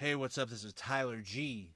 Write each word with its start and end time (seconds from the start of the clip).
Hey, 0.00 0.14
what's 0.14 0.38
up? 0.38 0.48
This 0.48 0.62
is 0.62 0.72
Tyler 0.74 1.20
G 1.22 1.72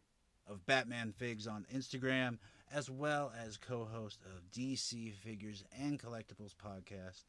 of 0.47 0.65
Batman 0.65 1.11
Figs 1.11 1.49
on 1.49 1.67
Instagram, 1.75 2.39
as 2.73 2.89
well 2.89 3.33
as 3.37 3.57
co 3.57 3.85
host 3.85 4.21
of 4.25 4.49
DC 4.53 5.13
Figures 5.15 5.65
and 5.77 5.99
Collectibles 5.99 6.55
podcast. 6.55 7.25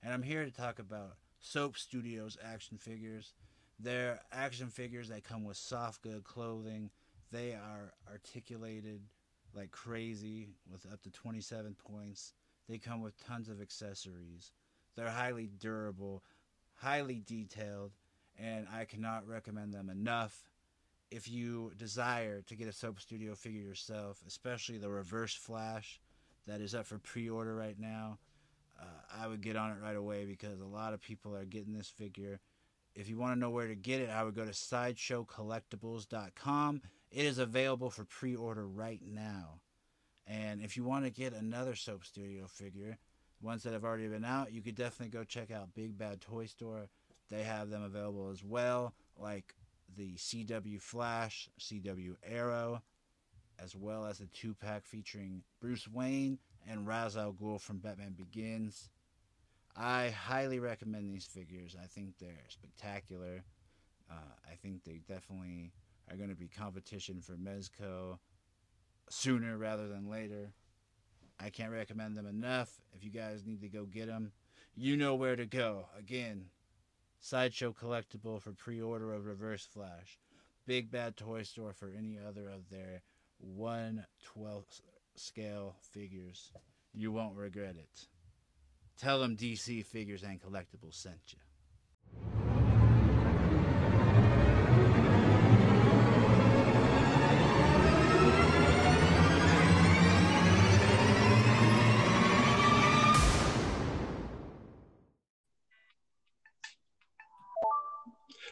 And 0.00 0.14
I'm 0.14 0.22
here 0.22 0.44
to 0.44 0.52
talk 0.52 0.78
about 0.78 1.16
Soap 1.40 1.76
Studios 1.76 2.38
action 2.40 2.78
figures. 2.78 3.34
They're 3.80 4.20
action 4.30 4.68
figures 4.68 5.08
that 5.08 5.24
come 5.24 5.42
with 5.42 5.56
soft 5.56 6.02
good 6.02 6.22
clothing. 6.22 6.90
They 7.32 7.54
are 7.54 7.92
articulated 8.08 9.00
like 9.56 9.72
crazy 9.72 10.50
with 10.70 10.86
up 10.92 11.02
to 11.02 11.10
27 11.10 11.74
points. 11.74 12.32
They 12.68 12.78
come 12.78 13.02
with 13.02 13.18
tons 13.26 13.48
of 13.48 13.60
accessories. 13.60 14.52
They're 14.94 15.10
highly 15.10 15.50
durable, 15.58 16.22
highly 16.76 17.24
detailed, 17.26 17.90
and 18.38 18.66
I 18.72 18.84
cannot 18.84 19.26
recommend 19.26 19.72
them 19.72 19.90
enough. 19.90 20.44
If 21.10 21.28
you 21.28 21.72
desire 21.76 22.42
to 22.42 22.54
get 22.54 22.68
a 22.68 22.72
Soap 22.72 23.00
Studio 23.00 23.34
figure 23.34 23.62
yourself, 23.62 24.22
especially 24.26 24.78
the 24.78 24.90
Reverse 24.90 25.34
Flash 25.34 26.00
that 26.46 26.60
is 26.60 26.74
up 26.74 26.86
for 26.86 26.98
pre 26.98 27.28
order 27.28 27.54
right 27.54 27.78
now, 27.78 28.18
uh, 28.80 28.84
I 29.18 29.26
would 29.26 29.40
get 29.40 29.56
on 29.56 29.70
it 29.70 29.78
right 29.82 29.96
away 29.96 30.24
because 30.24 30.60
a 30.60 30.66
lot 30.66 30.92
of 30.92 31.00
people 31.00 31.34
are 31.34 31.44
getting 31.44 31.74
this 31.74 31.88
figure. 31.88 32.38
If 32.94 33.08
you 33.08 33.18
want 33.18 33.34
to 33.34 33.38
know 33.38 33.50
where 33.50 33.68
to 33.68 33.74
get 33.74 34.00
it, 34.00 34.10
I 34.10 34.22
would 34.22 34.34
go 34.34 34.44
to 34.44 34.50
sideshowcollectibles.com. 34.50 36.82
It 37.10 37.24
is 37.24 37.38
available 37.38 37.88
for 37.90 38.04
pre 38.04 38.36
order 38.36 38.66
right 38.66 39.00
now. 39.04 39.60
And 40.26 40.60
if 40.60 40.76
you 40.76 40.84
want 40.84 41.06
to 41.06 41.10
get 41.10 41.32
another 41.32 41.74
Soap 41.74 42.04
Studio 42.04 42.46
figure, 42.46 42.98
ones 43.40 43.62
that 43.62 43.72
have 43.72 43.84
already 43.84 44.08
been 44.08 44.26
out, 44.26 44.52
you 44.52 44.60
could 44.60 44.74
definitely 44.74 45.16
go 45.16 45.24
check 45.24 45.50
out 45.50 45.72
Big 45.74 45.96
Bad 45.96 46.20
Toy 46.20 46.44
Store. 46.46 46.90
They 47.30 47.42
have 47.42 47.70
them 47.70 47.82
available 47.82 48.30
as 48.30 48.42
well, 48.42 48.94
like 49.18 49.54
the 49.96 50.14
CW 50.16 50.80
Flash, 50.80 51.48
CW 51.60 52.16
Arrow, 52.24 52.82
as 53.58 53.76
well 53.76 54.06
as 54.06 54.18
the 54.18 54.26
two 54.26 54.54
pack 54.54 54.86
featuring 54.86 55.42
Bruce 55.60 55.88
Wayne 55.88 56.38
and 56.66 56.86
Ra's 56.86 57.16
al 57.16 57.32
Ghul 57.32 57.60
from 57.60 57.78
Batman 57.78 58.12
Begins. 58.12 58.90
I 59.76 60.10
highly 60.10 60.58
recommend 60.58 61.10
these 61.10 61.26
figures. 61.26 61.76
I 61.80 61.86
think 61.86 62.18
they're 62.18 62.46
spectacular. 62.48 63.44
Uh, 64.10 64.34
I 64.50 64.54
think 64.56 64.84
they 64.84 65.00
definitely 65.06 65.72
are 66.10 66.16
going 66.16 66.30
to 66.30 66.34
be 66.34 66.48
competition 66.48 67.20
for 67.20 67.34
Mezco 67.34 68.18
sooner 69.10 69.56
rather 69.56 69.88
than 69.88 70.08
later. 70.08 70.52
I 71.40 71.50
can't 71.50 71.72
recommend 71.72 72.16
them 72.16 72.26
enough. 72.26 72.80
If 72.94 73.04
you 73.04 73.10
guys 73.10 73.44
need 73.44 73.60
to 73.60 73.68
go 73.68 73.84
get 73.84 74.06
them, 74.06 74.32
you 74.74 74.96
know 74.96 75.14
where 75.14 75.36
to 75.36 75.46
go. 75.46 75.86
Again, 75.96 76.46
Sideshow 77.20 77.72
Collectible 77.72 78.40
for 78.40 78.52
pre 78.52 78.80
order 78.80 79.12
of 79.12 79.26
Reverse 79.26 79.64
Flash, 79.66 80.18
Big 80.66 80.90
Bad 80.90 81.16
Toy 81.16 81.42
Store 81.42 81.72
for 81.72 81.90
any 81.96 82.18
other 82.18 82.48
of 82.48 82.68
their 82.70 83.02
1 83.38 84.04
12th 84.36 84.80
scale 85.16 85.76
figures. 85.92 86.52
You 86.94 87.12
won't 87.12 87.36
regret 87.36 87.76
it. 87.76 88.06
Tell 88.96 89.20
them 89.20 89.36
DC 89.36 89.84
Figures 89.84 90.22
and 90.22 90.40
Collectibles 90.40 90.94
sent 90.94 91.32
you. 91.32 92.37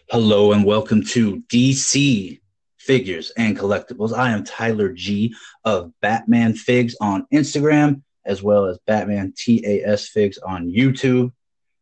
Hello 0.09 0.53
and 0.53 0.65
welcome 0.65 1.05
to 1.05 1.43
DC 1.49 2.41
Figures 2.79 3.33
and 3.37 3.59
Collectibles. 3.59 4.17
I 4.17 4.31
am 4.31 4.45
Tyler 4.45 4.93
G 4.93 5.35
of 5.65 5.91
Batman 6.01 6.55
Figs 6.55 6.95
on 7.01 7.27
Instagram, 7.35 8.03
as 8.25 8.41
well 8.41 8.67
as 8.67 8.79
Batman 8.87 9.35
TAS 9.37 10.07
Figs 10.07 10.39
on 10.39 10.71
YouTube. 10.71 11.33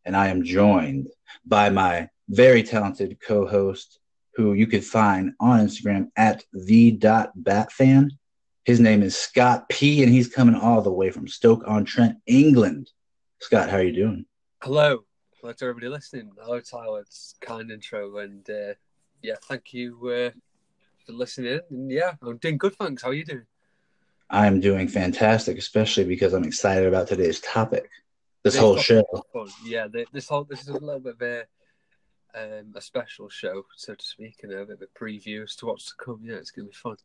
And 0.06 0.16
I 0.16 0.28
am 0.28 0.42
joined 0.42 1.08
by 1.44 1.68
my 1.68 2.08
very 2.30 2.62
talented 2.62 3.18
co 3.20 3.46
host, 3.46 3.98
who 4.36 4.54
you 4.54 4.68
can 4.68 4.80
find 4.80 5.34
on 5.38 5.60
Instagram 5.60 6.08
at 6.16 6.44
the.batfan. 6.54 8.08
His 8.64 8.80
name 8.80 9.02
is 9.02 9.18
Scott 9.18 9.68
P, 9.68 10.02
and 10.02 10.10
he's 10.10 10.28
coming 10.28 10.54
all 10.54 10.80
the 10.80 10.90
way 10.90 11.10
from 11.10 11.28
Stoke 11.28 11.64
on 11.66 11.84
Trent, 11.84 12.16
England. 12.26 12.90
Scott, 13.40 13.68
how 13.68 13.76
are 13.76 13.82
you 13.82 13.92
doing? 13.92 14.24
Hello. 14.62 15.04
Hello 15.44 15.52
to 15.52 15.64
everybody 15.66 15.88
listening. 15.88 16.30
Hello, 16.40 16.58
Tyler. 16.58 17.00
It's 17.00 17.34
kind 17.42 17.70
intro, 17.70 18.16
and 18.16 18.48
uh, 18.48 18.72
yeah, 19.22 19.34
thank 19.42 19.74
you 19.74 19.94
uh, 20.08 20.30
for 21.04 21.12
listening. 21.12 21.60
And 21.68 21.90
yeah, 21.90 22.14
I'm 22.22 22.38
doing 22.38 22.56
good. 22.56 22.74
Thanks. 22.76 23.02
How 23.02 23.10
are 23.10 23.12
you 23.12 23.26
doing? 23.26 23.44
I'm 24.30 24.58
doing 24.58 24.88
fantastic, 24.88 25.58
especially 25.58 26.04
because 26.04 26.32
I'm 26.32 26.44
excited 26.44 26.88
about 26.88 27.08
today's 27.08 27.40
topic. 27.40 27.90
This 28.42 28.56
whole 28.56 28.78
show. 28.78 29.04
Yeah, 29.62 29.86
this 30.14 30.28
whole 30.28 30.44
this 30.44 30.62
is 30.62 30.68
a 30.68 30.72
little 30.78 30.98
bit 30.98 31.16
of 31.20 31.20
a 31.20 31.40
um, 32.34 32.72
a 32.74 32.80
special 32.80 33.28
show, 33.28 33.66
so 33.76 33.94
to 33.94 34.02
speak, 34.02 34.36
and 34.44 34.50
a 34.50 34.64
bit 34.64 34.76
of 34.76 34.82
a 34.82 34.98
preview 34.98 35.42
as 35.42 35.56
to 35.56 35.66
what's 35.66 35.84
to 35.88 35.92
come. 36.02 36.20
Yeah, 36.24 36.36
it's 36.36 36.52
gonna 36.52 36.68
be 36.68 36.72
fun. 36.72 36.96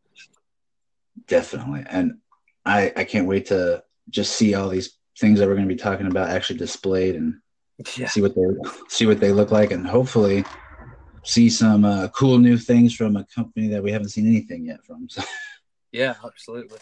Definitely, 1.28 1.84
and 1.90 2.20
I 2.66 2.94
I 2.96 3.04
can't 3.04 3.28
wait 3.28 3.48
to 3.48 3.84
just 4.10 4.38
see 4.38 4.54
all 4.54 4.70
these 4.70 4.98
things 5.18 5.40
that 5.40 5.48
we're 5.50 5.56
going 5.56 5.68
to 5.68 5.76
be 5.76 5.78
talking 5.78 6.08
about 6.08 6.30
actually 6.30 6.58
displayed 6.58 7.18
and 7.18 7.42
Yeah, 7.96 8.08
see 8.08 8.22
what 8.22 8.36
they 8.36 8.42
see 8.90 9.06
what 9.06 9.20
they 9.20 9.32
look 9.32 9.52
like, 9.52 9.72
and 9.72 9.88
hopefully 9.88 10.44
see 11.24 11.50
some 11.50 11.86
uh, 11.86 12.08
cool 12.10 12.38
new 12.38 12.58
things 12.58 12.94
from 12.94 13.16
a 13.16 13.24
company 13.26 13.68
that 13.70 13.84
we 13.84 13.92
haven't 13.92 14.10
seen 14.10 14.28
anything 14.28 14.66
yet 14.66 14.84
from. 14.84 15.08
So, 15.10 15.22
yeah, 15.92 16.16
absolutely. 16.24 16.80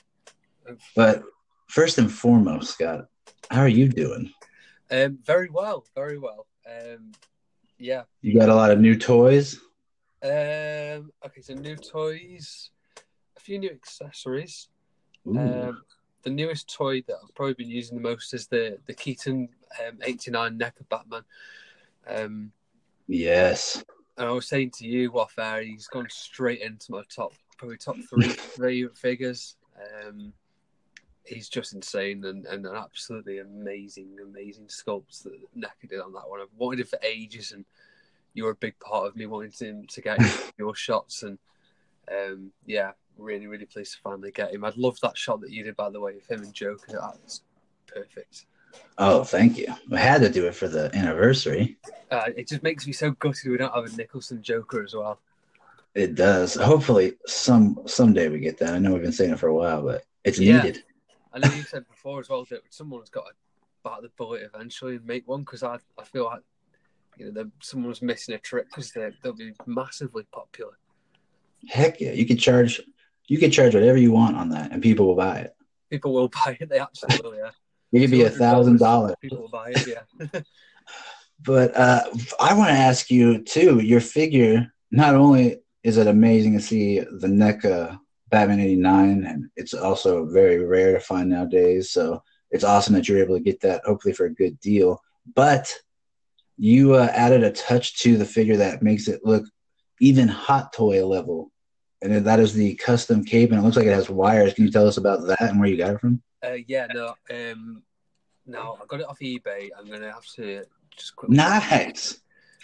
but 0.95 1.23
first 1.67 1.97
and 1.97 2.11
foremost, 2.11 2.73
Scott, 2.73 3.05
how 3.51 3.61
are 3.61 3.67
you 3.67 3.89
doing? 3.89 4.31
Um, 4.89 5.19
very 5.23 5.49
well, 5.49 5.85
very 5.95 6.17
well. 6.17 6.47
Um, 6.65 7.11
yeah. 7.77 8.03
You 8.21 8.39
got 8.39 8.49
a 8.49 8.55
lot 8.55 8.71
of 8.71 8.79
new 8.79 8.97
toys. 8.97 9.59
Um, 10.23 11.11
okay, 11.25 11.41
so 11.41 11.53
new 11.53 11.75
toys, 11.75 12.71
a 13.35 13.39
few 13.39 13.59
new 13.59 13.69
accessories. 13.69 14.69
Ooh. 15.27 15.37
Um, 15.37 15.81
the 16.27 16.33
newest 16.33 16.73
toy 16.73 17.01
that 17.07 17.15
I've 17.23 17.33
probably 17.35 17.53
been 17.53 17.69
using 17.69 17.95
the 17.95 18.03
most 18.03 18.33
is 18.33 18.47
the 18.47 18.77
the 18.85 18.93
Keaton 18.93 19.47
um, 19.87 19.99
89 20.03 20.59
NECA 20.59 20.89
Batman. 20.89 21.23
Um, 22.05 22.51
yes. 23.07 23.81
and 24.17 24.27
I 24.27 24.31
was 24.31 24.45
saying 24.45 24.71
to 24.71 24.85
you 24.85 25.17
off 25.17 25.39
air, 25.39 25.61
he's 25.61 25.87
gone 25.87 26.07
straight 26.09 26.59
into 26.59 26.91
my 26.91 27.03
top, 27.09 27.31
probably 27.57 27.77
top 27.77 27.95
three 28.09 28.27
three 28.55 28.89
figures. 28.93 29.55
Um, 29.77 30.33
he's 31.23 31.47
just 31.47 31.73
insane 31.73 32.25
and, 32.25 32.45
and 32.45 32.65
an 32.65 32.75
absolutely 32.75 33.39
amazing, 33.39 34.17
amazing 34.21 34.65
sculpt 34.65 35.23
that 35.23 35.39
NECA 35.55 35.89
did 35.89 36.01
on 36.01 36.11
that 36.11 36.27
one. 36.27 36.41
I've 36.41 36.47
wanted 36.57 36.81
it 36.81 36.89
for 36.89 36.99
ages, 37.03 37.53
and 37.53 37.63
you 38.33 38.43
were 38.43 38.51
a 38.51 38.55
big 38.55 38.77
part 38.79 39.07
of 39.07 39.15
me 39.15 39.27
wanting 39.27 39.51
to, 39.59 39.85
to 39.95 40.01
get 40.01 40.19
your 40.57 40.75
shots. 40.75 41.23
And 41.23 41.37
um, 42.11 42.51
yeah, 42.65 42.91
really, 43.17 43.47
really 43.47 43.65
pleased 43.65 43.93
to 43.95 43.99
finally 44.01 44.31
get 44.31 44.53
him. 44.53 44.63
I'd 44.63 44.77
love 44.77 44.99
that 45.01 45.17
shot 45.17 45.41
that 45.41 45.51
you 45.51 45.63
did, 45.63 45.75
by 45.75 45.89
the 45.89 45.99
way, 45.99 46.15
of 46.17 46.25
him 46.25 46.43
and 46.43 46.53
Joker. 46.53 46.99
That's 47.13 47.41
perfect. 47.85 48.45
Oh, 48.97 49.23
thank 49.23 49.57
you. 49.57 49.67
We 49.89 49.97
had 49.97 50.21
to 50.21 50.29
do 50.29 50.45
it 50.47 50.55
for 50.55 50.67
the 50.67 50.93
anniversary. 50.95 51.77
Uh, 52.11 52.29
it 52.35 52.47
just 52.47 52.63
makes 52.63 52.85
me 52.85 52.93
so 52.93 53.11
gutted 53.11 53.49
we 53.51 53.57
don't 53.57 53.73
have 53.73 53.85
a 53.91 53.95
Nicholson 53.97 54.41
Joker 54.41 54.83
as 54.83 54.93
well. 54.93 55.19
It 55.95 56.15
does. 56.15 56.53
Hopefully, 56.55 57.13
some 57.25 57.79
someday 57.87 58.29
we 58.29 58.39
get 58.39 58.57
that. 58.59 58.73
I 58.73 58.79
know 58.79 58.93
we've 58.93 59.01
been 59.01 59.11
saying 59.11 59.31
it 59.33 59.39
for 59.39 59.47
a 59.47 59.55
while, 59.55 59.81
but 59.81 60.03
it's 60.23 60.37
Yeah. 60.37 60.61
needed. 60.61 60.83
I 61.33 61.39
know 61.39 61.53
you 61.53 61.63
said 61.63 61.87
before 61.87 62.19
as 62.19 62.29
well 62.29 62.45
that 62.49 62.61
someone's 62.69 63.09
got 63.09 63.25
to 63.25 63.31
bite 63.83 64.01
the 64.03 64.09
bullet 64.17 64.43
eventually 64.53 64.97
and 64.97 65.05
make 65.05 65.27
one 65.27 65.41
because 65.41 65.63
I, 65.63 65.79
I 65.97 66.03
feel 66.03 66.25
like 66.25 66.41
you 67.17 67.31
know 67.31 67.49
someone's 67.61 68.01
missing 68.01 68.35
a 68.35 68.37
trick 68.37 68.67
because 68.69 68.91
they'll 68.91 69.33
be 69.33 69.53
massively 69.65 70.23
popular. 70.31 70.77
Heck 71.67 71.99
yeah, 71.99 72.11
you 72.11 72.25
could 72.27 72.39
charge. 72.39 72.79
You 73.27 73.37
could 73.39 73.51
charge 73.51 73.73
whatever 73.73 73.97
you 73.97 74.11
want 74.11 74.37
on 74.37 74.49
that, 74.49 74.71
and 74.71 74.81
people 74.81 75.07
will 75.07 75.15
buy 75.15 75.39
it. 75.39 75.53
People 75.89 76.13
will 76.13 76.29
buy 76.45 76.57
it. 76.59 76.69
They 76.69 76.79
actually 76.79 77.19
will. 77.21 77.35
Yeah, 77.35 77.51
It 77.91 78.01
could 78.01 78.11
be 78.11 78.23
a 78.23 78.29
thousand 78.29 78.79
dollars. 78.79 79.15
People 79.21 79.41
will 79.41 79.49
buy 79.49 79.71
it. 79.71 79.87
Yeah. 79.87 80.41
But 81.39 81.77
uh, 81.77 82.01
I 82.39 82.55
want 82.55 82.69
to 82.69 82.75
ask 82.75 83.11
you 83.11 83.43
too. 83.43 83.79
Your 83.79 84.01
figure. 84.01 84.73
Not 84.89 85.13
only 85.13 85.57
is 85.83 85.97
it 85.97 86.07
amazing 86.07 86.53
to 86.53 86.59
see 86.59 86.99
the 86.99 87.27
NECA 87.27 87.99
Batman 88.31 88.59
'89, 88.59 89.23
and 89.25 89.45
it's 89.55 89.75
also 89.75 90.25
very 90.25 90.65
rare 90.65 90.93
to 90.93 90.99
find 90.99 91.29
nowadays. 91.29 91.91
So 91.91 92.23
it's 92.49 92.63
awesome 92.63 92.95
that 92.95 93.07
you're 93.07 93.21
able 93.21 93.37
to 93.37 93.43
get 93.43 93.61
that, 93.61 93.83
hopefully 93.85 94.13
for 94.13 94.25
a 94.25 94.33
good 94.33 94.59
deal. 94.59 94.99
But 95.35 95.71
you 96.57 96.95
uh, 96.95 97.09
added 97.13 97.43
a 97.43 97.51
touch 97.51 97.99
to 97.99 98.17
the 98.17 98.25
figure 98.25 98.57
that 98.57 98.81
makes 98.81 99.07
it 99.07 99.21
look 99.23 99.45
even 99.99 100.27
hot 100.27 100.73
toy 100.73 101.05
level, 101.05 101.51
and 102.01 102.25
that 102.25 102.39
is 102.39 102.53
the 102.53 102.75
custom 102.75 103.23
cape, 103.23 103.51
and 103.51 103.59
it 103.59 103.63
looks 103.63 103.77
like 103.77 103.85
it 103.85 103.93
has 103.93 104.09
wires. 104.09 104.53
Can 104.53 104.65
you 104.65 104.71
tell 104.71 104.87
us 104.87 104.97
about 104.97 105.25
that 105.27 105.41
and 105.41 105.59
where 105.59 105.69
you 105.69 105.77
got 105.77 105.95
it 105.95 105.99
from? 105.99 106.21
Uh, 106.43 106.57
yeah. 106.67 106.87
No. 106.93 107.15
Um. 107.31 107.83
No, 108.45 108.77
I 108.81 108.85
got 108.85 109.01
it 109.01 109.07
off 109.07 109.19
eBay. 109.19 109.69
I'm 109.77 109.89
gonna 109.89 110.11
have 110.11 110.25
to 110.35 110.63
just 110.95 111.15
quickly. 111.15 111.37
Nice. 111.37 112.19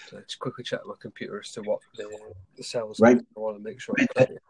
Just 0.09 0.39
quickly 0.39 0.63
check 0.63 0.81
my 0.85 0.93
computer 0.99 1.39
as 1.39 1.51
to 1.53 1.61
what 1.61 1.79
the, 1.97 2.09
the 2.55 2.63
sales. 2.63 2.99
Right. 2.99 3.17
I 3.17 3.39
want 3.39 3.57
to 3.57 3.63
make 3.63 3.81
sure. 3.81 3.95
Right. 3.97 4.07
I'm 4.15 4.25
for 4.25 4.33
it. 4.33 4.41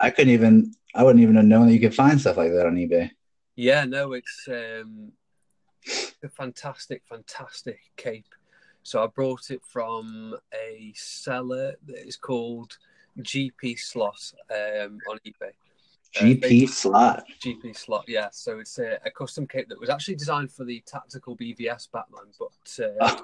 I 0.00 0.10
couldn't 0.10 0.32
even. 0.32 0.74
I 0.94 1.02
wouldn't 1.02 1.22
even 1.22 1.36
have 1.36 1.44
known 1.44 1.66
that 1.66 1.72
you 1.72 1.80
could 1.80 1.94
find 1.94 2.20
stuff 2.20 2.36
like 2.36 2.52
that 2.52 2.66
on 2.66 2.76
eBay. 2.76 3.10
Yeah, 3.56 3.84
no, 3.84 4.12
it's 4.12 4.48
um, 4.48 5.12
a 6.22 6.28
fantastic, 6.28 7.02
fantastic 7.08 7.80
cape. 7.96 8.34
So 8.82 9.02
I 9.02 9.06
brought 9.06 9.50
it 9.50 9.62
from 9.64 10.36
a 10.54 10.92
seller 10.96 11.74
that 11.86 12.06
is 12.06 12.16
called 12.16 12.76
GP 13.20 13.78
Slot 13.78 14.32
um, 14.50 14.98
on 15.10 15.18
eBay. 15.26 15.52
Uh, 16.14 16.24
GP 16.24 16.68
slot. 16.68 17.24
GP 17.40 17.76
slot, 17.76 18.04
yeah. 18.06 18.28
So 18.32 18.58
it's 18.58 18.78
a, 18.78 18.98
a 19.04 19.10
custom 19.10 19.46
cape 19.46 19.68
that 19.70 19.80
was 19.80 19.88
actually 19.88 20.16
designed 20.16 20.52
for 20.52 20.64
the 20.64 20.82
tactical 20.86 21.36
BVS 21.36 21.88
Batman, 21.90 22.26
but 22.38 22.84
uh, 23.00 23.22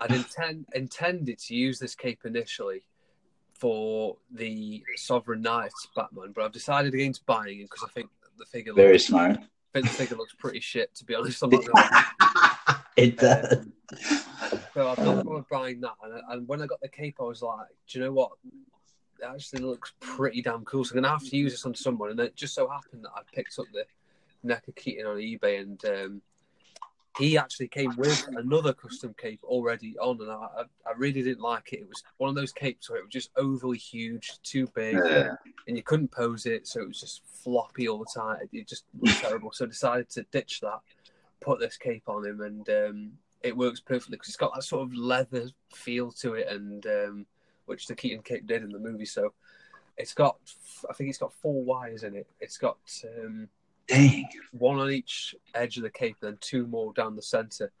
I'd 0.00 0.12
intend 0.12 0.66
intended 0.74 1.38
to 1.38 1.54
use 1.54 1.78
this 1.78 1.94
cape 1.94 2.20
initially 2.24 2.82
for 3.54 4.16
the 4.30 4.82
Sovereign 4.96 5.42
Knights 5.42 5.88
Batman, 5.96 6.32
but 6.34 6.44
I've 6.44 6.52
decided 6.52 6.94
against 6.94 7.24
buying 7.26 7.60
it 7.60 7.70
because 7.70 7.84
I 7.88 7.92
think 7.92 8.10
the 8.38 8.44
figure 8.46 8.72
Very 8.72 8.92
looks, 8.94 9.06
smart. 9.06 9.38
I 9.38 9.72
think 9.72 9.86
the 9.86 9.92
figure 9.92 10.16
looks 10.16 10.34
pretty 10.34 10.60
shit. 10.60 10.94
To 10.96 11.04
be 11.04 11.14
honest, 11.14 11.42
I'm 11.42 11.50
not 11.50 11.64
gonna 11.64 12.82
it 12.96 13.18
does. 13.18 13.66
So 14.74 14.88
I've 14.88 14.98
not 14.98 15.24
gone 15.24 15.44
buying 15.50 15.80
that, 15.80 15.94
and, 16.02 16.22
and 16.28 16.48
when 16.48 16.62
I 16.62 16.66
got 16.66 16.80
the 16.80 16.88
cape, 16.88 17.16
I 17.20 17.24
was 17.24 17.42
like, 17.42 17.66
do 17.88 17.98
you 17.98 18.04
know 18.04 18.12
what? 18.12 18.32
It 19.22 19.28
actually 19.32 19.62
looks 19.62 19.92
pretty 20.00 20.42
damn 20.42 20.64
cool. 20.64 20.84
So 20.84 20.92
I'm 20.94 21.02
gonna 21.02 21.12
have 21.12 21.24
to 21.28 21.36
use 21.36 21.52
this 21.52 21.64
on 21.64 21.74
someone, 21.74 22.10
and 22.10 22.20
it 22.20 22.34
just 22.34 22.54
so 22.54 22.68
happened 22.68 23.04
that 23.04 23.12
I 23.14 23.20
picked 23.32 23.58
up 23.58 23.66
the 23.72 23.84
NECA 24.44 24.74
Keaton 24.74 25.06
on 25.06 25.18
eBay, 25.18 25.60
and 25.60 25.84
um, 25.84 26.22
he 27.18 27.38
actually 27.38 27.68
came 27.68 27.94
with 27.96 28.26
another 28.36 28.72
custom 28.72 29.14
cape 29.16 29.40
already 29.44 29.96
on, 29.98 30.20
and 30.20 30.30
I, 30.30 30.34
I, 30.34 30.62
I 30.86 30.92
really 30.96 31.22
didn't 31.22 31.40
like 31.42 31.72
it. 31.72 31.80
It 31.80 31.88
was 31.88 32.02
one 32.16 32.30
of 32.30 32.34
those 32.34 32.52
capes 32.52 32.90
where 32.90 32.98
it 32.98 33.04
was 33.04 33.12
just 33.12 33.30
overly 33.36 33.78
huge, 33.78 34.40
too 34.42 34.66
big, 34.74 34.94
Yeah. 34.94 35.34
and 35.68 35.76
you 35.76 35.82
couldn't 35.84 36.10
pose 36.10 36.46
it, 36.46 36.66
so 36.66 36.80
it 36.80 36.88
was 36.88 37.00
just 37.00 37.22
floppy 37.44 37.88
all 37.88 37.98
the 37.98 38.12
time. 38.12 38.38
It, 38.42 38.48
it 38.52 38.68
just 38.68 38.86
looked 39.00 39.20
terrible. 39.20 39.52
So 39.52 39.66
I 39.66 39.68
decided 39.68 40.08
to 40.10 40.24
ditch 40.32 40.60
that, 40.62 40.80
put 41.40 41.60
this 41.60 41.76
cape 41.76 42.08
on 42.08 42.26
him, 42.26 42.40
and 42.40 42.68
um, 42.70 43.12
it 43.42 43.56
works 43.56 43.78
perfectly 43.78 44.16
because 44.16 44.28
it's 44.28 44.36
got 44.36 44.54
that 44.54 44.64
sort 44.64 44.82
of 44.82 44.94
leather 44.94 45.48
feel 45.72 46.10
to 46.12 46.34
it, 46.34 46.48
and 46.48 46.84
um, 46.86 47.26
which 47.72 47.86
the 47.86 47.94
Keaton 47.94 48.22
cape 48.22 48.46
did 48.46 48.62
in 48.62 48.68
the 48.68 48.78
movie. 48.78 49.06
So 49.06 49.32
it's 49.96 50.12
got, 50.12 50.36
I 50.90 50.92
think 50.92 51.08
it's 51.08 51.18
got 51.18 51.32
four 51.32 51.64
wires 51.64 52.02
in 52.02 52.14
it. 52.14 52.26
It's 52.38 52.58
got 52.58 52.76
um, 53.18 53.48
Dang. 53.88 54.28
one 54.52 54.78
on 54.78 54.90
each 54.90 55.34
edge 55.54 55.78
of 55.78 55.82
the 55.82 55.90
cape, 55.90 56.16
and 56.20 56.32
then 56.32 56.38
two 56.42 56.66
more 56.66 56.92
down 56.92 57.16
the 57.16 57.22
center. 57.22 57.72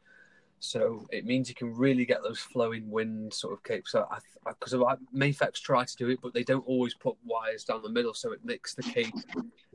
So 0.60 1.06
it 1.10 1.26
means 1.26 1.48
you 1.50 1.54
can 1.54 1.74
really 1.74 2.06
get 2.06 2.22
those 2.22 2.38
flowing 2.38 2.88
wind 2.90 3.34
sort 3.34 3.52
of 3.52 3.62
capes. 3.64 3.92
So 3.92 4.06
I, 4.10 4.18
because 4.48 4.72
Mafex 5.14 5.60
try 5.60 5.84
to 5.84 5.96
do 5.96 6.08
it, 6.08 6.20
but 6.22 6.32
they 6.32 6.44
don't 6.44 6.66
always 6.66 6.94
put 6.94 7.16
wires 7.24 7.64
down 7.64 7.82
the 7.82 7.90
middle, 7.90 8.14
so 8.14 8.32
it 8.32 8.40
makes 8.44 8.74
the 8.74 8.82
cape 8.82 9.12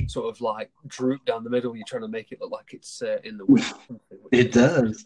sort 0.07 0.29
of 0.33 0.41
like 0.41 0.71
droop 0.87 1.23
down 1.25 1.43
the 1.43 1.49
middle. 1.49 1.75
You're 1.75 1.85
trying 1.85 2.01
to 2.03 2.07
make 2.07 2.31
it 2.31 2.41
look 2.41 2.51
like 2.51 2.73
it's 2.73 3.03
uh, 3.03 3.17
in 3.23 3.37
the 3.37 3.45
wind. 3.45 3.65
or 3.65 3.79
something, 3.87 4.17
which 4.23 4.45
It 4.45 4.51
does. 4.51 5.05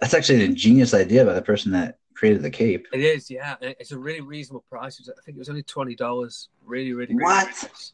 That's 0.00 0.14
actually 0.14 0.44
an 0.44 0.50
ingenious 0.50 0.94
idea 0.94 1.24
by 1.24 1.32
the 1.32 1.42
person 1.42 1.72
that 1.72 1.98
created 2.14 2.42
the 2.42 2.50
cape. 2.50 2.86
It 2.92 3.00
is, 3.00 3.30
yeah. 3.30 3.56
It's 3.60 3.92
a 3.92 3.98
really 3.98 4.20
reasonable 4.20 4.64
price. 4.70 5.00
I 5.00 5.20
think 5.24 5.36
it 5.36 5.38
was 5.38 5.48
only 5.48 5.62
twenty 5.62 5.94
dollars. 5.94 6.48
Really, 6.64 6.92
really 6.92 7.14
good. 7.14 7.22
What? 7.22 7.46
price. 7.46 7.92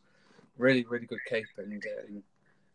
Really, 0.58 0.84
really 0.84 1.06
good 1.06 1.24
cape, 1.26 1.46
and 1.56 1.82
um, 2.08 2.22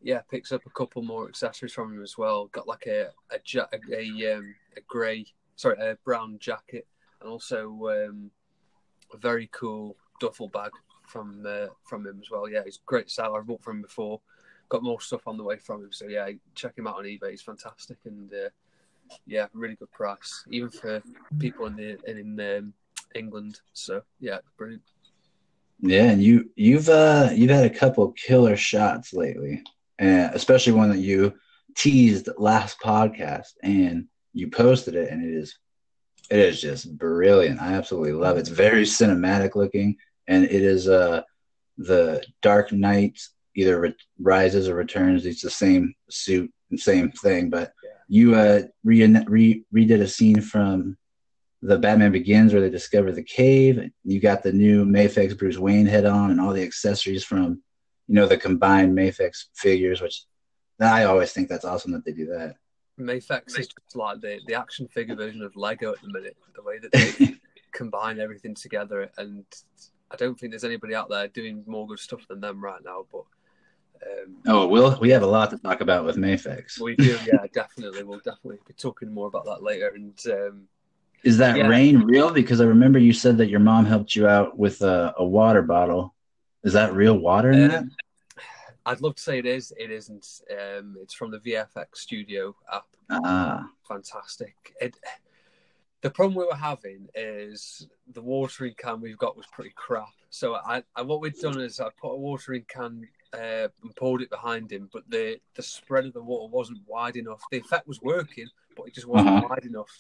yeah, 0.02 0.22
picks 0.32 0.52
up 0.52 0.66
a 0.66 0.70
couple 0.72 1.04
more 1.04 1.28
accessories 1.28 1.74
from 1.74 1.94
him 1.94 2.02
as 2.02 2.18
well. 2.18 2.48
Got 2.48 2.68
like 2.68 2.88
a 2.88 3.10
a 3.32 3.40
ja- 3.46 3.68
a, 3.72 3.78
a, 3.94 4.38
um, 4.38 4.56
a 4.76 4.82
grey, 4.88 5.26
sorry, 5.56 5.78
a 5.80 5.96
brown 6.04 6.38
jacket, 6.40 6.88
and 7.22 7.30
also 7.30 7.70
um, 7.90 8.32
a 9.14 9.18
very 9.18 9.50
cool 9.52 9.96
duffel 10.20 10.48
bag 10.48 10.72
from 11.08 11.46
uh, 11.48 11.68
from 11.84 12.08
him 12.08 12.20
as 12.22 12.32
well. 12.32 12.50
Yeah, 12.50 12.64
he's 12.66 12.78
a 12.78 12.86
great 12.88 13.12
seller. 13.12 13.40
I've 13.40 13.48
bought 13.48 13.64
from 13.64 13.78
him 13.78 13.82
before. 13.84 14.20
Got 14.70 14.82
more 14.82 15.00
stuff 15.00 15.28
on 15.28 15.38
the 15.38 15.44
way 15.44 15.58
from 15.58 15.84
him, 15.84 15.92
so 15.92 16.08
yeah, 16.08 16.28
check 16.56 16.76
him 16.76 16.88
out 16.88 16.98
on 16.98 17.04
eBay. 17.04 17.30
He's 17.30 17.44
fantastic, 17.44 17.98
and 18.06 18.34
uh, 18.34 18.50
yeah, 19.26 19.48
really 19.54 19.76
good 19.76 19.92
price, 19.92 20.44
even 20.50 20.70
for 20.70 21.02
people 21.40 21.66
in 21.68 21.76
the 21.76 21.98
in 22.10 22.40
um, 22.58 22.74
England. 23.14 23.60
So 23.74 24.02
yeah, 24.20 24.40
brilliant. 24.58 24.84
Yeah, 25.82 26.10
and 26.10 26.24
you 26.24 26.50
you've 26.56 26.90
uh 26.90 27.30
you've 27.34 27.50
had 27.50 27.66
a 27.66 27.78
couple 27.78 28.12
killer 28.14 28.56
shots 28.56 29.14
lately, 29.14 29.64
and 30.00 30.34
especially 30.34 30.74
one 30.74 30.90
that 30.90 31.00
you 31.00 31.34
teased 31.76 32.30
last 32.38 32.80
podcast, 32.80 33.54
and 33.64 34.08
you 34.34 34.50
posted 34.50 34.96
it, 34.96 35.12
and 35.12 35.24
it 35.24 35.34
is 35.34 35.58
it 36.30 36.40
is 36.40 36.62
just 36.62 36.98
brilliant. 36.98 37.62
I 37.62 37.74
absolutely 37.74 38.14
love 38.14 38.38
it. 38.38 38.42
It's 38.42 38.50
very 38.50 38.84
cinematic 38.84 39.56
looking, 39.56 39.98
and 40.28 40.44
it 40.46 40.52
is 40.52 40.88
uh 40.88 41.22
the 41.78 42.24
Dark 42.42 42.72
Knight 42.72 43.20
either 43.56 43.80
re- 43.80 43.96
rises 44.20 44.70
or 44.70 44.76
returns. 44.76 45.26
It's 45.26 45.42
the 45.42 45.50
same 45.50 45.94
suit 46.10 46.52
and 46.72 46.80
same 46.80 47.12
thing, 47.12 47.50
but. 47.50 47.74
You 48.08 48.36
uh 48.36 48.64
re- 48.84 49.24
re- 49.28 49.64
redid 49.74 50.02
a 50.02 50.08
scene 50.08 50.42
from 50.42 50.98
the 51.62 51.78
Batman 51.78 52.12
Begins 52.12 52.54
where 52.54 52.62
they 52.62 52.70
discover 52.70 53.12
the 53.12 53.24
cave. 53.24 53.90
You 54.04 54.20
got 54.20 54.44
the 54.44 54.54
new 54.54 54.86
Mafex 54.86 55.38
Bruce 55.38 55.58
Wayne 55.58 55.88
head 55.88 56.06
on 56.06 56.30
and 56.30 56.40
all 56.40 56.54
the 56.54 56.64
accessories 56.64 57.24
from, 57.24 57.64
you 58.08 58.14
know, 58.14 58.28
the 58.28 58.38
combined 58.38 58.96
Mafex 58.96 59.46
figures, 59.56 60.00
which 60.00 60.26
I 60.80 61.06
always 61.06 61.32
think 61.32 61.50
that's 61.50 61.66
awesome 61.66 61.92
that 61.94 62.06
they 62.06 62.12
do 62.12 62.28
that. 62.28 62.58
Mafex 63.00 63.58
is 63.60 63.68
just 63.68 63.96
like 63.96 64.22
the, 64.22 64.40
the 64.46 64.54
action 64.54 64.88
figure 64.88 65.16
version 65.16 65.42
of 65.42 65.56
Lego 65.56 65.94
at 65.94 66.02
the 66.02 66.08
minute. 66.08 66.38
The 66.56 66.64
way 66.64 66.78
that 66.80 66.92
they 67.20 67.36
combine 67.74 68.20
everything 68.20 68.54
together, 68.54 69.10
and 69.18 69.44
I 70.12 70.16
don't 70.16 70.40
think 70.40 70.52
there's 70.52 70.64
anybody 70.64 70.94
out 70.96 71.10
there 71.10 71.28
doing 71.28 71.64
more 71.66 71.88
good 71.88 72.00
stuff 72.00 72.28
than 72.28 72.42
them 72.42 72.64
right 72.64 72.82
now. 72.86 73.06
But 73.12 73.24
um, 74.12 74.36
Oh, 74.48 74.68
Will, 74.68 74.98
we 75.00 75.10
have 75.12 75.24
a 75.24 75.28
lot 75.28 75.50
to 75.52 75.58
talk 75.58 75.82
about 75.82 76.06
with 76.06 76.18
Mafex. 76.18 76.80
we 76.80 76.96
do, 76.96 77.20
yeah, 77.26 77.46
definitely. 77.54 78.04
We'll 78.04 78.20
definitely 78.20 78.60
be 78.68 78.74
talking 78.74 79.14
more 79.14 79.28
about 79.28 79.46
that 79.46 79.64
later. 79.64 79.90
And 79.96 80.20
um, 80.28 80.68
Is 81.24 81.38
that 81.40 81.58
Yeah. 81.58 81.68
rain 81.68 82.00
real? 82.02 82.32
Because 82.32 82.62
I 82.62 82.66
remember 82.66 83.00
you 83.00 83.14
said 83.14 83.38
that 83.38 83.50
your 83.50 83.60
mom 83.60 83.86
helped 83.86 84.16
you 84.16 84.28
out 84.28 84.58
with 84.58 84.82
a, 84.82 85.14
a 85.18 85.26
water 85.26 85.62
bottle. 85.62 86.14
Is 86.64 86.74
that 86.74 86.94
real 86.94 87.18
water 87.18 87.52
in 87.52 87.68
that? 87.68 87.80
Um, 87.80 87.92
I'd 88.88 89.02
love 89.02 89.16
to 89.16 89.22
say 89.22 89.40
it 89.40 89.46
is. 89.48 89.74
It 89.78 89.90
isn't. 89.90 90.42
Um, 90.52 90.96
it's 91.02 91.14
from 91.14 91.32
the 91.32 91.40
VFX 91.40 91.96
Studio 91.96 92.56
app. 92.72 92.86
Ah, 93.10 93.68
fantastic. 93.88 94.56
It, 94.80 94.96
the 96.02 96.10
problem 96.12 96.36
we 96.36 96.46
were 96.46 96.56
having 96.56 97.08
is 97.16 97.88
the 98.14 98.22
watering 98.22 98.76
can 98.78 99.02
we've 99.02 99.18
got 99.18 99.36
was 99.36 99.48
pretty 99.48 99.74
crap. 99.76 100.10
So 100.30 100.56
I, 100.56 100.84
I 100.96 101.02
what 101.02 101.22
we'd 101.22 101.34
done 101.42 101.60
is 101.60 101.80
I 101.80 101.90
put 102.00 102.12
a 102.14 102.18
watering 102.18 102.66
can 102.68 103.08
uh, 103.36 103.68
and 103.84 103.96
pulled 103.96 104.22
it 104.22 104.30
behind 104.30 104.72
him, 104.72 104.90
but 104.94 105.04
the 105.10 105.40
the 105.56 105.64
spread 105.64 106.06
of 106.06 106.14
the 106.14 106.22
water 106.24 106.52
wasn't 106.52 106.80
wide 106.88 107.16
enough. 107.18 107.42
The 107.52 107.60
effect 107.60 107.88
was 107.88 108.02
working, 108.02 108.48
but 108.76 108.88
it 108.88 108.94
just 108.94 109.08
wasn't 109.08 109.30
Uh-huh. 109.30 109.48
wide 109.50 109.66
enough 109.66 109.92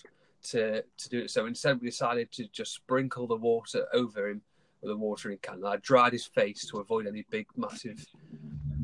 to 0.52 0.82
to 0.82 1.10
do 1.10 1.20
it. 1.22 1.32
So 1.32 1.46
instead, 1.46 1.82
we 1.82 1.88
decided 1.90 2.32
to 2.34 2.48
just 2.48 2.74
sprinkle 2.74 3.28
the 3.28 3.36
water 3.36 3.86
over 3.94 4.30
him 4.30 4.42
with 4.82 4.92
a 4.92 4.98
watering 4.98 5.40
can. 5.42 5.56
And 5.56 5.68
I 5.68 5.78
dried 5.78 6.14
his 6.14 6.26
face 6.26 6.66
to 6.68 6.78
avoid 6.80 7.08
any 7.08 7.26
big, 7.30 7.48
massive 7.56 8.06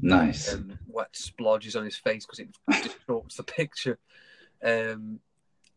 nice. 0.01 0.53
um, 0.53 0.79
wet 0.87 1.13
splodges 1.13 1.75
on 1.75 1.85
his 1.85 1.97
face 1.97 2.25
because 2.25 2.39
it 2.39 2.49
distorts 2.83 3.35
the 3.37 3.43
picture. 3.59 3.99
Um, 4.63 5.19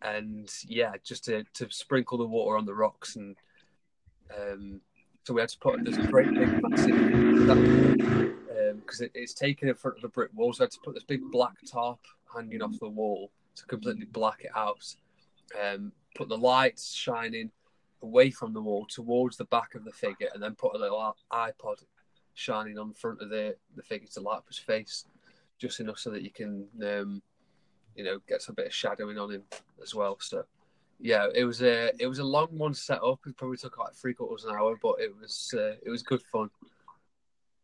and 0.00 0.50
yeah, 0.66 0.92
just 1.02 1.24
to, 1.26 1.44
to 1.54 1.70
sprinkle 1.70 2.18
the 2.18 2.26
water 2.26 2.56
on 2.56 2.64
the 2.66 2.74
rocks, 2.74 3.16
and 3.16 3.36
um, 4.38 4.80
so 5.24 5.32
we 5.34 5.40
had 5.40 5.50
to 5.50 5.58
put 5.58 5.84
this 5.84 5.96
great 5.96 6.32
big 6.34 6.62
massive 6.62 6.94
because 8.78 9.00
it, 9.00 9.10
it's 9.14 9.34
taken 9.34 9.68
in 9.68 9.74
front 9.74 9.96
of 9.96 10.02
the 10.02 10.08
brick 10.08 10.30
wall. 10.34 10.52
So 10.52 10.62
I 10.62 10.66
had 10.66 10.72
to 10.72 10.80
put 10.84 10.94
this 10.94 11.04
big 11.04 11.20
black 11.30 11.56
tarp 11.70 12.00
hanging 12.34 12.62
off 12.62 12.78
the 12.80 12.88
wall 12.88 13.30
to 13.56 13.66
completely 13.66 14.06
black 14.06 14.44
it 14.44 14.50
out. 14.56 14.84
Um, 15.62 15.92
put 16.16 16.28
the 16.28 16.38
lights 16.38 16.92
shining 16.92 17.50
away 18.02 18.30
from 18.30 18.52
the 18.52 18.60
wall 18.60 18.86
towards 18.86 19.36
the 19.36 19.44
back 19.46 19.74
of 19.74 19.84
the 19.84 19.92
figure, 19.92 20.28
and 20.34 20.42
then 20.42 20.54
put 20.54 20.74
a 20.74 20.78
little 20.78 21.14
iPod 21.32 21.82
shining 22.34 22.78
on 22.78 22.88
the 22.88 22.94
front 22.94 23.20
of 23.20 23.30
the, 23.30 23.56
the 23.76 23.82
figure 23.82 24.08
to 24.08 24.20
light 24.20 24.38
up 24.38 24.48
his 24.48 24.58
face, 24.58 25.06
just 25.58 25.80
enough 25.80 25.98
so 25.98 26.10
that 26.10 26.22
you 26.22 26.30
can, 26.30 26.66
um, 26.82 27.22
you 27.96 28.04
know, 28.04 28.18
get 28.28 28.42
some 28.42 28.54
bit 28.54 28.66
of 28.66 28.74
shadowing 28.74 29.18
on 29.18 29.30
him 29.30 29.42
as 29.82 29.94
well. 29.94 30.18
So, 30.20 30.44
yeah, 31.00 31.26
it 31.34 31.44
was 31.44 31.62
a 31.62 31.92
it 31.98 32.06
was 32.06 32.18
a 32.18 32.24
long 32.24 32.48
one 32.58 32.74
set 32.74 33.02
up. 33.02 33.20
It 33.26 33.36
probably 33.36 33.56
took 33.56 33.78
like 33.78 33.94
three 33.94 34.14
quarters 34.14 34.44
of 34.44 34.50
an 34.50 34.56
hour, 34.56 34.76
but 34.82 35.00
it 35.00 35.14
was 35.18 35.54
uh, 35.56 35.74
it 35.82 35.90
was 35.90 36.02
good 36.02 36.22
fun. 36.22 36.50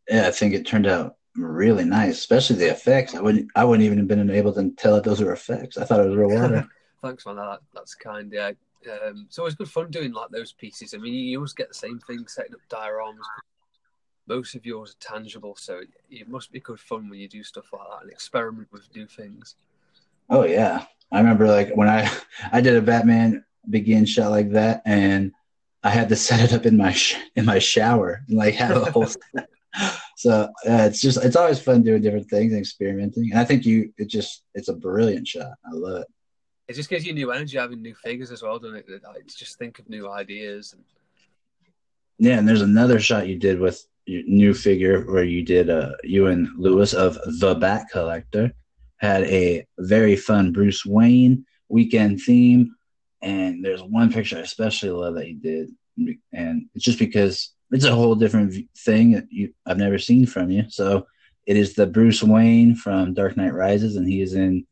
Yeah, 0.09 0.27
I 0.27 0.31
think 0.31 0.53
it 0.53 0.65
turned 0.65 0.87
out 0.87 1.15
really 1.35 1.85
nice, 1.85 2.17
especially 2.17 2.57
the 2.57 2.71
effects. 2.71 3.15
I 3.15 3.21
wouldn't, 3.21 3.49
I 3.55 3.63
wouldn't 3.63 3.85
even 3.85 3.97
have 3.99 4.07
been 4.07 4.29
able 4.29 4.53
to 4.53 4.71
tell 4.71 4.95
that 4.95 5.03
those 5.03 5.21
were 5.21 5.33
effects. 5.33 5.77
I 5.77 5.85
thought 5.85 6.01
it 6.01 6.07
was 6.07 6.17
real 6.17 6.29
water. 6.29 6.67
Thanks, 7.01 7.25
man. 7.25 7.37
That, 7.37 7.59
that's 7.73 7.95
kind. 7.95 8.31
Yeah, 8.31 8.51
um, 8.89 9.25
it's 9.27 9.39
always 9.39 9.55
good 9.55 9.69
fun 9.69 9.89
doing 9.89 10.11
like 10.13 10.29
those 10.29 10.53
pieces. 10.53 10.93
I 10.93 10.97
mean, 10.97 11.13
you 11.13 11.37
always 11.37 11.53
get 11.53 11.67
the 11.67 11.73
same 11.73 11.99
thing 11.99 12.27
setting 12.27 12.53
up 12.53 12.59
dioramas. 12.69 13.25
Most 14.27 14.55
of 14.55 14.65
yours 14.65 14.95
are 14.95 15.13
tangible, 15.13 15.55
so 15.55 15.79
it, 15.79 15.89
it 16.09 16.29
must 16.29 16.51
be 16.51 16.59
good 16.59 16.79
fun 16.79 17.09
when 17.09 17.19
you 17.19 17.27
do 17.27 17.43
stuff 17.43 17.73
like 17.73 17.81
that 17.89 18.03
and 18.03 18.11
experiment 18.11 18.67
with 18.71 18.87
new 18.95 19.07
things. 19.07 19.55
Oh 20.29 20.45
yeah, 20.45 20.85
I 21.11 21.17
remember 21.19 21.47
like 21.47 21.75
when 21.75 21.89
I 21.89 22.09
I 22.51 22.61
did 22.61 22.75
a 22.75 22.81
Batman 22.81 23.43
begin 23.69 24.05
shot 24.05 24.31
like 24.31 24.51
that, 24.51 24.83
and 24.85 25.31
I 25.83 25.89
had 25.89 26.09
to 26.09 26.15
set 26.27 26.39
it 26.39 26.53
up 26.53 26.65
in 26.65 26.77
my 26.77 26.93
sh- 26.93 27.17
in 27.35 27.45
my 27.45 27.59
shower 27.59 28.23
and 28.27 28.37
like 28.37 28.55
have 28.55 28.77
a 28.77 28.91
whole. 28.91 29.07
so 30.17 30.43
uh, 30.67 30.83
it's 30.89 31.01
just 31.01 31.23
it's 31.23 31.35
always 31.35 31.59
fun 31.59 31.83
doing 31.83 32.01
different 32.01 32.29
things 32.29 32.51
and 32.51 32.59
experimenting. 32.59 33.29
And 33.31 33.39
I 33.39 33.45
think 33.45 33.65
you 33.65 33.93
it 33.97 34.07
just 34.07 34.43
it's 34.53 34.69
a 34.69 34.73
brilliant 34.73 35.27
shot. 35.27 35.53
I 35.65 35.71
love 35.71 36.01
it. 36.01 36.07
It 36.67 36.73
just 36.75 36.89
gives 36.89 37.05
you 37.05 37.13
new 37.13 37.31
energy 37.31 37.57
having 37.57 37.81
new 37.81 37.95
figures 37.95 38.31
as 38.31 38.41
well, 38.41 38.57
doesn't 38.59 38.77
it? 38.77 39.03
Like, 39.03 39.25
just 39.27 39.57
think 39.57 39.79
of 39.79 39.89
new 39.89 40.09
ideas. 40.09 40.73
And... 40.73 40.83
Yeah, 42.17 42.37
and 42.37 42.47
there's 42.47 42.61
another 42.61 42.99
shot 42.99 43.27
you 43.27 43.37
did 43.37 43.59
with 43.59 43.85
your 44.05 44.23
new 44.25 44.53
figure 44.53 45.01
where 45.11 45.23
you 45.23 45.43
did 45.43 45.69
uh 45.69 45.91
you 46.03 46.27
and 46.27 46.47
Lewis 46.57 46.93
of 46.93 47.17
the 47.39 47.55
Bat 47.55 47.87
Collector 47.91 48.51
had 48.97 49.23
a 49.23 49.65
very 49.79 50.15
fun 50.15 50.51
Bruce 50.51 50.85
Wayne 50.85 51.45
weekend 51.69 52.21
theme. 52.21 52.75
And 53.23 53.63
there's 53.63 53.83
one 53.83 54.11
picture 54.11 54.37
I 54.37 54.41
especially 54.41 54.89
love 54.89 55.13
that 55.13 55.27
you 55.27 55.35
did, 55.35 55.69
and 56.33 56.65
it's 56.73 56.83
just 56.83 56.97
because 56.97 57.53
it's 57.71 57.85
a 57.85 57.95
whole 57.95 58.15
different 58.15 58.53
thing 58.77 59.11
that 59.11 59.25
you 59.29 59.53
I've 59.65 59.77
never 59.77 59.97
seen 59.97 60.25
from 60.25 60.51
you. 60.51 60.65
So 60.69 61.07
it 61.45 61.57
is 61.57 61.73
the 61.73 61.87
Bruce 61.87 62.21
Wayne 62.21 62.75
from 62.75 63.13
Dark 63.13 63.37
Knight 63.37 63.53
Rises, 63.53 63.95
and 63.95 64.07
he 64.07 64.21
is 64.21 64.33
in 64.33 64.65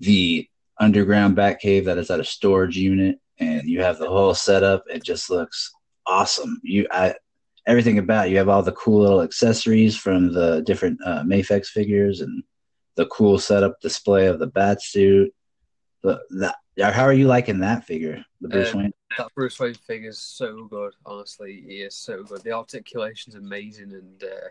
the 0.00 0.48
underground 0.78 1.36
Batcave 1.36 1.84
that 1.84 1.98
is 1.98 2.10
at 2.10 2.20
a 2.20 2.24
storage 2.24 2.76
unit, 2.76 3.18
and 3.38 3.68
you 3.68 3.82
have 3.82 3.98
the 3.98 4.08
whole 4.08 4.34
setup. 4.34 4.84
It 4.88 5.04
just 5.04 5.30
looks 5.30 5.72
awesome. 6.06 6.60
You, 6.62 6.86
I, 6.90 7.14
everything 7.66 7.98
about 7.98 8.30
you 8.30 8.38
have 8.38 8.48
all 8.48 8.62
the 8.62 8.72
cool 8.72 9.02
little 9.02 9.22
accessories 9.22 9.96
from 9.96 10.32
the 10.32 10.62
different 10.62 10.98
uh, 11.04 11.22
Mafex 11.22 11.66
figures 11.66 12.20
and 12.20 12.42
the 12.96 13.06
cool 13.06 13.38
setup 13.38 13.80
display 13.80 14.26
of 14.26 14.38
the 14.38 14.46
bat 14.46 14.82
suit. 14.82 15.32
The, 16.02 16.20
that, 16.38 16.56
how 16.78 17.04
are 17.04 17.12
you 17.12 17.26
liking 17.26 17.60
that 17.60 17.84
figure, 17.84 18.24
the 18.40 18.48
Bruce 18.48 18.72
um, 18.74 18.80
Wayne? 18.80 18.92
That 19.16 19.34
Bruce 19.34 19.58
Wayne 19.58 19.74
figure 19.74 20.10
is 20.10 20.18
so 20.18 20.64
good. 20.64 20.94
Honestly, 21.04 21.64
he 21.66 21.76
is 21.76 21.94
so 21.94 22.22
good. 22.22 22.42
The 22.42 22.52
articulation's 22.52 23.36
amazing, 23.36 23.92
and 23.92 24.22
uh, 24.22 24.48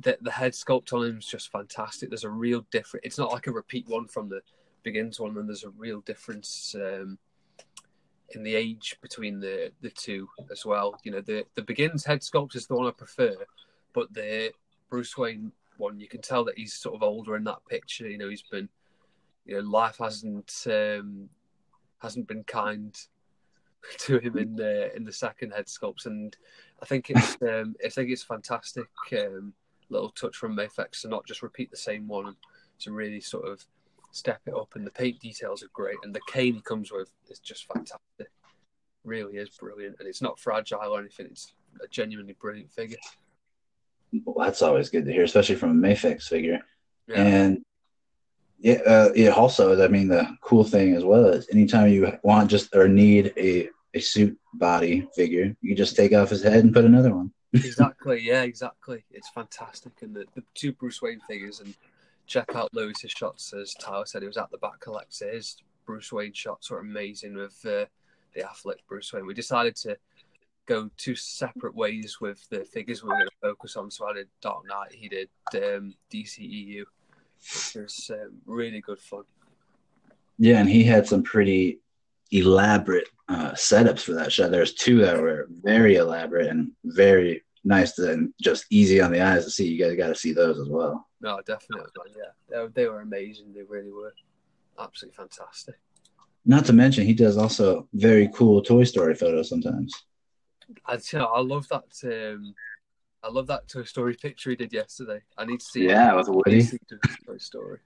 the 0.00 0.18
the 0.20 0.30
head 0.30 0.52
sculpt 0.52 0.92
on 0.92 1.04
him 1.04 1.18
is 1.18 1.26
just 1.26 1.50
fantastic. 1.50 2.08
There's 2.08 2.24
a 2.24 2.30
real 2.30 2.64
difference. 2.70 3.04
It's 3.04 3.18
not 3.18 3.32
like 3.32 3.46
a 3.46 3.52
repeat 3.52 3.86
one 3.88 4.06
from 4.06 4.28
the 4.28 4.40
begins 4.82 5.20
one, 5.20 5.36
and 5.36 5.48
there's 5.48 5.64
a 5.64 5.70
real 5.70 6.00
difference 6.02 6.74
um, 6.76 7.18
in 8.30 8.42
the 8.42 8.54
age 8.54 8.96
between 9.02 9.40
the 9.40 9.72
the 9.80 9.90
two 9.90 10.28
as 10.50 10.64
well. 10.64 10.98
You 11.04 11.12
know, 11.12 11.20
the 11.20 11.44
the 11.54 11.62
begins 11.62 12.04
head 12.04 12.20
sculpt 12.20 12.56
is 12.56 12.66
the 12.66 12.76
one 12.76 12.86
I 12.86 12.92
prefer, 12.92 13.34
but 13.92 14.12
the 14.14 14.52
Bruce 14.88 15.18
Wayne 15.18 15.52
one, 15.78 16.00
you 16.00 16.08
can 16.08 16.20
tell 16.20 16.44
that 16.44 16.58
he's 16.58 16.74
sort 16.74 16.94
of 16.94 17.02
older 17.02 17.36
in 17.36 17.44
that 17.44 17.64
picture. 17.68 18.08
You 18.08 18.18
know, 18.18 18.28
he's 18.28 18.42
been, 18.42 18.68
you 19.46 19.56
know, 19.56 19.68
life 19.68 19.98
hasn't 19.98 20.66
um, 20.66 21.28
hasn't 21.98 22.28
been 22.28 22.44
kind 22.44 22.96
to 23.98 24.18
him 24.18 24.36
in 24.38 24.56
the 24.56 24.94
in 24.96 25.04
the 25.04 25.12
second 25.12 25.52
head 25.52 25.66
sculpts, 25.66 26.06
and 26.06 26.36
I 26.82 26.86
think 26.86 27.10
it's 27.10 27.36
um, 27.42 27.74
I 27.84 27.88
think 27.88 28.10
it's 28.10 28.22
fantastic 28.22 28.88
um, 29.12 29.52
little 29.90 30.10
touch 30.10 30.36
from 30.36 30.56
Mafex 30.56 31.02
to 31.02 31.08
not 31.08 31.26
just 31.26 31.42
repeat 31.42 31.70
the 31.70 31.76
same 31.76 32.06
one, 32.08 32.36
to 32.80 32.92
really 32.92 33.20
sort 33.20 33.46
of 33.46 33.64
step 34.10 34.40
it 34.46 34.54
up. 34.54 34.74
And 34.74 34.86
the 34.86 34.90
paint 34.90 35.20
details 35.20 35.62
are 35.62 35.70
great, 35.72 35.98
and 36.02 36.14
the 36.14 36.20
cane 36.28 36.54
he 36.54 36.60
comes 36.62 36.90
with 36.90 37.12
is 37.28 37.38
just 37.38 37.66
fantastic. 37.72 38.30
Really 39.04 39.36
is 39.36 39.50
brilliant, 39.50 39.96
and 39.98 40.08
it's 40.08 40.22
not 40.22 40.38
fragile 40.38 40.94
or 40.94 41.00
anything. 41.00 41.26
It's 41.26 41.54
a 41.82 41.88
genuinely 41.88 42.34
brilliant 42.40 42.70
figure 42.70 42.98
well, 44.24 44.46
that's 44.46 44.62
always 44.62 44.88
good 44.88 45.04
to 45.04 45.12
hear, 45.12 45.24
especially 45.24 45.56
from 45.56 45.70
a 45.70 45.88
Mafex 45.88 46.24
figure. 46.24 46.60
Yeah. 47.06 47.22
And 47.22 47.64
yeah, 48.58 48.80
uh, 48.86 49.10
it 49.14 49.28
also, 49.28 49.82
I 49.82 49.88
mean, 49.88 50.08
the 50.08 50.36
cool 50.40 50.64
thing 50.64 50.94
as 50.94 51.04
well 51.04 51.26
is 51.26 51.48
anytime 51.52 51.90
you 51.90 52.18
want 52.22 52.50
just 52.50 52.74
or 52.74 52.88
need 52.88 53.32
a, 53.36 53.68
a 53.94 54.00
suit 54.00 54.36
body 54.54 55.06
figure, 55.14 55.56
you 55.60 55.76
just 55.76 55.94
take 55.94 56.12
off 56.12 56.30
his 56.30 56.42
head 56.42 56.64
and 56.64 56.74
put 56.74 56.84
another 56.84 57.14
one. 57.14 57.32
exactly. 57.52 58.20
Yeah, 58.22 58.42
exactly. 58.42 59.04
It's 59.10 59.28
fantastic. 59.30 59.92
And 60.02 60.14
the, 60.14 60.24
the 60.34 60.42
two 60.54 60.72
Bruce 60.72 61.00
Wayne 61.00 61.20
figures, 61.28 61.60
and 61.60 61.74
check 62.26 62.54
out 62.54 62.74
Lewis's 62.74 63.12
shots, 63.12 63.52
as 63.52 63.74
Tyler 63.74 64.06
said, 64.06 64.22
he 64.22 64.28
was 64.28 64.36
at 64.36 64.50
the 64.50 64.58
Bat 64.58 64.80
Collector. 64.80 65.30
His 65.30 65.56
Bruce 65.86 66.12
Wayne 66.12 66.32
shots 66.32 66.70
were 66.70 66.80
amazing 66.80 67.34
with 67.34 67.58
uh, 67.64 67.86
the 68.34 68.42
Affleck 68.42 68.78
Bruce 68.88 69.12
Wayne. 69.12 69.26
We 69.26 69.34
decided 69.34 69.76
to 69.76 69.96
go 70.66 70.90
two 70.96 71.14
separate 71.14 71.74
ways 71.74 72.18
with 72.20 72.46
the 72.50 72.64
figures 72.64 73.02
we 73.02 73.08
were 73.08 73.14
going 73.14 73.26
to 73.26 73.36
focus 73.40 73.76
on. 73.76 73.90
So 73.90 74.06
I 74.06 74.12
did 74.12 74.28
Dark 74.42 74.66
Knight, 74.66 74.92
he 74.92 75.08
did 75.08 75.30
um, 75.54 75.94
DCEU, 76.12 76.82
was 77.74 78.10
um, 78.12 78.32
really 78.46 78.80
good 78.80 79.00
fun. 79.00 79.24
Yeah, 80.38 80.60
and 80.60 80.68
he 80.68 80.84
had 80.84 81.06
some 81.06 81.22
pretty 81.22 81.80
elaborate 82.30 83.08
uh, 83.28 83.52
setups 83.52 84.00
for 84.00 84.12
that 84.12 84.32
shot. 84.32 84.50
There's 84.50 84.74
two 84.74 84.98
that 85.00 85.20
were 85.20 85.48
very 85.50 85.96
elaborate 85.96 86.48
and 86.48 86.72
very 86.84 87.42
nice 87.64 87.92
to, 87.92 88.12
and 88.12 88.32
just 88.40 88.66
easy 88.70 89.00
on 89.00 89.12
the 89.12 89.20
eyes 89.20 89.44
to 89.44 89.50
see. 89.50 89.68
You 89.68 89.84
guys 89.84 89.96
got 89.96 90.08
to 90.08 90.14
see 90.14 90.32
those 90.32 90.58
as 90.58 90.68
well. 90.68 91.08
No, 91.20 91.40
definitely, 91.46 91.90
yeah, 92.16 92.30
they, 92.48 92.82
they 92.82 92.86
were 92.86 93.00
amazing. 93.00 93.52
They 93.52 93.62
really 93.62 93.90
were 93.90 94.14
absolutely 94.78 95.16
fantastic. 95.16 95.74
Not 96.46 96.64
to 96.66 96.72
mention, 96.72 97.04
he 97.04 97.14
does 97.14 97.36
also 97.36 97.88
very 97.92 98.28
cool 98.32 98.62
Toy 98.62 98.84
Story 98.84 99.14
photos 99.14 99.48
sometimes. 99.48 99.92
I, 100.86 100.94
you 100.94 101.18
know, 101.18 101.26
I 101.26 101.40
love 101.40 101.66
that. 101.68 101.84
Um, 102.04 102.54
I 103.22 103.30
love 103.30 103.46
that 103.48 103.68
Toy 103.68 103.82
Story 103.82 104.14
picture 104.14 104.50
he 104.50 104.56
did 104.56 104.72
yesterday. 104.72 105.20
I 105.36 105.44
need 105.44 105.60
to 105.60 105.66
see. 105.66 105.84
It. 105.84 105.90
Yeah, 105.90 106.12
it. 106.12 106.16
with 106.16 106.28
Woody. 106.28 106.64
Toy 107.26 107.38
Story. 107.38 107.78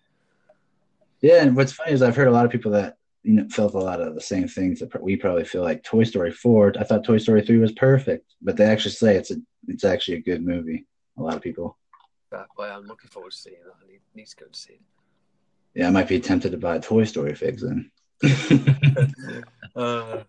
Yeah, 1.20 1.42
and 1.42 1.56
what's 1.56 1.72
funny 1.72 1.92
is 1.92 2.02
I've 2.02 2.16
heard 2.16 2.28
a 2.28 2.32
lot 2.32 2.44
of 2.44 2.50
people 2.50 2.72
that 2.72 2.96
you 3.22 3.34
know 3.34 3.48
felt 3.48 3.74
a 3.74 3.78
lot 3.78 4.00
of 4.00 4.14
the 4.14 4.20
same 4.20 4.48
things 4.48 4.80
that 4.80 5.02
we 5.02 5.16
probably 5.16 5.44
feel 5.44 5.62
like 5.62 5.82
Toy 5.82 6.04
Story 6.04 6.32
four. 6.32 6.72
I 6.78 6.84
thought 6.84 7.04
Toy 7.04 7.18
Story 7.18 7.42
three 7.42 7.58
was 7.58 7.72
perfect, 7.72 8.34
but 8.42 8.56
they 8.56 8.64
actually 8.64 8.92
say 8.92 9.16
it's 9.16 9.30
a 9.30 9.36
it's 9.68 9.84
actually 9.84 10.18
a 10.18 10.22
good 10.22 10.44
movie. 10.44 10.86
A 11.18 11.22
lot 11.22 11.36
of 11.36 11.42
people. 11.42 11.78
That 12.30 12.46
way, 12.58 12.68
I'm 12.68 12.86
looking 12.86 13.10
forward 13.10 13.32
to 13.32 13.36
seeing 13.36 13.56
that. 13.64 13.74
I 13.82 13.90
need, 13.90 14.00
need 14.14 14.26
to 14.26 14.36
go 14.36 14.46
to 14.46 14.58
see 14.58 14.74
it. 14.74 14.80
Yeah, 15.74 15.88
I 15.88 15.90
might 15.90 16.08
be 16.08 16.20
tempted 16.20 16.52
to 16.52 16.58
buy 16.58 16.76
a 16.76 16.80
Toy 16.80 17.04
Story 17.04 17.34
figs 17.34 17.62
then. 17.62 17.90
uh, 19.76 20.22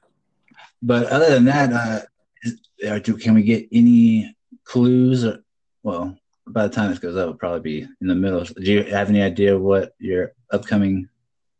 but 0.81 1.07
other 1.07 1.29
than 1.29 1.45
that, 1.45 1.71
uh, 1.73 2.89
or 2.89 2.99
do 2.99 3.17
can 3.17 3.33
we 3.33 3.43
get 3.43 3.67
any 3.71 4.35
clues? 4.63 5.25
Or, 5.25 5.43
well, 5.83 6.17
by 6.47 6.67
the 6.67 6.73
time 6.73 6.89
this 6.89 6.99
goes 6.99 7.15
up, 7.15 7.23
it'll 7.23 7.33
probably 7.35 7.81
be 7.81 7.87
in 8.01 8.07
the 8.07 8.15
middle. 8.15 8.43
Do 8.43 8.71
you 8.71 8.83
have 8.83 9.09
any 9.09 9.21
idea 9.21 9.57
what 9.57 9.93
your 9.99 10.33
upcoming 10.51 11.09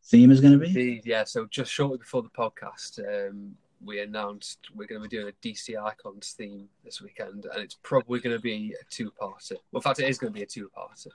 theme 0.05 0.31
is 0.31 0.41
going 0.41 0.60
to 0.60 0.65
be? 0.65 1.01
Yeah, 1.03 1.24
so 1.24 1.48
just 1.50 1.72
shortly 1.72 1.98
before 1.98 2.22
the 2.22 2.29
podcast, 2.29 3.00
um, 3.29 3.55
we 3.83 4.01
announced 4.01 4.60
we're 4.74 4.88
going 4.88 5.01
to 5.01 5.07
be 5.07 5.15
doing 5.15 5.29
a 5.29 5.48
DC 5.48 5.81
Icons 5.81 6.33
theme 6.38 6.67
this 6.83 7.01
weekend, 7.01 7.45
and 7.45 7.63
it's 7.63 7.77
probably 7.83 8.19
going 8.19 8.36
to 8.36 8.41
be 8.41 8.74
a 8.79 8.83
two-parter. 8.89 9.57
Well, 9.72 9.79
in 9.79 9.81
fact, 9.81 10.00
it 10.00 10.10
is 10.10 10.17
going 10.17 10.33
to 10.33 10.38
be 10.38 10.43
a 10.43 10.48
two-parter. 10.48 11.10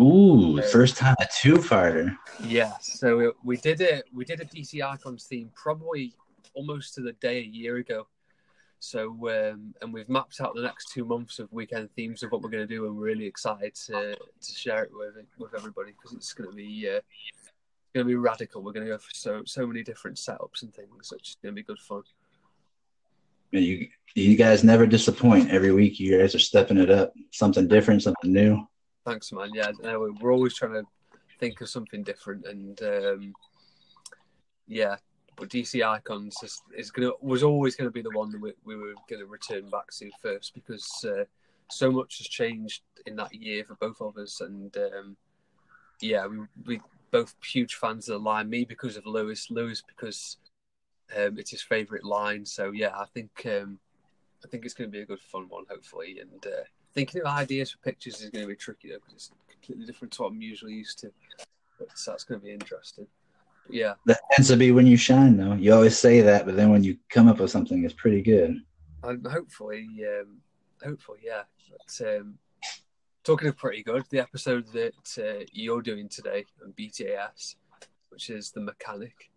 Ooh, 0.00 0.58
um, 0.58 0.62
first 0.70 0.96
time 0.96 1.14
a 1.20 1.26
two-parter. 1.40 2.16
Yeah, 2.44 2.72
so 2.80 3.16
we, 3.16 3.30
we 3.44 3.56
did 3.58 3.80
it. 3.80 4.04
We 4.12 4.24
did 4.24 4.40
a 4.40 4.44
DC 4.44 4.82
Icons 4.82 5.24
theme 5.24 5.50
probably 5.54 6.14
almost 6.54 6.94
to 6.94 7.02
the 7.02 7.12
day 7.12 7.38
a 7.38 7.42
year 7.42 7.76
ago. 7.76 8.06
So, 8.82 9.10
um, 9.28 9.74
and 9.80 9.94
we've 9.94 10.08
mapped 10.08 10.40
out 10.40 10.56
the 10.56 10.62
next 10.62 10.90
two 10.90 11.04
months 11.04 11.38
of 11.38 11.52
weekend 11.52 11.88
themes 11.94 12.24
of 12.24 12.32
what 12.32 12.42
we're 12.42 12.50
going 12.50 12.66
to 12.66 12.74
do, 12.74 12.86
and 12.86 12.96
we're 12.96 13.04
really 13.04 13.26
excited 13.26 13.76
to 13.86 14.16
to 14.16 14.52
share 14.52 14.82
it 14.82 14.90
with 14.92 15.14
with 15.38 15.54
everybody 15.54 15.92
because 15.92 16.16
it's 16.16 16.32
going 16.32 16.50
to 16.50 16.56
be 16.56 16.88
uh, 16.88 17.00
going 17.94 18.04
to 18.04 18.10
be 18.10 18.16
radical. 18.16 18.60
We're 18.60 18.72
going 18.72 18.86
to 18.86 18.92
go 18.92 18.98
for 18.98 19.14
so 19.14 19.42
so 19.46 19.68
many 19.68 19.84
different 19.84 20.16
setups 20.16 20.62
and 20.62 20.74
things, 20.74 20.90
so 21.02 21.16
it's 21.16 21.36
going 21.40 21.54
to 21.54 21.60
be 21.60 21.62
good 21.62 21.78
fun. 21.78 22.02
You 23.52 23.86
you 24.16 24.36
guys 24.36 24.64
never 24.64 24.84
disappoint. 24.84 25.50
Every 25.50 25.70
week, 25.70 26.00
you 26.00 26.18
guys 26.18 26.34
are 26.34 26.40
stepping 26.40 26.78
it 26.78 26.90
up, 26.90 27.14
something 27.30 27.68
different, 27.68 28.02
something 28.02 28.32
new. 28.32 28.66
Thanks, 29.06 29.30
man. 29.30 29.50
Yeah, 29.54 29.70
we're 29.80 30.32
always 30.32 30.56
trying 30.56 30.72
to 30.72 30.84
think 31.38 31.60
of 31.60 31.68
something 31.68 32.02
different, 32.02 32.46
and 32.46 32.82
um, 32.82 33.34
yeah, 34.66 34.96
but 35.36 35.48
DC 35.48 35.84
Icons 35.84 36.36
is, 36.42 36.62
is 36.76 36.90
gonna 36.90 37.10
was 37.20 37.42
always 37.42 37.76
going 37.76 37.88
to 37.88 37.92
be 37.92 38.02
the 38.02 38.16
one 38.16 38.30
that 38.30 38.40
we, 38.40 38.52
we 38.64 38.76
were 38.76 38.94
going 39.08 39.20
to 39.20 39.26
return 39.26 39.68
back 39.70 39.90
to 39.98 40.10
first 40.20 40.54
because 40.54 41.04
uh, 41.04 41.24
so 41.70 41.90
much 41.90 42.18
has 42.18 42.28
changed 42.28 42.82
in 43.06 43.16
that 43.16 43.34
year 43.34 43.64
for 43.64 43.74
both 43.74 44.00
of 44.00 44.16
us, 44.16 44.40
and 44.40 44.76
um, 44.76 45.16
yeah, 46.00 46.26
we 46.26 46.38
we 46.66 46.80
both 47.10 47.34
huge 47.44 47.74
fans 47.76 48.08
of 48.08 48.14
the 48.20 48.28
line. 48.28 48.48
Me 48.48 48.64
because 48.64 48.96
of 48.96 49.06
Lewis, 49.06 49.50
Lewis 49.50 49.82
because 49.86 50.38
um, 51.16 51.38
it's 51.38 51.50
his 51.50 51.62
favourite 51.62 52.04
line. 52.04 52.44
So 52.44 52.70
yeah, 52.70 52.96
I 52.96 53.06
think 53.14 53.30
um, 53.46 53.78
I 54.44 54.48
think 54.48 54.64
it's 54.64 54.74
going 54.74 54.90
to 54.90 54.96
be 54.96 55.02
a 55.02 55.06
good 55.06 55.20
fun 55.20 55.46
one, 55.48 55.64
hopefully. 55.68 56.18
And 56.20 56.46
uh, 56.46 56.64
thinking 56.94 57.20
of 57.20 57.26
ideas 57.26 57.70
for 57.70 57.78
pictures 57.78 58.20
is 58.20 58.30
going 58.30 58.44
to 58.44 58.48
be 58.48 58.56
tricky 58.56 58.88
though 58.88 58.96
because 58.96 59.14
it's 59.14 59.30
completely 59.50 59.86
different 59.86 60.12
to 60.14 60.22
what 60.22 60.32
I'm 60.32 60.42
usually 60.42 60.74
used 60.74 60.98
to. 61.00 61.12
But 61.78 61.88
that's 62.06 62.24
going 62.24 62.40
to 62.40 62.44
be 62.46 62.52
interesting. 62.52 63.06
Yeah. 63.70 63.94
That 64.06 64.20
tends 64.32 64.48
to 64.48 64.56
be 64.56 64.72
when 64.72 64.86
you 64.86 64.96
shine, 64.96 65.36
though. 65.36 65.54
You 65.54 65.74
always 65.74 65.98
say 65.98 66.20
that, 66.20 66.46
but 66.46 66.56
then 66.56 66.70
when 66.70 66.84
you 66.84 66.98
come 67.08 67.28
up 67.28 67.38
with 67.38 67.50
something, 67.50 67.84
it's 67.84 67.94
pretty 67.94 68.22
good. 68.22 68.60
And 69.04 69.26
hopefully, 69.26 69.88
um, 70.06 70.38
hopefully, 70.82 71.20
yeah. 71.24 71.42
But, 71.70 72.18
um, 72.18 72.38
talking 73.24 73.48
of 73.48 73.56
pretty 73.56 73.82
good, 73.82 74.04
the 74.10 74.20
episode 74.20 74.66
that 74.72 75.18
uh, 75.18 75.44
you're 75.52 75.82
doing 75.82 76.08
today 76.08 76.44
on 76.62 76.72
BTAS, 76.72 77.56
which 78.10 78.30
is 78.30 78.50
the 78.50 78.60
mechanic. 78.60 79.30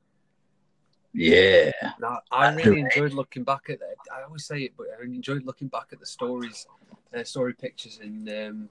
Yeah. 1.14 1.72
Now, 2.00 2.20
I 2.32 2.54
really 2.54 2.82
enjoyed 2.82 3.14
looking 3.14 3.44
back 3.44 3.70
at 3.70 3.80
that. 3.80 3.96
I 4.14 4.24
always 4.24 4.46
say 4.46 4.64
it, 4.64 4.74
but 4.78 4.88
I 5.00 5.04
enjoyed 5.04 5.46
looking 5.46 5.70
back 5.70 5.88
at 5.94 6.00
the 6.00 6.06
stories, 6.06 6.68
uh, 7.16 7.24
story 7.24 7.54
pictures 7.54 8.00
in 8.04 8.28
um, 8.30 8.70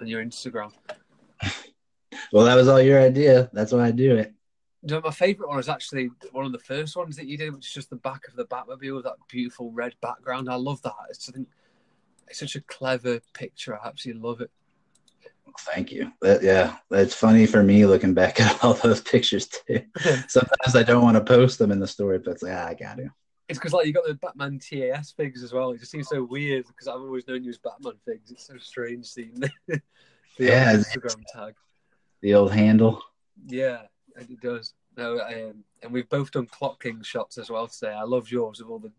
on 0.00 0.06
your 0.06 0.24
Instagram. 0.24 0.72
Well, 2.32 2.44
that 2.44 2.54
was 2.54 2.68
all 2.68 2.80
your 2.80 3.00
idea. 3.00 3.50
That's 3.52 3.72
why 3.72 3.86
I 3.86 3.90
do 3.90 4.16
it. 4.16 4.32
You 4.86 4.96
know, 4.96 5.00
my 5.02 5.10
favourite 5.10 5.48
one 5.48 5.58
is 5.58 5.68
actually 5.68 6.10
one 6.32 6.44
of 6.44 6.52
the 6.52 6.58
first 6.58 6.94
ones 6.94 7.16
that 7.16 7.26
you 7.26 7.38
did, 7.38 7.54
which 7.54 7.66
is 7.66 7.72
just 7.72 7.88
the 7.88 7.96
back 7.96 8.28
of 8.28 8.36
the 8.36 8.44
Batmobile 8.44 8.96
with 8.96 9.04
that 9.04 9.16
beautiful 9.28 9.70
red 9.72 9.94
background. 10.02 10.50
I 10.50 10.56
love 10.56 10.82
that. 10.82 10.92
It's, 11.08 11.24
something, 11.24 11.46
it's 12.28 12.40
such 12.40 12.54
a 12.54 12.60
clever 12.60 13.20
picture. 13.32 13.74
I 13.74 13.88
absolutely 13.88 14.22
love 14.22 14.42
it. 14.42 14.50
Thank 15.60 15.90
you. 15.92 16.12
That, 16.20 16.42
yeah, 16.42 16.76
it's 16.90 17.14
funny 17.14 17.46
for 17.46 17.62
me 17.62 17.86
looking 17.86 18.12
back 18.12 18.40
at 18.42 18.62
all 18.62 18.74
those 18.74 19.00
pictures 19.00 19.48
too. 19.48 19.80
Sometimes 20.28 20.76
I 20.76 20.82
don't 20.82 21.02
want 21.02 21.16
to 21.16 21.24
post 21.24 21.58
them 21.58 21.70
in 21.70 21.80
the 21.80 21.86
story, 21.86 22.18
but 22.18 22.32
it's 22.32 22.42
like, 22.42 22.52
ah, 22.52 22.66
I 22.68 22.74
got 22.74 22.96
to. 22.98 23.08
It's 23.48 23.58
because 23.58 23.72
like 23.72 23.86
you 23.86 23.92
got 23.92 24.06
the 24.06 24.14
Batman 24.14 24.58
TAS 24.58 25.12
figs 25.12 25.42
as 25.42 25.52
well. 25.52 25.70
It 25.70 25.78
just 25.78 25.90
seems 25.90 26.08
so 26.08 26.24
weird 26.24 26.66
because 26.66 26.88
I've 26.88 27.00
always 27.00 27.26
known 27.28 27.44
you 27.44 27.50
as 27.50 27.58
Batman 27.58 27.94
figs. 28.04 28.30
It's 28.30 28.46
so 28.46 28.56
strange 28.58 29.06
seeing 29.06 29.34
the, 29.34 29.50
the 29.68 29.80
Yeah, 30.38 30.74
Instagram 30.74 31.22
tag. 31.32 31.54
The 32.22 32.34
old 32.34 32.52
handle. 32.52 33.02
Yeah, 33.46 33.82
it 34.16 34.40
does. 34.40 34.74
No, 34.96 35.20
um, 35.20 35.64
and 35.82 35.92
we've 35.92 36.08
both 36.08 36.30
done 36.30 36.46
Clock 36.46 36.82
King 36.82 37.02
shots 37.02 37.38
as 37.38 37.50
well 37.50 37.66
today. 37.66 37.92
I 37.92 38.04
love 38.04 38.30
yours 38.30 38.60
with 38.60 38.70
all 38.70 38.78
the 38.78 38.92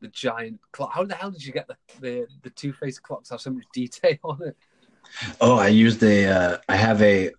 the 0.00 0.08
giant 0.08 0.60
clock. 0.72 0.92
How 0.92 1.04
the 1.04 1.14
hell 1.14 1.30
did 1.30 1.44
you 1.44 1.52
get 1.52 1.66
the 1.66 1.76
the, 2.00 2.26
the 2.42 2.50
two 2.50 2.72
faced 2.72 3.02
clocks 3.02 3.30
have 3.30 3.40
so 3.40 3.50
much 3.50 3.64
detail 3.72 4.18
on 4.24 4.42
it? 4.42 4.56
Oh, 5.40 5.56
I 5.56 5.68
used 5.68 6.02
a. 6.02 6.26
Uh, 6.26 6.58
I 6.68 6.76
have 6.76 7.02
a 7.02 7.30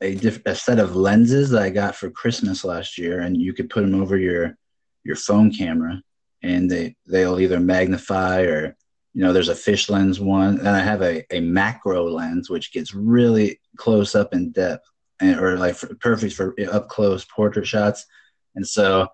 a, 0.00 0.14
diff- 0.14 0.44
a 0.46 0.54
set 0.54 0.78
of 0.78 0.96
lenses 0.96 1.50
that 1.50 1.62
I 1.62 1.70
got 1.70 1.96
for 1.96 2.10
Christmas 2.10 2.64
last 2.64 2.98
year, 2.98 3.20
and 3.20 3.40
you 3.40 3.52
could 3.52 3.70
put 3.70 3.82
them 3.82 4.00
over 4.00 4.16
your 4.16 4.56
your 5.04 5.16
phone 5.16 5.52
camera, 5.52 6.02
and 6.42 6.70
they 6.70 6.96
they'll 7.06 7.40
either 7.40 7.60
magnify 7.60 8.42
or 8.42 8.76
you 9.12 9.22
know 9.22 9.32
there's 9.32 9.48
a 9.48 9.54
fish 9.54 9.88
lens 9.88 10.20
one, 10.20 10.58
and 10.58 10.68
I 10.68 10.80
have 10.80 11.02
a 11.02 11.24
a 11.34 11.40
macro 11.40 12.04
lens 12.04 12.50
which 12.50 12.72
gets 12.72 12.94
really 12.94 13.60
close 13.76 14.14
up 14.14 14.34
in 14.34 14.52
depth, 14.52 14.88
and 15.20 15.38
or 15.40 15.56
like 15.56 15.74
for, 15.76 15.94
perfect 15.96 16.34
for 16.34 16.54
up 16.70 16.88
close 16.88 17.24
portrait 17.24 17.66
shots, 17.66 18.06
and 18.54 18.66
so 18.66 19.08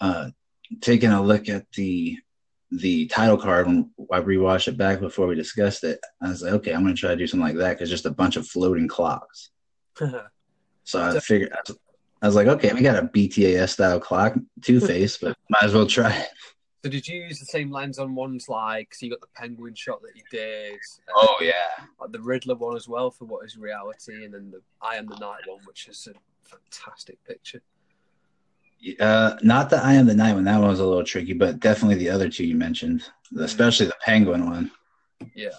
uh, 0.00 0.30
taking 0.80 1.10
a 1.10 1.22
look 1.22 1.48
at 1.48 1.70
the 1.72 2.18
the 2.70 3.06
title 3.06 3.38
card 3.38 3.66
when 3.66 3.90
I 4.12 4.20
rewatched 4.20 4.68
it 4.68 4.76
back 4.76 5.00
before 5.00 5.26
we 5.26 5.34
discussed 5.34 5.84
it, 5.84 6.00
I 6.20 6.28
was 6.28 6.42
like, 6.42 6.52
okay, 6.54 6.74
I'm 6.74 6.82
going 6.82 6.94
to 6.94 7.00
try 7.00 7.10
to 7.10 7.16
do 7.16 7.26
something 7.26 7.46
like 7.46 7.56
that 7.56 7.70
because 7.70 7.88
just 7.88 8.04
a 8.04 8.10
bunch 8.10 8.36
of 8.36 8.46
floating 8.46 8.88
clocks. 8.88 9.50
So 10.84 11.02
I 11.02 11.20
figured, 11.20 11.52
I 12.22 12.26
was 12.26 12.34
like, 12.34 12.46
okay, 12.46 12.72
we 12.72 12.80
got 12.80 12.96
a 12.96 13.06
BTAS 13.06 13.68
style 13.68 14.00
clock, 14.00 14.34
Two 14.62 14.80
Face, 14.86 15.18
but 15.18 15.36
might 15.50 15.64
as 15.64 15.74
well 15.74 15.86
try 15.86 16.10
it. 16.10 16.28
So 16.82 16.88
did 16.90 17.08
you 17.08 17.22
use 17.22 17.38
the 17.40 17.46
same 17.46 17.70
lens 17.70 17.98
on 17.98 18.14
ones 18.14 18.48
like? 18.48 18.94
So 18.94 19.06
you 19.06 19.10
got 19.12 19.20
the 19.20 19.26
penguin 19.34 19.74
shot 19.74 20.00
that 20.02 20.16
you 20.16 20.22
did. 20.30 20.74
uh, 21.08 21.12
Oh 21.16 21.36
yeah, 21.40 21.84
like 22.00 22.12
the 22.12 22.20
Riddler 22.20 22.54
one 22.54 22.76
as 22.76 22.88
well 22.88 23.10
for 23.10 23.24
what 23.24 23.44
is 23.44 23.56
reality, 23.56 24.24
and 24.24 24.34
then 24.34 24.50
the 24.50 24.60
I 24.80 24.96
Am 24.96 25.06
the 25.06 25.16
Night 25.18 25.42
one, 25.46 25.60
which 25.64 25.88
is 25.88 26.08
a 26.08 26.48
fantastic 26.48 27.22
picture. 27.24 27.60
uh, 29.00 29.36
not 29.42 29.70
the 29.70 29.76
I 29.84 29.94
Am 29.94 30.06
the 30.06 30.14
Night 30.14 30.34
one. 30.34 30.44
That 30.44 30.60
one 30.60 30.70
was 30.70 30.80
a 30.80 30.86
little 30.86 31.04
tricky, 31.04 31.32
but 31.32 31.60
definitely 31.60 31.96
the 31.96 32.10
other 32.10 32.28
two 32.28 32.46
you 32.46 32.54
mentioned, 32.54 33.02
especially 33.38 33.86
the 33.86 33.96
Penguin 34.04 34.46
one. 34.48 34.70
Yeah, 35.34 35.50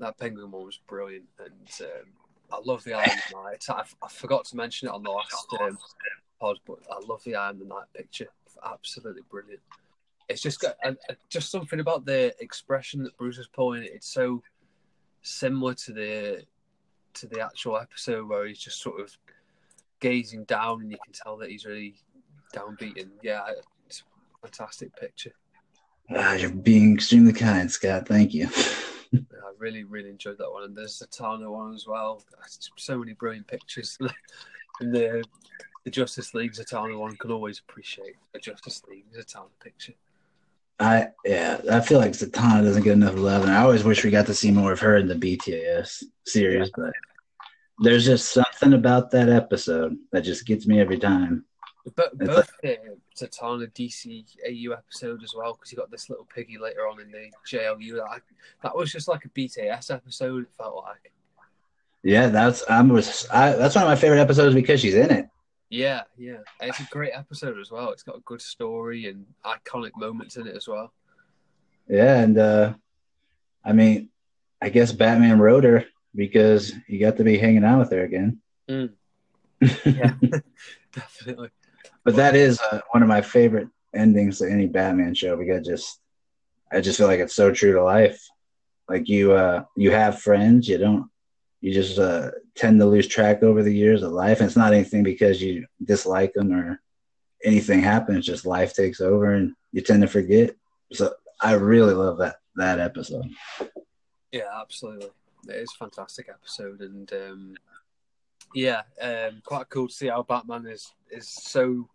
that 0.00 0.18
penguin 0.18 0.50
one 0.50 0.66
was 0.66 0.80
brilliant, 0.88 1.26
and 1.38 1.70
um, 1.80 2.06
I 2.52 2.58
love 2.64 2.82
the 2.82 2.94
I 2.94 3.04
Am 3.04 3.18
the 3.30 3.42
Night. 3.42 3.64
I, 3.68 3.84
I 4.02 4.08
forgot 4.08 4.44
to 4.46 4.56
mention 4.56 4.88
it 4.88 4.94
on 4.94 5.04
the 5.04 5.10
last 5.10 5.46
um, 5.60 5.78
pod, 6.40 6.58
but 6.66 6.78
I 6.90 6.98
love 7.06 7.22
the 7.24 7.36
I 7.36 7.50
Am 7.50 7.58
the 7.60 7.66
Night 7.66 7.86
picture. 7.94 8.26
Absolutely 8.64 9.22
brilliant. 9.30 9.60
It's 10.28 10.42
just 10.42 10.60
got 10.60 10.74
uh, 10.84 10.92
just 11.28 11.50
something 11.50 11.80
about 11.80 12.04
the 12.04 12.34
expression 12.40 13.02
that 13.04 13.16
Bruce 13.16 13.38
is 13.38 13.48
pulling. 13.48 13.84
It's 13.84 14.12
so 14.12 14.42
similar 15.22 15.74
to 15.74 15.92
the 15.92 16.44
to 17.14 17.26
the 17.26 17.40
actual 17.40 17.78
episode 17.78 18.28
where 18.28 18.46
he's 18.46 18.58
just 18.58 18.80
sort 18.80 19.00
of 19.00 19.16
gazing 20.00 20.44
down, 20.44 20.82
and 20.82 20.90
you 20.90 20.98
can 21.04 21.12
tell 21.12 21.36
that 21.38 21.50
he's 21.50 21.64
really 21.64 21.94
downbeaten. 22.54 23.08
Yeah, 23.22 23.42
it's 23.86 24.02
a 24.02 24.46
fantastic 24.46 24.94
picture. 24.96 25.32
Ah, 26.14 26.34
you're 26.34 26.50
being 26.50 26.94
extremely 26.94 27.32
kind, 27.32 27.70
Scott. 27.70 28.06
Thank 28.06 28.34
you. 28.34 28.48
I 29.14 29.52
really, 29.58 29.84
really 29.84 30.10
enjoyed 30.10 30.38
that 30.38 30.50
one. 30.50 30.64
And 30.64 30.76
there's 30.76 30.98
the 30.98 31.06
Tana 31.06 31.50
one 31.50 31.74
as 31.74 31.86
well. 31.86 32.22
So 32.76 32.98
many 32.98 33.12
brilliant 33.14 33.46
pictures. 33.46 33.98
and 34.80 34.94
the 34.94 35.24
the 35.84 35.90
Justice 35.90 36.34
League 36.34 36.52
Zatanna 36.52 36.98
one 36.98 37.16
can 37.16 37.30
always 37.30 37.60
appreciate 37.60 38.16
a 38.34 38.40
Justice 38.40 38.82
League 38.88 39.04
Zatanna 39.16 39.50
picture. 39.62 39.92
I 40.78 41.08
yeah, 41.24 41.60
I 41.70 41.80
feel 41.80 41.98
like 41.98 42.12
Zatanna 42.12 42.62
doesn't 42.62 42.82
get 42.82 42.92
enough 42.92 43.16
love, 43.16 43.42
and 43.42 43.50
I 43.50 43.62
always 43.62 43.84
wish 43.84 44.04
we 44.04 44.10
got 44.10 44.26
to 44.26 44.34
see 44.34 44.50
more 44.50 44.72
of 44.72 44.80
her 44.80 44.96
in 44.96 45.08
the 45.08 45.14
BTS 45.14 46.04
series. 46.26 46.70
But 46.76 46.92
there's 47.78 48.04
just 48.04 48.32
something 48.32 48.74
about 48.74 49.10
that 49.12 49.28
episode 49.28 49.96
that 50.12 50.22
just 50.22 50.46
gets 50.46 50.66
me 50.66 50.80
every 50.80 50.98
time. 50.98 51.44
But 51.94 52.12
It's 52.20 52.28
both 52.28 52.50
the 52.62 52.78
Zatanna 53.16 53.72
DC 53.72 54.24
AU 54.46 54.72
episode 54.72 55.22
as 55.22 55.34
well, 55.34 55.54
because 55.54 55.72
you 55.72 55.78
got 55.78 55.90
this 55.90 56.10
little 56.10 56.26
piggy 56.34 56.58
later 56.58 56.86
on 56.88 57.00
in 57.00 57.10
the 57.10 57.30
JLU. 57.50 57.96
That, 57.96 58.22
that 58.62 58.76
was 58.76 58.92
just 58.92 59.08
like 59.08 59.24
a 59.24 59.28
BTS 59.30 59.94
episode. 59.94 60.42
It 60.42 60.50
felt 60.58 60.84
like. 60.84 61.12
Yeah, 62.02 62.28
that's 62.28 62.62
I'm 62.68 62.88
was 62.88 63.26
I, 63.32 63.52
that's 63.52 63.74
one 63.74 63.84
of 63.84 63.88
my 63.88 63.96
favorite 63.96 64.20
episodes 64.20 64.54
because 64.54 64.80
she's 64.80 64.94
in 64.94 65.10
it. 65.10 65.28
Yeah, 65.68 66.02
yeah. 66.16 66.38
It's 66.60 66.80
a 66.80 66.86
great 66.90 67.12
episode 67.14 67.58
as 67.58 67.70
well. 67.70 67.90
It's 67.90 68.02
got 68.02 68.16
a 68.16 68.20
good 68.20 68.40
story 68.40 69.06
and 69.06 69.26
iconic 69.44 69.90
moments 69.96 70.36
in 70.36 70.46
it 70.46 70.56
as 70.56 70.68
well. 70.68 70.92
Yeah, 71.88 72.20
and 72.20 72.38
uh 72.38 72.74
I 73.64 73.72
mean, 73.72 74.10
I 74.62 74.68
guess 74.68 74.92
Batman 74.92 75.40
wrote 75.40 75.64
her 75.64 75.84
because 76.14 76.72
he 76.86 76.98
got 76.98 77.16
to 77.16 77.24
be 77.24 77.36
hanging 77.36 77.64
out 77.64 77.80
with 77.80 77.90
her 77.90 78.04
again. 78.04 78.40
Mm. 78.68 78.92
Yeah, 79.84 80.12
definitely. 80.94 81.50
But 82.04 82.16
that 82.16 82.36
is 82.36 82.60
uh, 82.60 82.80
one 82.92 83.02
of 83.02 83.08
my 83.08 83.22
favorite 83.22 83.68
endings 83.94 84.38
to 84.38 84.50
any 84.50 84.66
Batman 84.66 85.14
show 85.14 85.36
because 85.36 85.66
just 85.66 86.00
I 86.70 86.80
just 86.80 86.98
feel 86.98 87.06
like 87.06 87.20
it's 87.20 87.34
so 87.34 87.50
true 87.52 87.72
to 87.72 87.82
life. 87.82 88.20
Like 88.88 89.08
you 89.08 89.32
uh 89.32 89.64
you 89.76 89.90
have 89.90 90.20
friends, 90.20 90.68
you 90.68 90.78
don't 90.78 91.08
you 91.66 91.74
just 91.74 91.98
uh 91.98 92.30
tend 92.54 92.78
to 92.78 92.86
lose 92.86 93.08
track 93.08 93.42
over 93.42 93.60
the 93.60 93.74
years 93.74 94.04
of 94.04 94.12
life. 94.12 94.38
And 94.38 94.46
it's 94.46 94.56
not 94.56 94.72
anything 94.72 95.02
because 95.02 95.42
you 95.42 95.66
dislike 95.84 96.32
them 96.32 96.52
or 96.52 96.80
anything 97.44 97.80
happens, 97.80 98.24
just 98.24 98.46
life 98.46 98.72
takes 98.72 99.00
over 99.00 99.34
and 99.34 99.52
you 99.72 99.80
tend 99.80 100.02
to 100.02 100.06
forget. 100.06 100.54
So 100.92 101.12
I 101.40 101.54
really 101.54 101.92
love 101.92 102.18
that 102.18 102.36
that 102.54 102.78
episode. 102.78 103.28
Yeah, 104.30 104.48
absolutely. 104.60 105.10
It 105.48 105.56
is 105.56 105.72
a 105.74 105.84
fantastic 105.84 106.28
episode, 106.28 106.82
and 106.82 107.12
um, 107.12 107.56
yeah, 108.54 108.82
um, 109.02 109.42
quite 109.44 109.68
cool 109.68 109.88
to 109.88 109.92
see 109.92 110.06
how 110.06 110.22
Batman 110.22 110.66
is 110.66 110.94
is 111.10 111.28
so 111.28 111.88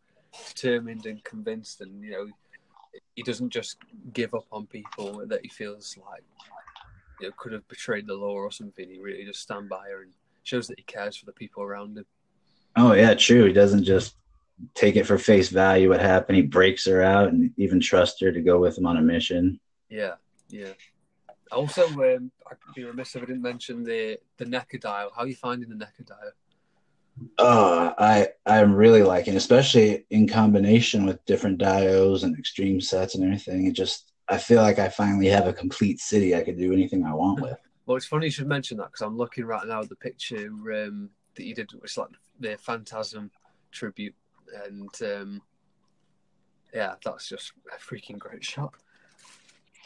determined 0.50 1.06
and 1.06 1.24
convinced, 1.24 1.80
and 1.80 2.04
you 2.04 2.12
know, 2.12 2.28
he 3.16 3.24
doesn't 3.24 3.52
just 3.52 3.78
give 4.12 4.34
up 4.34 4.48
on 4.52 4.68
people 4.68 5.26
that 5.28 5.40
he 5.44 5.48
feels 5.48 5.98
like 6.10 6.24
you 7.22 7.28
know 7.28 7.34
could 7.38 7.54
have 7.54 7.68
betrayed 7.68 8.08
the 8.08 8.14
law 8.14 8.34
or 8.34 8.52
something. 8.52 8.90
He 8.90 9.00
really 9.00 9.26
just 9.26 9.42
stand 9.42 9.70
by 9.70 9.88
her 9.90 10.04
and 10.04 10.12
shows 10.44 10.68
that 10.68 10.80
he 10.80 10.84
cares 10.84 11.16
for 11.16 11.26
the 11.26 11.32
people 11.32 11.64
around 11.64 11.98
him. 11.98 12.06
Oh 12.76 12.94
yeah, 12.94 13.14
true. 13.14 13.46
He 13.46 13.54
doesn't 13.54 13.84
just 13.84 14.16
take 14.74 14.96
it 14.96 15.06
for 15.06 15.18
face 15.18 15.50
value 15.50 15.90
what 15.90 16.02
happened. 16.02 16.38
He 16.38 16.44
breaks 16.44 16.86
her 16.86 17.02
out 17.02 17.30
and 17.30 17.52
even 17.58 17.80
trusts 17.80 18.22
her 18.22 18.32
to 18.32 18.42
go 18.42 18.60
with 18.60 18.78
him 18.78 18.86
on 18.86 18.98
a 18.98 19.02
mission. 19.02 19.60
Yeah, 19.90 20.16
yeah. 20.50 20.74
Also, 21.52 21.86
um, 21.88 22.32
I'd 22.50 22.58
be 22.76 22.86
remiss 22.86 23.16
if 23.16 23.24
I 23.24 23.26
didn't 23.26 23.42
mention 23.42 23.84
the 23.84 24.18
the 24.38 24.46
NECA 24.46 24.80
dial. 24.80 25.12
How 25.16 25.24
are 25.24 25.28
you 25.28 25.36
finding 25.36 25.70
the 25.70 25.76
NECA 25.76 26.06
dial? 26.06 26.32
Oh, 27.38 27.94
I 27.98 28.30
I'm 28.46 28.74
really 28.74 29.04
liking, 29.04 29.36
especially 29.36 30.06
in 30.10 30.28
combination 30.28 31.06
with 31.06 31.24
different 31.26 31.58
dios 31.58 32.24
and 32.24 32.38
extreme 32.38 32.80
sets 32.80 33.16
and 33.16 33.24
everything. 33.24 33.68
It 33.68 33.74
just 33.74 34.11
I 34.32 34.38
feel 34.38 34.62
like 34.62 34.80
I 34.80 34.88
finally 34.88 35.28
have 35.28 35.46
a 35.46 35.54
complete 35.54 36.00
city. 36.00 36.34
I 36.34 36.42
could 36.42 36.58
do 36.58 36.72
anything 36.72 37.04
I 37.04 37.14
want 37.14 37.42
with. 37.42 37.58
Well, 37.86 37.98
it's 37.98 38.06
funny 38.06 38.28
you 38.28 38.32
should 38.32 38.48
mention 38.48 38.78
that 38.78 38.86
because 38.86 39.02
I'm 39.02 39.18
looking 39.18 39.44
right 39.44 39.68
now 39.68 39.82
at 39.82 39.90
the 39.90 39.96
picture 39.98 40.48
um, 40.48 41.10
that 41.36 41.44
you 41.44 41.54
did. 41.54 41.70
It's 41.84 41.98
like 41.98 42.08
the 42.40 42.58
Phantasm 42.58 43.30
tribute, 43.72 44.16
and 44.66 44.90
um, 45.02 45.42
yeah, 46.74 46.96
that's 47.04 47.28
just 47.28 47.52
a 47.76 47.78
freaking 47.78 48.18
great 48.18 48.44
shot. 48.44 48.74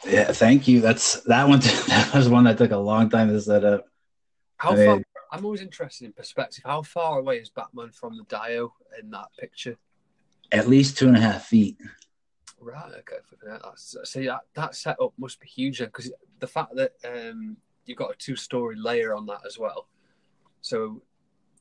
Yeah, 0.06 0.30
thank 0.30 0.68
you. 0.68 0.80
That's 0.80 1.22
that 1.22 1.48
one. 1.48 1.60
That 1.88 2.12
was 2.14 2.28
one 2.28 2.44
that 2.44 2.58
took 2.58 2.70
a 2.70 2.76
long 2.76 3.10
time 3.10 3.28
to 3.28 3.40
set 3.40 3.64
up. 3.64 3.86
How 4.58 4.70
I 4.70 4.76
mean- 4.76 4.86
far? 4.86 5.02
I'm 5.32 5.44
always 5.44 5.60
interested 5.60 6.04
in 6.04 6.12
perspective. 6.12 6.62
How 6.64 6.82
far 6.82 7.18
away 7.18 7.38
is 7.38 7.50
Batman 7.50 7.90
from 7.90 8.16
the 8.16 8.22
Dio 8.28 8.72
in 9.02 9.10
that 9.10 9.26
picture? 9.38 9.76
At 10.52 10.68
least 10.68 10.96
two 10.96 11.08
and 11.08 11.16
a 11.16 11.20
half 11.20 11.46
feet. 11.46 11.76
Right. 12.60 12.92
Okay. 12.98 13.16
see, 14.04 14.26
that 14.26 14.40
that 14.54 14.74
setup 14.74 15.12
must 15.18 15.40
be 15.40 15.46
huge 15.46 15.78
then, 15.78 15.88
because 15.88 16.10
the 16.40 16.46
fact 16.46 16.74
that 16.76 16.92
um, 17.04 17.56
you've 17.84 17.98
got 17.98 18.12
a 18.12 18.16
two-story 18.18 18.76
layer 18.76 19.14
on 19.14 19.26
that 19.26 19.40
as 19.46 19.58
well. 19.58 19.88
So 20.60 21.02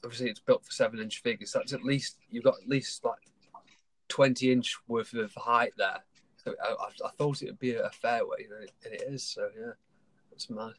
obviously 0.03 0.29
it's 0.29 0.39
built 0.39 0.65
for 0.65 0.71
seven-inch 0.71 1.21
figures. 1.21 1.51
That's 1.51 1.73
at 1.73 1.83
least 1.83 2.17
you've 2.31 2.43
got 2.43 2.55
at 2.61 2.69
least 2.69 3.03
like 3.03 3.19
twenty 4.07 4.51
inch 4.51 4.77
worth 4.87 5.13
of 5.13 5.33
height 5.35 5.73
there. 5.77 6.03
So 6.43 6.53
I, 6.63 6.73
I, 7.05 7.09
thought 7.17 7.41
it 7.41 7.47
would 7.47 7.59
be 7.59 7.75
a 7.75 7.89
fair 7.89 8.21
weight, 8.25 8.47
and 8.51 8.63
it, 8.63 8.71
and 8.85 8.93
it 8.93 9.03
is. 9.07 9.23
So 9.23 9.49
yeah, 9.57 9.73
it's 10.31 10.49
mad. 10.49 10.73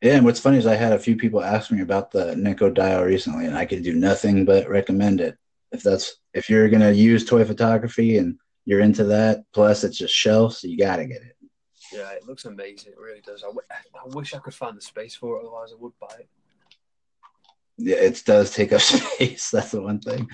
Yeah, 0.00 0.16
and 0.16 0.24
what's 0.24 0.40
funny 0.40 0.58
is 0.58 0.66
I 0.66 0.74
had 0.74 0.92
a 0.92 0.98
few 0.98 1.16
people 1.16 1.42
ask 1.42 1.70
me 1.70 1.80
about 1.80 2.10
the 2.10 2.34
NECA 2.34 2.74
dial 2.74 3.04
recently, 3.04 3.46
and 3.46 3.56
I 3.56 3.64
could 3.66 3.82
do 3.82 3.94
nothing 3.94 4.44
but 4.44 4.68
recommend 4.68 5.20
it. 5.20 5.36
If 5.72 5.82
that's 5.82 6.16
if 6.32 6.48
you're 6.48 6.68
gonna 6.68 6.92
use 6.92 7.24
toy 7.24 7.44
photography 7.44 8.18
and 8.18 8.38
you're 8.64 8.80
into 8.80 9.04
that, 9.04 9.44
plus 9.52 9.84
it's 9.84 9.98
just 9.98 10.14
shelves, 10.14 10.58
so 10.58 10.68
you 10.68 10.78
gotta 10.78 11.04
get 11.04 11.22
it. 11.22 11.36
Yeah, 11.92 12.10
it 12.10 12.26
looks 12.26 12.44
amazing. 12.44 12.92
It 12.92 12.98
really 12.98 13.20
does. 13.20 13.42
I, 13.42 13.46
w- 13.46 13.60
I 13.70 14.08
wish 14.14 14.34
I 14.34 14.38
could 14.38 14.54
find 14.54 14.76
the 14.76 14.80
space 14.80 15.14
for 15.14 15.36
it. 15.36 15.40
Otherwise, 15.40 15.70
I 15.72 15.76
would 15.80 15.92
buy 16.00 16.14
it. 16.18 16.28
Yeah, 17.76 17.96
it 17.96 18.22
does 18.24 18.52
take 18.52 18.72
up 18.72 18.80
space. 18.80 19.50
That's 19.50 19.72
the 19.72 19.82
one 19.82 20.00
thing. 20.00 20.28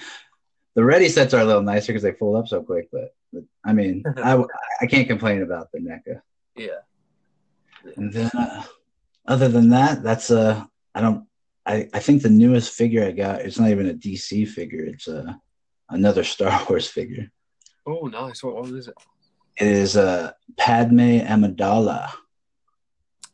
The 0.75 0.85
ready 0.85 1.09
sets 1.09 1.35
are 1.35 1.41
a 1.41 1.45
little 1.45 1.63
nicer 1.63 1.93
because 1.93 2.03
they 2.03 2.13
fold 2.13 2.37
up 2.37 2.49
so 2.49 2.63
quick, 2.63 2.89
but, 2.93 3.15
but 3.33 3.43
I 3.65 3.73
mean, 3.73 4.05
I, 4.17 4.43
I 4.81 4.87
can't 4.87 5.09
complain 5.09 5.43
about 5.43 5.73
the 5.73 5.81
NECA. 5.81 6.21
Yeah. 6.57 6.81
And 7.97 8.13
then, 8.13 8.31
uh, 8.39 8.63
other 9.27 9.49
than 9.49 9.71
that, 9.71 10.03
that's 10.03 10.31
uh, 10.31 10.65
I 10.95 11.01
don't, 11.01 11.27
I, 11.67 11.89
I 11.93 11.99
think 11.99 12.23
the 12.23 12.31
newest 12.31 12.73
figure 12.73 13.05
I 13.05 13.13
got, 13.13 13.43
it's 13.43 13.59
not 13.59 13.71
even 13.71 13.89
a 13.89 13.95
DC 13.95 14.49
figure. 14.49 14.85
It's 14.85 15.09
uh, 15.09 15.33
another 15.89 16.25
Star 16.25 16.65
Wars 16.69 16.89
figure. 16.89 17.31
Oh, 17.87 18.07
nice. 18.07 18.43
What 18.43 18.57
one 18.57 18.77
is 18.77 18.89
it? 18.89 18.95
It 19.59 19.67
is 19.67 19.97
uh, 19.97 20.33
Padme 20.57 21.21
Amidala. 21.21 22.11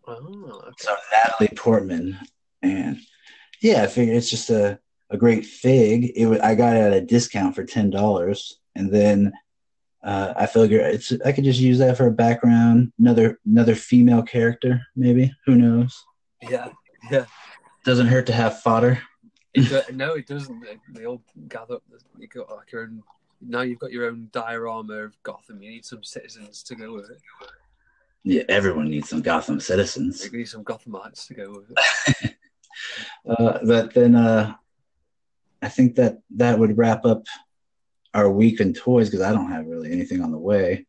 Oh, 0.07 0.63
okay. 0.67 0.75
So 0.79 0.95
Natalie 1.13 1.57
Portman, 1.57 2.19
and 2.63 2.99
yeah, 3.61 3.83
I 3.83 3.87
figure 3.87 4.15
it's 4.15 4.31
just 4.31 4.51
a, 4.51 4.79
a 5.11 5.17
great 5.17 5.45
fig. 5.45 6.13
It 6.15 6.27
wa- 6.27 6.39
I 6.43 6.55
got 6.55 6.77
it 6.77 6.81
at 6.81 6.93
a 6.93 7.01
discount 7.01 7.55
for 7.55 7.65
ten 7.65 7.91
dollars, 7.91 8.61
and 8.77 8.93
then 8.93 9.33
uh, 10.05 10.33
I 10.37 10.47
figure 10.47 10.81
it's 10.81 11.13
I 11.25 11.33
could 11.33 11.45
just 11.45 11.61
use 11.61 11.79
that 11.79 11.97
for 11.97 12.07
a 12.07 12.13
background, 12.13 12.93
another 12.99 13.41
another 13.45 13.75
female 13.75 14.23
character, 14.23 14.81
maybe. 14.95 15.35
Who 15.45 15.57
knows? 15.57 16.05
Yeah. 16.43 16.69
Yeah. 17.11 17.27
Doesn't 17.85 18.07
hurt 18.07 18.27
to 18.27 18.33
have 18.33 18.61
fodder. 18.63 19.01
It 19.55 19.69
do, 19.69 19.81
no, 19.95 20.15
it 20.15 20.27
doesn't. 20.27 20.65
They, 20.93 21.05
all 21.07 21.23
gather 21.49 21.77
up. 21.77 21.83
You 22.19 22.29
got 22.29 22.51
like 22.51 22.71
your 22.73 22.83
own. 22.83 23.03
Now 23.41 23.63
you've 23.63 23.79
got 23.79 23.93
your 23.93 24.07
own 24.07 24.29
diorama 24.33 24.95
of 24.95 25.23
Gotham. 25.23 25.63
You 25.63 25.71
need 25.71 25.85
some 25.85 26.03
citizens 26.03 26.63
to 26.65 26.75
go 26.75 26.93
with 26.95 27.11
it. 27.11 27.19
Yeah, 28.23 28.43
everyone 28.49 28.91
needs 28.91 29.09
some 29.09 29.23
Gotham 29.23 29.61
citizens. 29.61 30.25
You 30.25 30.39
need 30.39 30.49
some 30.49 30.65
Gothamites 30.65 31.27
to 31.29 31.35
go 31.35 31.51
with 31.51 31.71
it. 31.71 32.35
Uh, 33.27 33.59
but 33.65 33.95
then 33.95 34.15
uh, 34.15 34.55
I 35.63 35.69
think 35.69 35.95
that 35.97 36.19
that 36.37 36.59
would 36.59 36.77
wrap 36.77 37.05
up 37.05 37.25
our 38.15 38.31
week 38.31 38.61
in 38.61 38.73
toys 38.73 39.09
because 39.09 39.25
I 39.25 39.33
don't 39.33 39.51
have 39.51 39.67
really 39.67 39.93
anything 39.93 40.23
on 40.23 40.31
the 40.31 40.39
way. 40.39 40.87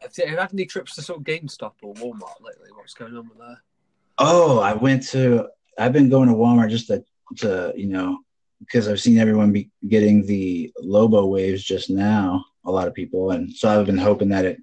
Have 0.00 0.12
you 0.16 0.36
had 0.36 0.52
any 0.52 0.66
trips 0.66 0.94
to 0.94 1.02
sort 1.02 1.20
of 1.20 1.24
GameStop 1.24 1.72
or 1.82 1.94
Walmart 1.94 2.40
lately? 2.40 2.68
What's 2.74 2.94
going 2.94 3.16
on 3.16 3.28
with 3.28 3.38
there? 3.38 3.62
Oh, 4.18 4.58
I 4.58 4.74
went 4.74 5.06
to. 5.08 5.48
I've 5.78 5.92
been 5.92 6.08
going 6.08 6.28
to 6.28 6.34
Walmart 6.34 6.70
just 6.70 6.86
to, 6.88 7.04
to 7.38 7.72
you 7.76 7.86
know, 7.86 8.18
because 8.64 8.88
I've 8.88 9.00
seen 9.00 9.18
everyone 9.18 9.52
be 9.52 9.70
getting 9.88 10.24
the 10.24 10.72
Lobo 10.80 11.26
waves 11.26 11.62
just 11.62 11.90
now. 11.90 12.44
A 12.64 12.70
lot 12.70 12.86
of 12.86 12.94
people, 12.94 13.32
and 13.32 13.52
so 13.52 13.68
I've 13.68 13.86
been 13.86 13.98
hoping 13.98 14.28
that 14.28 14.44
it 14.44 14.62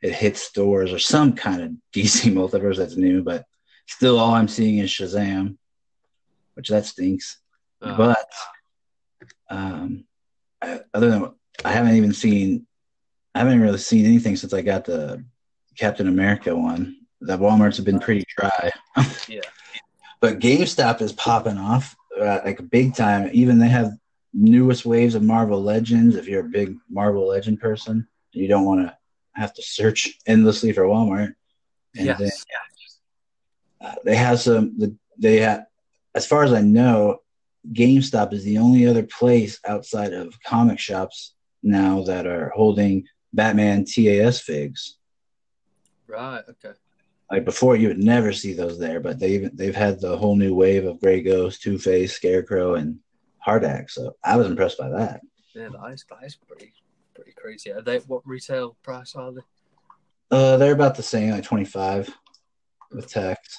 it 0.00 0.12
hits 0.12 0.42
stores 0.42 0.92
or 0.92 0.98
some 0.98 1.32
kind 1.32 1.62
of 1.62 1.70
DC 1.94 2.32
multiverse 2.32 2.76
that's 2.76 2.96
new. 2.96 3.22
But 3.22 3.44
still, 3.86 4.18
all 4.18 4.34
I'm 4.34 4.48
seeing 4.48 4.78
is 4.78 4.90
Shazam, 4.90 5.56
which 6.54 6.68
that 6.68 6.86
stinks. 6.86 7.38
Uh, 7.82 7.96
but 7.96 8.32
um, 9.50 10.04
I, 10.62 10.80
other 10.92 11.10
than 11.10 11.34
I 11.64 11.72
haven't 11.72 11.96
even 11.96 12.12
seen, 12.12 12.66
I 13.34 13.40
haven't 13.40 13.60
really 13.60 13.78
seen 13.78 14.06
anything 14.06 14.36
since 14.36 14.54
I 14.54 14.62
got 14.62 14.84
the 14.84 15.24
Captain 15.76 16.06
America 16.06 16.54
one. 16.54 16.96
The 17.20 17.36
WalMarts 17.38 17.76
have 17.76 17.86
been 17.86 18.00
pretty 18.00 18.24
dry. 18.36 18.70
yeah, 19.28 19.40
But 20.20 20.38
GameStop 20.38 21.00
is 21.00 21.12
popping 21.12 21.58
off 21.58 21.96
uh, 22.20 22.40
like 22.44 22.68
big 22.70 22.94
time. 22.94 23.30
Even 23.32 23.58
they 23.58 23.68
have 23.68 23.92
newest 24.32 24.84
waves 24.84 25.14
of 25.14 25.22
Marvel 25.22 25.62
Legends. 25.62 26.16
If 26.16 26.26
you're 26.26 26.46
a 26.46 26.48
big 26.48 26.76
Marvel 26.88 27.28
Legend 27.28 27.60
person, 27.60 28.06
you 28.32 28.48
don't 28.48 28.64
want 28.64 28.86
to 28.86 28.96
have 29.34 29.54
to 29.54 29.62
search 29.62 30.18
endlessly 30.26 30.72
for 30.72 30.82
Walmart. 30.82 31.34
And 31.96 32.06
yes, 32.06 32.18
then, 32.18 32.30
uh, 33.80 33.94
they 34.04 34.16
have 34.16 34.40
some. 34.40 34.78
The, 34.78 34.96
they 35.18 35.38
have, 35.40 35.66
as 36.14 36.26
far 36.26 36.42
as 36.42 36.52
I 36.52 36.60
know, 36.60 37.18
GameStop 37.72 38.32
is 38.32 38.44
the 38.44 38.58
only 38.58 38.86
other 38.86 39.04
place 39.04 39.60
outside 39.66 40.12
of 40.12 40.34
comic 40.42 40.78
shops 40.78 41.34
now 41.62 42.02
that 42.04 42.26
are 42.26 42.50
holding 42.54 43.06
Batman 43.32 43.84
TAS 43.84 44.40
figs. 44.40 44.96
right, 46.06 46.42
okay. 46.48 46.76
Like 47.30 47.44
before, 47.44 47.76
you 47.76 47.88
would 47.88 47.98
never 47.98 48.32
see 48.32 48.52
those 48.52 48.78
there, 48.78 49.00
but 49.00 49.18
they've 49.18 49.54
they've 49.56 49.74
had 49.74 50.00
the 50.00 50.16
whole 50.16 50.36
new 50.36 50.54
wave 50.54 50.84
of 50.84 51.00
Grey 51.00 51.22
Ghost, 51.22 51.62
Two 51.62 51.78
Face, 51.78 52.12
Scarecrow, 52.12 52.74
and 52.74 52.98
HARDAC. 53.46 53.90
So 53.90 54.16
I 54.22 54.36
was 54.36 54.46
impressed 54.46 54.78
by 54.78 54.90
that. 54.90 55.20
Yeah, 55.54 55.68
that 55.68 55.92
is 55.92 56.04
that 56.10 56.24
is 56.24 56.36
pretty 56.36 56.72
pretty 57.14 57.32
crazy. 57.32 57.72
Are 57.72 57.82
they 57.82 57.98
what 58.00 58.26
retail 58.26 58.76
price 58.82 59.14
are 59.14 59.32
they? 59.32 59.40
Uh, 60.30 60.56
they're 60.58 60.72
about 60.72 60.96
the 60.96 61.02
same, 61.02 61.30
like 61.30 61.44
twenty 61.44 61.64
five 61.64 62.14
with 62.92 63.08
tax. 63.08 63.56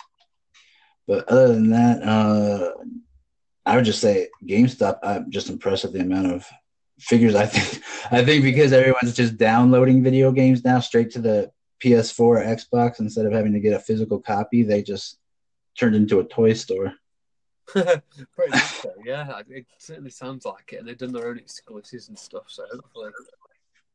But 1.07 1.27
other 1.27 1.49
than 1.49 1.69
that, 1.71 2.03
uh, 2.03 2.71
I 3.65 3.75
would 3.75 3.85
just 3.85 4.01
say 4.01 4.29
GameStop. 4.45 4.99
I'm 5.03 5.31
just 5.31 5.49
impressed 5.49 5.83
with 5.83 5.93
the 5.93 6.01
amount 6.01 6.31
of 6.31 6.47
figures. 6.99 7.35
I 7.35 7.45
think 7.45 7.83
I 8.11 8.23
think 8.23 8.43
because 8.43 8.73
everyone's 8.73 9.15
just 9.15 9.37
downloading 9.37 10.03
video 10.03 10.31
games 10.31 10.63
now 10.63 10.79
straight 10.79 11.11
to 11.11 11.19
the 11.19 11.51
PS4 11.83 12.19
or 12.19 12.37
Xbox 12.37 12.99
instead 12.99 13.25
of 13.25 13.33
having 13.33 13.53
to 13.53 13.59
get 13.59 13.73
a 13.73 13.79
physical 13.79 14.19
copy, 14.19 14.63
they 14.63 14.81
just 14.81 15.19
turned 15.77 15.95
into 15.95 16.19
a 16.19 16.25
toy 16.25 16.53
store. 16.53 16.93
Pretty 17.67 17.91
much 18.51 18.63
so, 18.63 18.93
yeah. 19.03 19.41
It 19.49 19.65
certainly 19.79 20.11
sounds 20.11 20.45
like 20.45 20.71
it, 20.71 20.77
and 20.77 20.87
they've 20.87 20.97
done 20.97 21.13
their 21.13 21.29
own 21.29 21.39
exclusives 21.39 22.09
and 22.09 22.17
stuff. 22.17 22.43
So 22.47 22.63
hopefully, 22.71 23.09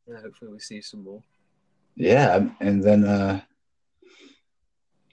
yeah, 0.09 0.21
hopefully 0.23 0.53
we 0.53 0.59
see 0.59 0.81
some 0.81 1.05
more. 1.05 1.23
Yeah, 1.97 2.49
and 2.61 2.83
then 2.83 3.05
uh 3.05 3.41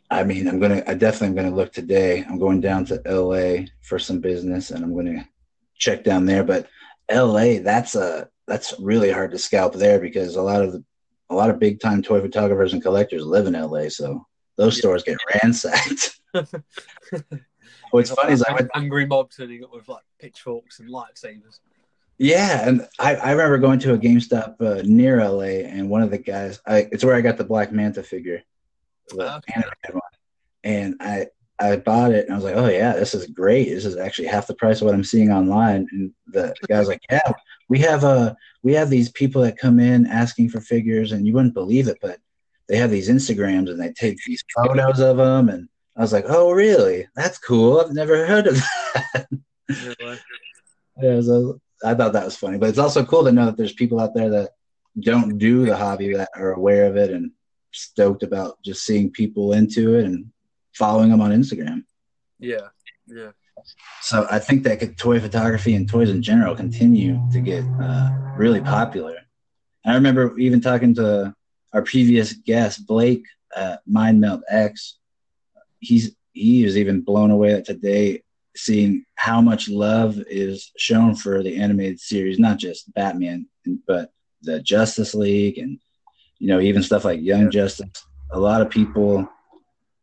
I 0.10 0.24
mean, 0.24 0.48
I'm 0.48 0.60
gonna, 0.60 0.84
I 0.88 0.94
definitely 0.94 1.28
am 1.28 1.36
gonna 1.36 1.56
look 1.56 1.74
today. 1.74 2.24
I'm 2.24 2.40
going 2.40 2.62
down 2.62 2.86
to 2.86 3.02
LA 3.06 3.66
for 3.82 4.00
some 4.00 4.20
business, 4.20 4.72
and 4.72 4.84
I'm 4.84 4.96
gonna 4.96 5.28
check 5.78 6.04
down 6.04 6.26
there. 6.26 6.44
But 6.44 6.68
LA, 7.12 7.60
that's 7.60 7.96
a 7.96 8.30
that's 8.48 8.74
really 8.80 9.12
hard 9.12 9.32
to 9.32 9.38
scalp 9.38 9.74
there 9.74 10.00
because 10.00 10.36
a 10.36 10.42
lot 10.42 10.64
of 10.64 10.72
the, 10.72 10.84
a 11.30 11.36
lot 11.36 11.50
of 11.50 11.60
big 11.60 11.80
time 11.80 12.02
toy 12.02 12.22
photographers 12.22 12.74
and 12.74 12.82
collectors 12.82 13.26
live 13.26 13.48
in 13.48 13.54
LA, 13.54 13.90
so 13.90 14.26
those 14.58 14.76
Yeah. 14.78 14.80
stores 14.82 15.04
get 15.04 15.18
ransacked. 15.34 16.20
What's 17.92 18.12
funny 18.12 18.34
is 18.34 18.44
I 18.44 18.54
went, 18.54 18.70
angry 18.76 19.06
mob 19.06 19.30
turning 19.36 19.64
up 19.64 19.74
with 19.74 19.88
like 19.88 20.04
pitchforks 20.20 20.80
and 20.80 20.90
lightsabers. 20.90 21.60
Yeah, 22.18 22.68
and 22.68 22.88
I, 23.00 23.16
I 23.16 23.32
remember 23.32 23.60
going 23.60 23.80
to 23.80 23.94
a 23.94 23.98
GameStop 23.98 24.60
uh, 24.62 24.82
near 24.84 25.24
LA, 25.24 25.64
and 25.70 25.90
one 25.90 26.02
of 26.02 26.10
the 26.10 26.18
guys, 26.18 26.60
I, 26.66 26.88
it's 26.92 27.04
where 27.06 27.16
I 27.16 27.22
got 27.22 27.38
the 27.38 27.44
Black 27.44 27.72
Manta 27.72 28.02
figure, 28.04 28.42
Okay. 29.14 29.62
one, 29.92 30.02
and 30.64 30.96
I 31.00 31.28
I 31.60 31.76
bought 31.78 32.12
it, 32.12 32.26
and 32.26 32.34
I 32.34 32.36
was 32.36 32.44
like, 32.44 32.56
oh 32.56 32.68
yeah, 32.68 32.94
this 32.94 33.14
is 33.14 33.28
great. 33.28 33.70
This 33.70 33.86
is 33.86 33.98
actually 33.98 34.28
half 34.28 34.48
the 34.48 34.56
price 34.56 34.82
of 34.82 34.86
what 34.86 34.94
I'm 34.96 35.04
seeing 35.04 35.32
online. 35.32 35.88
And 35.92 36.12
the 36.28 36.56
guy's 36.68 36.88
like, 36.88 37.02
yeah, 37.10 37.32
we 37.70 37.80
have 37.80 38.04
uh 38.04 38.34
we 38.68 38.74
have 38.74 38.90
these 38.90 39.10
people 39.10 39.44
that 39.44 39.58
come 39.58 39.80
in 39.80 40.06
asking 40.08 40.50
for 40.50 40.60
figures, 40.60 41.14
and 41.14 41.26
you 41.26 41.32
wouldn't 41.32 41.54
believe 41.54 41.88
it, 41.88 42.00
but 42.02 42.20
they 42.68 42.76
have 42.76 42.92
these 42.92 43.08
Instagrams, 43.08 43.70
and 43.70 43.80
they 43.80 43.94
take 43.94 44.18
these 44.28 44.44
photos 44.54 45.00
of 45.00 45.16
them, 45.16 45.48
and 45.48 45.70
I 45.96 46.02
was 46.02 46.12
like, 46.12 46.26
oh 46.28 46.52
really? 46.52 47.08
That's 47.16 47.38
cool. 47.38 47.80
I've 47.80 47.94
never 47.94 48.26
heard 48.26 48.46
of 48.46 48.56
that. 48.94 50.20
Yeah, 51.02 51.22
so 51.22 51.62
I 51.82 51.94
thought 51.94 52.12
that 52.12 52.26
was 52.26 52.36
funny, 52.36 52.58
but 52.58 52.68
it's 52.68 52.78
also 52.78 53.06
cool 53.06 53.24
to 53.24 53.32
know 53.32 53.46
that 53.46 53.56
there's 53.56 53.72
people 53.72 54.02
out 54.02 54.14
there 54.14 54.32
that 54.32 54.50
don't 55.00 55.38
do 55.38 55.66
the 55.66 55.78
hobby 55.78 56.14
that 56.16 56.32
are 56.36 56.52
aware 56.52 56.88
of 56.88 56.98
it 56.98 57.12
and 57.12 57.32
stoked 57.72 58.24
about 58.24 58.62
just 58.66 58.84
seeing 58.84 59.10
people 59.12 59.54
into 59.54 59.96
it 59.96 60.04
and 60.04 60.30
following 60.74 61.10
them 61.10 61.22
on 61.22 61.32
Instagram. 61.32 61.86
Yeah, 62.38 62.68
yeah, 63.08 63.32
So 64.02 64.28
I 64.30 64.40
think 64.40 64.64
that 64.64 64.80
could, 64.80 64.98
toy 64.98 65.20
photography 65.20 65.76
and 65.76 65.90
toys 65.90 66.10
in 66.10 66.22
general 66.22 66.56
continue 66.56 67.20
to 67.32 67.40
get 67.42 67.64
uh, 67.82 68.10
really 68.38 68.62
popular. 68.62 69.16
And 69.84 69.94
I 69.94 69.96
remember 69.96 70.38
even 70.38 70.62
talking 70.62 70.94
to 70.96 71.34
our 71.74 71.82
previous 71.82 72.34
guest, 72.34 72.86
Blake, 72.88 73.24
uh, 73.56 73.78
Mind 73.86 74.20
Melt 74.22 74.42
X. 74.50 74.98
He's 75.80 76.16
he 76.34 76.64
was 76.64 76.78
even 76.78 77.02
blown 77.02 77.32
away 77.32 77.54
that 77.54 77.66
today 77.66 78.24
seeing 78.56 79.06
how 79.16 79.42
much 79.42 79.70
love 79.70 80.22
is 80.30 80.72
shown 80.78 81.16
for 81.16 81.44
the 81.44 81.58
animated 81.58 82.00
series, 82.00 82.40
not 82.40 82.58
just 82.58 82.92
Batman, 82.94 83.48
but 83.88 84.12
the 84.42 84.62
Justice 84.62 85.14
League 85.16 85.58
and 85.58 85.80
you 86.40 86.48
know 86.48 86.60
even 86.60 86.84
stuff 86.84 87.06
like 87.06 87.22
Young. 87.22 87.52
Justice. 87.52 87.90
A 88.32 88.40
lot 88.40 88.62
of 88.62 88.70
people. 88.70 89.28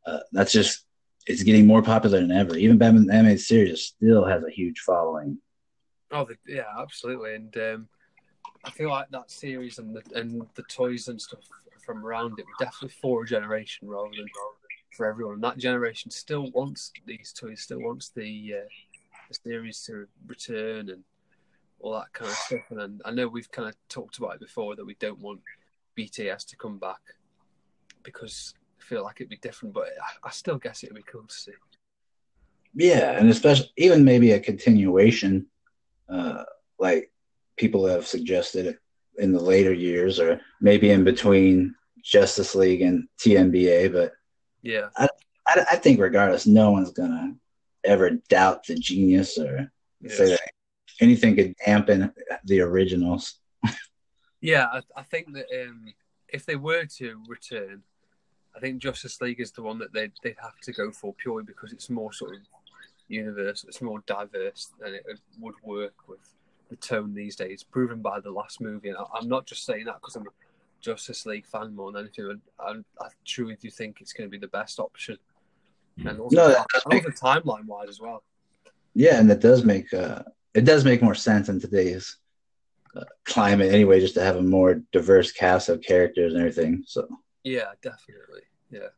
Uh, 0.06 0.20
that's 0.32 0.52
just 0.52 0.84
it's 1.26 1.42
getting 1.42 1.66
more 1.66 1.82
popular 1.82 2.20
than 2.20 2.30
ever. 2.30 2.56
Even 2.56 2.78
Batman 2.78 3.06
the 3.06 3.14
animated 3.14 3.40
series 3.40 3.82
still 3.82 4.24
has 4.24 4.42
a 4.44 4.50
huge 4.50 4.80
following. 4.80 5.38
Oh, 6.10 6.24
the, 6.24 6.36
yeah, 6.46 6.64
absolutely. 6.78 7.34
And 7.34 7.56
um, 7.56 7.88
I 8.64 8.70
feel 8.70 8.90
like 8.90 9.08
that 9.10 9.30
series 9.30 9.78
and 9.78 9.96
the 9.96 10.02
and 10.14 10.46
the 10.54 10.62
toys 10.64 11.08
and 11.08 11.20
stuff 11.20 11.40
from 11.84 12.04
around 12.04 12.38
it 12.38 12.46
were 12.46 12.64
definitely 12.64 12.96
for 13.00 13.22
a 13.22 13.26
generation 13.26 13.88
rather 13.88 14.10
than 14.16 14.26
for 14.96 15.06
everyone. 15.06 15.34
And 15.34 15.44
that 15.44 15.58
generation 15.58 16.10
still 16.10 16.50
wants 16.52 16.92
these 17.06 17.32
toys, 17.32 17.62
still 17.62 17.80
wants 17.80 18.10
the 18.10 18.54
uh, 18.62 18.68
the 19.28 19.34
series 19.34 19.82
to 19.84 20.06
return 20.26 20.90
and 20.90 21.02
all 21.80 21.94
that 21.94 22.12
kind 22.12 22.30
of 22.30 22.36
stuff. 22.36 22.60
And, 22.70 22.80
and 22.80 23.02
I 23.04 23.10
know 23.10 23.28
we've 23.28 23.50
kind 23.50 23.68
of 23.68 23.74
talked 23.88 24.18
about 24.18 24.34
it 24.34 24.40
before 24.40 24.76
that 24.76 24.86
we 24.86 24.94
don't 24.94 25.20
want 25.20 25.40
BTS 25.98 26.46
to 26.48 26.56
come 26.56 26.78
back 26.78 27.00
because 28.02 28.54
feel 28.84 29.02
like 29.02 29.16
it'd 29.20 29.30
be 29.30 29.36
different, 29.36 29.74
but 29.74 29.84
I, 29.84 30.28
I 30.28 30.30
still 30.30 30.58
guess 30.58 30.82
it'd 30.82 30.94
be 30.94 31.02
cool 31.02 31.24
to 31.26 31.34
see. 31.34 31.52
Yeah, 32.74 33.12
and 33.12 33.28
especially 33.30 33.70
even 33.76 34.04
maybe 34.04 34.32
a 34.32 34.40
continuation, 34.40 35.46
uh, 36.08 36.44
like 36.78 37.12
people 37.56 37.86
have 37.86 38.06
suggested 38.06 38.78
in 39.18 39.32
the 39.32 39.40
later 39.40 39.72
years, 39.72 40.18
or 40.18 40.40
maybe 40.60 40.90
in 40.90 41.04
between 41.04 41.74
Justice 42.02 42.54
League 42.54 42.82
and 42.82 43.08
TNBA. 43.20 43.92
But 43.92 44.12
Yeah, 44.62 44.88
I, 44.96 45.08
I 45.46 45.76
think 45.76 46.00
regardless, 46.00 46.46
no 46.46 46.72
one's 46.72 46.90
gonna 46.90 47.34
ever 47.84 48.10
doubt 48.28 48.66
the 48.66 48.74
genius 48.74 49.38
or 49.38 49.70
say 50.08 50.30
that 50.30 50.40
anything 51.00 51.36
could 51.36 51.54
dampen 51.64 52.12
the 52.44 52.60
originals. 52.60 53.34
Yeah, 54.40 54.66
I, 54.70 54.82
I 54.94 55.02
think 55.04 55.32
that 55.32 55.46
um, 55.62 55.86
if 56.28 56.44
they 56.44 56.56
were 56.56 56.84
to 56.98 57.22
return, 57.26 57.82
I 58.56 58.60
think 58.60 58.78
Justice 58.78 59.20
League 59.20 59.40
is 59.40 59.50
the 59.50 59.62
one 59.62 59.78
that 59.78 59.92
they'd, 59.92 60.12
they'd 60.22 60.36
have 60.40 60.58
to 60.62 60.72
go 60.72 60.90
for 60.90 61.12
purely 61.14 61.44
because 61.44 61.72
it's 61.72 61.90
more 61.90 62.12
sort 62.12 62.36
of 62.36 62.40
universal, 63.08 63.68
it's 63.68 63.82
more 63.82 64.02
diverse, 64.06 64.72
and 64.84 64.94
it 64.94 65.04
would 65.40 65.54
work 65.62 65.94
with 66.08 66.20
the 66.70 66.76
tone 66.76 67.14
these 67.14 67.36
days, 67.36 67.62
proven 67.62 68.00
by 68.00 68.20
the 68.20 68.30
last 68.30 68.60
movie. 68.60 68.88
And 68.88 68.98
I, 68.98 69.04
I'm 69.14 69.28
not 69.28 69.46
just 69.46 69.64
saying 69.64 69.84
that 69.86 70.00
because 70.00 70.16
I'm 70.16 70.22
a 70.22 70.30
Justice 70.80 71.26
League 71.26 71.46
fan 71.46 71.74
more 71.74 71.92
than 71.92 72.02
anything. 72.04 72.40
I, 72.60 72.74
I 73.00 73.08
truly 73.24 73.56
do 73.60 73.70
think 73.70 73.98
it's 74.00 74.12
going 74.12 74.28
to 74.28 74.30
be 74.30 74.38
the 74.38 74.48
best 74.48 74.78
option. 74.78 75.18
And 75.98 76.20
also, 76.20 76.36
No, 76.36 76.48
that 76.48 76.66
does 76.72 76.82
also 76.84 77.10
timeline 77.10 77.66
wise 77.66 77.88
as 77.88 78.00
well. 78.00 78.22
Yeah, 78.94 79.18
and 79.18 79.30
it 79.30 79.40
does 79.40 79.64
make 79.64 79.92
uh, 79.92 80.22
it 80.54 80.64
does 80.64 80.84
make 80.84 81.02
more 81.02 81.14
sense 81.14 81.48
in 81.48 81.60
today's 81.60 82.16
uh, 82.96 83.04
climate 83.24 83.72
anyway, 83.72 84.00
just 84.00 84.14
to 84.14 84.22
have 84.22 84.36
a 84.36 84.42
more 84.42 84.82
diverse 84.92 85.32
cast 85.32 85.68
of 85.68 85.82
characters 85.82 86.32
and 86.32 86.40
everything. 86.40 86.84
So, 86.86 87.08
Yeah, 87.44 87.72
definitely. 87.82 88.42
Yeah. 88.70 88.88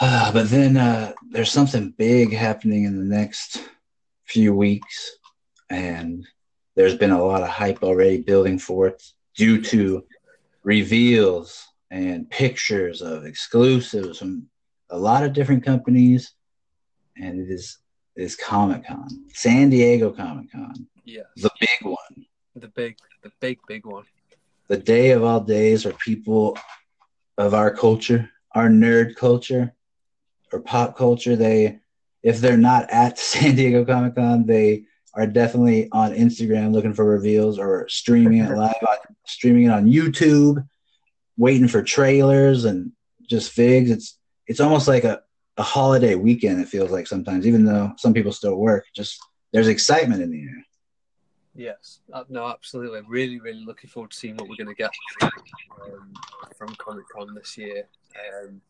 uh, 0.00 0.32
but 0.36 0.48
then 0.50 0.76
uh, 0.76 1.12
there's 1.30 1.50
something 1.50 1.94
big 1.96 2.32
happening 2.32 2.84
in 2.84 2.96
the 2.98 3.16
next 3.16 3.62
few 4.24 4.54
weeks, 4.54 5.16
and 5.70 6.26
there's 6.74 6.94
been 6.96 7.10
a 7.12 7.24
lot 7.24 7.42
of 7.42 7.48
hype 7.48 7.82
already 7.82 8.20
building 8.22 8.58
for 8.58 8.86
it 8.88 9.02
due 9.34 9.60
to 9.62 10.04
reveals 10.62 11.66
and 11.90 12.28
pictures 12.30 13.00
of 13.02 13.24
exclusives 13.24 14.18
from 14.18 14.46
a 14.90 14.98
lot 14.98 15.24
of 15.24 15.32
different 15.32 15.64
companies, 15.64 16.32
and 17.16 17.40
it 17.40 17.50
is 17.52 17.78
it 18.16 18.22
is 18.22 18.36
Comic 18.36 18.86
Con, 18.86 19.08
San 19.34 19.68
Diego 19.70 20.10
Comic 20.10 20.50
Con, 20.50 20.86
Yeah. 21.04 21.22
the 21.36 21.50
big 21.60 21.78
one, 21.82 22.26
The 22.54 22.68
big, 22.68 22.96
the 23.22 23.30
big, 23.40 23.58
big 23.68 23.84
one. 23.84 24.04
The 24.68 24.76
day 24.76 25.10
of 25.10 25.22
all 25.22 25.40
days, 25.40 25.84
where 25.84 25.94
people 25.94 26.58
of 27.38 27.54
our 27.54 27.74
culture, 27.74 28.30
our 28.54 28.68
nerd 28.68 29.16
culture, 29.16 29.74
or 30.52 30.60
pop 30.60 30.96
culture, 30.96 31.36
they 31.36 31.80
if 32.22 32.40
they're 32.40 32.56
not 32.56 32.90
at 32.90 33.18
San 33.20 33.54
Diego 33.54 33.84
Comic 33.84 34.16
Con, 34.16 34.46
they 34.46 34.84
are 35.14 35.26
definitely 35.26 35.88
on 35.92 36.12
Instagram 36.12 36.72
looking 36.72 36.92
for 36.92 37.04
reveals 37.04 37.58
or 37.58 37.88
streaming 37.88 38.40
it 38.40 38.50
live 38.56 38.74
on 38.86 38.96
streaming 39.26 39.64
it 39.64 39.70
on 39.70 39.86
YouTube, 39.86 40.66
waiting 41.36 41.68
for 41.68 41.82
trailers 41.82 42.64
and 42.64 42.92
just 43.28 43.52
figs. 43.52 43.90
It's 43.90 44.18
it's 44.46 44.60
almost 44.60 44.88
like 44.88 45.04
a, 45.04 45.22
a 45.56 45.62
holiday 45.62 46.14
weekend, 46.14 46.60
it 46.60 46.68
feels 46.68 46.90
like 46.90 47.06
sometimes, 47.06 47.46
even 47.46 47.64
though 47.64 47.92
some 47.96 48.12
people 48.12 48.32
still 48.32 48.56
work, 48.56 48.84
just 48.94 49.18
there's 49.52 49.68
excitement 49.68 50.22
in 50.22 50.30
the 50.30 50.42
air. 50.42 50.65
Yes, 51.56 52.00
uh, 52.12 52.24
no, 52.28 52.48
absolutely. 52.48 53.00
Really, 53.08 53.40
really 53.40 53.64
looking 53.64 53.88
forward 53.88 54.10
to 54.10 54.16
seeing 54.16 54.36
what 54.36 54.48
we're 54.48 54.56
going 54.56 54.74
to 54.74 54.74
get 54.74 54.90
um, 55.22 56.12
from 56.56 56.74
Comic 56.76 57.04
Con 57.14 57.34
this 57.34 57.56
year. 57.56 57.88
Um, 58.44 58.60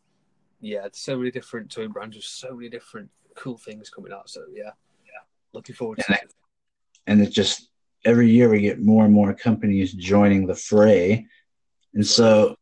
yeah, 0.61 0.87
so 0.93 1.19
many 1.19 1.31
different 1.31 1.71
toy 1.71 1.89
brands, 1.89 2.17
with 2.17 2.25
so 2.25 2.55
many 2.55 2.69
different 2.69 3.11
cool 3.35 3.59
things 3.59 3.91
coming 3.91 4.13
out. 4.13 4.31
So 4.31 4.43
yeah, 4.53 4.71
yeah, 5.05 5.23
looking 5.53 5.75
forward 5.75 5.99
to 5.99 6.05
And 6.09 6.17
it. 6.23 6.35
and 7.07 7.23
it 7.23 7.31
just 7.31 7.69
every 8.05 8.31
year 8.31 8.49
we 8.49 8.61
get 8.61 8.81
more 8.81 9.05
and 9.05 9.13
more 9.13 9.35
companies 9.35 9.93
joining 9.93 10.47
the 10.47 10.55
fray 10.55 11.27
and 11.95 12.07
so 12.07 12.55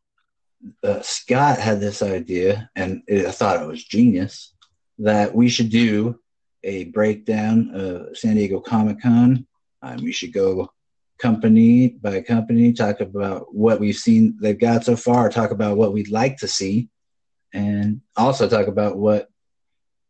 uh, 0.83 1.01
scott 1.03 1.59
had 1.59 1.81
this 1.81 2.01
idea 2.03 2.71
and 2.77 3.03
it, 3.07 3.27
i 3.27 3.31
thought 3.31 3.61
it 3.63 3.67
was 3.67 3.85
genius 3.85 4.55
that 4.99 5.35
we 5.35 5.49
should 5.49 5.69
do 5.69 6.19
a 6.63 6.85
breakdown 6.85 7.71
of 7.75 8.17
san 8.17 8.37
diego 8.37 8.59
comic-con 8.59 9.47
um, 9.85 9.97
we 10.03 10.13
should 10.13 10.33
go 10.33 10.71
company 11.19 11.89
by 11.89 12.21
company 12.21 12.73
talk 12.73 13.01
about 13.01 13.55
what 13.55 13.79
we've 13.79 13.97
seen 13.97 14.37
they've 14.41 14.59
got 14.59 14.85
so 14.85 14.97
far 14.97 15.29
talk 15.29 15.51
about 15.53 15.77
what 15.77 15.93
we'd 15.93 16.11
like 16.11 16.37
to 16.37 16.49
see 16.49 16.89
and 17.53 18.01
also 18.17 18.49
talk 18.49 18.67
about 18.67 18.99
what 18.99 19.29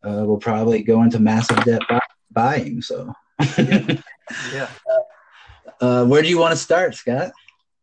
uh, 0.02 0.24
will 0.24 0.38
probably 0.38 0.82
go 0.82 1.02
into 1.02 1.18
massive 1.18 1.62
debt 1.64 1.82
buy- 1.88 2.00
buying 2.30 2.80
so 2.80 3.12
Yeah. 4.52 4.68
Uh, 5.80 6.04
where 6.06 6.22
do 6.22 6.28
you 6.28 6.38
want 6.38 6.52
to 6.52 6.56
start, 6.56 6.94
Scott? 6.94 7.32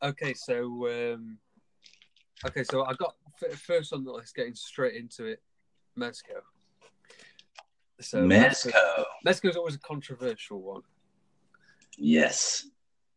Okay, 0.02 0.34
so 0.34 0.88
um, 0.88 1.38
okay, 2.46 2.64
so 2.64 2.84
I 2.86 2.94
got 2.94 3.16
f- 3.44 3.60
first 3.60 3.94
on 3.94 4.04
the 4.04 4.12
list, 4.12 4.36
getting 4.36 4.56
straight 4.56 4.96
into 4.96 5.26
it, 5.26 5.42
Mezco. 5.98 6.42
So 8.00 8.20
Mezco. 8.20 8.72
is 9.44 9.56
always 9.56 9.76
a 9.76 9.80
controversial 9.80 10.62
one. 10.62 10.82
Yes, 11.98 12.66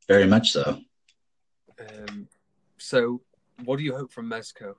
very 0.09 0.27
much 0.27 0.51
so. 0.53 0.81
Um, 1.79 2.29
so, 2.79 3.21
what 3.65 3.79
do 3.79 3.83
you 3.85 3.95
hope 3.97 4.13
from 4.13 4.31
Mezco? 4.31 4.75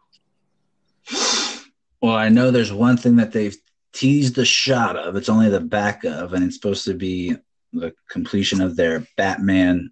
Well, 2.02 2.16
I 2.16 2.30
know 2.30 2.52
there's 2.52 2.74
one 2.74 2.98
thing 2.98 3.16
that 3.16 3.32
they've 3.32 3.58
teased 3.94 4.36
the 4.36 4.46
shot 4.46 4.96
of. 4.96 5.16
It's 5.16 5.30
only 5.30 5.50
the 5.50 5.60
back 5.62 6.04
of, 6.04 6.34
and 6.34 6.44
it's 6.44 6.54
supposed 6.56 6.86
to 6.86 6.94
be 6.94 7.36
the 7.74 7.94
completion 8.12 8.62
of 8.62 8.76
their 8.76 9.08
Batman, 9.18 9.90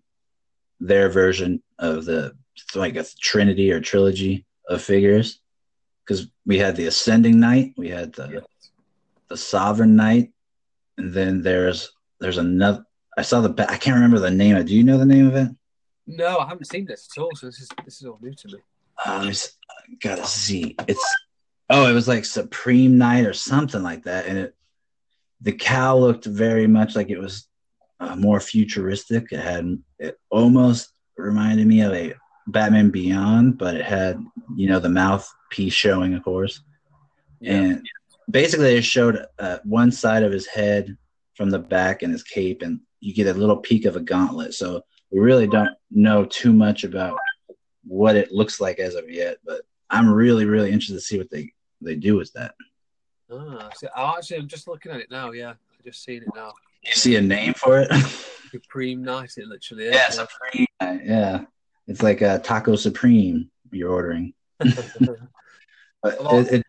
their 0.79 1.09
version 1.09 1.63
of 1.79 2.05
the 2.05 2.35
like 2.75 2.97
a 2.97 3.05
trinity 3.19 3.71
or 3.71 3.79
trilogy 3.79 4.45
of 4.69 4.83
figures. 4.83 5.39
Because 6.05 6.27
we 6.45 6.59
had 6.59 6.75
the 6.75 6.85
Ascending 6.85 7.39
Knight, 7.39 7.73
we 7.77 7.89
had 7.89 8.13
the 8.13 8.29
Yes. 8.31 8.43
the 9.29 9.37
Sovereign 9.37 9.95
Knight, 9.95 10.33
and 10.97 11.13
then 11.13 11.41
there's 11.41 11.93
there's 12.19 12.37
another. 12.37 12.85
I 13.17 13.21
saw 13.21 13.41
the 13.41 13.65
I 13.69 13.77
can't 13.77 13.95
remember 13.95 14.19
the 14.19 14.31
name. 14.31 14.55
of 14.55 14.61
it. 14.61 14.67
Do 14.67 14.75
you 14.75 14.83
know 14.83 14.97
the 14.97 15.05
name 15.05 15.27
of 15.27 15.35
it? 15.35 15.49
No, 16.07 16.39
I 16.39 16.47
haven't 16.47 16.65
seen 16.65 16.85
this 16.85 17.07
at 17.15 17.21
all, 17.21 17.31
so 17.35 17.47
this 17.47 17.59
is 17.59 17.69
this 17.85 18.01
is 18.01 18.07
all 18.07 18.19
new 18.21 18.33
to 18.33 18.47
me. 18.47 18.59
Uh, 19.05 19.25
it's, 19.27 19.57
gotta 20.01 20.25
see. 20.25 20.75
It's 20.87 21.03
oh, 21.69 21.89
it 21.89 21.93
was 21.93 22.07
like 22.07 22.25
Supreme 22.25 22.97
Knight 22.97 23.25
or 23.25 23.33
something 23.33 23.83
like 23.83 24.03
that, 24.03 24.25
and 24.25 24.37
it 24.37 24.55
the 25.41 25.53
cow 25.53 25.97
looked 25.97 26.25
very 26.25 26.67
much 26.67 26.95
like 26.95 27.09
it 27.09 27.19
was 27.19 27.47
uh, 27.99 28.15
more 28.15 28.39
futuristic. 28.39 29.31
It 29.31 29.39
had 29.39 29.77
it 29.99 30.19
almost 30.29 30.91
reminded 31.17 31.67
me 31.67 31.81
of 31.81 31.93
a 31.93 32.13
Batman 32.47 32.89
Beyond, 32.89 33.57
but 33.57 33.75
it 33.75 33.85
had 33.85 34.23
you 34.55 34.67
know 34.67 34.79
the 34.79 34.89
mouthpiece 34.89 35.73
showing, 35.73 36.13
of 36.15 36.23
course, 36.23 36.61
and 37.41 37.85
basically 38.29 38.75
it 38.75 38.83
showed 38.83 39.25
uh, 39.39 39.59
one 39.63 39.91
side 39.91 40.23
of 40.23 40.31
his 40.31 40.47
head 40.47 40.97
from 41.35 41.49
the 41.49 41.59
back 41.59 42.03
and 42.03 42.11
his 42.11 42.23
cape, 42.23 42.61
and 42.61 42.81
you 43.03 43.13
get 43.13 43.27
a 43.27 43.37
little 43.37 43.57
peek 43.57 43.83
of 43.85 43.97
a 43.97 43.99
gauntlet. 43.99 44.53
So 44.53 44.81
we 45.11 45.19
really 45.19 45.47
don't 45.47 45.71
know 45.91 46.23
too 46.25 46.53
much 46.53 46.85
about 46.85 47.19
what 47.85 48.15
it 48.15 48.31
looks 48.31 48.61
like 48.61 48.79
as 48.79 48.95
of 48.95 49.09
yet, 49.09 49.37
but 49.43 49.61
I'm 49.89 50.09
really, 50.09 50.45
really 50.45 50.71
interested 50.71 50.95
to 50.95 51.01
see 51.01 51.17
what 51.17 51.29
they 51.29 51.51
they 51.81 51.95
do 51.95 52.15
with 52.15 52.31
that. 52.33 52.55
Ah, 53.29 53.69
so, 53.75 53.89
oh, 53.95 54.15
actually, 54.17 54.37
I'm 54.37 54.47
just 54.47 54.69
looking 54.69 54.91
at 54.91 55.01
it 55.01 55.11
now. 55.11 55.31
Yeah, 55.31 55.51
I 55.51 55.83
just 55.83 56.03
seen 56.03 56.23
it 56.23 56.29
now. 56.33 56.53
You 56.83 56.93
see 56.93 57.17
a 57.17 57.21
name 57.21 57.53
for 57.53 57.81
it? 57.81 57.91
Supreme 58.51 59.03
Knight, 59.03 59.33
it 59.35 59.47
literally 59.47 59.85
is. 59.85 59.95
yeah, 59.95 60.09
Supreme. 60.09 60.67
Yeah, 60.81 61.41
it's 61.87 62.03
like 62.03 62.21
a 62.21 62.39
Taco 62.39 62.75
Supreme 62.77 63.49
you're 63.71 63.91
ordering. 63.91 64.33
But 66.03 66.17
it, 66.33 66.53
it, 66.55 66.65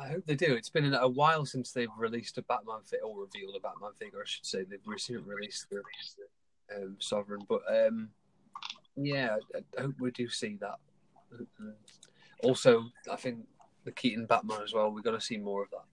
I 0.00 0.08
hope 0.08 0.24
they 0.26 0.34
do. 0.34 0.54
It's 0.54 0.70
been 0.70 0.94
a 0.94 1.08
while 1.08 1.44
since 1.44 1.72
they've 1.72 1.88
released 1.98 2.38
a 2.38 2.42
Batman 2.42 2.80
figure 2.84 3.04
or 3.04 3.20
revealed 3.20 3.54
a 3.56 3.60
Batman 3.60 3.90
figure. 3.98 4.20
I 4.20 4.26
should 4.26 4.46
say 4.46 4.64
they've 4.64 4.80
recently 4.86 5.22
released 5.22 5.66
the 5.70 5.82
um, 6.74 6.96
Sovereign, 6.98 7.42
but 7.48 7.60
um, 7.68 8.08
yeah, 8.96 9.36
I, 9.78 9.82
hope 9.82 9.94
we 10.00 10.10
do 10.10 10.28
see 10.28 10.58
that. 10.60 10.76
Also, 12.42 12.84
I 13.10 13.16
think 13.16 13.40
the 13.84 13.92
Keaton 13.92 14.24
Batman 14.24 14.62
as 14.62 14.72
well. 14.72 14.90
We're 14.90 15.02
going 15.02 15.18
to 15.18 15.24
see 15.24 15.36
more 15.36 15.64
of 15.64 15.70
that. 15.70 15.84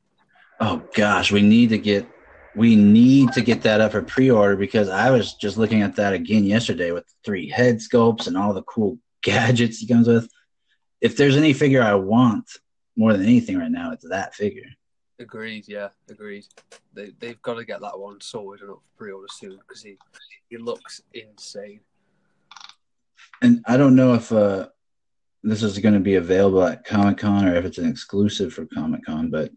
oh 0.62 0.84
gosh, 0.96 1.32
we 1.32 1.42
need 1.42 1.70
to 1.70 1.78
get 1.78 2.08
we 2.56 2.76
need 2.76 3.34
to 3.34 3.42
get 3.42 3.62
that 3.64 3.82
up 3.82 3.92
for 3.92 4.02
pre-order 4.02 4.56
because 4.56 4.90
I 4.90 5.12
was 5.12 5.34
just 5.34 5.58
looking 5.58 5.82
at 5.82 5.96
that 5.98 6.14
again 6.14 6.44
yesterday 6.44 6.92
with 6.92 7.06
three 7.24 7.50
head 7.50 7.78
sculpts 7.78 8.28
and 8.28 8.38
all 8.38 8.54
the 8.54 8.64
cool 8.64 8.98
gadgets 9.22 9.80
he 9.80 9.88
comes 9.88 10.08
with. 10.08 10.30
If 11.02 11.18
there's 11.18 11.38
any 11.38 11.54
figure 11.54 11.84
I 11.84 11.94
want 11.96 12.50
more 12.98 13.14
than 13.14 13.24
anything 13.24 13.58
right 13.58 13.72
now, 13.72 13.92
it's 13.92 14.08
that 14.10 14.36
figure. 14.36 14.66
Agreed. 15.20 15.66
Yeah, 15.68 15.90
agreed. 16.10 16.46
They 16.94 17.12
they've 17.20 17.42
got 17.42 17.56
to 17.56 17.66
get 17.66 17.82
that 17.82 17.98
one 17.98 18.20
sorted 18.22 18.64
and 18.64 18.72
up 18.72 18.82
for 18.84 18.98
pre-order 18.98 19.28
soon 19.32 19.58
because 19.58 19.82
he 19.82 19.98
he 20.50 20.58
looks 20.58 21.02
insane. 21.14 21.80
And 23.42 23.64
I 23.68 23.78
don't 23.78 23.96
know 23.96 24.14
if 24.14 24.32
uh, 24.32 24.68
this 25.44 25.64
is 25.64 25.80
going 25.80 25.94
to 25.94 26.00
be 26.00 26.16
available 26.16 26.64
at 26.64 26.86
Comic 26.86 27.20
Con 27.20 27.46
or 27.46 27.56
if 27.56 27.66
it's 27.66 27.78
an 27.78 27.90
exclusive 27.90 28.54
for 28.54 28.66
Comic 28.66 29.06
Con, 29.06 29.30
but 29.30 29.52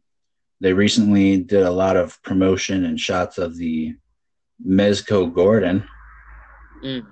they 0.60 0.72
recently 0.72 1.38
did 1.38 1.62
a 1.62 1.70
lot 1.70 1.96
of 1.96 2.22
promotion 2.22 2.84
and 2.84 3.00
shots 3.00 3.38
of 3.38 3.56
the 3.56 3.94
Mezco 4.66 5.32
Gordon. 5.32 5.84
Mm. 6.84 7.06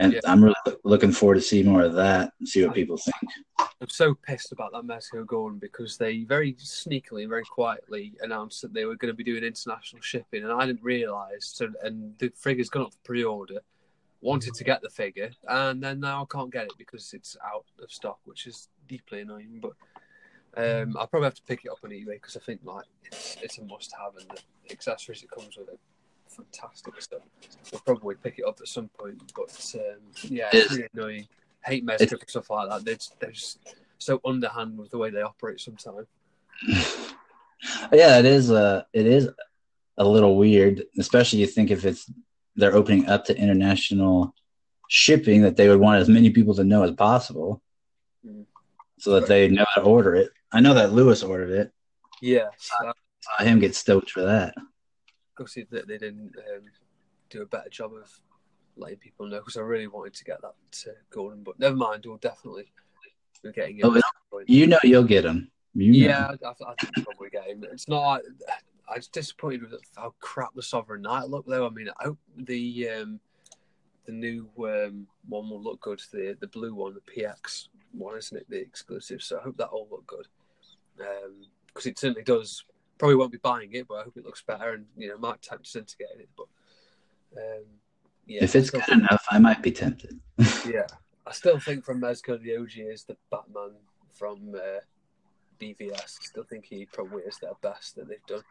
And 0.00 0.14
Yeah. 0.14 0.20
I'm 0.24 0.42
really 0.42 0.54
looking 0.82 1.12
forward 1.12 1.34
to 1.34 1.42
see 1.42 1.62
more 1.62 1.82
of 1.82 1.92
that 1.92 2.32
and 2.38 2.48
see 2.48 2.64
what 2.64 2.74
people 2.74 2.96
think. 2.96 3.16
I'm 3.58 3.88
so 3.90 4.14
pissed 4.14 4.50
about 4.50 4.72
that 4.72 4.84
Mezco 4.84 5.26
Gordon 5.26 5.58
because 5.58 5.98
they 5.98 6.24
very 6.24 6.54
sneakily 6.54 7.20
and 7.20 7.28
very 7.28 7.44
quietly 7.44 8.14
announced 8.22 8.62
that 8.62 8.72
they 8.72 8.86
were 8.86 8.96
going 8.96 9.12
to 9.12 9.16
be 9.16 9.24
doing 9.24 9.44
international 9.44 10.00
shipping, 10.00 10.42
and 10.42 10.52
I 10.52 10.64
didn't 10.64 10.82
realise. 10.82 11.46
So, 11.48 11.68
and 11.82 12.18
the 12.18 12.32
figure's 12.34 12.70
gone 12.70 12.84
up 12.84 12.92
for 12.92 12.98
pre-order. 13.04 13.60
Wanted 14.22 14.54
to 14.54 14.64
get 14.64 14.82
the 14.82 14.90
figure, 14.90 15.30
and 15.48 15.82
then 15.82 16.00
now 16.00 16.22
I 16.22 16.26
can't 16.34 16.52
get 16.52 16.64
it 16.64 16.72
because 16.78 17.12
it's 17.12 17.36
out 17.44 17.64
of 17.82 17.90
stock, 17.90 18.18
which 18.24 18.46
is 18.46 18.68
deeply 18.88 19.20
annoying. 19.20 19.62
But 19.62 19.72
um, 20.56 20.96
I'll 20.98 21.06
probably 21.06 21.26
have 21.26 21.34
to 21.34 21.42
pick 21.42 21.64
it 21.64 21.70
up 21.70 21.78
on 21.84 21.90
eBay 21.90 22.14
because 22.14 22.36
I 22.36 22.40
think 22.40 22.60
like 22.64 22.84
it's, 23.04 23.36
it's 23.42 23.58
a 23.58 23.64
must-have, 23.64 24.16
and 24.18 24.30
the 24.30 24.72
accessories 24.72 25.22
it 25.22 25.30
comes 25.30 25.56
with 25.56 25.68
are 25.68 25.78
fantastic 26.42 27.00
stuff. 27.00 27.20
I'll 27.72 27.80
probably 27.80 28.14
pick 28.16 28.38
it 28.38 28.44
up 28.46 28.58
at 28.60 28.68
some 28.68 28.88
point, 28.88 29.32
but 29.36 29.74
um, 29.76 30.00
yeah, 30.24 30.48
it's 30.52 30.72
really 30.72 30.88
annoying. 30.94 31.28
Hate 31.64 31.84
Mezco 31.84 32.12
and 32.12 32.20
stuff 32.28 32.50
like 32.50 32.68
that. 32.70 32.84
They're 32.84 32.94
just, 32.94 33.20
they're 33.20 33.30
just 33.30 33.58
so 33.98 34.20
underhand 34.24 34.78
with 34.78 34.90
the 34.90 34.98
way 34.98 35.10
they 35.10 35.22
operate 35.22 35.60
sometimes. 35.60 36.06
yeah, 37.92 38.18
it 38.18 38.24
is. 38.24 38.50
Uh, 38.50 38.82
it 38.92 39.06
is 39.06 39.28
a 39.98 40.04
little 40.04 40.36
weird, 40.36 40.84
especially 40.98 41.40
you 41.40 41.46
think 41.46 41.70
if 41.70 41.84
it's 41.84 42.10
they're 42.56 42.74
opening 42.74 43.06
up 43.08 43.24
to 43.26 43.36
international 43.36 44.34
shipping, 44.88 45.42
that 45.42 45.56
they 45.56 45.68
would 45.68 45.78
want 45.80 46.00
as 46.00 46.08
many 46.08 46.30
people 46.30 46.54
to 46.54 46.64
know 46.64 46.82
as 46.82 46.92
possible, 46.92 47.62
Mm. 48.26 48.44
so 48.98 49.12
that 49.12 49.26
they 49.26 49.48
know 49.48 49.64
how 49.74 49.80
to 49.80 49.86
order 49.88 50.14
it. 50.14 50.30
I 50.52 50.60
know 50.60 50.74
that 50.74 50.92
Lewis 50.92 51.22
ordered 51.22 51.50
it. 51.58 51.72
Yeah, 52.20 52.48
so 52.58 52.92
Saw 53.20 53.44
him 53.44 53.60
get 53.60 53.74
stoked 53.74 54.10
for 54.10 54.22
that. 54.22 54.54
Gutted 55.34 55.68
that 55.70 55.88
they 55.88 55.98
didn't 55.98 56.34
um, 56.54 56.62
do 57.28 57.42
a 57.42 57.46
better 57.46 57.68
job 57.70 57.92
of 57.94 58.10
letting 58.76 58.98
people 58.98 59.26
know 59.26 59.38
because 59.38 59.56
I 59.56 59.60
really 59.60 59.86
wanted 59.86 60.14
to 60.14 60.24
get 60.24 60.40
that 60.42 60.54
to 60.82 60.92
Gordon, 61.10 61.42
but 61.42 61.58
never 61.58 61.76
mind. 61.76 62.04
We'll 62.06 62.16
definitely 62.16 62.72
be 63.42 63.52
getting 63.52 63.78
it. 63.78 63.84
Oh, 63.84 63.94
at 63.94 64.02
some 64.02 64.12
point. 64.30 64.48
You 64.48 64.66
know, 64.66 64.78
you'll 64.82 65.04
get 65.04 65.24
him. 65.24 65.50
You 65.74 65.92
know. 65.92 66.08
Yeah, 66.08 66.26
I, 66.44 66.48
I 66.48 66.74
think 66.80 66.96
we'll 66.96 67.04
probably 67.04 67.30
get 67.30 67.46
him. 67.46 67.64
It's 67.70 67.88
not. 67.88 68.22
I 68.88 68.96
was 68.96 69.08
disappointed 69.08 69.62
with 69.62 69.80
how 69.96 70.14
crap 70.18 70.54
the 70.54 70.62
Sovereign 70.62 71.02
Knight 71.02 71.28
looked, 71.28 71.48
though. 71.48 71.66
I 71.66 71.70
mean, 71.70 71.88
I 72.00 72.04
hope 72.04 72.18
the 72.36 72.88
um, 72.88 73.20
the 74.06 74.12
new 74.12 74.48
um, 74.58 75.06
one 75.28 75.48
will 75.48 75.62
look 75.62 75.80
good. 75.80 76.00
The 76.12 76.36
the 76.40 76.48
blue 76.48 76.74
one, 76.74 76.94
the 76.94 77.22
PX 77.22 77.68
one, 77.92 78.18
isn't 78.18 78.36
it? 78.36 78.46
The 78.48 78.60
exclusive. 78.60 79.22
So 79.22 79.38
I 79.38 79.42
hope 79.42 79.56
that 79.58 79.68
all 79.68 79.88
look 79.90 80.06
good 80.06 80.26
because 81.68 81.86
it 81.86 81.98
certainly 81.98 82.22
does. 82.22 82.64
Probably 83.00 83.16
won't 83.16 83.32
be 83.32 83.38
buying 83.38 83.72
it, 83.72 83.88
but 83.88 83.94
I 83.94 84.02
hope 84.02 84.18
it 84.18 84.26
looks 84.26 84.42
better, 84.42 84.74
and 84.74 84.84
you 84.94 85.08
know, 85.08 85.16
might 85.16 85.40
tempt 85.40 85.66
us 85.66 85.74
into 85.74 85.96
getting 85.96 86.20
it. 86.20 86.28
But 86.36 86.48
um, 87.34 87.64
yeah, 88.26 88.44
if 88.44 88.54
it's 88.54 88.68
good 88.68 88.86
enough, 88.90 89.24
I 89.30 89.38
might 89.38 89.62
be 89.62 89.72
tempted. 89.72 90.20
yeah, 90.68 90.86
I 91.26 91.32
still 91.32 91.58
think 91.58 91.82
from 91.82 92.02
Mezco 92.02 92.38
the 92.42 92.58
OG 92.58 92.92
is 92.92 93.04
the 93.04 93.16
Batman 93.30 93.70
from 94.12 94.54
uh, 94.54 94.80
BVS. 95.58 95.94
I 95.94 96.24
still 96.24 96.44
think 96.44 96.66
he 96.66 96.84
probably 96.92 97.22
is 97.22 97.38
their 97.40 97.54
best 97.62 97.96
that 97.96 98.06
they've 98.06 98.26
done. 98.26 98.44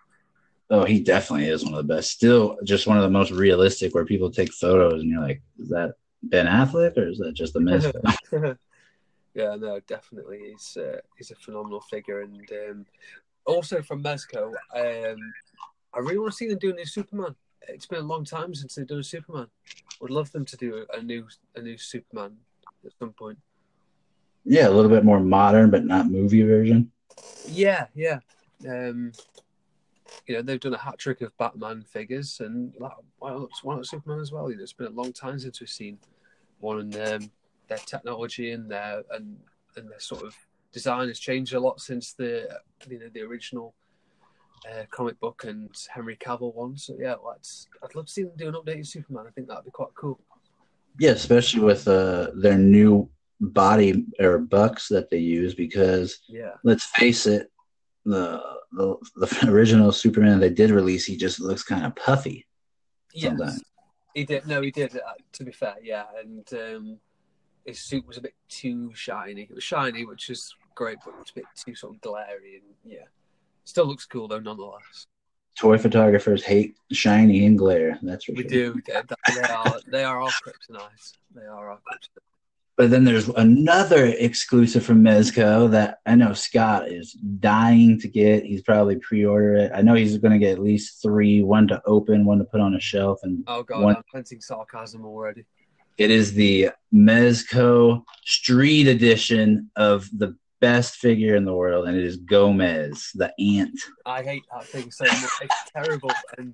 Oh, 0.72 0.84
he 0.84 1.00
definitely 1.00 1.48
is 1.48 1.64
one 1.64 1.76
of 1.76 1.88
the 1.88 1.96
best. 1.96 2.10
Still, 2.10 2.58
just 2.64 2.88
one 2.88 2.98
of 2.98 3.04
the 3.04 3.10
most 3.12 3.30
realistic, 3.30 3.94
where 3.94 4.04
people 4.04 4.32
take 4.32 4.52
photos 4.52 5.04
and 5.04 5.12
you're 5.12 5.22
like, 5.22 5.44
is 5.60 5.70
that 5.70 5.94
Ben 6.24 6.48
Affleck 6.48 6.98
or 6.98 7.08
is 7.08 7.20
that 7.20 7.36
just 7.36 7.56
a 7.56 7.60
miss? 7.60 7.86
yeah, 9.36 9.56
no, 9.56 9.80
definitely, 9.88 10.40
he's 10.50 10.76
uh, 10.76 11.02
he's 11.18 11.30
a 11.30 11.36
phenomenal 11.36 11.82
figure, 11.82 12.22
and 12.22 12.50
um, 12.52 12.86
also 13.50 13.82
from 13.82 14.04
Mezco, 14.04 14.54
um, 14.76 15.34
I 15.94 16.00
really 16.00 16.20
want 16.20 16.32
to 16.32 16.38
see 16.38 16.48
them 16.48 16.60
do 16.60 16.72
a 16.72 16.74
new 16.74 16.86
Superman. 16.86 17.36
It's 17.68 17.86
been 17.86 18.00
a 18.00 18.08
long 18.08 18.24
time 18.24 18.54
since 18.54 18.76
they've 18.76 18.88
done 18.88 19.00
a 19.00 19.04
Superman. 19.04 19.48
Would 20.02 20.12
love 20.12 20.32
them 20.32 20.46
to 20.46 20.58
do 20.58 20.86
a 20.94 21.02
new 21.02 21.28
a 21.56 21.62
new 21.62 21.78
Superman 21.78 22.38
at 22.86 22.92
some 23.00 23.12
point. 23.14 23.38
yeah, 24.46 24.68
a 24.68 24.72
little 24.72 24.90
bit 24.90 25.04
more 25.04 25.20
modern, 25.20 25.70
but 25.70 25.86
not 25.86 26.10
movie 26.10 26.44
version. 26.44 26.92
Yeah, 27.48 27.88
yeah. 27.96 28.20
Um, 28.68 29.12
you 30.26 30.36
know, 30.36 30.42
they've 30.42 30.60
done 30.60 30.74
a 30.74 30.78
hat 30.78 30.98
trick 30.98 31.22
of 31.22 31.38
Batman 31.38 31.84
figures, 31.84 32.40
and 32.40 32.74
why 32.78 33.32
not, 33.32 33.50
why 33.64 33.76
not 33.76 33.86
Superman 33.86 34.20
as 34.20 34.32
well? 34.32 34.50
You 34.50 34.58
know, 34.58 34.64
it's 34.64 34.74
been 34.74 34.88
a 34.88 35.02
long 35.02 35.14
time 35.14 35.40
since 35.40 35.60
we've 35.60 35.70
seen 35.70 36.00
one, 36.60 36.80
and 36.80 36.96
um, 36.96 37.32
their 37.68 37.78
technology 37.78 38.52
and 38.52 38.70
their 38.70 39.04
and 39.12 39.38
and 39.76 39.90
their 39.90 40.00
sort 40.00 40.24
of 40.24 40.36
design 40.72 41.08
has 41.08 41.20
changed 41.20 41.54
a 41.54 41.60
lot 41.60 41.80
since 41.82 42.14
the 42.14 42.48
you 42.90 43.00
know 43.00 43.10
the 43.14 43.22
original 43.22 43.74
uh, 44.70 44.84
comic 44.92 45.20
book 45.20 45.44
and 45.46 45.70
Henry 45.90 46.16
Cavill 46.18 46.54
one. 46.54 46.78
So 46.78 46.96
yeah, 47.00 47.16
let's 47.26 47.68
I'd 47.84 47.96
love 47.96 48.06
to 48.08 48.12
see 48.12 48.24
them 48.24 48.34
do 48.38 48.48
an 48.50 48.56
updated 48.56 48.88
Superman. 48.88 49.26
I 49.28 49.32
think 49.32 49.48
that'd 49.48 49.66
be 49.66 49.72
quite 49.72 49.94
cool. 49.96 50.20
Yeah, 51.00 51.12
especially 51.12 51.62
with 51.62 51.88
uh, 51.88 52.32
their 52.36 52.58
new 52.58 53.10
body 53.40 54.06
or 54.20 54.38
bucks 54.40 54.90
that 54.90 55.10
they 55.10 55.20
use, 55.20 55.56
because 55.56 56.20
Yeah, 56.28 56.56
let's 56.64 56.86
face 56.86 57.26
it, 57.26 57.50
the 58.06 58.42
the, 58.74 58.96
the 59.16 59.48
original 59.52 59.92
Superman 59.92 60.40
they 60.40 60.50
did 60.50 60.72
release, 60.72 61.06
he 61.06 61.16
just 61.18 61.40
looks 61.40 61.64
kind 61.64 61.86
of 61.86 61.96
puffy. 61.96 62.46
yes, 63.14 63.30
Sometimes. 63.30 63.64
he 64.14 64.26
did. 64.26 64.46
No, 64.46 64.62
he 64.62 64.72
did. 64.72 64.96
Uh, 64.96 65.14
to 65.34 65.44
be 65.46 65.52
fair, 65.52 65.76
yeah, 65.82 66.04
and 66.22 66.48
um, 66.54 66.98
his 67.66 67.80
suit 67.80 68.06
was 68.06 68.18
a 68.18 68.22
bit 68.22 68.34
too 68.50 68.92
shiny. 68.94 69.44
It 69.44 69.56
was 69.56 69.64
shiny, 69.64 70.06
which 70.06 70.30
is 70.30 70.54
great, 70.80 70.98
but 71.06 71.14
it's 71.22 71.32
a 71.32 71.34
bit 71.36 71.46
too 71.56 71.76
sort 71.76 71.94
of 71.96 72.02
glary, 72.02 72.56
and 72.56 72.64
yeah, 72.94 73.04
still 73.66 73.86
looks 73.86 74.06
cool 74.06 74.28
though, 74.30 74.40
nonetheless. 74.40 75.06
Toy 75.58 75.78
photographers 75.78 76.42
hate 76.44 76.76
shiny 76.94 77.46
and 77.46 77.58
glare. 77.58 78.00
That's 78.02 78.24
for 78.24 78.32
We 78.32 78.44
sure. 78.44 78.50
do. 78.50 78.82
They, 78.88 78.94
are. 79.42 79.80
They 79.92 80.04
are 80.06 80.22
our 80.22 80.30
kryptonite. 80.30 81.14
They 81.36 81.42
are 81.46 81.72
our 81.72 81.78
kryptonite. 81.78 82.24
But 82.78 82.92
then 82.92 83.04
there's 83.04 83.28
another 83.28 84.06
exclusive 84.06 84.86
from 84.86 85.04
Mezco 85.04 85.70
that 85.72 85.98
I 86.06 86.16
know 86.16 86.32
Scott 86.32 86.88
is 86.88 87.12
dying 87.12 88.00
to 88.00 88.08
get. 88.08 88.46
He's 88.46 88.62
probably 88.62 88.96
pre-order 89.00 89.56
it. 89.56 89.72
I 89.76 89.82
know 89.82 89.96
he's 89.96 90.18
going 90.18 90.32
to 90.32 90.40
get 90.40 90.54
at 90.54 90.60
least 90.64 91.02
three: 91.02 91.44
one 91.44 91.68
to 91.68 91.82
open, 91.86 92.24
one 92.24 92.38
to 92.38 92.46
put 92.46 92.62
on 92.62 92.76
a 92.76 92.80
shelf, 92.80 93.20
and 93.24 93.44
Oh 93.48 93.64
god, 93.64 93.84
One- 93.84 93.96
I'm 93.98 94.04
sensing 94.14 94.40
sarcasm 94.40 95.04
already. 95.06 95.44
it 95.98 96.10
is 96.10 96.34
the 96.34 96.70
Mezco 96.94 98.04
Street 98.24 98.88
Edition 98.88 99.70
of 99.76 100.08
the 100.18 100.38
best 100.60 100.98
figure 100.98 101.36
in 101.36 101.46
the 101.46 101.54
world, 101.54 101.88
and 101.88 101.98
it 101.98 102.04
is 102.04 102.18
Gomez, 102.18 103.12
the 103.16 103.34
ant. 103.40 103.80
I 104.06 104.24
hate 104.24 104.44
that 104.52 104.66
thing 104.66 104.92
so 104.92 105.06
much. 105.06 105.32
It's 105.42 105.72
terrible, 105.72 106.12
and 106.38 106.54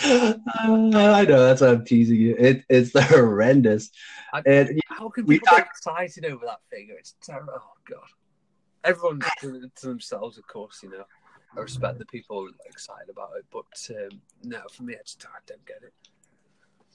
I 0.54 1.24
know 1.24 1.46
that's 1.46 1.60
why 1.60 1.68
I'm 1.68 1.84
teasing 1.84 2.16
you. 2.16 2.36
It, 2.38 2.64
it's 2.68 2.98
horrendous, 3.08 3.90
I, 4.32 4.42
and 4.46 4.80
how 4.88 5.08
can 5.08 5.26
we 5.26 5.38
people 5.38 5.56
get 5.56 5.66
excited 5.66 6.24
over 6.24 6.44
that 6.46 6.60
figure? 6.70 6.96
It's 6.98 7.14
terrible. 7.22 7.54
Oh 7.56 7.72
god, 7.88 8.08
everyone's 8.84 9.24
doing 9.40 9.64
it 9.64 9.76
to 9.76 9.88
themselves, 9.88 10.38
of 10.38 10.46
course. 10.46 10.80
You 10.82 10.90
know, 10.90 11.04
I 11.56 11.60
respect 11.60 11.98
the 11.98 12.06
people 12.06 12.48
excited 12.66 13.08
about 13.10 13.30
it, 13.38 13.46
but 13.50 13.96
um, 13.96 14.20
no, 14.44 14.60
for 14.72 14.82
me, 14.82 14.94
I 14.94 15.02
just 15.04 15.24
I 15.26 15.38
don't 15.46 15.64
get 15.66 15.82
it. 15.82 15.92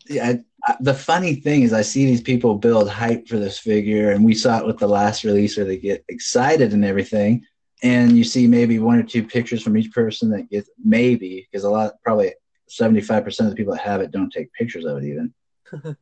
Yeah, 0.07 0.33
I, 0.67 0.75
the 0.79 0.93
funny 0.93 1.35
thing 1.35 1.63
is, 1.63 1.73
I 1.73 1.81
see 1.81 2.05
these 2.05 2.21
people 2.21 2.55
build 2.55 2.89
hype 2.89 3.27
for 3.27 3.37
this 3.37 3.57
figure, 3.59 4.11
and 4.11 4.23
we 4.23 4.33
saw 4.33 4.59
it 4.59 4.65
with 4.65 4.77
the 4.77 4.87
last 4.87 5.23
release 5.23 5.57
where 5.57 5.65
they 5.65 5.77
get 5.77 6.05
excited 6.07 6.73
and 6.73 6.85
everything. 6.85 7.45
And 7.83 8.15
you 8.15 8.23
see 8.23 8.45
maybe 8.45 8.77
one 8.77 8.99
or 8.99 9.03
two 9.03 9.23
pictures 9.23 9.63
from 9.63 9.75
each 9.75 9.91
person 9.91 10.29
that 10.31 10.49
gets 10.49 10.69
maybe 10.83 11.47
because 11.49 11.63
a 11.63 11.69
lot, 11.69 11.93
probably 12.03 12.33
seventy 12.67 13.01
five 13.01 13.23
percent 13.23 13.47
of 13.47 13.51
the 13.51 13.57
people 13.57 13.73
that 13.73 13.81
have 13.81 14.01
it 14.01 14.11
don't 14.11 14.31
take 14.31 14.53
pictures 14.53 14.85
of 14.85 14.97
it 14.97 15.05
even. 15.05 15.33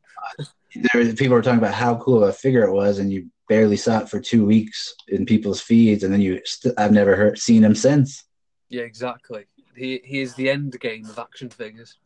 there, 0.75 1.13
people 1.13 1.35
were 1.35 1.41
talking 1.41 1.59
about 1.59 1.73
how 1.73 1.95
cool 1.95 2.23
of 2.23 2.29
a 2.29 2.33
figure 2.33 2.63
it 2.63 2.73
was, 2.73 2.99
and 2.99 3.11
you 3.11 3.29
barely 3.47 3.77
saw 3.77 3.99
it 3.99 4.09
for 4.09 4.19
two 4.19 4.45
weeks 4.45 4.93
in 5.07 5.25
people's 5.25 5.61
feeds, 5.61 6.03
and 6.03 6.13
then 6.13 6.21
you, 6.21 6.41
st- 6.45 6.73
I've 6.77 6.91
never 6.91 7.15
heard 7.15 7.39
seen 7.39 7.63
him 7.63 7.75
since. 7.75 8.25
Yeah, 8.69 8.83
exactly. 8.83 9.45
He 9.75 10.01
he 10.03 10.19
is 10.19 10.35
the 10.35 10.49
end 10.49 10.77
game 10.79 11.05
of 11.05 11.17
action 11.17 11.49
figures. 11.49 11.97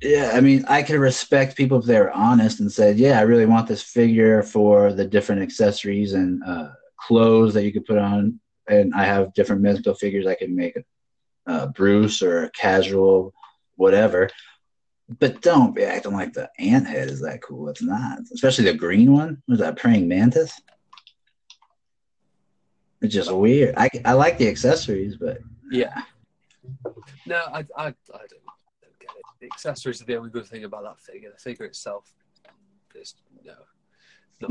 Yeah, 0.00 0.30
I 0.34 0.40
mean, 0.40 0.64
I 0.68 0.82
could 0.82 1.00
respect 1.00 1.56
people 1.56 1.78
if 1.78 1.84
they 1.84 1.98
were 1.98 2.12
honest 2.12 2.60
and 2.60 2.70
said, 2.70 2.98
"Yeah, 2.98 3.18
I 3.18 3.22
really 3.22 3.46
want 3.46 3.66
this 3.66 3.82
figure 3.82 4.42
for 4.42 4.92
the 4.92 5.04
different 5.04 5.42
accessories 5.42 6.12
and 6.12 6.42
uh, 6.44 6.70
clothes 6.96 7.54
that 7.54 7.64
you 7.64 7.72
could 7.72 7.84
put 7.84 7.98
on." 7.98 8.38
And 8.68 8.94
I 8.94 9.04
have 9.04 9.34
different 9.34 9.62
Mezco 9.62 9.98
figures. 9.98 10.26
I 10.26 10.36
can 10.36 10.54
make 10.54 10.78
uh, 11.46 11.66
Bruce 11.68 12.22
or 12.22 12.44
a 12.44 12.50
casual 12.50 13.34
whatever. 13.76 14.28
But 15.18 15.40
don't 15.40 15.74
be 15.74 15.84
acting 15.84 16.12
like 16.12 16.34
the 16.34 16.50
ant 16.58 16.86
head 16.86 17.08
is 17.08 17.22
that 17.22 17.42
cool. 17.42 17.68
It's 17.70 17.82
not, 17.82 18.18
especially 18.32 18.66
the 18.66 18.74
green 18.74 19.12
one. 19.12 19.42
Was 19.48 19.60
that 19.60 19.76
praying 19.76 20.06
mantis? 20.06 20.52
It's 23.00 23.14
just 23.14 23.32
weird. 23.32 23.74
I, 23.76 23.88
I 24.04 24.12
like 24.12 24.36
the 24.38 24.48
accessories, 24.48 25.16
but 25.16 25.38
Yeah. 25.70 26.02
No, 27.24 27.42
I, 27.52 27.64
I, 27.76 27.86
I 27.86 27.92
don't. 28.10 28.42
The 29.40 29.46
accessories 29.46 30.00
are 30.02 30.04
the 30.04 30.16
only 30.16 30.30
good 30.30 30.46
thing 30.46 30.64
about 30.64 30.82
that 30.84 31.00
figure. 31.00 31.30
The 31.30 31.38
figure 31.38 31.66
itself 31.66 32.12
is 32.94 33.14
no, 33.44 33.54
no, 34.40 34.48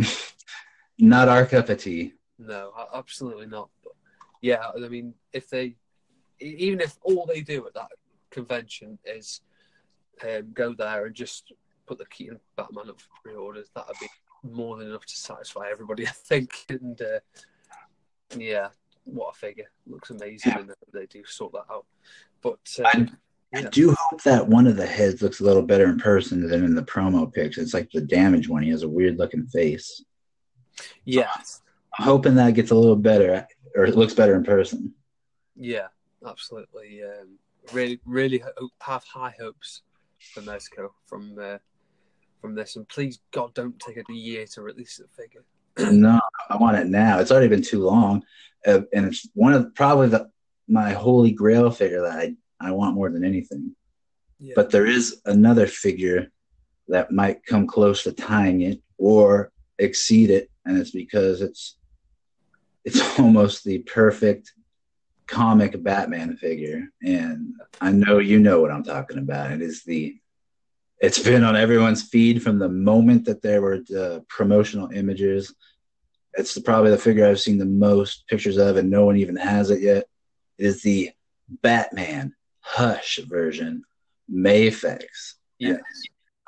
not 0.99 1.27
our 1.27 1.45
cup 1.45 1.69
of 1.69 1.79
tea. 1.79 2.13
no, 2.39 2.71
absolutely 2.93 3.47
not. 3.47 3.69
But 3.83 3.93
yeah, 4.41 4.63
I 4.75 4.87
mean, 4.87 5.13
if 5.33 5.49
they, 5.49 5.75
even 6.39 6.79
if 6.79 6.97
all 7.03 7.25
they 7.25 7.41
do 7.41 7.65
at 7.67 7.73
that 7.73 7.89
convention 8.29 8.97
is 9.05 9.41
um, 10.23 10.51
go 10.53 10.73
there 10.73 11.05
and 11.05 11.15
just 11.15 11.51
put 11.85 11.97
the 11.97 12.05
Keaton 12.05 12.39
Batman 12.55 12.89
up 12.89 13.01
for 13.01 13.09
pre-orders, 13.23 13.69
that'd 13.75 13.95
be 13.99 14.07
more 14.43 14.77
than 14.77 14.87
enough 14.89 15.05
to 15.05 15.17
satisfy 15.17 15.67
everybody, 15.71 16.07
I 16.07 16.11
think. 16.11 16.65
And 16.69 17.01
uh, 17.01 17.19
yeah, 18.37 18.69
what 19.05 19.35
a 19.35 19.37
figure! 19.37 19.69
Looks 19.85 20.09
amazing, 20.11 20.51
Yeah. 20.53 20.59
and 20.59 20.71
they 20.93 21.05
do 21.07 21.23
sort 21.25 21.53
that 21.53 21.65
out. 21.71 21.85
But 22.41 22.59
um, 22.93 23.17
I 23.65 23.69
do 23.69 23.95
hope 23.97 24.23
that 24.23 24.47
one 24.47 24.67
of 24.67 24.75
the 24.75 24.85
heads 24.85 25.21
looks 25.21 25.39
a 25.39 25.43
little 25.43 25.61
better 25.61 25.85
in 25.85 25.97
person 25.97 26.47
than 26.47 26.63
in 26.63 26.75
the 26.75 26.83
promo 26.83 27.31
pics. 27.31 27.57
It's 27.57 27.73
like 27.73 27.89
the 27.91 28.01
damaged 28.01 28.49
one. 28.49 28.63
He 28.63 28.69
has 28.69 28.83
a 28.83 28.89
weird 28.89 29.17
looking 29.17 29.45
face. 29.47 30.03
yeah, 31.05 31.29
I'm 31.97 32.05
hoping 32.05 32.35
that 32.35 32.53
gets 32.53 32.71
a 32.71 32.75
little 32.75 32.95
better 32.95 33.47
or 33.75 33.85
it 33.85 33.95
looks 33.95 34.13
better 34.13 34.35
in 34.35 34.43
person. 34.43 34.93
Yeah, 35.55 35.87
absolutely. 36.25 37.01
Um, 37.03 37.37
really, 37.73 37.99
really 38.05 38.43
have 38.81 39.03
high 39.03 39.33
hopes 39.39 39.83
for 40.33 40.41
Mezco 40.41 40.89
from 41.05 41.37
uh, 41.39 41.57
from 42.41 42.55
this, 42.55 42.75
and 42.75 42.87
please 42.87 43.19
God, 43.31 43.53
don't 43.53 43.79
take 43.79 43.97
a 43.97 44.13
year 44.13 44.45
to 44.53 44.61
release 44.61 44.97
the 44.97 45.07
figure. 45.21 45.45
no, 45.91 46.19
I 46.49 46.57
want 46.57 46.77
it 46.77 46.87
now. 46.87 47.19
It's 47.19 47.31
already 47.31 47.47
been 47.47 47.61
too 47.61 47.83
long, 47.83 48.23
uh, 48.65 48.81
and 48.93 49.05
it's 49.05 49.27
one 49.33 49.53
of 49.53 49.73
probably 49.75 50.09
the 50.09 50.29
my 50.67 50.91
holy 50.91 51.31
grail 51.31 51.71
figure 51.71 52.01
that 52.01 52.19
I 52.19 52.35
I 52.59 52.71
want 52.71 52.95
more 52.95 53.09
than 53.09 53.23
anything. 53.23 53.75
Yeah, 54.39 54.53
But 54.55 54.71
there 54.71 54.85
is 54.85 55.21
another 55.25 55.67
figure 55.67 56.31
that 56.87 57.11
might 57.11 57.45
come 57.45 57.67
close 57.67 58.03
to 58.03 58.11
tying 58.11 58.61
it 58.61 58.81
or 58.97 59.51
exceed 59.79 60.29
it, 60.29 60.49
and 60.65 60.77
it's 60.77 60.91
because 60.91 61.41
it's 61.41 61.77
it's 62.85 63.19
almost 63.19 63.63
the 63.63 63.79
perfect 63.79 64.53
comic 65.27 65.81
Batman 65.83 66.37
figure. 66.37 66.87
And 67.03 67.53
I 67.81 67.91
know 67.91 68.19
you 68.19 68.39
know 68.39 68.61
what 68.61 68.71
I'm 68.71 68.83
talking 68.83 69.17
about. 69.17 69.51
It 69.51 69.61
is 69.61 69.83
the 69.83 70.17
it's 70.99 71.19
been 71.19 71.43
on 71.43 71.55
everyone's 71.55 72.03
feed 72.03 72.41
from 72.41 72.57
the 72.57 72.69
moment 72.69 73.25
that 73.25 73.43
there 73.43 73.61
were 73.61 73.79
the 73.79 74.25
promotional 74.29 74.89
images. 74.89 75.53
It's 76.33 76.55
the, 76.55 76.61
probably 76.61 76.91
the 76.91 76.97
figure 76.97 77.27
I've 77.27 77.39
seen 77.39 77.59
the 77.59 77.65
most 77.65 78.25
pictures 78.27 78.57
of, 78.57 78.77
and 78.77 78.89
no 78.89 79.05
one 79.05 79.17
even 79.17 79.35
has 79.35 79.69
it 79.69 79.81
yet. 79.81 80.05
It 80.57 80.65
is 80.65 80.81
the 80.81 81.11
Batman 81.61 82.33
Hush 82.69 83.19
version, 83.27 83.83
Mafex. 84.31 85.35
yes, 85.57 85.81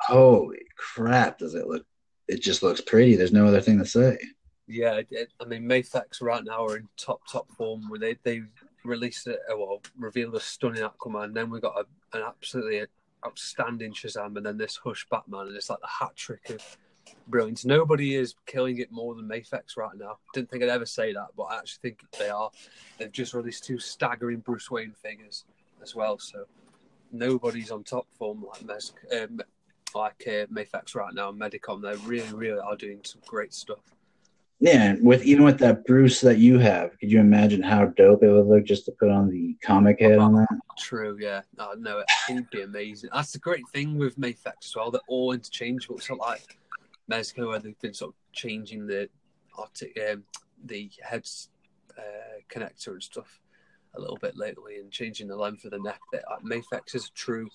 Holy 0.00 0.60
crap, 0.76 1.38
does 1.38 1.54
it 1.54 1.66
look? 1.66 1.84
It 2.28 2.42
just 2.42 2.62
looks 2.62 2.80
pretty. 2.80 3.16
There's 3.16 3.32
no 3.32 3.46
other 3.46 3.60
thing 3.60 3.78
to 3.78 3.86
say. 3.86 4.18
yeah. 4.66 5.00
I 5.40 5.44
mean, 5.46 5.64
Mafex 5.64 6.20
right 6.22 6.44
now 6.44 6.66
are 6.66 6.76
in 6.76 6.88
top 6.96 7.20
top 7.30 7.50
form. 7.56 7.88
Where 7.88 7.98
they 7.98 8.16
they 8.22 8.42
released 8.84 9.26
it, 9.26 9.40
uh, 9.50 9.56
well, 9.56 9.82
revealed 9.98 10.34
a 10.34 10.40
stunning 10.40 10.82
Aquaman, 10.82 11.24
and 11.24 11.36
then 11.36 11.50
we 11.50 11.60
got 11.60 11.74
a, 11.76 12.16
an 12.16 12.22
absolutely 12.22 12.84
outstanding 13.26 13.92
Shazam, 13.92 14.36
and 14.36 14.44
then 14.46 14.58
this 14.58 14.76
Hush 14.76 15.06
Batman, 15.10 15.48
and 15.48 15.56
it's 15.56 15.70
like 15.70 15.80
the 15.80 15.86
hat 15.86 16.14
trick 16.16 16.50
of 16.50 16.78
brilliance. 17.28 17.64
Nobody 17.64 18.14
is 18.14 18.34
killing 18.46 18.78
it 18.78 18.92
more 18.92 19.14
than 19.14 19.26
Mafex 19.28 19.76
right 19.76 19.96
now. 19.98 20.18
Didn't 20.34 20.50
think 20.50 20.62
I'd 20.62 20.68
ever 20.68 20.86
say 20.86 21.12
that, 21.14 21.28
but 21.36 21.44
I 21.44 21.58
actually 21.58 21.80
think 21.82 22.00
they 22.18 22.28
are. 22.28 22.50
They've 22.98 23.10
just 23.10 23.34
released 23.34 23.64
two 23.64 23.78
staggering 23.78 24.40
Bruce 24.40 24.70
Wayne 24.70 24.94
figures 25.02 25.44
as 25.82 25.94
well, 25.94 26.18
so 26.18 26.46
nobody's 27.12 27.70
on 27.70 27.84
top 27.84 28.06
form 28.12 28.44
like 28.44 28.64
Mes- 28.64 28.92
um, 29.20 29.40
like 29.94 30.22
uh, 30.26 30.46
Mafex 30.46 30.94
right 30.94 31.14
now. 31.14 31.32
Medicom, 31.32 31.82
they 31.82 31.96
really, 32.06 32.32
really 32.32 32.60
are 32.60 32.76
doing 32.76 33.00
some 33.04 33.20
great 33.26 33.52
stuff. 33.52 33.80
Yeah, 34.62 34.96
with 35.00 35.24
even 35.24 35.44
with 35.44 35.58
that 35.60 35.86
Bruce 35.86 36.20
that 36.20 36.36
you 36.36 36.58
have, 36.58 36.98
could 36.98 37.10
you 37.10 37.18
imagine 37.18 37.62
how 37.62 37.86
dope 37.86 38.22
it 38.22 38.30
would 38.30 38.46
look 38.46 38.64
just 38.64 38.84
to 38.84 38.92
put 38.92 39.08
on 39.08 39.30
the 39.30 39.56
comic 39.64 40.00
head 40.00 40.18
on 40.18 40.34
that? 40.34 40.58
True, 40.78 41.16
yeah. 41.18 41.40
No, 41.56 41.72
no, 41.72 42.00
it 42.00 42.06
would 42.28 42.50
be 42.50 42.60
amazing. 42.60 43.08
That's 43.12 43.32
the 43.32 43.38
great 43.38 43.66
thing 43.72 43.96
with 43.96 44.18
Mafex 44.18 44.52
as 44.64 44.76
well. 44.76 44.90
They're 44.90 45.00
all 45.08 45.32
interchangeable. 45.32 45.96
It's 45.96 46.10
not 46.10 46.18
like 46.18 46.58
Mezco 47.10 47.48
where 47.48 47.58
they've 47.58 47.80
been 47.80 47.94
sort 47.94 48.10
of 48.10 48.16
changing 48.32 48.86
the 48.86 49.08
artic, 49.56 49.98
um, 50.12 50.24
the 50.66 50.90
heads 51.02 51.48
uh, 51.96 52.40
connector 52.54 52.88
and 52.88 53.02
stuff 53.02 53.40
a 53.94 54.00
little 54.00 54.18
bit 54.18 54.36
lately 54.36 54.76
and 54.78 54.90
changing 54.90 55.28
the 55.28 55.36
length 55.36 55.64
of 55.64 55.72
the 55.72 55.78
neck. 55.78 56.00
That 56.12 56.24
uh, 56.30 56.38
Mafex 56.44 56.94
is 56.94 57.06
a 57.06 57.12
true, 57.12 57.48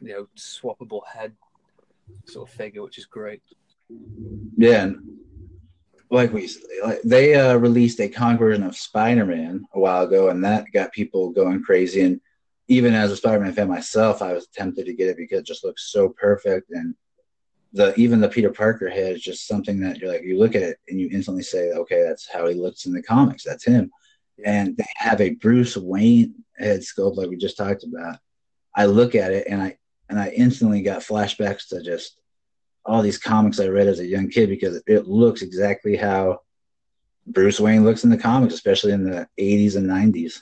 you 0.00 0.08
know, 0.08 0.28
swappable 0.36 1.06
head 1.06 1.32
sort 2.26 2.48
of 2.48 2.54
figure, 2.54 2.82
which 2.82 2.98
is 2.98 3.06
great. 3.06 3.42
Yeah, 4.56 4.90
like 6.10 6.32
we 6.32 6.48
like 6.82 7.02
they 7.02 7.34
uh, 7.34 7.56
released 7.56 8.00
a 8.00 8.08
comic 8.08 8.38
version 8.38 8.62
of 8.62 8.76
Spider-Man 8.76 9.64
a 9.74 9.80
while 9.80 10.04
ago, 10.04 10.28
and 10.28 10.44
that 10.44 10.66
got 10.72 10.92
people 10.92 11.30
going 11.30 11.62
crazy. 11.62 12.02
And 12.02 12.20
even 12.68 12.94
as 12.94 13.10
a 13.10 13.16
Spider-Man 13.16 13.52
fan 13.52 13.68
myself, 13.68 14.22
I 14.22 14.32
was 14.32 14.46
tempted 14.48 14.86
to 14.86 14.94
get 14.94 15.08
it 15.08 15.16
because 15.16 15.40
it 15.40 15.46
just 15.46 15.64
looks 15.64 15.92
so 15.92 16.08
perfect. 16.08 16.70
And 16.70 16.94
the 17.72 17.94
even 17.98 18.20
the 18.20 18.28
Peter 18.28 18.50
Parker 18.50 18.88
head 18.88 19.12
is 19.12 19.22
just 19.22 19.46
something 19.46 19.80
that 19.80 19.98
you're 19.98 20.10
like 20.10 20.22
you 20.22 20.38
look 20.38 20.54
at 20.54 20.62
it 20.62 20.78
and 20.88 20.98
you 20.98 21.08
instantly 21.12 21.42
say, 21.42 21.72
okay, 21.72 22.02
that's 22.02 22.28
how 22.30 22.46
he 22.46 22.54
looks 22.54 22.86
in 22.86 22.92
the 22.92 23.02
comics. 23.02 23.44
That's 23.44 23.64
him. 23.64 23.90
And 24.44 24.76
they 24.76 24.86
have 24.96 25.20
a 25.20 25.30
Bruce 25.30 25.76
Wayne 25.76 26.34
head 26.56 26.80
sculpt 26.80 27.16
like 27.16 27.28
we 27.28 27.36
just 27.36 27.56
talked 27.56 27.84
about. 27.84 28.18
I 28.74 28.86
look 28.86 29.14
at 29.14 29.32
it 29.32 29.46
and 29.48 29.62
I 29.62 29.78
and 30.08 30.18
I 30.18 30.28
instantly 30.30 30.82
got 30.82 31.02
flashbacks 31.02 31.68
to 31.68 31.82
just 31.82 32.18
all 32.84 33.02
these 33.02 33.18
comics 33.18 33.60
I 33.60 33.66
read 33.66 33.86
as 33.86 34.00
a 34.00 34.06
young 34.06 34.30
kid 34.30 34.48
because 34.48 34.82
it 34.86 35.06
looks 35.06 35.42
exactly 35.42 35.96
how 35.96 36.40
Bruce 37.26 37.60
Wayne 37.60 37.84
looks 37.84 38.04
in 38.04 38.10
the 38.10 38.16
comics, 38.16 38.54
especially 38.54 38.92
in 38.92 39.04
the 39.04 39.28
80s 39.38 39.76
and 39.76 39.86
90s. 39.86 40.40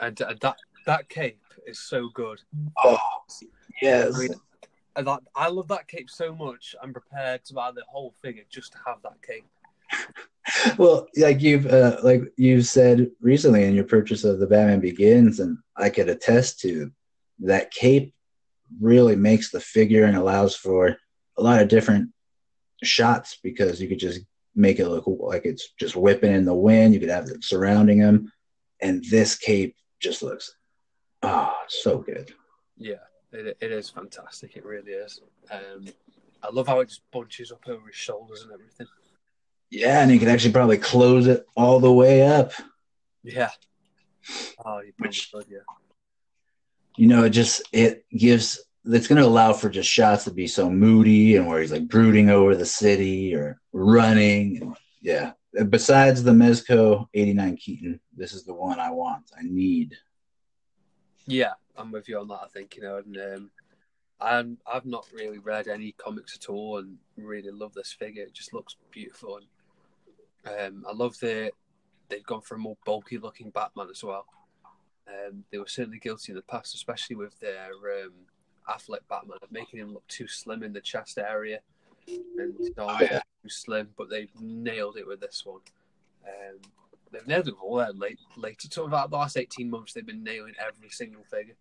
And 0.00 0.22
uh, 0.22 0.34
that 0.40 0.56
that 0.86 1.08
cape 1.08 1.42
is 1.66 1.78
so 1.78 2.08
good. 2.14 2.40
Oh, 2.84 2.98
yes. 3.80 4.14
I 4.14 4.18
mean, 4.18 4.34
that, 4.96 5.20
I 5.34 5.48
love 5.48 5.68
that 5.68 5.88
cape 5.88 6.10
so 6.10 6.34
much. 6.34 6.74
I'm 6.82 6.92
prepared 6.92 7.44
to 7.46 7.54
buy 7.54 7.72
the 7.72 7.82
whole 7.88 8.14
figure 8.22 8.44
just 8.48 8.72
to 8.72 8.78
have 8.86 8.98
that 9.02 9.20
cape. 9.22 9.46
Well, 10.78 11.06
like 11.16 11.40
you've 11.40 11.66
uh, 11.66 11.98
like 12.02 12.22
you've 12.36 12.66
said 12.66 13.10
recently 13.20 13.64
in 13.64 13.74
your 13.74 13.84
purchase 13.84 14.24
of 14.24 14.38
the 14.38 14.46
Batman 14.46 14.80
Begins, 14.80 15.40
and 15.40 15.58
I 15.76 15.90
could 15.90 16.08
attest 16.08 16.60
to 16.60 16.90
that 17.40 17.70
cape 17.70 18.14
really 18.80 19.16
makes 19.16 19.50
the 19.50 19.60
figure 19.60 20.04
and 20.04 20.16
allows 20.16 20.56
for 20.56 20.96
a 21.36 21.42
lot 21.42 21.60
of 21.60 21.68
different 21.68 22.10
shots 22.82 23.38
because 23.42 23.80
you 23.80 23.88
could 23.88 23.98
just 23.98 24.20
make 24.54 24.78
it 24.78 24.88
look 24.88 25.04
like 25.06 25.44
it's 25.44 25.72
just 25.78 25.96
whipping 25.96 26.32
in 26.32 26.44
the 26.44 26.54
wind. 26.54 26.94
You 26.94 27.00
could 27.00 27.08
have 27.08 27.28
it 27.28 27.44
surrounding 27.44 27.98
him, 27.98 28.32
and 28.80 29.04
this 29.10 29.36
cape 29.36 29.76
just 30.00 30.22
looks 30.22 30.54
oh 31.22 31.54
so 31.68 31.98
good. 31.98 32.32
Yeah, 32.76 33.04
it, 33.32 33.56
it 33.60 33.72
is 33.72 33.90
fantastic. 33.90 34.56
It 34.56 34.64
really 34.64 34.92
is. 34.92 35.20
Um, 35.50 35.86
I 36.42 36.50
love 36.50 36.66
how 36.66 36.80
it 36.80 36.88
just 36.88 37.02
bunches 37.12 37.52
up 37.52 37.68
over 37.68 37.86
his 37.86 37.96
shoulders 37.96 38.42
and 38.42 38.52
everything. 38.52 38.88
Yeah, 39.72 40.02
and 40.02 40.12
you 40.12 40.18
could 40.18 40.28
actually 40.28 40.52
probably 40.52 40.76
close 40.76 41.26
it 41.26 41.46
all 41.56 41.80
the 41.80 41.90
way 41.90 42.26
up. 42.26 42.52
Yeah. 43.22 43.48
Oh, 44.62 44.80
you 44.80 44.92
probably 44.98 45.18
could, 45.32 45.46
yeah. 45.48 45.60
you 46.98 47.06
know, 47.06 47.24
it 47.24 47.30
just 47.30 47.62
it 47.72 48.04
gives 48.14 48.62
it's 48.84 49.08
going 49.08 49.20
to 49.20 49.26
allow 49.26 49.54
for 49.54 49.70
just 49.70 49.88
shots 49.88 50.24
to 50.24 50.30
be 50.30 50.46
so 50.46 50.68
moody 50.68 51.36
and 51.36 51.46
where 51.46 51.58
he's 51.58 51.72
like 51.72 51.88
brooding 51.88 52.28
over 52.28 52.54
the 52.54 52.66
city 52.66 53.34
or 53.34 53.62
running. 53.72 54.74
Yeah. 55.00 55.32
Besides 55.70 56.22
the 56.22 56.32
Mezco 56.32 57.06
89 57.14 57.56
Keaton, 57.56 58.00
this 58.14 58.34
is 58.34 58.44
the 58.44 58.54
one 58.54 58.78
I 58.78 58.90
want. 58.90 59.30
I 59.38 59.42
need. 59.42 59.96
Yeah, 61.26 61.52
I'm 61.78 61.92
with 61.92 62.10
you 62.10 62.18
on 62.18 62.28
that. 62.28 62.40
I 62.44 62.48
think 62.52 62.76
you 62.76 62.82
know, 62.82 62.98
and 62.98 63.16
um, 63.16 63.50
I'm 64.20 64.58
I've 64.70 64.84
not 64.84 65.06
really 65.14 65.38
read 65.38 65.66
any 65.66 65.92
comics 65.92 66.36
at 66.36 66.50
all, 66.50 66.78
and 66.78 66.98
really 67.16 67.50
love 67.50 67.72
this 67.72 67.92
figure. 67.92 68.24
It 68.24 68.34
just 68.34 68.52
looks 68.52 68.76
beautiful, 68.90 69.36
and 69.36 69.46
um, 70.46 70.84
I 70.88 70.92
love 70.92 71.18
the 71.20 71.50
they've 72.08 72.24
gone 72.24 72.42
for 72.42 72.56
a 72.56 72.58
more 72.58 72.76
bulky 72.84 73.18
looking 73.18 73.50
Batman 73.50 73.88
as 73.90 74.02
well. 74.04 74.26
Um, 75.08 75.44
they 75.50 75.58
were 75.58 75.66
certainly 75.66 75.98
guilty 75.98 76.32
in 76.32 76.36
the 76.36 76.42
past, 76.42 76.74
especially 76.74 77.16
with 77.16 77.38
their 77.40 77.70
um, 78.04 78.12
Affleck 78.68 79.00
Batman, 79.08 79.38
of 79.42 79.50
making 79.50 79.80
him 79.80 79.92
look 79.92 80.06
too 80.08 80.28
slim 80.28 80.62
in 80.62 80.72
the 80.72 80.80
chest 80.80 81.18
area 81.18 81.60
and 82.08 82.54
Oh, 82.78 82.98
yeah. 83.00 83.20
too 83.42 83.48
slim. 83.48 83.88
But 83.96 84.10
they've 84.10 84.30
nailed 84.40 84.96
it 84.96 85.06
with 85.06 85.20
this 85.20 85.44
one. 85.44 85.60
Um, 86.26 86.58
they've 87.10 87.26
nailed 87.26 87.48
it 87.48 87.54
all 87.62 87.76
there 87.76 87.92
late 87.92 88.18
later. 88.36 88.68
So 88.70 88.84
about 88.84 89.10
the 89.10 89.16
last 89.16 89.36
eighteen 89.36 89.70
months, 89.70 89.92
they've 89.92 90.06
been 90.06 90.22
nailing 90.24 90.54
every 90.60 90.90
single 90.90 91.24
figure. 91.24 91.56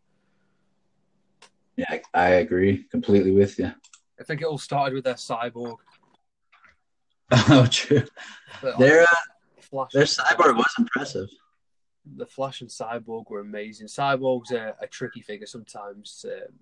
Yeah, 1.77 1.99
I 2.13 2.27
agree 2.29 2.83
completely 2.91 3.31
with 3.31 3.57
you. 3.57 3.71
I 4.19 4.23
think 4.23 4.41
it 4.41 4.45
all 4.45 4.57
started 4.57 4.93
with 4.93 5.05
their 5.05 5.15
cyborg. 5.15 5.77
Oh, 7.49 7.65
true. 7.69 8.03
The, 8.61 8.73
Their 8.77 9.03
uh, 9.03 9.07
Flash 9.59 9.91
their 9.93 10.03
cyborg 10.03 10.55
was 10.57 10.73
impressive. 10.77 11.29
the 12.17 12.25
Flash 12.25 12.61
and 12.61 12.69
Cyborg 12.69 13.29
were 13.29 13.39
amazing. 13.39 13.87
Cyborg's 13.87 14.51
a, 14.51 14.75
a 14.81 14.87
tricky 14.87 15.21
figure 15.21 15.47
sometimes, 15.47 16.25
um, 16.27 16.53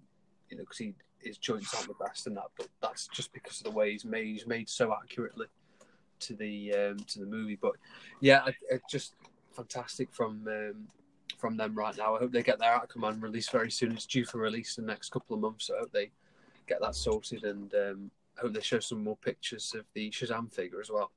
you 0.49 0.57
know, 0.57 0.63
because 0.63 0.77
he 0.77 0.93
his 1.21 1.37
joints 1.37 1.73
aren't 1.73 1.87
the 1.87 2.05
best 2.05 2.27
and 2.27 2.37
that, 2.37 2.45
but 2.57 2.67
that's 2.81 3.07
just 3.07 3.33
because 3.33 3.59
of 3.59 3.65
the 3.65 3.71
way 3.71 3.91
he's 3.91 4.05
made. 4.05 4.27
He's 4.27 4.47
made 4.47 4.69
so 4.69 4.93
accurately 4.93 5.47
to 6.21 6.35
the 6.35 6.73
um, 6.73 6.97
to 7.07 7.19
the 7.19 7.25
movie. 7.25 7.57
But 7.59 7.73
yeah, 8.21 8.45
it, 8.45 8.55
it 8.69 8.81
just 8.89 9.15
fantastic 9.51 10.09
from 10.13 10.45
um, 10.47 10.87
from 11.37 11.57
them 11.57 11.73
right 11.75 11.97
now. 11.97 12.15
I 12.15 12.19
hope 12.19 12.31
they 12.31 12.43
get 12.43 12.59
their 12.59 12.73
outcome 12.73 13.03
and 13.05 13.21
release 13.21 13.49
very 13.49 13.71
soon. 13.71 13.93
It's 13.93 14.05
due 14.05 14.25
for 14.25 14.37
release 14.37 14.77
in 14.77 14.85
the 14.85 14.91
next 14.91 15.09
couple 15.09 15.35
of 15.35 15.41
months. 15.41 15.65
So 15.67 15.75
I 15.75 15.79
hope 15.79 15.91
they 15.91 16.11
get 16.67 16.79
that 16.81 16.95
sorted 16.95 17.43
and 17.43 17.73
um, 17.73 18.11
I 18.39 18.43
hope 18.43 18.53
they 18.53 18.61
show 18.61 18.79
some 18.79 19.03
more 19.03 19.17
pictures 19.17 19.73
of 19.77 19.85
the 19.93 20.09
Shazam 20.11 20.51
figure 20.51 20.79
as 20.79 20.89
well. 20.89 21.11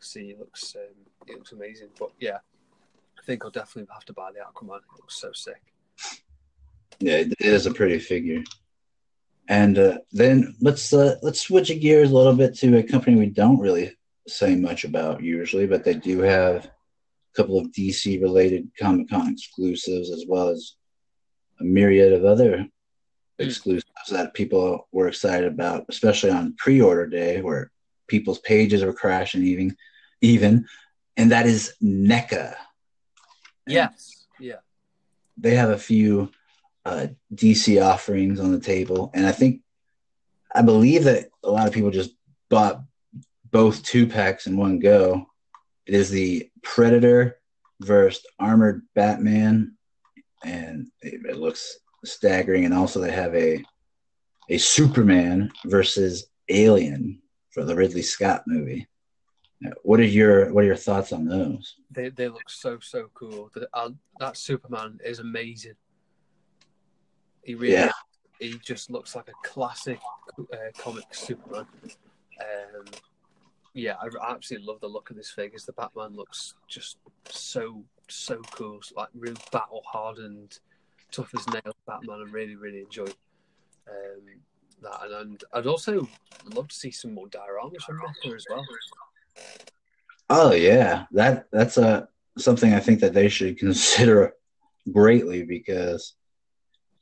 See, 0.00 0.30
it 0.30 0.40
looks 0.40 0.74
um, 0.74 0.96
it 1.28 1.36
looks 1.36 1.52
amazing. 1.52 1.88
But 1.98 2.10
yeah, 2.18 2.38
I 3.18 3.22
think 3.24 3.44
I'll 3.44 3.52
definitely 3.52 3.88
have 3.92 4.04
to 4.06 4.12
buy 4.12 4.30
the 4.32 4.40
Aquaman. 4.40 4.78
It 4.78 4.98
looks 4.98 5.16
so 5.16 5.30
sick. 5.32 5.62
Yeah, 6.98 7.18
it 7.18 7.34
is 7.40 7.66
a 7.66 7.74
pretty 7.74 7.98
figure. 8.00 8.42
And 9.48 9.78
uh, 9.78 9.98
then 10.10 10.56
let's 10.60 10.92
uh, 10.92 11.16
let's 11.22 11.40
switch 11.40 11.68
gears 11.80 12.10
a 12.10 12.16
little 12.16 12.34
bit 12.34 12.56
to 12.56 12.78
a 12.78 12.82
company 12.82 13.16
we 13.16 13.26
don't 13.26 13.60
really 13.60 13.92
say 14.26 14.56
much 14.56 14.84
about 14.84 15.22
usually, 15.22 15.68
but 15.68 15.84
they 15.84 15.94
do 15.94 16.20
have 16.20 16.64
a 16.64 16.70
couple 17.36 17.58
of 17.58 17.68
DC 17.68 18.20
related 18.20 18.68
Comic 18.78 19.08
Con 19.08 19.32
exclusives 19.32 20.10
as 20.10 20.24
well 20.26 20.48
as 20.48 20.74
a 21.60 21.64
myriad 21.64 22.12
of 22.12 22.24
other 22.24 22.66
exclusives 23.38 23.84
that 24.10 24.34
people 24.34 24.88
were 24.92 25.08
excited 25.08 25.52
about, 25.52 25.84
especially 25.88 26.30
on 26.30 26.54
pre-order 26.56 27.06
day 27.06 27.40
where 27.40 27.70
people's 28.08 28.38
pages 28.38 28.84
were 28.84 28.92
crashing 28.92 29.42
even 29.42 29.76
even. 30.20 30.66
And 31.16 31.32
that 31.32 31.46
is 31.46 31.74
NECA. 31.82 32.54
Yes, 33.66 34.26
yeah, 34.38 34.60
they 35.36 35.54
have 35.56 35.70
a 35.70 35.78
few 35.78 36.30
uh, 36.84 37.08
DC 37.34 37.84
offerings 37.84 38.38
on 38.38 38.52
the 38.52 38.60
table, 38.60 39.10
and 39.14 39.26
I 39.26 39.32
think 39.32 39.62
I 40.54 40.62
believe 40.62 41.04
that 41.04 41.28
a 41.42 41.50
lot 41.50 41.66
of 41.66 41.74
people 41.74 41.90
just 41.90 42.10
bought 42.48 42.82
both 43.50 43.82
two 43.82 44.06
packs 44.06 44.46
in 44.46 44.56
one 44.56 44.78
go. 44.78 45.26
It 45.86 45.94
is 45.94 46.10
the 46.10 46.50
Predator 46.62 47.38
versus 47.80 48.24
Armored 48.38 48.82
Batman, 48.94 49.76
and 50.44 50.88
it, 51.00 51.20
it 51.24 51.36
looks 51.36 51.78
staggering. 52.04 52.64
And 52.64 52.74
also, 52.74 53.00
they 53.00 53.12
have 53.12 53.34
a 53.34 53.64
a 54.48 54.58
Superman 54.58 55.50
versus 55.64 56.26
Alien 56.48 57.20
for 57.50 57.64
the 57.64 57.74
Ridley 57.74 58.02
Scott 58.02 58.42
movie. 58.46 58.86
What 59.82 60.00
are 60.00 60.04
your 60.04 60.52
What 60.52 60.62
are 60.64 60.66
your 60.66 60.76
thoughts 60.76 61.12
on 61.12 61.24
those? 61.26 61.76
they 61.90 62.10
they 62.10 62.28
look 62.28 62.48
so 62.50 62.78
so 62.80 63.10
cool. 63.14 63.50
The, 63.54 63.68
uh, 63.72 63.90
that 64.20 64.36
Superman 64.36 65.00
is 65.04 65.18
amazing. 65.18 65.74
He 67.42 67.54
really, 67.54 67.74
Yeah. 67.74 67.92
he 68.38 68.58
just 68.64 68.90
looks 68.90 69.14
like 69.16 69.28
a 69.28 69.48
classic 69.48 69.98
uh, 70.38 70.56
comic 70.78 71.04
Superman. 71.12 71.66
Um, 72.40 72.84
yeah, 73.72 73.94
I 74.00 74.06
I 74.22 74.32
absolutely 74.34 74.66
love 74.66 74.80
the 74.80 74.88
look 74.88 75.10
of 75.10 75.16
this 75.16 75.30
figure. 75.30 75.58
The 75.64 75.72
Batman 75.72 76.14
looks 76.16 76.54
just 76.68 76.98
so 77.28 77.84
so 78.08 78.40
cool, 78.52 78.78
It's 78.78 78.92
like 78.92 79.08
real 79.14 79.34
battle 79.52 79.82
hardened, 79.86 80.60
tough 81.10 81.34
as 81.34 81.46
nails 81.48 81.74
Batman. 81.86 82.24
I 82.26 82.30
really 82.30 82.56
really 82.56 82.80
enjoy 82.80 83.04
um, 83.04 84.22
that, 84.82 85.02
and, 85.04 85.14
and 85.14 85.44
I'd 85.52 85.66
also 85.66 86.08
love 86.44 86.68
to 86.68 86.74
see 86.74 86.90
some 86.90 87.14
more 87.14 87.26
dioramas 87.28 87.82
from 87.82 87.98
NECA 87.98 88.36
as 88.36 88.46
well. 88.48 88.66
Oh 90.28 90.52
yeah, 90.52 91.04
that 91.12 91.46
that's 91.52 91.78
a 91.78 92.08
something 92.38 92.74
I 92.74 92.80
think 92.80 93.00
that 93.00 93.14
they 93.14 93.28
should 93.28 93.58
consider 93.66 94.34
greatly 94.92 95.42
because 95.42 96.14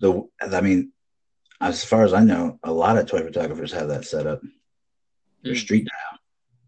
the 0.00 0.22
I 0.40 0.60
mean, 0.60 0.92
as 1.60 1.84
far 1.84 2.04
as 2.04 2.12
I 2.12 2.22
know, 2.22 2.58
a 2.62 2.72
lot 2.72 2.98
of 2.98 3.06
toy 3.06 3.22
photographers 3.22 3.72
have 3.72 3.88
that 3.88 4.04
set 4.04 4.26
up. 4.26 4.40
Their 5.42 5.54
Mm. 5.54 5.58
street. 5.58 5.88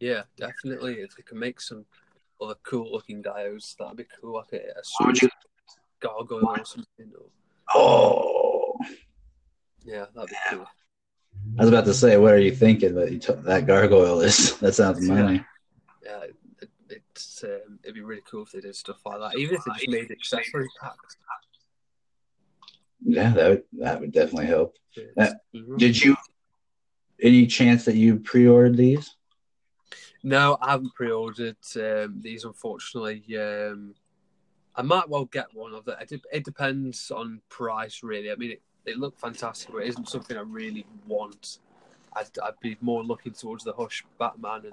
Yeah, 0.01 0.25
definitely. 0.37 1.01
If 1.01 1.17
they 1.17 1.23
can 1.23 1.39
make 1.39 1.61
some 1.61 1.87
other 2.41 2.57
cool 2.63 2.93
looking 2.93 3.23
diodes, 3.23 3.75
that'd 3.77 3.97
be 3.97 4.05
cool. 4.21 4.35
Like 4.35 4.53
a, 4.53 4.79
a 4.79 4.85
What 6.01 6.29
gargoyle 6.29 6.61
or 6.61 6.65
something. 6.65 7.13
Or, 7.19 7.27
Oh, 7.75 8.79
yeah, 9.85 10.07
that'd 10.15 10.31
be 10.31 10.37
cool. 10.51 10.67
I 11.59 11.63
was 11.63 11.69
about 11.69 11.85
to 11.87 11.95
say, 11.95 12.17
what 12.17 12.33
are 12.33 12.39
you 12.39 12.55
thinking? 12.55 12.95
But 12.95 13.13
you 13.13 13.19
took 13.19 13.43
that 13.45 13.67
gargoyle 13.67 14.21
is 14.21 14.57
that 14.61 14.75
sounds 14.75 15.01
money. 15.03 15.45
Yeah, 16.05 16.25
it, 16.61 16.71
it's 16.89 17.45
um, 17.45 17.79
it'd 17.83 17.95
be 17.95 18.03
really 18.03 18.23
cool 18.29 18.43
if 18.43 18.53
they 18.53 18.61
did 18.61 18.75
stuff 18.75 18.99
like 19.05 19.21
that. 19.21 19.39
Even 19.39 19.57
if 19.57 19.65
they 19.65 19.73
just 19.73 19.89
made 19.89 20.11
accessory 20.11 20.69
packs. 20.81 21.17
Yeah, 23.05 23.31
that 23.35 23.51
would, 23.51 23.63
that 23.79 24.01
would 24.01 24.13
definitely 24.13 24.47
help. 24.47 24.75
Yeah. 25.17 25.33
Did 25.77 26.03
you? 26.03 26.17
Any 27.23 27.47
chance 27.47 27.87
that 27.87 27.95
you 27.95 28.19
pre-ordered 28.19 28.77
these? 28.77 29.17
No, 30.23 30.59
I 30.61 30.73
haven't 30.73 30.95
pre-ordered 30.95 31.57
um, 31.77 32.21
these. 32.21 32.45
Unfortunately, 32.45 33.25
um, 33.39 33.95
I 34.77 34.83
might 34.83 35.09
well 35.09 35.25
get 35.25 35.47
one 35.55 35.73
of 35.73 35.87
them. 35.87 35.97
It, 36.01 36.21
it 36.33 36.45
depends 36.45 37.11
on 37.11 37.41
price, 37.49 38.03
really. 38.03 38.31
I 38.31 38.37
mean, 38.37 38.53
it, 38.53 38.63
they 38.85 38.95
look 38.95 39.19
fantastic, 39.19 39.73
but 39.73 39.79
it 39.79 39.89
isn't 39.89 40.09
something 40.09 40.37
I 40.37 40.43
really 40.43 40.87
want. 41.07 41.59
I'd, 42.15 42.29
I'd 42.43 42.61
be 42.61 42.77
more 42.81 43.03
looking 43.03 43.33
towards 43.33 43.65
the 43.65 43.73
Hush 43.73 44.05
Batman 44.19 44.65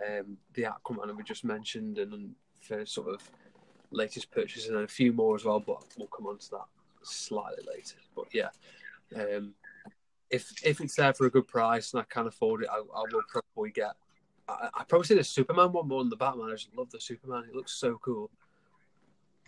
and 0.00 0.20
um, 0.20 0.36
the 0.54 0.64
Aquaman 0.64 1.16
we 1.16 1.22
just 1.22 1.44
mentioned, 1.44 1.98
and 1.98 2.12
then 2.12 2.34
for 2.60 2.84
sort 2.84 3.08
of 3.08 3.30
latest 3.90 4.30
purchases, 4.30 4.68
and 4.68 4.78
a 4.78 4.88
few 4.88 5.12
more 5.12 5.34
as 5.34 5.44
well. 5.44 5.60
But 5.60 5.84
we'll 5.96 6.08
come 6.08 6.26
on 6.26 6.38
to 6.38 6.50
that 6.50 6.66
slightly 7.02 7.64
later. 7.66 7.96
But 8.14 8.26
yeah, 8.32 8.48
um, 9.16 9.54
if 10.30 10.52
if 10.64 10.80
it's 10.80 10.96
there 10.96 11.14
for 11.14 11.26
a 11.26 11.30
good 11.30 11.48
price 11.48 11.92
and 11.92 12.00
I 12.00 12.04
can 12.04 12.26
afford 12.26 12.62
it, 12.62 12.68
I, 12.70 12.78
I 12.78 13.04
will 13.12 13.22
probably 13.28 13.70
get. 13.70 13.92
I, 14.48 14.68
I 14.74 14.84
probably 14.84 15.06
see 15.06 15.14
the 15.14 15.24
Superman 15.24 15.72
one 15.72 15.88
more 15.88 16.02
than 16.02 16.10
the 16.10 16.16
Batman. 16.16 16.48
I 16.48 16.52
just 16.52 16.74
love 16.76 16.90
the 16.90 17.00
Superman. 17.00 17.44
It 17.48 17.54
looks 17.54 17.72
so 17.72 17.98
cool. 18.02 18.30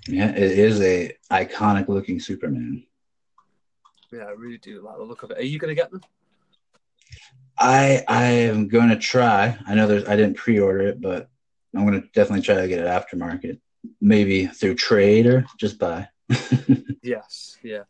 Yeah, 0.06 0.30
it 0.30 0.58
is 0.58 0.80
a 0.80 1.12
iconic 1.32 1.88
looking 1.88 2.20
Superman. 2.20 2.84
Yeah, 4.12 4.24
I 4.24 4.30
really 4.32 4.58
do 4.58 4.82
like 4.82 4.96
the 4.96 5.02
look 5.04 5.22
of 5.22 5.30
it. 5.30 5.38
Are 5.38 5.42
you 5.42 5.58
going 5.58 5.74
to 5.74 5.80
get 5.80 5.90
them? 5.90 6.00
I 7.58 8.02
I 8.08 8.24
am 8.24 8.68
going 8.68 8.88
to 8.90 8.96
try. 8.96 9.56
I 9.66 9.74
know 9.74 9.86
there's 9.86 10.04
I 10.04 10.16
didn't 10.16 10.36
pre-order 10.36 10.80
it, 10.88 11.00
but 11.00 11.28
I'm 11.74 11.86
going 11.86 12.00
to 12.00 12.08
definitely 12.14 12.42
try 12.42 12.56
to 12.56 12.68
get 12.68 12.80
it 12.80 12.86
aftermarket, 12.86 13.58
maybe 14.00 14.46
through 14.46 14.74
trade 14.76 15.26
or 15.26 15.46
just 15.58 15.78
buy. 15.78 16.08
Yes. 17.02 17.58
Yeah. 17.62 17.82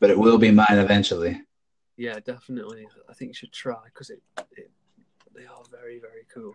but 0.00 0.08
it 0.08 0.18
will 0.18 0.38
be 0.38 0.50
mine 0.50 0.78
eventually. 0.78 1.38
Yeah, 1.98 2.18
definitely. 2.24 2.88
I 3.10 3.12
think 3.12 3.28
you 3.28 3.34
should 3.34 3.52
try 3.52 3.76
because 3.84 4.08
it, 4.08 4.22
it 4.56 4.70
they 5.34 5.44
are 5.44 5.62
very 5.70 6.00
very 6.00 6.24
cool. 6.32 6.54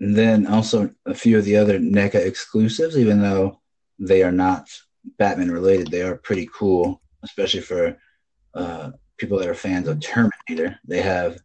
And 0.00 0.14
then 0.14 0.46
also 0.46 0.92
a 1.06 1.14
few 1.14 1.38
of 1.38 1.46
the 1.46 1.56
other 1.56 1.78
NECA 1.78 2.16
exclusives, 2.16 2.98
even 2.98 3.22
though 3.22 3.61
they 4.02 4.22
are 4.22 4.32
not 4.32 4.68
Batman 5.18 5.50
related, 5.50 5.88
they 5.88 6.02
are 6.02 6.16
pretty 6.16 6.48
cool, 6.52 7.00
especially 7.22 7.60
for 7.60 7.96
uh, 8.54 8.90
people 9.18 9.38
that 9.38 9.48
are 9.48 9.54
fans 9.54 9.88
of 9.88 10.00
Terminator. 10.00 10.78
They 10.86 11.02
have 11.02 11.38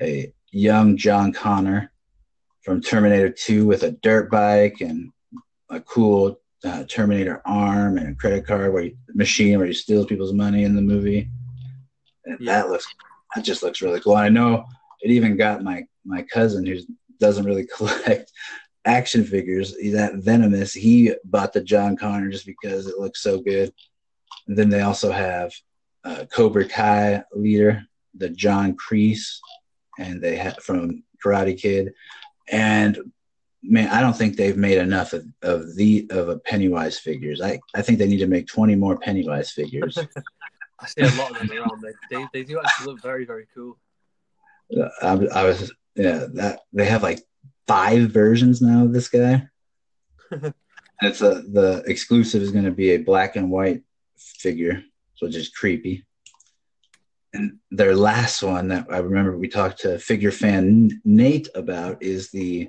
a 0.00 0.32
young 0.50 0.96
John 0.96 1.32
Connor 1.32 1.92
from 2.62 2.80
Terminator 2.80 3.30
2 3.30 3.66
with 3.66 3.82
a 3.82 3.92
dirt 3.92 4.30
bike 4.30 4.80
and 4.80 5.10
a 5.70 5.80
cool 5.80 6.40
uh, 6.64 6.84
Terminator 6.84 7.40
arm 7.44 7.98
and 7.98 8.08
a 8.08 8.14
credit 8.14 8.46
card 8.46 8.72
where 8.72 8.82
he, 8.84 8.96
machine 9.14 9.58
where 9.58 9.66
he 9.66 9.72
steals 9.72 10.06
people's 10.06 10.32
money 10.32 10.64
in 10.64 10.74
the 10.74 10.82
movie. 10.82 11.28
And 12.24 12.38
Yeah. 12.40 12.62
that 12.62 12.70
looks 12.70 12.86
that 13.34 13.44
just 13.44 13.62
looks 13.62 13.80
really 13.80 14.00
cool. 14.00 14.14
I 14.14 14.28
know 14.28 14.64
it 15.00 15.10
even 15.10 15.36
got 15.36 15.62
my 15.62 15.84
my 16.04 16.22
cousin 16.22 16.66
who 16.66 16.78
doesn't 17.18 17.44
really 17.44 17.66
collect 17.76 18.30
action 18.84 19.24
figures. 19.24 19.74
That 19.92 20.16
Venomous, 20.16 20.72
he 20.72 21.14
bought 21.24 21.52
the 21.52 21.60
John 21.60 21.96
Connor 21.96 22.30
just 22.30 22.46
because 22.46 22.86
it 22.86 22.98
looks 22.98 23.22
so 23.22 23.40
good. 23.40 23.72
And 24.46 24.56
then 24.56 24.68
they 24.68 24.80
also 24.80 25.10
have 25.10 25.52
uh, 26.04 26.24
Cobra 26.32 26.68
Kai 26.68 27.22
leader, 27.32 27.84
the 28.14 28.28
John 28.28 28.76
Kreese, 28.76 29.38
and 29.98 30.20
they 30.20 30.36
had 30.36 30.60
from 30.62 31.04
Karate 31.24 31.58
Kid. 31.58 31.92
And 32.50 33.12
man, 33.62 33.88
I 33.88 34.00
don't 34.00 34.16
think 34.16 34.36
they've 34.36 34.56
made 34.56 34.78
enough 34.78 35.12
of, 35.12 35.24
of 35.42 35.76
the 35.76 36.06
of 36.10 36.28
a 36.28 36.38
Pennywise 36.38 36.98
figures. 36.98 37.40
I, 37.40 37.60
I 37.74 37.82
think 37.82 37.98
they 37.98 38.08
need 38.08 38.18
to 38.18 38.26
make 38.26 38.46
twenty 38.46 38.74
more 38.74 38.98
Pennywise 38.98 39.50
figures. 39.50 39.98
I 40.80 40.86
see 40.86 41.02
a 41.02 41.10
lot 41.20 41.30
of 41.30 41.38
them 41.48 41.58
around. 41.58 41.82
They, 41.82 42.16
they 42.16 42.26
they 42.32 42.42
do 42.42 42.58
actually 42.58 42.86
look 42.86 43.02
very 43.02 43.24
very 43.24 43.46
cool. 43.54 43.78
I, 45.00 45.12
I 45.34 45.44
was 45.44 45.72
yeah 45.94 46.26
that 46.34 46.60
they 46.72 46.86
have 46.86 47.02
like 47.02 47.22
five 47.66 48.10
versions 48.10 48.60
now 48.60 48.84
of 48.84 48.92
this 48.92 49.08
guy. 49.08 49.48
it's 51.02 51.20
a 51.20 51.42
the 51.42 51.82
exclusive 51.86 52.42
is 52.42 52.52
going 52.52 52.64
to 52.64 52.70
be 52.70 52.90
a 52.90 52.98
black 52.98 53.36
and 53.36 53.50
white 53.50 53.82
figure, 54.16 54.82
so 55.14 55.28
just 55.28 55.54
creepy. 55.54 56.04
And 57.34 57.58
their 57.70 57.96
last 57.96 58.42
one 58.42 58.68
that 58.68 58.86
I 58.90 58.98
remember 58.98 59.36
we 59.36 59.48
talked 59.48 59.80
to 59.80 59.98
figure 59.98 60.30
fan 60.30 61.00
Nate 61.04 61.48
about 61.54 62.02
is 62.02 62.30
the 62.30 62.68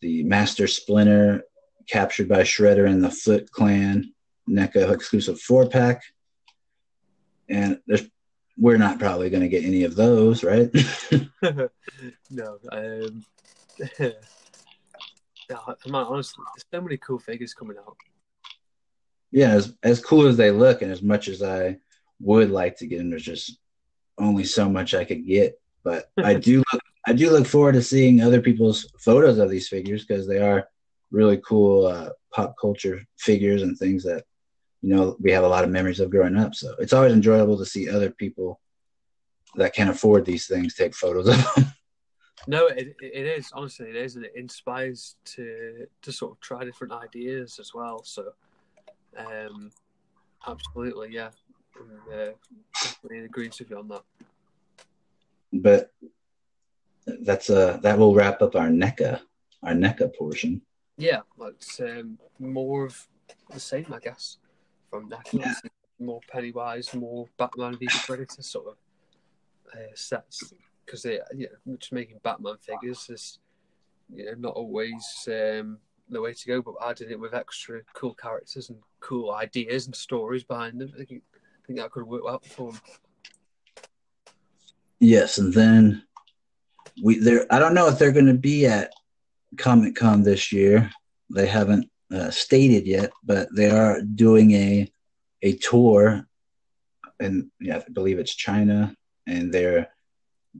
the 0.00 0.22
Master 0.24 0.66
Splinter 0.66 1.42
captured 1.88 2.28
by 2.28 2.42
Shredder 2.42 2.88
and 2.88 3.02
the 3.02 3.10
Foot 3.10 3.50
Clan 3.50 4.12
NECA 4.48 4.92
exclusive 4.92 5.40
four 5.40 5.68
pack. 5.68 6.02
And 7.48 7.80
there's 7.86 8.06
we're 8.58 8.78
not 8.78 8.98
probably 8.98 9.30
going 9.30 9.42
to 9.42 9.48
get 9.48 9.64
any 9.64 9.84
of 9.84 9.96
those, 9.96 10.42
right? 10.42 10.70
no, 12.30 12.58
um, 12.72 13.24
man, 15.86 16.06
honestly, 16.06 16.44
there's 16.54 16.64
so 16.72 16.80
many 16.80 16.96
cool 16.96 17.18
figures 17.18 17.54
coming 17.54 17.76
out. 17.78 17.96
Yeah, 19.30 19.50
as 19.50 19.74
as 19.82 20.00
cool 20.00 20.26
as 20.26 20.36
they 20.36 20.50
look, 20.50 20.82
and 20.82 20.90
as 20.90 21.02
much 21.02 21.28
as 21.28 21.42
I 21.42 21.78
would 22.20 22.50
like 22.50 22.76
to 22.78 22.86
get 22.86 22.98
them, 22.98 23.10
there's 23.10 23.22
just 23.24 23.58
only 24.18 24.44
so 24.44 24.68
much 24.68 24.94
I 24.94 25.04
could 25.04 25.26
get. 25.26 25.60
But 25.84 26.10
I 26.16 26.34
do 26.48 26.62
look, 26.72 26.82
I 27.06 27.12
do 27.12 27.30
look 27.30 27.46
forward 27.46 27.72
to 27.72 27.82
seeing 27.82 28.20
other 28.20 28.40
people's 28.40 28.90
photos 28.98 29.38
of 29.38 29.50
these 29.50 29.68
figures 29.68 30.04
because 30.04 30.26
they 30.26 30.38
are 30.38 30.68
really 31.10 31.38
cool 31.38 31.86
uh, 31.86 32.10
pop 32.32 32.54
culture 32.60 33.04
figures 33.18 33.62
and 33.62 33.76
things 33.76 34.04
that 34.04 34.24
you 34.82 34.94
know 34.94 35.16
we 35.20 35.32
have 35.32 35.44
a 35.44 35.48
lot 35.48 35.64
of 35.64 35.70
memories 35.70 36.00
of 36.00 36.10
growing 36.10 36.36
up. 36.36 36.54
So 36.54 36.74
it's 36.78 36.92
always 36.92 37.12
enjoyable 37.12 37.58
to 37.58 37.66
see 37.66 37.90
other 37.90 38.10
people 38.10 38.60
that 39.56 39.74
can 39.74 39.88
afford 39.88 40.24
these 40.24 40.46
things 40.46 40.74
take 40.74 40.94
photos 40.94 41.28
of 41.28 41.54
them. 41.54 41.66
No, 42.46 42.66
it, 42.66 42.94
it 43.00 43.26
is 43.26 43.50
honestly 43.52 43.88
it 43.88 43.96
is, 43.96 44.16
and 44.16 44.24
it 44.24 44.32
inspires 44.36 45.16
to 45.24 45.86
to 46.02 46.12
sort 46.12 46.32
of 46.32 46.40
try 46.40 46.64
different 46.64 46.92
ideas 46.92 47.58
as 47.58 47.72
well. 47.74 48.02
So, 48.04 48.32
um, 49.16 49.70
absolutely, 50.46 51.12
yeah, 51.12 51.30
I'm, 51.76 51.90
uh, 52.12 52.32
definitely 52.82 53.24
agrees 53.24 53.58
with 53.58 53.70
you 53.70 53.78
on 53.78 53.88
that. 53.88 54.02
But 55.52 55.92
that's 57.06 57.50
uh 57.50 57.78
that 57.82 57.98
will 57.98 58.14
wrap 58.14 58.42
up 58.42 58.56
our 58.56 58.68
NECA 58.68 59.20
our 59.62 59.72
NECA 59.72 60.14
portion. 60.16 60.62
Yeah, 60.98 61.20
it's 61.40 61.80
um, 61.80 62.18
more 62.38 62.86
of 62.86 63.06
the 63.52 63.60
same, 63.60 63.92
I 63.92 63.98
guess, 63.98 64.38
from 64.90 65.10
NECA. 65.10 65.34
Yeah. 65.34 65.54
More 65.98 66.20
Pennywise, 66.30 66.92
more 66.94 67.26
Batman 67.38 67.76
v 67.78 67.88
Predator 67.88 68.42
sort 68.42 68.66
of 68.68 68.76
uh, 69.72 69.94
sets 69.94 70.52
because 70.86 71.02
they, 71.02 71.18
you 71.34 71.48
know, 71.66 71.76
just 71.76 71.92
making 71.92 72.20
Batman 72.22 72.56
figures 72.60 73.10
is, 73.10 73.38
you 74.14 74.24
know, 74.24 74.34
not 74.38 74.54
always 74.54 75.28
um, 75.28 75.78
the 76.08 76.20
way 76.20 76.32
to 76.32 76.46
go. 76.46 76.62
But 76.62 76.74
adding 76.82 77.10
it 77.10 77.20
with 77.20 77.34
extra 77.34 77.80
cool 77.94 78.14
characters 78.14 78.70
and 78.70 78.78
cool 79.00 79.32
ideas 79.32 79.86
and 79.86 79.94
stories 79.94 80.44
behind 80.44 80.80
them, 80.80 80.92
I 80.94 81.04
think, 81.04 81.22
I 81.34 81.66
think 81.66 81.78
that 81.78 81.90
could 81.90 82.06
work 82.06 82.24
well 82.24 82.40
for 82.40 82.72
them. 82.72 82.80
Yes, 85.00 85.38
and 85.38 85.52
then 85.52 86.04
we 87.02 87.18
there. 87.18 87.46
I 87.50 87.58
don't 87.58 87.74
know 87.74 87.88
if 87.88 87.98
they're 87.98 88.12
going 88.12 88.26
to 88.26 88.34
be 88.34 88.66
at 88.66 88.92
Comic 89.58 89.96
Con 89.96 90.22
this 90.22 90.52
year. 90.52 90.90
They 91.34 91.46
haven't 91.46 91.90
uh, 92.14 92.30
stated 92.30 92.86
yet, 92.86 93.10
but 93.24 93.48
they 93.54 93.70
are 93.70 94.00
doing 94.00 94.52
a 94.52 94.90
a 95.42 95.56
tour, 95.56 96.26
and 97.20 97.50
yeah, 97.60 97.78
I 97.78 97.90
believe 97.92 98.18
it's 98.18 98.34
China, 98.34 98.96
and 99.26 99.52
they're 99.52 99.88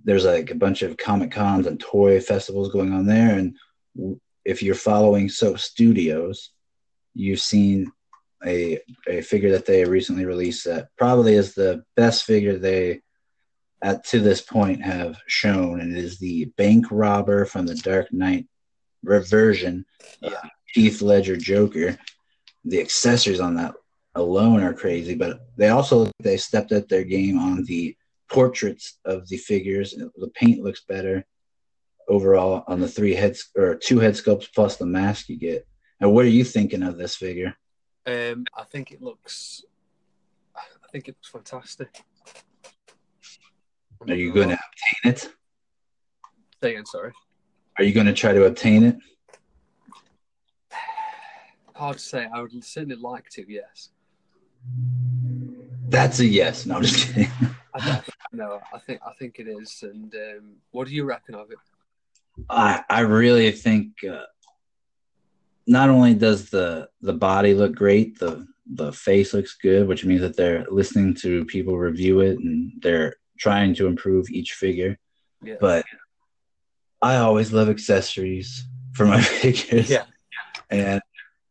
there's 0.04 0.24
like 0.24 0.50
a 0.50 0.54
bunch 0.54 0.82
of 0.82 0.96
comic 0.96 1.30
cons 1.30 1.66
and 1.66 1.80
toy 1.80 2.20
festivals 2.20 2.72
going 2.72 2.92
on 2.92 3.06
there 3.06 3.38
and 3.38 3.56
if 4.44 4.62
you're 4.62 4.74
following 4.74 5.28
Soap 5.28 5.58
Studios 5.58 6.50
you've 7.14 7.40
seen 7.40 7.90
a 8.44 8.78
a 9.08 9.20
figure 9.22 9.50
that 9.52 9.66
they 9.66 9.84
recently 9.84 10.24
released 10.24 10.64
that 10.64 10.88
probably 10.96 11.34
is 11.34 11.54
the 11.54 11.82
best 11.96 12.24
figure 12.24 12.58
they 12.58 13.00
at 13.82 14.04
to 14.04 14.20
this 14.20 14.40
point 14.40 14.82
have 14.82 15.18
shown 15.26 15.80
and 15.80 15.96
it 15.96 16.02
is 16.02 16.18
the 16.18 16.46
bank 16.56 16.86
robber 16.90 17.44
from 17.44 17.66
the 17.66 17.74
dark 17.76 18.12
knight 18.12 18.46
reversion 19.02 19.84
yeah. 20.20 20.30
Uh, 20.30 20.48
Heath 20.72 21.00
Ledger 21.00 21.36
Joker 21.36 21.96
the 22.64 22.80
accessories 22.80 23.40
on 23.40 23.54
that 23.54 23.74
alone 24.14 24.62
are 24.62 24.74
crazy 24.74 25.14
but 25.14 25.40
they 25.56 25.68
also 25.68 26.10
they 26.20 26.36
stepped 26.36 26.72
up 26.72 26.88
their 26.88 27.04
game 27.04 27.38
on 27.38 27.64
the 27.64 27.96
portraits 28.30 28.98
of 29.04 29.28
the 29.28 29.36
figures. 29.36 29.94
The 29.94 30.30
paint 30.34 30.62
looks 30.62 30.82
better 30.82 31.24
overall 32.08 32.64
on 32.68 32.80
the 32.80 32.88
three 32.88 33.14
heads 33.14 33.50
or 33.56 33.74
two 33.74 33.98
head 33.98 34.14
sculpts 34.14 34.48
plus 34.54 34.76
the 34.76 34.86
mask 34.86 35.28
you 35.28 35.38
get. 35.38 35.66
And 36.00 36.12
what 36.12 36.24
are 36.24 36.28
you 36.28 36.44
thinking 36.44 36.82
of 36.82 36.98
this 36.98 37.16
figure? 37.16 37.56
Um, 38.06 38.44
I 38.56 38.64
think 38.64 38.92
it 38.92 39.02
looks, 39.02 39.64
I 40.54 40.88
think 40.92 41.08
it 41.08 41.16
looks 41.16 41.28
fantastic. 41.28 42.02
Are 44.06 44.14
you 44.14 44.32
going 44.32 44.50
to 44.50 44.54
obtain 44.54 45.12
it? 45.12 45.32
Say 46.62 46.70
again, 46.72 46.86
sorry. 46.86 47.12
Are 47.78 47.84
you 47.84 47.92
going 47.92 48.06
to 48.06 48.12
try 48.12 48.32
to 48.32 48.44
obtain 48.44 48.84
it? 48.84 48.96
Hard 51.74 51.98
to 51.98 52.02
say. 52.02 52.28
I 52.32 52.40
would 52.40 52.64
certainly 52.64 52.96
like 52.96 53.28
to. 53.30 53.44
Yes. 53.46 53.90
That's 55.88 56.20
a 56.20 56.26
yes. 56.26 56.66
No, 56.66 56.76
I'm 56.76 56.82
just 56.82 57.06
kidding. 57.06 57.30
I 57.74 58.02
no, 58.32 58.60
I 58.72 58.78
think 58.78 59.00
I 59.06 59.12
think 59.18 59.38
it 59.38 59.48
is. 59.48 59.82
And 59.82 60.14
um, 60.14 60.56
what 60.70 60.86
do 60.88 60.94
you 60.94 61.04
reckon 61.04 61.34
of 61.34 61.50
it? 61.50 61.58
I 62.48 62.82
I 62.88 63.00
really 63.00 63.50
think 63.52 63.92
uh, 64.04 64.24
not 65.66 65.88
only 65.88 66.14
does 66.14 66.50
the 66.50 66.88
the 67.00 67.12
body 67.14 67.54
look 67.54 67.74
great, 67.74 68.18
the 68.18 68.46
the 68.66 68.92
face 68.92 69.32
looks 69.32 69.56
good, 69.60 69.86
which 69.86 70.04
means 70.04 70.20
that 70.20 70.36
they're 70.36 70.66
listening 70.70 71.14
to 71.14 71.44
people 71.44 71.78
review 71.78 72.20
it 72.20 72.38
and 72.38 72.72
they're 72.80 73.16
trying 73.38 73.74
to 73.74 73.86
improve 73.86 74.28
each 74.30 74.54
figure. 74.54 74.98
Yeah. 75.42 75.56
But 75.60 75.84
I 77.00 77.16
always 77.16 77.52
love 77.52 77.68
accessories 77.68 78.66
for 78.94 79.06
my 79.06 79.20
figures. 79.42 79.88
Yeah. 79.88 80.04
And 80.70 81.00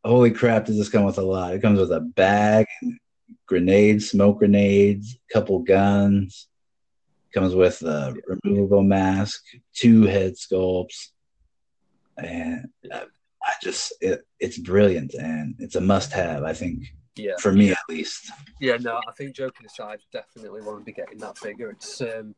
holy 0.03 0.31
crap, 0.31 0.65
does 0.65 0.77
this 0.77 0.89
come 0.89 1.05
with 1.05 1.17
a 1.17 1.23
lot? 1.23 1.53
It 1.53 1.61
comes 1.61 1.79
with 1.79 1.91
a 1.91 2.01
bag, 2.01 2.65
grenades, 3.47 4.09
smoke 4.09 4.39
grenades, 4.39 5.17
a 5.29 5.33
couple 5.33 5.59
guns. 5.59 6.47
Comes 7.35 7.53
with 7.53 7.81
a 7.81 8.15
removable 8.45 8.81
mask, 8.81 9.43
two 9.73 10.03
head 10.03 10.35
sculpts, 10.35 11.09
and 12.17 12.65
I 12.89 13.03
just 13.61 13.93
it, 13.99 14.21
it's 14.39 14.57
brilliant 14.57 15.13
and 15.15 15.53
it's 15.59 15.75
a 15.75 15.81
must-have. 15.81 16.43
I 16.43 16.53
think. 16.53 16.85
Yeah. 17.17 17.33
For 17.41 17.51
me, 17.51 17.71
at 17.71 17.77
least. 17.89 18.31
Yeah. 18.61 18.77
No, 18.77 19.01
I 19.05 19.11
think 19.17 19.35
joking 19.35 19.65
aside, 19.65 19.99
definitely 20.13 20.61
want 20.61 20.79
to 20.79 20.85
be 20.85 20.93
getting 20.93 21.17
that 21.17 21.37
figure. 21.37 21.71
It's 21.71 21.99
um, 21.99 22.35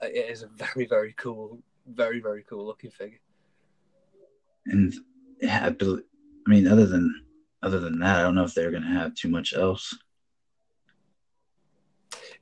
it 0.00 0.28
is 0.28 0.42
a 0.42 0.48
very 0.48 0.86
very 0.86 1.14
cool, 1.16 1.62
very 1.86 2.18
very 2.20 2.42
cool 2.42 2.66
looking 2.66 2.90
figure. 2.90 3.20
And 4.66 4.92
yeah, 5.40 5.66
I, 5.66 5.70
believe, 5.70 6.02
I 6.48 6.50
mean, 6.50 6.66
other 6.66 6.86
than 6.86 7.14
other 7.62 7.78
than 7.78 8.00
that, 8.00 8.18
I 8.18 8.22
don't 8.22 8.34
know 8.34 8.42
if 8.42 8.54
they're 8.54 8.72
going 8.72 8.82
to 8.82 8.88
have 8.88 9.14
too 9.14 9.28
much 9.28 9.54
else. 9.54 9.96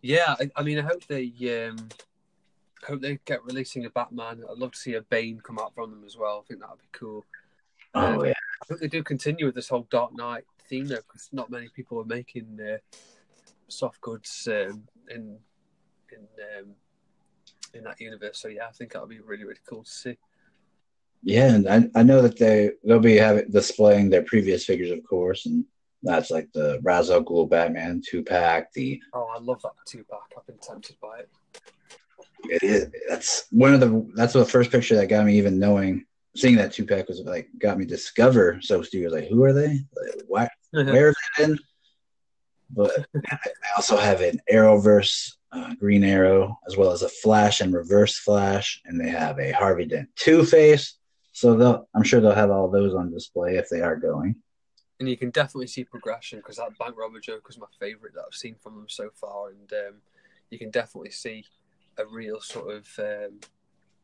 Yeah, 0.02 0.34
I, 0.40 0.50
I 0.56 0.62
mean, 0.62 0.78
I 0.78 0.82
hope 0.82 1.06
they 1.06 1.32
um, 1.68 1.88
hope 2.86 3.00
they 3.00 3.18
get 3.24 3.44
releasing 3.44 3.84
a 3.84 3.90
Batman. 3.90 4.42
I'd 4.48 4.58
love 4.58 4.72
to 4.72 4.78
see 4.78 4.94
a 4.94 5.02
Bane 5.02 5.40
come 5.40 5.58
out 5.58 5.74
from 5.74 5.90
them 5.90 6.04
as 6.04 6.16
well. 6.16 6.42
I 6.44 6.48
think 6.48 6.60
that 6.60 6.70
would 6.70 6.80
be 6.80 6.86
cool. 6.92 7.24
Oh 7.94 8.20
um, 8.20 8.26
yeah. 8.26 8.32
I 8.62 8.66
hope 8.68 8.80
they 8.80 8.88
do 8.88 9.02
continue 9.02 9.46
with 9.46 9.54
this 9.54 9.68
whole 9.68 9.86
Dark 9.90 10.14
Knight 10.14 10.44
theme 10.68 10.86
though, 10.86 10.96
because 10.96 11.28
not 11.32 11.50
many 11.50 11.68
people 11.68 12.00
are 12.00 12.04
making 12.04 12.58
uh, 12.60 12.78
soft 13.68 14.00
goods 14.00 14.48
um, 14.50 14.84
in 15.08 15.38
in 16.12 16.26
um, 16.58 16.74
in 17.74 17.84
that 17.84 18.00
universe. 18.00 18.38
So 18.38 18.48
yeah, 18.48 18.66
I 18.68 18.72
think 18.72 18.92
that 18.92 19.00
would 19.00 19.10
be 19.10 19.20
really 19.20 19.44
really 19.44 19.60
cool 19.68 19.84
to 19.84 19.90
see. 19.90 20.16
Yeah, 21.22 21.54
and 21.54 21.68
I, 21.68 22.00
I 22.00 22.02
know 22.02 22.22
that 22.22 22.38
they 22.38 22.72
they'll 22.84 22.98
be 22.98 23.16
having 23.16 23.50
displaying 23.50 24.08
their 24.08 24.22
previous 24.22 24.64
figures, 24.64 24.90
of 24.90 25.04
course, 25.04 25.46
and 25.46 25.64
that's 26.03 26.30
like 26.30 26.48
the 26.53 26.80
Ra's 26.82 27.11
al 27.11 27.22
Ghul 27.22 27.48
Batman 27.48 28.03
two 28.05 28.22
pack. 28.22 28.72
The 28.72 29.01
oh, 29.12 29.28
I 29.34 29.38
love 29.38 29.61
that 29.62 29.72
two 29.86 30.05
pack. 30.05 30.20
I've 30.36 30.46
been 30.46 30.59
tempted 30.59 30.96
by 31.01 31.20
it. 31.20 31.28
It 32.44 32.62
is. 32.62 32.90
That's 33.09 33.46
one 33.51 33.74
of 33.74 33.80
the. 33.80 34.11
That's 34.14 34.32
the 34.32 34.44
first 34.44 34.70
picture 34.70 34.96
that 34.96 35.07
got 35.09 35.26
me 35.26 35.36
even 35.36 35.59
knowing. 35.59 36.07
Seeing 36.36 36.57
that 36.57 36.72
two 36.72 36.86
pack 36.86 37.09
was 37.09 37.20
like 37.20 37.48
got 37.59 37.76
me 37.76 37.84
discover 37.84 38.61
Soap 38.62 38.86
Studios. 38.86 39.12
Like, 39.12 39.28
who 39.28 39.44
are 39.44 39.53
they? 39.53 39.80
Like, 39.94 40.22
why? 40.26 40.48
where 40.70 41.09
is 41.09 41.16
it 41.38 41.51
in? 41.51 41.59
But 42.70 43.07
I 43.30 43.38
also 43.76 43.96
have 43.96 44.20
an 44.20 44.40
Arrowverse 44.51 45.32
uh, 45.51 45.74
Green 45.74 46.05
Arrow, 46.05 46.57
as 46.68 46.76
well 46.76 46.92
as 46.92 47.03
a 47.03 47.09
Flash 47.09 47.61
and 47.61 47.74
Reverse 47.74 48.16
Flash, 48.16 48.80
and 48.84 48.98
they 48.98 49.09
have 49.09 49.40
a 49.40 49.51
Harvey 49.51 49.86
Dent 49.86 50.09
Two 50.14 50.44
Face. 50.44 50.96
So 51.32 51.84
I'm 51.94 52.05
sure 52.05 52.20
they'll 52.20 52.32
have 52.32 52.51
all 52.51 52.70
those 52.70 52.94
on 52.94 53.11
display 53.11 53.57
if 53.57 53.68
they 53.68 53.80
are 53.82 53.96
going 53.96 54.36
and 55.01 55.09
you 55.09 55.16
can 55.16 55.30
definitely 55.30 55.66
see 55.66 55.82
progression 55.82 56.38
because 56.38 56.57
that 56.57 56.78
bank 56.78 56.94
robber 56.96 57.18
joke 57.20 57.46
was 57.48 57.59
my 57.59 57.66
favorite 57.80 58.14
that 58.14 58.24
I've 58.26 58.34
seen 58.34 58.55
from 58.62 58.74
them 58.76 58.88
so 58.88 59.09
far, 59.14 59.48
and 59.48 59.72
um, 59.72 59.94
you 60.51 60.59
can 60.59 60.70
definitely 60.70 61.11
see 61.11 61.44
a 61.98 62.05
real 62.07 62.40
sort 62.40 62.70
of 62.76 62.86
um, 62.98 63.40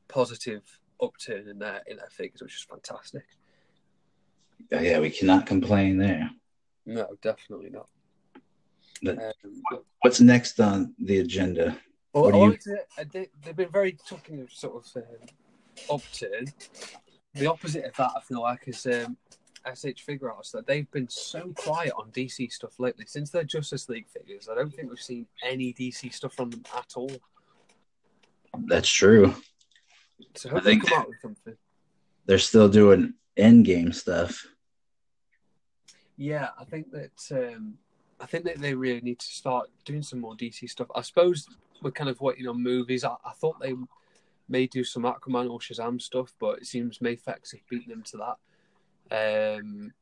positive 0.09 0.63
upturn 1.01 1.49
in 1.49 1.59
their 1.59 1.83
in 1.87 1.99
their 1.99 2.09
figures, 2.11 2.41
which 2.43 2.55
is 2.57 2.63
fantastic. 2.69 3.25
Yeah, 4.73 4.99
we 5.01 5.11
cannot 5.11 5.45
complain 5.47 5.99
there. 5.99 6.31
No, 6.87 7.15
definitely 7.21 7.71
not. 7.71 7.89
Um, 9.07 9.83
what's 10.01 10.21
next 10.23 10.59
on 10.61 10.95
the 10.99 11.19
agenda? 11.19 11.77
Well, 12.15 12.25
What 12.25 12.35
I 12.35 12.39
do 12.39 12.45
you- 12.71 12.79
uh, 12.99 13.05
they, 13.13 13.29
they've 13.45 13.55
been 13.57 13.69
very 13.71 13.93
talking 14.09 14.41
of 14.41 14.51
sort 14.51 14.83
of 14.83 15.03
um, 15.03 15.95
upturn. 15.95 16.47
The 17.35 17.47
opposite 17.47 17.85
of 17.85 17.95
that, 17.97 18.13
I 18.17 18.21
feel 18.23 18.41
like, 18.41 18.63
is 18.67 18.87
um, 18.87 19.19
S.H. 19.67 20.07
Figuarts 20.07 20.53
that 20.53 20.67
they've 20.67 20.91
been 20.91 21.09
so 21.09 21.53
quiet 21.55 21.93
on 21.97 22.11
DC 22.11 22.53
stuff 22.53 22.79
lately 22.79 23.05
since 23.07 23.31
their 23.31 23.45
Justice 23.45 23.89
League 23.89 24.09
figures. 24.09 24.49
I 24.51 24.55
don't 24.55 24.73
think 24.73 24.89
we've 24.89 25.01
seen 25.01 25.27
any 25.43 25.73
DC 25.73 26.13
stuff 26.13 26.35
from 26.35 26.51
them 26.51 26.63
at 26.77 26.93
all. 26.97 27.11
That's 28.67 28.89
true. 28.89 29.35
So 30.35 30.57
I 30.57 30.61
think- 30.61 30.89
come 30.89 31.01
out 31.01 31.09
with 31.09 31.21
something. 31.21 31.57
They're 32.27 32.39
still 32.39 32.69
doing 32.69 33.15
endgame 33.37 33.95
stuff. 33.95 34.47
Yeah, 36.17 36.49
I 36.59 36.65
think 36.65 36.91
that 36.93 37.21
um, 37.31 37.75
I 38.21 38.27
think 38.27 38.45
that 38.45 38.59
they 38.59 38.75
really 38.75 39.01
need 39.01 39.19
to 39.19 39.27
start 39.27 39.69
doing 39.85 40.03
some 40.03 40.21
more 40.21 40.35
DC 40.35 40.69
stuff. 40.71 40.89
I 40.95 41.03
suppose 41.03 41.47
we're 41.83 41.91
kind 41.91 42.11
of 42.11 42.21
waiting 42.21 42.49
on 42.49 42.63
movies. 42.63 43.05
I, 43.05 43.15
I 43.25 43.33
thought 43.33 43.61
they 43.61 43.75
may 44.49 44.67
do 44.67 44.83
some 44.83 45.03
Aquaman 45.03 45.51
or 45.51 45.59
Shazam 45.59 46.01
stuff, 46.01 46.35
but 46.39 46.59
it 46.59 46.67
seems 46.67 46.99
Mafex 46.99 47.53
have 47.53 47.69
beaten 47.69 47.91
them 47.91 48.03
to 48.05 48.17
that. 48.19 48.37
Um, 49.11 49.93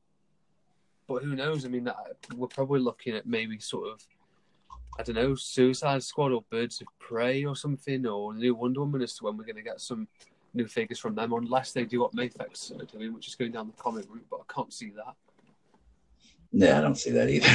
but 1.06 1.22
who 1.22 1.34
knows? 1.34 1.64
I 1.64 1.68
mean, 1.68 1.84
that, 1.84 1.96
we're 2.34 2.46
probably 2.48 2.80
looking 2.80 3.14
at 3.14 3.26
maybe 3.26 3.58
sort 3.58 3.88
of 3.88 4.06
I 4.98 5.02
don't 5.02 5.16
know, 5.16 5.34
Suicide 5.34 6.02
Squad 6.02 6.32
or 6.32 6.44
Birds 6.50 6.80
of 6.80 6.86
Prey 7.00 7.44
or 7.44 7.56
something, 7.56 8.06
or 8.06 8.32
New 8.32 8.54
Wonder 8.54 8.80
Woman 8.80 9.02
as 9.02 9.14
to 9.14 9.24
when 9.24 9.36
we're 9.36 9.44
going 9.44 9.56
to 9.56 9.62
get 9.62 9.80
some 9.80 10.06
new 10.54 10.68
figures 10.68 11.00
from 11.00 11.16
them, 11.16 11.32
unless 11.32 11.72
they 11.72 11.84
do 11.84 12.00
what 12.00 12.14
Mafex 12.14 12.70
are 12.80 12.84
doing, 12.84 13.12
which 13.12 13.26
is 13.26 13.34
going 13.34 13.50
down 13.50 13.66
the 13.66 13.82
comic 13.82 14.04
route. 14.08 14.26
But 14.30 14.40
I 14.48 14.52
can't 14.52 14.72
see 14.72 14.90
that. 14.90 15.14
Yeah, 16.52 16.78
I 16.78 16.80
don't 16.80 16.96
see 16.96 17.10
that 17.10 17.28
either. 17.28 17.48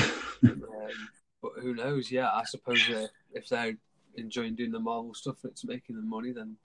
Um, 0.43 1.09
but 1.41 1.51
who 1.61 1.73
knows? 1.73 2.11
Yeah, 2.11 2.29
I 2.29 2.43
suppose 2.43 2.89
uh, 2.89 3.07
if 3.33 3.47
they're 3.47 3.75
enjoying 4.15 4.55
doing 4.55 4.71
the 4.71 4.79
Marvel 4.79 5.13
stuff 5.13 5.37
and 5.43 5.51
it's 5.51 5.63
making 5.63 5.95
them 5.95 6.09
money, 6.09 6.33
then 6.33 6.57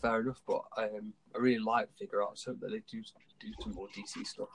fair 0.00 0.20
enough. 0.20 0.40
But 0.46 0.62
um, 0.76 1.12
I 1.34 1.38
really 1.38 1.58
like 1.58 1.88
Figuarts. 2.00 2.46
Hope 2.46 2.60
that 2.60 2.70
they 2.70 2.82
do 2.90 3.02
do 3.40 3.48
some 3.62 3.72
more 3.74 3.88
DC 3.88 4.26
stuff. 4.26 4.48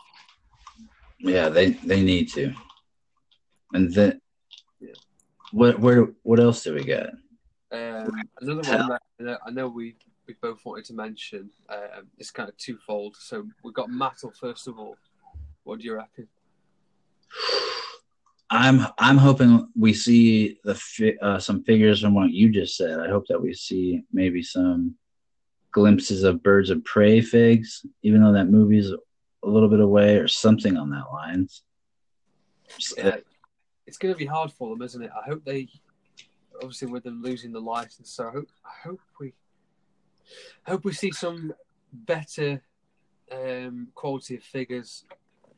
yeah, 1.19 1.49
they 1.49 1.71
they 1.71 2.01
need 2.01 2.29
to. 2.33 2.53
And 3.73 3.93
then, 3.93 4.19
Yeah. 4.79 4.93
what 5.51 5.79
where 5.79 6.07
what 6.23 6.39
else 6.39 6.63
do 6.63 6.73
we 6.73 6.83
get? 6.83 7.09
Um, 7.71 8.09
another 8.41 8.63
one 8.77 8.97
that 9.19 9.39
I 9.45 9.51
know, 9.51 9.67
we 9.67 9.95
we 10.27 10.35
both 10.41 10.59
wanted 10.65 10.85
to 10.85 10.93
mention. 10.93 11.49
Um, 11.69 12.07
it's 12.17 12.31
kind 12.31 12.49
of 12.49 12.57
twofold. 12.57 13.15
So 13.19 13.45
we've 13.63 13.73
got 13.73 13.89
Mattel 13.89 14.35
first 14.35 14.67
of 14.67 14.79
all. 14.79 14.97
What 15.63 15.79
do 15.79 15.85
you 15.85 15.95
reckon? 15.95 16.27
I'm 18.51 18.87
I'm 18.97 19.17
hoping 19.17 19.67
we 19.77 19.93
see 19.93 20.57
the 20.63 20.73
fi- 20.73 21.17
uh, 21.21 21.37
some 21.37 21.63
figures 21.63 22.01
from 22.01 22.15
what 22.15 22.31
you 22.31 22.49
just 22.49 22.75
said. 22.75 22.99
I 22.99 23.07
hope 23.07 23.25
that 23.27 23.39
we 23.39 23.53
see 23.53 24.01
maybe 24.11 24.41
some 24.41 24.95
glimpses 25.72 26.24
of 26.24 26.43
Birds 26.43 26.70
of 26.70 26.84
Prey 26.84 27.22
figs, 27.22 27.86
even 28.03 28.24
though 28.24 28.34
that 28.34 28.49
movie's 28.49 28.91
a 28.91 29.47
little 29.47 29.70
bit 29.70 29.80
away 29.80 30.17
or 30.17 30.28
something 30.28 30.78
on 30.78 30.89
that 30.91 31.11
lines. 31.11 31.63
Yeah, 32.97 33.17
it's 33.86 33.97
going 33.97 34.13
to 34.13 34.17
be 34.17 34.26
hard 34.26 34.51
for 34.51 34.70
them, 34.70 34.82
isn't 34.84 35.01
it? 35.01 35.11
I 35.15 35.28
hope 35.28 35.43
they, 35.45 35.67
obviously, 36.55 36.89
with 36.89 37.03
them 37.03 37.22
losing 37.22 37.51
the 37.51 37.61
license. 37.61 38.11
So 38.11 38.28
I 38.28 38.32
hope, 38.32 38.49
I 38.65 38.88
hope 38.88 38.99
we, 39.20 39.34
I 40.65 40.72
hope 40.72 40.86
we 40.86 40.93
see 40.93 41.11
some 41.11 41.53
better 41.91 42.61
um, 43.32 43.88
quality 43.95 44.36
of 44.36 44.43
figures 44.43 45.05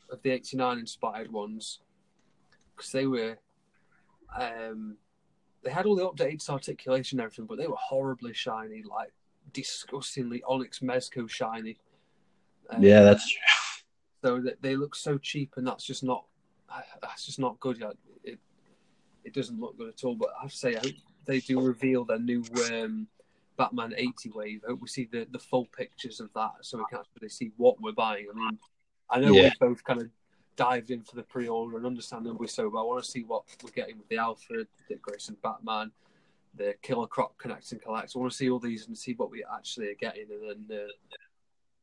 of 0.09 0.21
the 0.21 0.31
'89 0.31 0.79
inspired 0.79 1.31
ones, 1.31 1.79
because 2.75 2.91
they 2.91 3.05
were, 3.05 3.37
um, 4.39 4.97
they 5.63 5.71
had 5.71 5.85
all 5.85 5.95
the 5.95 6.07
updated 6.07 6.49
articulation 6.49 7.19
and 7.19 7.25
everything, 7.25 7.45
but 7.45 7.57
they 7.57 7.67
were 7.67 7.75
horribly 7.75 8.33
shiny, 8.33 8.83
like 8.83 9.11
disgustingly 9.53 10.43
Onyx 10.47 10.79
Mezco 10.79 11.29
shiny. 11.29 11.77
Um, 12.69 12.83
Yeah, 12.83 13.01
that's 13.03 13.29
true. 13.29 13.41
so 14.23 14.39
that 14.41 14.61
they 14.61 14.75
look 14.75 14.95
so 14.95 15.17
cheap, 15.17 15.53
and 15.57 15.65
that's 15.65 15.83
just 15.85 16.03
not 16.03 16.25
that's 17.01 17.25
just 17.25 17.39
not 17.39 17.59
good. 17.59 17.83
It 18.23 18.39
it 19.23 19.33
doesn't 19.33 19.59
look 19.59 19.77
good 19.77 19.89
at 19.89 20.03
all. 20.03 20.15
But 20.15 20.29
I 20.37 20.43
have 20.43 20.51
to 20.51 20.57
say, 20.57 20.75
I 20.75 20.79
hope 20.79 20.93
they 21.25 21.39
do 21.39 21.59
reveal 21.61 22.05
their 22.05 22.19
new 22.19 22.43
um, 22.71 23.07
Batman 23.57 23.93
eighty 23.97 24.29
wave. 24.33 24.61
I 24.65 24.71
hope 24.71 24.81
we 24.81 24.87
see 24.87 25.09
the, 25.11 25.27
the 25.31 25.39
full 25.39 25.65
pictures 25.65 26.19
of 26.19 26.29
that, 26.33 26.51
so 26.61 26.77
we 26.77 26.85
can 26.89 26.99
actually 26.99 27.29
see 27.29 27.51
what 27.57 27.81
we're 27.81 27.91
buying. 27.91 28.27
I 28.33 28.37
mean, 28.37 28.57
I 29.09 29.19
know 29.19 29.33
Yeah. 29.35 29.43
we 29.59 29.67
both 29.67 29.83
kind 29.83 30.01
of 30.01 30.09
dived 30.55 30.91
in 30.91 31.01
for 31.03 31.15
the 31.15 31.23
pre-order, 31.23 31.77
and 31.77 31.85
understandably 31.85 32.47
so. 32.47 32.69
But 32.69 32.79
I 32.79 32.83
want 32.83 33.03
to 33.03 33.09
see 33.11 33.23
what 33.23 33.43
we're 33.63 33.71
getting 33.71 33.97
with 33.97 34.07
the 34.09 34.17
Alfred, 34.17 34.67
the 34.87 34.95
Grayson 34.95 35.35
Batman, 35.43 35.91
the 36.55 36.75
Killer 36.81 37.07
Croc 37.07 37.37
Connect 37.37 37.71
and 37.71 37.81
Collect. 37.81 38.13
I 38.15 38.19
want 38.19 38.31
to 38.31 38.37
see 38.37 38.49
all 38.49 38.59
these 38.59 38.87
and 38.87 38.97
see 38.97 39.13
what 39.13 39.31
we 39.31 39.43
actually 39.55 39.89
are 39.89 39.95
getting, 39.95 40.27
and 40.31 40.67
then. 40.69 40.77
Uh, 40.77 40.87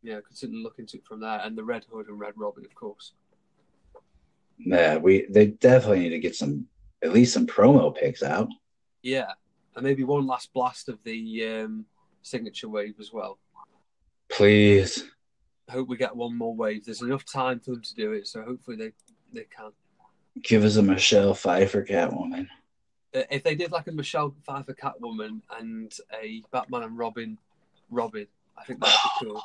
yeah, 0.02 0.20
consider 0.26 0.52
look 0.52 0.78
into 0.78 0.98
it 0.98 1.04
from 1.04 1.20
there, 1.20 1.40
and 1.42 1.56
the 1.56 1.64
Red 1.64 1.84
Hood 1.90 2.08
and 2.08 2.20
Red 2.20 2.34
Robin, 2.36 2.64
of 2.64 2.74
course. 2.74 3.12
Yeah, 4.58 4.96
we 4.96 5.26
they 5.30 5.48
definitely 5.48 6.00
need 6.00 6.10
to 6.10 6.18
get 6.18 6.34
some 6.34 6.66
at 7.02 7.12
least 7.12 7.34
some 7.34 7.46
promo 7.46 7.94
pics 7.94 8.22
out. 8.22 8.48
Yeah, 9.02 9.32
and 9.76 9.84
maybe 9.84 10.04
one 10.04 10.26
last 10.26 10.52
blast 10.52 10.88
of 10.88 10.98
the 11.04 11.46
um, 11.46 11.84
signature 12.22 12.68
wave 12.68 12.94
as 12.98 13.12
well. 13.12 13.38
Please. 14.28 15.04
I 15.68 15.72
hope 15.72 15.88
we 15.88 15.96
get 15.96 16.16
one 16.16 16.36
more 16.36 16.54
wave. 16.54 16.84
There's 16.84 17.02
enough 17.02 17.24
time 17.24 17.60
for 17.60 17.72
them 17.72 17.82
to 17.82 17.94
do 17.94 18.12
it, 18.12 18.26
so 18.26 18.42
hopefully 18.42 18.76
they 18.76 18.92
they 19.32 19.46
can. 19.54 19.70
Give 20.42 20.64
us 20.64 20.76
a 20.76 20.82
Michelle 20.82 21.34
Pfeiffer 21.34 21.84
Catwoman. 21.84 22.46
Uh, 23.14 23.22
If 23.30 23.42
they 23.42 23.54
did 23.54 23.72
like 23.72 23.86
a 23.86 23.92
Michelle 23.92 24.34
Pfeiffer 24.44 24.74
Catwoman 24.74 25.40
and 25.58 25.92
a 26.22 26.42
Batman 26.52 26.82
and 26.82 26.98
Robin, 26.98 27.38
Robin, 27.90 28.26
I 28.56 28.64
think 28.64 28.80
that'd 28.80 28.98
be 29.20 29.26
cool. 29.26 29.42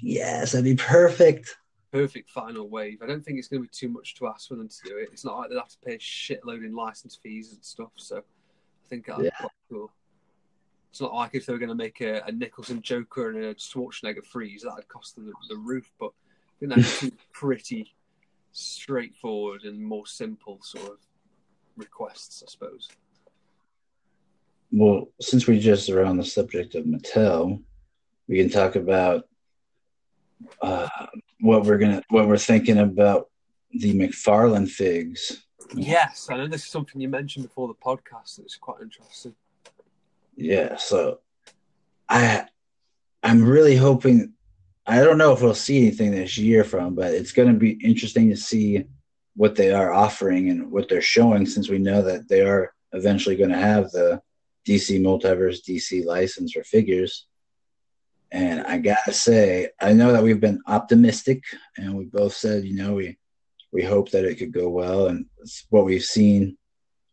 Yes, 0.00 0.52
that'd 0.52 0.64
be 0.64 0.76
perfect. 0.76 1.56
Perfect 1.92 2.30
final 2.30 2.68
wave. 2.68 3.02
I 3.02 3.06
don't 3.06 3.24
think 3.24 3.38
it's 3.38 3.48
going 3.48 3.62
to 3.62 3.68
be 3.68 3.72
too 3.72 3.88
much 3.88 4.14
to 4.16 4.28
ask 4.28 4.48
for 4.48 4.56
them 4.56 4.68
to 4.68 4.88
do 4.88 4.96
it. 4.98 5.08
It's 5.12 5.24
not 5.24 5.38
like 5.38 5.50
they'd 5.50 5.56
have 5.56 5.68
to 5.68 5.78
pay 5.84 5.94
a 5.94 5.98
shitload 5.98 6.64
in 6.64 6.74
license 6.74 7.18
fees 7.22 7.52
and 7.52 7.64
stuff. 7.64 7.92
So 7.96 8.18
I 8.18 8.88
think 8.88 9.06
that'd 9.06 9.24
be 9.24 9.30
quite 9.30 9.50
cool. 9.70 9.90
It's 10.90 11.00
not 11.00 11.14
like 11.14 11.34
if 11.34 11.46
they 11.46 11.52
were 11.52 11.58
going 11.58 11.68
to 11.70 11.74
make 11.74 12.00
a, 12.00 12.22
a 12.26 12.32
Nicholson 12.32 12.80
Joker 12.82 13.30
and 13.30 13.44
a 13.44 13.54
Schwarzenegger 13.54 14.24
freeze, 14.24 14.62
that'd 14.62 14.88
cost 14.88 15.14
them 15.14 15.26
the, 15.26 15.32
the 15.48 15.56
roof. 15.56 15.90
But 15.98 16.10
I 16.10 16.52
think 16.60 16.74
that's 16.74 17.00
two 17.00 17.12
pretty 17.32 17.94
straightforward 18.52 19.64
and 19.64 19.80
more 19.80 20.06
simple 20.06 20.58
sort 20.62 20.92
of 20.92 20.98
requests, 21.78 22.42
I 22.46 22.50
suppose. 22.50 22.88
Well, 24.70 25.08
since 25.20 25.46
we 25.46 25.58
just 25.58 25.88
are 25.88 26.04
on 26.04 26.18
the 26.18 26.24
subject 26.24 26.74
of 26.74 26.84
Mattel, 26.84 27.62
we 28.28 28.36
can 28.38 28.50
talk 28.50 28.76
about 28.76 29.24
uh, 30.60 30.88
what 31.40 31.64
we're 31.64 31.78
gonna 31.78 32.02
what 32.10 32.28
we're 32.28 32.38
thinking 32.38 32.78
about 32.78 33.30
the 33.72 33.94
McFarlane 33.94 34.68
figs. 34.68 35.44
Yes, 35.74 36.28
I 36.30 36.36
know 36.36 36.48
this 36.48 36.64
is 36.64 36.70
something 36.70 37.00
you 37.00 37.08
mentioned 37.08 37.46
before 37.46 37.68
the 37.68 37.74
podcast. 37.74 38.36
That's 38.36 38.56
quite 38.56 38.82
interesting. 38.82 39.34
Yeah, 40.36 40.76
so 40.76 41.20
I 42.08 42.46
I'm 43.22 43.44
really 43.44 43.76
hoping 43.76 44.34
I 44.86 45.00
don't 45.00 45.18
know 45.18 45.32
if 45.32 45.42
we'll 45.42 45.54
see 45.54 45.78
anything 45.78 46.12
this 46.12 46.38
year 46.38 46.64
from, 46.64 46.94
but 46.94 47.12
it's 47.12 47.32
going 47.32 47.48
to 47.52 47.58
be 47.58 47.72
interesting 47.72 48.30
to 48.30 48.36
see 48.36 48.86
what 49.38 49.54
they 49.54 49.72
are 49.72 49.92
offering 49.92 50.50
and 50.50 50.68
what 50.72 50.88
they're 50.88 51.00
showing 51.00 51.46
since 51.46 51.68
we 51.68 51.78
know 51.78 52.02
that 52.02 52.28
they 52.28 52.40
are 52.40 52.74
eventually 52.92 53.36
going 53.36 53.50
to 53.50 53.56
have 53.56 53.88
the 53.92 54.20
DC 54.66 55.00
Multiverse 55.00 55.60
DC 55.64 56.04
license 56.04 56.54
for 56.54 56.64
figures. 56.64 57.24
And 58.32 58.66
I 58.66 58.78
got 58.78 58.98
to 59.04 59.12
say, 59.12 59.68
I 59.80 59.92
know 59.92 60.10
that 60.10 60.24
we've 60.24 60.40
been 60.40 60.60
optimistic 60.66 61.44
and 61.76 61.96
we 61.96 62.06
both 62.06 62.34
said, 62.34 62.64
you 62.64 62.74
know, 62.74 62.94
we 62.94 63.16
we 63.70 63.84
hope 63.84 64.10
that 64.10 64.24
it 64.24 64.38
could 64.38 64.50
go 64.50 64.68
well 64.70 65.06
and 65.06 65.26
what 65.70 65.84
we've 65.84 66.02
seen 66.02 66.58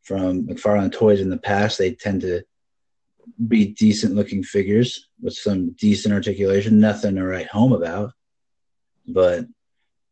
from 0.01 0.47
McFarlane 0.47 0.91
Toys 0.91 1.21
in 1.21 1.29
the 1.29 1.37
past, 1.37 1.77
they 1.77 1.91
tend 1.93 2.21
to 2.21 2.41
be 3.47 3.67
decent 3.67 4.15
looking 4.15 4.41
figures 4.41 5.09
with 5.21 5.35
some 5.35 5.73
decent 5.73 6.11
articulation, 6.11 6.79
nothing 6.79 7.15
to 7.15 7.23
write 7.23 7.49
home 7.49 7.71
about. 7.71 8.13
But 9.07 9.45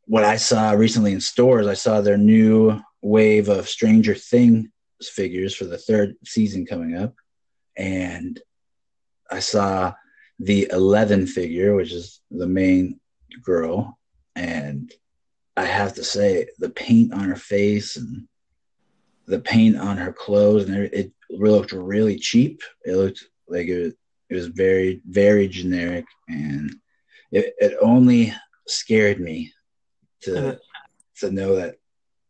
what 0.05 0.23
I 0.23 0.35
saw 0.37 0.71
recently 0.71 1.13
in 1.13 1.21
stores, 1.21 1.67
I 1.67 1.73
saw 1.73 2.01
their 2.01 2.17
new 2.17 2.79
wave 3.01 3.49
of 3.49 3.69
Stranger 3.69 4.15
Things 4.15 4.69
figures 5.01 5.55
for 5.55 5.65
the 5.65 5.77
third 5.77 6.15
season 6.25 6.65
coming 6.65 6.95
up. 6.95 7.13
And 7.77 8.39
I 9.31 9.39
saw 9.39 9.93
the 10.39 10.67
11 10.71 11.27
figure, 11.27 11.75
which 11.75 11.91
is 11.91 12.21
the 12.31 12.47
main 12.47 12.99
girl. 13.43 13.97
And 14.35 14.91
I 15.55 15.65
have 15.65 15.93
to 15.95 16.03
say, 16.03 16.47
the 16.59 16.69
paint 16.69 17.13
on 17.13 17.29
her 17.29 17.35
face 17.35 17.95
and 17.95 18.27
the 19.25 19.39
paint 19.39 19.77
on 19.77 19.97
her 19.97 20.11
clothes 20.11 20.67
and 20.67 20.75
it 20.75 21.11
looked 21.29 21.71
really 21.71 22.19
cheap. 22.19 22.61
It 22.85 22.95
looked 22.95 23.25
like 23.47 23.67
it 23.67 23.83
was, 23.83 23.93
it 24.29 24.35
was 24.35 24.47
very, 24.47 25.01
very 25.07 25.47
generic. 25.47 26.05
And 26.27 26.75
it, 27.31 27.53
it 27.59 27.77
only 27.81 28.33
scared 28.67 29.19
me 29.19 29.53
to 30.25 30.59
to 31.19 31.31
know 31.31 31.55
that 31.55 31.77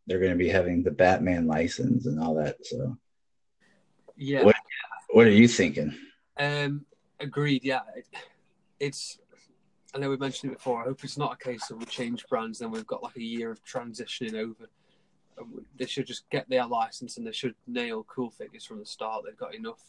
they're 0.08 0.20
going 0.20 0.32
to 0.32 0.38
be 0.38 0.50
having 0.50 0.84
the 0.84 0.91
Batman 0.91 1.48
license 1.48 2.06
and 2.06 2.20
all 2.20 2.36
that. 2.36 2.58
So, 2.66 2.98
Yeah. 4.18 4.44
What- 4.44 4.56
what 5.10 5.28
are 5.28 5.32
you 5.32 5.48
thinking? 5.48 5.96
Um, 6.38 6.86
agreed. 7.20 7.64
Yeah, 7.64 7.82
it, 7.96 8.08
it's. 8.80 9.20
I 9.94 10.00
know 10.00 10.10
we 10.10 10.18
mentioned 10.18 10.52
it 10.52 10.58
before. 10.58 10.82
I 10.82 10.86
hope 10.86 11.04
it's 11.04 11.20
not 11.20 11.34
a 11.39 11.44
case 11.44 11.70
of 11.70 11.78
we 11.78 11.86
change 11.86 12.26
brands, 12.28 12.58
then 12.58 12.72
we've 12.72 12.88
got 12.88 13.04
like 13.04 13.16
a 13.16 13.22
year 13.22 13.52
of 13.52 13.64
transitioning 13.64 14.34
over. 14.34 14.68
They 15.78 15.86
should 15.86 16.08
just 16.08 16.28
get 16.32 16.50
their 16.50 16.66
license 16.66 17.18
and 17.18 17.28
they 17.28 17.32
should 17.32 17.54
nail 17.68 18.04
cool 18.10 18.32
figures 18.32 18.66
from 18.66 18.80
the 18.80 18.86
start. 18.88 19.24
They've 19.24 19.38
got 19.38 19.54
enough 19.54 19.82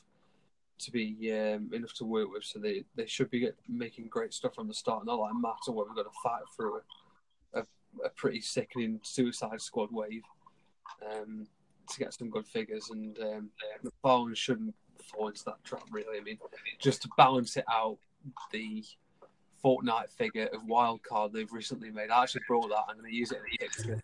to 0.80 0.90
be 0.90 1.32
um, 1.32 1.70
enough 1.72 1.94
to 1.94 2.04
work 2.04 2.30
with, 2.30 2.44
so 2.44 2.58
they, 2.58 2.84
they 2.96 3.06
should 3.06 3.30
be 3.30 3.48
making 3.66 4.08
great 4.08 4.34
stuff 4.34 4.54
from 4.54 4.68
the 4.68 4.74
start. 4.74 5.06
Not 5.06 5.20
like 5.20 5.32
Mattel 5.32 5.72
where 5.74 5.86
we've 5.86 5.96
got 5.96 6.02
to 6.02 6.18
fight 6.22 6.42
through 6.54 6.76
a, 6.76 6.80
a, 8.04 8.08
pretty 8.10 8.40
sickening 8.40 9.00
Suicide 9.02 9.60
Squad 9.60 9.92
wave 9.92 10.22
um, 11.10 11.46
to 11.90 11.98
get 11.98 12.14
some 12.14 12.30
good 12.30 12.46
figures. 12.46 12.90
And 12.90 13.18
um, 13.20 13.50
McFarlane 13.84 14.36
shouldn't 14.36 14.74
fall 15.02 15.28
into 15.28 15.44
that 15.44 15.62
trap, 15.64 15.84
really. 15.90 16.18
I 16.18 16.22
mean, 16.22 16.38
just 16.78 17.02
to 17.02 17.08
balance 17.16 17.56
it 17.56 17.64
out, 17.70 17.98
the 18.52 18.84
Fortnite 19.64 20.10
figure 20.10 20.48
of 20.52 20.62
Wildcard 20.62 21.32
they've 21.32 21.52
recently 21.52 21.90
made. 21.90 22.10
I 22.10 22.22
actually 22.22 22.42
brought 22.46 22.68
that. 22.68 22.84
I'm 22.88 22.98
going 22.98 23.10
to 23.10 23.16
use 23.16 23.32
it 23.32 23.40
in 23.86 24.02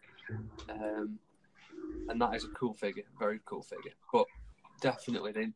the. 0.69 0.73
Um, 0.73 1.19
and 2.09 2.21
that 2.21 2.35
is 2.35 2.45
a 2.45 2.49
cool 2.49 2.73
figure, 2.73 3.03
very 3.19 3.41
cool 3.45 3.63
figure. 3.63 3.93
But 4.13 4.27
definitely, 4.81 5.33
they 5.33 5.49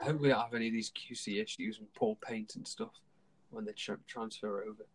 I 0.00 0.04
hope 0.04 0.20
we 0.20 0.28
don't 0.28 0.40
have 0.40 0.54
any 0.54 0.68
of 0.68 0.72
these 0.72 0.92
QC 0.92 1.42
issues 1.42 1.78
and 1.78 1.92
poor 1.94 2.16
paint 2.16 2.54
and 2.56 2.66
stuff 2.66 2.92
when 3.50 3.64
they 3.64 3.72
tra- 3.72 3.98
transfer 4.06 4.62
over. 4.62 4.86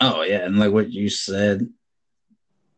Oh 0.00 0.22
yeah, 0.22 0.44
and 0.44 0.58
like 0.58 0.72
what 0.72 0.90
you 0.90 1.08
said, 1.08 1.68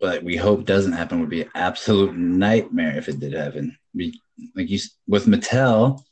like 0.00 0.22
we 0.22 0.36
hope 0.36 0.64
doesn't 0.64 0.92
happen 0.92 1.20
would 1.20 1.30
be 1.30 1.42
an 1.42 1.50
absolute 1.54 2.16
nightmare 2.16 2.96
if 2.96 3.08
it 3.08 3.20
did 3.20 3.32
happen. 3.32 3.76
We, 3.94 4.20
like 4.54 4.68
you 4.68 4.78
with 5.06 5.26
Mattel, 5.26 6.02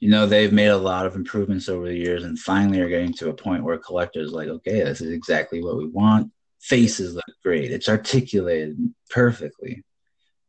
you 0.00 0.10
know 0.10 0.26
they've 0.26 0.52
made 0.52 0.68
a 0.68 0.76
lot 0.76 1.06
of 1.06 1.16
improvements 1.16 1.68
over 1.68 1.86
the 1.86 1.96
years, 1.96 2.24
and 2.24 2.38
finally 2.38 2.80
are 2.80 2.88
getting 2.88 3.14
to 3.14 3.30
a 3.30 3.34
point 3.34 3.64
where 3.64 3.78
collectors 3.78 4.32
like, 4.32 4.48
okay, 4.48 4.82
this 4.82 5.00
is 5.00 5.12
exactly 5.12 5.62
what 5.62 5.76
we 5.76 5.86
want. 5.88 6.30
Faces 6.60 7.14
look 7.14 7.24
great. 7.42 7.70
It's 7.70 7.88
articulated 7.88 8.76
perfectly, 9.08 9.82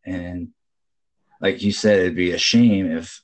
and 0.05 0.49
like 1.39 1.61
you 1.61 1.71
said, 1.71 1.99
it'd 1.99 2.15
be 2.15 2.33
a 2.33 2.37
shame 2.37 2.91
if 2.91 3.21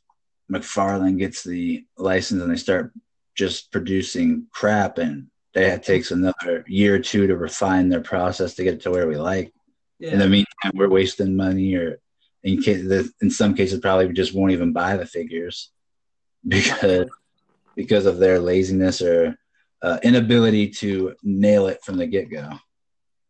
McFarlane 0.51 1.19
gets 1.19 1.43
the 1.43 1.85
license 1.97 2.41
and 2.41 2.51
they 2.51 2.57
start 2.57 2.93
just 3.35 3.71
producing 3.71 4.47
crap 4.51 4.97
and 4.97 5.27
it 5.63 5.83
takes 5.83 6.11
another 6.11 6.63
year 6.67 6.95
or 6.95 6.99
two 6.99 7.27
to 7.27 7.35
refine 7.35 7.89
their 7.89 8.01
process 8.01 8.55
to 8.55 8.63
get 8.63 8.75
it 8.75 8.81
to 8.81 8.91
where 8.91 9.07
we 9.07 9.15
like. 9.15 9.53
Yeah, 9.99 10.11
In 10.13 10.19
the 10.19 10.29
meantime, 10.29 10.71
we're 10.73 10.89
wasting 10.89 11.35
money, 11.35 11.75
or 11.75 11.99
in 12.43 12.61
case, 12.61 13.11
in 13.21 13.31
some 13.31 13.55
cases, 13.55 13.79
probably 13.79 14.07
we 14.07 14.13
just 14.13 14.35
won't 14.35 14.51
even 14.51 14.73
buy 14.73 14.95
the 14.95 15.05
figures 15.05 15.71
because 16.47 17.09
because 17.75 18.05
of 18.05 18.17
their 18.17 18.39
laziness 18.39 19.01
or 19.01 19.37
uh, 19.81 19.99
inability 20.03 20.67
to 20.67 21.15
nail 21.23 21.67
it 21.67 21.83
from 21.83 21.97
the 21.97 22.07
get 22.07 22.29
go. 22.29 22.49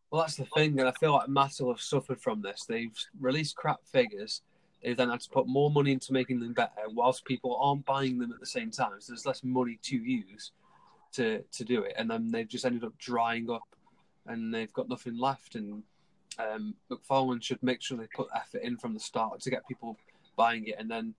Well, 0.09 0.21
that's 0.21 0.37
the 0.37 0.45
thing, 0.45 0.79
and 0.79 0.87
I 0.87 0.93
feel 0.93 1.13
like 1.13 1.27
Mattel 1.27 1.69
have 1.69 1.81
suffered 1.81 2.21
from 2.21 2.41
this. 2.41 2.65
They've 2.67 2.95
released 3.19 3.57
crap 3.57 3.79
figures. 3.85 4.41
They've 4.81 4.95
then 4.95 5.09
had 5.09 5.19
to 5.21 5.29
put 5.29 5.47
more 5.47 5.69
money 5.69 5.91
into 5.91 6.13
making 6.13 6.39
them 6.39 6.53
better, 6.53 6.87
whilst 6.87 7.25
people 7.25 7.57
aren't 7.61 7.85
buying 7.85 8.17
them 8.17 8.31
at 8.31 8.39
the 8.39 8.45
same 8.45 8.71
time. 8.71 8.93
So 8.99 9.11
there's 9.11 9.25
less 9.25 9.43
money 9.43 9.79
to 9.83 9.97
use 9.97 10.51
to 11.17 11.43
to 11.57 11.63
do 11.63 11.83
it, 11.83 11.93
and 11.97 12.09
then 12.09 12.31
they've 12.31 12.47
just 12.47 12.65
ended 12.65 12.83
up 12.83 12.97
drying 12.97 13.49
up, 13.49 13.67
and 14.25 14.53
they've 14.53 14.73
got 14.73 14.89
nothing 14.89 15.17
left. 15.17 15.55
And 15.55 15.83
um, 16.39 16.75
McFarlane 16.89 17.43
should 17.43 17.61
make 17.61 17.81
sure 17.81 17.97
they 17.97 18.07
put 18.15 18.29
effort 18.35 18.61
in 18.63 18.77
from 18.77 18.93
the 18.93 18.99
start 18.99 19.41
to 19.41 19.49
get 19.49 19.67
people 19.67 19.97
buying 20.35 20.67
it, 20.67 20.75
and 20.79 20.89
then 20.89 21.13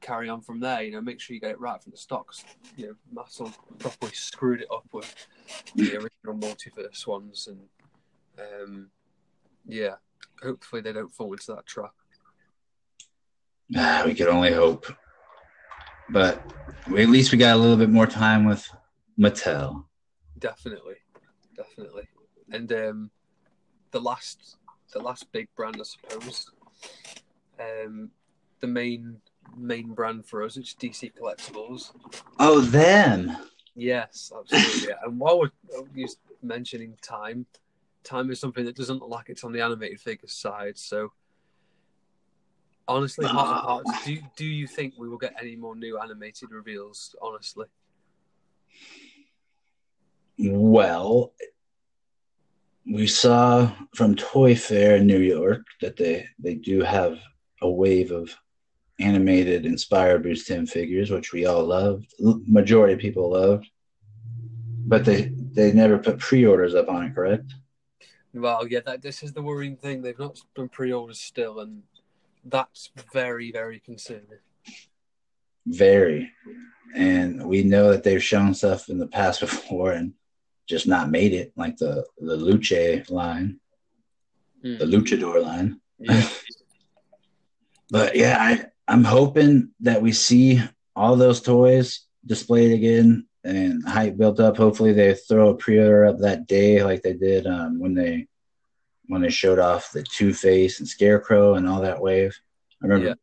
carry 0.00 0.28
on 0.28 0.42
from 0.42 0.60
there. 0.60 0.82
You 0.82 0.92
know, 0.92 1.00
make 1.00 1.20
sure 1.20 1.34
you 1.34 1.40
get 1.40 1.52
it 1.52 1.60
right 1.60 1.82
from 1.82 1.92
the. 1.92 1.98
'cause, 2.06 2.44
you 2.76 2.86
know, 2.86 3.22
Mattel 3.22 3.54
properly 3.78 4.12
screwed 4.12 4.60
it 4.60 4.68
up 4.70 4.86
with 4.92 5.14
the 5.74 5.96
original 5.96 6.34
multiverse 6.34 7.06
ones, 7.06 7.48
and 7.48 7.60
um, 8.38 8.90
yeah, 9.66 9.96
hopefully 10.42 10.82
they 10.82 10.92
don't 10.92 11.14
fall 11.14 11.32
into 11.32 11.54
that 11.54 11.66
trap. 11.66 11.94
Ah, 13.76 14.02
we 14.04 14.14
can 14.14 14.28
only 14.28 14.52
hope, 14.52 14.86
but 16.10 16.42
we, 16.90 17.02
at 17.02 17.08
least 17.08 17.32
we 17.32 17.38
got 17.38 17.54
a 17.54 17.58
little 17.58 17.76
bit 17.76 17.90
more 17.90 18.06
time 18.06 18.44
with 18.44 18.68
Mattel. 19.18 19.84
Definitely, 20.38 20.96
definitely, 21.56 22.08
and 22.50 22.72
um, 22.72 23.10
the 23.90 24.00
last, 24.00 24.56
the 24.92 25.00
last 25.00 25.30
big 25.32 25.48
brand, 25.56 25.76
I 25.78 25.84
suppose, 25.84 26.50
um, 27.58 28.10
the 28.60 28.66
main 28.66 29.20
main 29.56 29.92
brand 29.92 30.26
for 30.26 30.42
us, 30.42 30.56
it's 30.56 30.74
DC 30.74 31.12
Collectibles. 31.14 31.92
Oh, 32.38 32.60
them. 32.60 33.36
Yes, 33.74 34.32
absolutely. 34.36 34.94
And 35.04 35.18
while 35.18 35.40
we're 35.40 36.06
mentioning 36.42 36.96
time, 37.02 37.46
time 38.04 38.30
is 38.30 38.40
something 38.40 38.64
that 38.64 38.76
doesn't 38.76 39.00
look 39.00 39.10
like 39.10 39.28
it's 39.28 39.44
on 39.44 39.52
the 39.52 39.60
animated 39.60 40.00
figures 40.00 40.32
side. 40.32 40.78
So, 40.78 41.12
honestly, 42.88 43.26
heart 43.26 43.56
of 43.56 43.64
hearts, 43.64 44.04
do 44.04 44.18
do 44.36 44.44
you 44.44 44.66
think 44.66 44.94
we 44.96 45.08
will 45.08 45.18
get 45.18 45.34
any 45.40 45.56
more 45.56 45.76
new 45.76 45.98
animated 45.98 46.50
reveals? 46.50 47.14
Honestly, 47.20 47.66
Well, 50.38 51.32
we 52.86 53.06
saw 53.06 53.72
from 53.94 54.14
Toy 54.14 54.54
Fair 54.54 54.96
in 54.96 55.06
New 55.06 55.20
York 55.20 55.62
that 55.80 55.96
they 55.96 56.26
they 56.38 56.54
do 56.54 56.82
have 56.82 57.18
a 57.62 57.70
wave 57.70 58.10
of 58.10 58.34
animated 59.00 59.66
inspired 59.66 60.22
Bruce 60.22 60.44
Timm 60.44 60.66
figures, 60.66 61.10
which 61.10 61.32
we 61.32 61.46
all 61.46 61.64
loved. 61.64 62.12
Majority 62.20 62.94
of 62.94 63.00
people 63.00 63.30
loved, 63.30 63.66
but 64.86 65.04
they 65.04 65.32
they 65.52 65.72
never 65.72 65.98
put 65.98 66.18
pre-orders 66.18 66.74
up 66.74 66.88
on 66.88 67.04
it. 67.04 67.14
Correct? 67.14 67.54
well, 68.34 68.66
yeah, 68.66 68.80
that 68.84 69.00
this 69.00 69.22
is 69.22 69.32
the 69.32 69.42
worrying 69.42 69.76
thing. 69.76 70.02
They've 70.02 70.18
not 70.18 70.40
done 70.54 70.68
pre-orders 70.68 71.20
still, 71.20 71.60
and 71.60 71.82
that's 72.44 72.90
very 73.12 73.52
very 73.52 73.80
concerning. 73.80 74.26
Very, 75.66 76.30
and 76.94 77.46
we 77.46 77.62
know 77.62 77.90
that 77.90 78.02
they've 78.02 78.22
shown 78.22 78.54
stuff 78.54 78.88
in 78.88 78.98
the 78.98 79.06
past 79.06 79.40
before 79.46 79.92
and 79.92 80.12
just 80.68 80.86
not 80.86 81.10
made 81.10 81.32
it, 81.32 81.52
like 81.56 81.76
the 81.76 82.04
the 82.18 82.36
Luce 82.36 83.10
line, 83.10 83.60
Hmm. 84.62 84.78
the 84.78 84.86
Luchador 84.86 85.42
line. 85.42 85.80
Yeah, 85.98 86.26
But 87.90 88.16
yeah, 88.16 88.36
I, 88.40 88.64
I'm 88.88 89.04
hoping 89.04 89.70
that 89.80 90.00
we 90.02 90.12
see 90.12 90.60
all 90.96 91.16
those 91.16 91.40
toys 91.42 92.00
displayed 92.24 92.72
again 92.72 93.26
and 93.44 93.86
hype 93.86 94.16
built 94.16 94.40
up. 94.40 94.56
Hopefully, 94.56 94.92
they 94.92 95.14
throw 95.14 95.50
a 95.50 95.54
pre-order 95.54 96.06
up 96.06 96.18
that 96.20 96.46
day, 96.46 96.82
like 96.82 97.02
they 97.02 97.12
did 97.12 97.46
um, 97.46 97.78
when 97.78 97.94
they 97.94 98.26
when 99.08 99.22
they 99.22 99.30
showed 99.30 99.58
off 99.58 99.92
the 99.92 100.02
Two 100.02 100.32
Face 100.32 100.78
and 100.80 100.88
Scarecrow 100.88 101.54
and 101.54 101.68
all 101.68 101.80
that 101.82 102.00
wave. 102.00 102.36
I 102.82 102.86
remember 102.86 103.08
Yeah. 103.08 103.14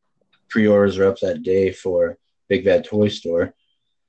pre-orders 0.50 0.98
were 0.98 1.06
up 1.06 1.20
that 1.20 1.44
day 1.44 1.72
for 1.72 2.18
Big 2.50 2.66
Bad 2.66 2.86
Toy 2.86 3.08
Store. 3.08 3.54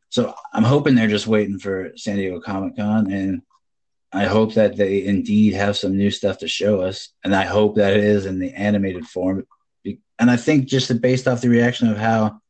So 0.09 0.35
I'm 0.53 0.64
hoping 0.64 0.95
they're 0.95 1.09
just 1.09 1.27
waiting 1.27 1.59
for 1.59 1.93
San 1.97 2.16
Diego 2.16 2.41
Comic 2.41 2.77
Con, 2.77 3.11
and 3.11 3.43
I 4.12 4.25
hope 4.27 4.55
that 4.55 4.77
they 4.77 5.05
indeed 5.05 5.55
have 5.55 5.77
some 5.77 5.97
new 5.97 6.11
stuff 6.11 6.39
to 6.39 6.49
show 6.49 6.83
us, 6.83 7.09
and 7.25 7.35
I 7.35 7.45
hope 7.45 7.77
that 7.77 7.97
it 7.97 8.05
is 8.05 8.27
in 8.27 8.39
the 8.39 8.53
animated 8.53 9.07
form 9.07 9.47
and 10.18 10.31
I 10.31 10.37
think 10.37 10.66
just 10.66 11.01
based 11.01 11.27
off 11.27 11.41
the 11.41 11.49
reaction 11.49 11.89
of 11.89 11.97
how 11.97 12.41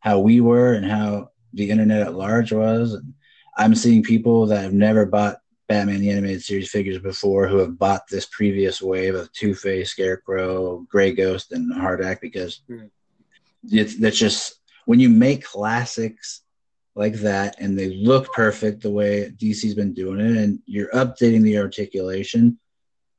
how 0.00 0.18
we 0.18 0.40
were 0.40 0.74
and 0.74 0.84
how 0.84 1.30
the 1.54 1.70
internet 1.70 2.02
at 2.02 2.14
large 2.14 2.52
was, 2.52 3.00
I'm 3.56 3.74
seeing 3.74 4.02
people 4.02 4.46
that 4.46 4.60
have 4.62 4.74
never 4.74 5.06
bought 5.06 5.38
Batman 5.68 6.00
the 6.00 6.10
Animated 6.10 6.42
Series 6.42 6.70
figures 6.70 6.98
before 6.98 7.48
who 7.48 7.58
have 7.58 7.78
bought 7.78 8.08
this 8.08 8.26
previous 8.26 8.82
wave 8.82 9.14
of 9.14 9.32
Two 9.32 9.54
Face, 9.54 9.90
Scarecrow, 9.90 10.86
Gray 10.88 11.12
Ghost, 11.12 11.52
and 11.52 11.72
HARDAC 11.72 12.20
because 12.20 12.60
Mhm. 12.68 12.90
it's 13.70 13.96
that's 13.98 14.18
just 14.18 14.60
when 14.86 15.00
you 15.00 15.08
make 15.08 15.44
classics 15.44 16.42
like 16.94 17.14
that 17.14 17.56
and 17.58 17.78
they 17.78 17.88
look 17.94 18.32
perfect 18.32 18.82
the 18.82 18.90
way 18.90 19.30
DC's 19.30 19.74
been 19.74 19.94
doing 19.94 20.20
it, 20.20 20.36
and 20.36 20.58
you're 20.66 20.90
updating 20.90 21.42
the 21.42 21.58
articulation. 21.58 22.58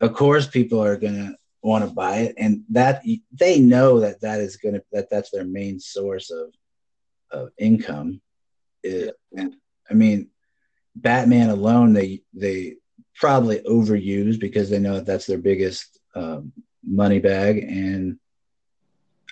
Of 0.02 0.14
course, 0.14 0.46
people 0.48 0.84
are 0.84 0.98
gonna 0.98 1.36
want 1.64 1.88
to 1.88 1.94
buy 1.94 2.18
it, 2.18 2.36
and 2.38 2.64
that 2.70 3.04
they 3.32 3.60
know 3.60 4.02
that 4.02 4.20
that 4.22 4.42
is 4.42 4.58
gonna 4.58 4.82
that 4.92 5.10
that's 5.10 5.32
their 5.32 5.46
main 5.46 5.80
source 5.80 6.30
of 6.30 6.54
of 7.32 7.52
income. 7.58 8.22
It, 8.84 9.16
and 9.36 9.56
I 9.90 9.94
mean, 9.96 10.30
Batman 10.96 11.50
alone, 11.50 11.94
they 11.94 12.22
they 12.34 12.76
probably 13.16 13.60
overuse 13.60 14.40
because 14.40 14.70
they 14.70 14.80
know 14.80 14.96
that 14.96 15.06
that's 15.06 15.26
their 15.26 15.38
biggest 15.38 16.00
um, 16.16 16.52
money 16.86 17.20
bag, 17.20 17.64
and 17.64 18.20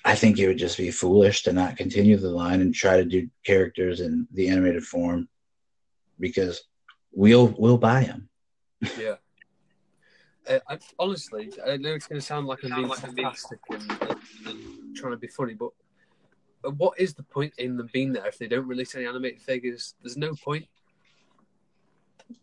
I 0.04 0.16
think 0.16 0.40
it 0.40 0.48
would 0.48 0.58
just 0.58 0.78
be 0.78 0.92
foolish 0.92 1.44
to 1.44 1.54
not 1.54 1.78
continue 1.78 2.18
the 2.18 2.30
line 2.30 2.62
and 2.62 2.74
try 2.74 2.98
to 2.98 3.06
do 3.06 3.30
characters 3.46 4.02
in 4.02 4.28
the 4.34 4.50
animated 4.50 4.84
form 4.84 5.28
because 6.20 6.64
we'll 7.12 7.54
we'll 7.58 7.78
buy 7.78 8.04
them. 8.04 8.30
yeah. 9.00 9.16
Uh, 10.50 10.60
I, 10.68 10.80
honestly, 10.98 11.54
I 11.68 11.78
know 11.78 11.94
it's 11.94 12.08
going 12.08 12.20
to 12.20 12.26
sound 12.26 12.48
like 12.48 12.64
I'm 12.64 12.74
being 12.74 12.92
sarcastic 12.94 13.60
and, 13.70 13.92
and, 13.92 14.20
and 14.48 14.96
trying 14.96 15.12
to 15.12 15.18
be 15.18 15.28
funny, 15.28 15.54
but 15.54 15.70
what 16.64 17.00
is 17.00 17.14
the 17.14 17.24
point 17.24 17.54
in 17.58 17.78
them 17.78 17.90
being 17.94 18.14
there 18.14 18.28
if 18.28 18.38
they 18.38 18.48
don't 18.48 18.68
release 18.68 18.96
any 18.96 19.06
animated 19.06 19.42
figures? 19.42 19.96
There's 20.02 20.18
no 20.18 20.34
point. 20.34 20.66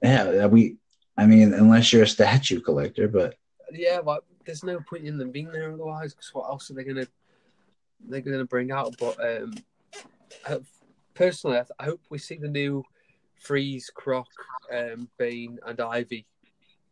Yeah, 0.03 0.47
we. 0.47 0.77
I 1.17 1.27
mean, 1.27 1.53
unless 1.53 1.93
you're 1.93 2.05
a 2.05 2.07
statue 2.07 2.61
collector, 2.61 3.09
but 3.09 3.35
Yeah, 3.73 3.99
like 4.05 4.21
there's 4.45 4.63
no 4.65 4.79
point 4.81 5.05
in 5.05 5.19
them 5.19 5.31
being 5.31 5.51
there 5.51 5.73
otherwise. 5.73 6.15
Because 6.15 6.33
what 6.33 6.49
else 6.49 6.71
are 6.71 6.75
they 6.75 6.85
gonna 6.85 7.07
they're 8.09 8.21
gonna 8.21 8.45
bring 8.45 8.71
out? 8.71 8.95
But 8.99 9.17
um, 9.25 9.55
I, 10.47 10.59
personally, 11.15 11.57
I, 11.57 11.63
th- 11.63 11.71
I 11.79 11.85
hope 11.85 12.01
we 12.11 12.19
see 12.19 12.37
the 12.37 12.49
new 12.49 12.85
Freeze, 13.35 13.91
Croc, 13.93 14.29
um, 14.73 15.09
Bane, 15.19 15.59
and 15.67 15.81
Ivy 15.81 16.27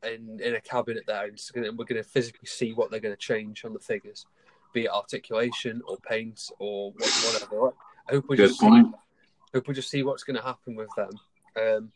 in 0.02 0.40
in 0.42 0.54
a 0.54 0.60
cabinet 0.60 1.04
there, 1.06 1.26
and 1.26 1.40
gonna, 1.54 1.72
we're 1.72 1.84
gonna 1.84 2.02
physically 2.02 2.46
see 2.46 2.72
what 2.72 2.90
they're 2.90 3.00
gonna 3.00 3.16
change 3.16 3.64
on 3.64 3.72
the 3.72 3.78
figures, 3.78 4.26
be 4.72 4.84
it 4.84 4.90
articulation 4.90 5.82
or 5.86 5.96
paint 5.98 6.50
or 6.58 6.92
wha- 6.92 7.30
whatever. 7.30 7.72
I 8.08 8.14
hope 8.14 8.26
we 8.28 8.36
Good 8.36 8.48
just 8.48 8.60
point. 8.60 8.86
see, 8.86 8.92
hope 9.54 9.68
we 9.68 9.74
just 9.74 9.90
see 9.90 10.02
what's 10.02 10.22
going 10.22 10.36
to 10.36 10.42
happen 10.42 10.76
with 10.76 10.90
them. 10.96 11.10
Um, 11.56 11.92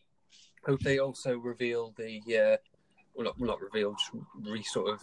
hope 0.66 0.80
they 0.80 0.98
also 0.98 1.36
reveal 1.36 1.94
the 1.96 2.20
uh, 2.28 2.56
well, 3.14 3.26
not, 3.26 3.40
not 3.40 3.60
reveal, 3.60 3.92
just 3.92 4.10
re 4.42 4.62
sort 4.62 4.90
of 4.90 5.02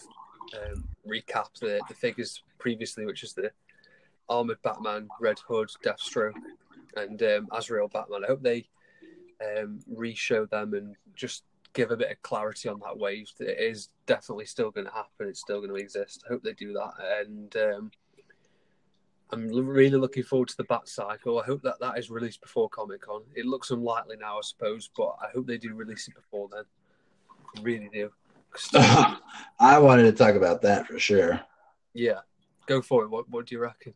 um, 0.56 0.84
recap 1.08 1.48
the, 1.60 1.80
the 1.88 1.94
figures 1.94 2.44
previously, 2.60 3.06
which 3.06 3.24
is 3.24 3.34
the 3.34 3.52
armored 4.30 4.62
Batman, 4.64 5.08
Red 5.20 5.40
Hood, 5.48 5.70
Deathstroke, 5.84 6.34
and 6.96 7.22
um, 7.24 7.48
Azrael 7.52 7.88
Batman. 7.88 8.24
I 8.24 8.28
hope 8.28 8.42
they 8.42 8.68
um, 9.58 9.80
re-show 9.88 10.46
them 10.46 10.74
and 10.74 10.96
just 11.16 11.44
give 11.74 11.92
a 11.92 11.98
bit 11.98 12.12
of 12.12 12.22
clarity 12.22 12.70
on 12.70 12.80
that 12.80 12.98
wave. 12.98 13.30
That 13.40 13.50
it 13.50 13.72
is 13.72 13.90
definitely 14.06 14.46
still 14.46 14.72
going 14.72 14.88
to 14.88 14.94
happen. 14.94 15.28
It's 15.28 15.42
still 15.42 15.60
going 15.60 15.70
to 15.70 15.76
exist. 15.76 16.24
I 16.26 16.34
hope 16.34 16.44
they 16.44 16.54
do 16.54 16.74
that, 16.74 16.94
and 17.20 17.56
um, 17.58 17.92
I'm 19.32 19.50
really 19.50 19.98
looking 19.98 20.24
forward 20.24 20.48
to 20.50 20.58
the 20.58 20.64
Bat 20.64 20.88
Cycle. 20.88 21.40
I 21.40 21.46
hope 21.46 21.62
that 21.64 21.80
that 21.82 21.98
is 21.98 22.10
released 22.10 22.42
before 22.42 22.70
Comic 22.70 23.02
Con. 23.02 23.24
It 23.36 23.46
looks 23.46 23.72
unlikely 23.72 24.16
now, 24.18 24.38
I 24.38 24.42
suppose, 24.42 24.90
but 24.96 25.16
I 25.22 25.28
hope 25.34 25.48
they 25.48 25.58
do 25.58 25.74
release 25.74 26.08
it 26.08 26.16
before 26.16 26.48
then. 26.52 26.64
I 27.58 27.62
really 27.62 27.90
do. 27.92 28.12
I 29.60 29.80
wanted 29.80 30.04
to 30.04 30.12
talk 30.14 30.36
about 30.36 30.62
that 30.62 30.88
for 30.88 30.98
sure. 30.98 31.42
yeah, 31.94 32.20
go 32.66 32.82
for 32.82 33.04
it. 33.04 33.10
What 33.10 33.30
What 33.30 33.46
do 33.46 33.56
you 33.56 33.62
reckon? 33.62 33.94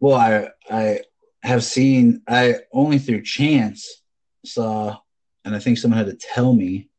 Well, 0.00 0.16
I 0.16 0.48
I 0.70 1.00
have 1.42 1.64
seen 1.64 2.22
I 2.28 2.56
only 2.72 2.98
through 2.98 3.22
chance 3.22 4.02
saw, 4.44 4.98
and 5.44 5.54
I 5.56 5.58
think 5.58 5.78
someone 5.78 5.98
had 5.98 6.18
to 6.18 6.26
tell 6.34 6.52
me 6.52 6.90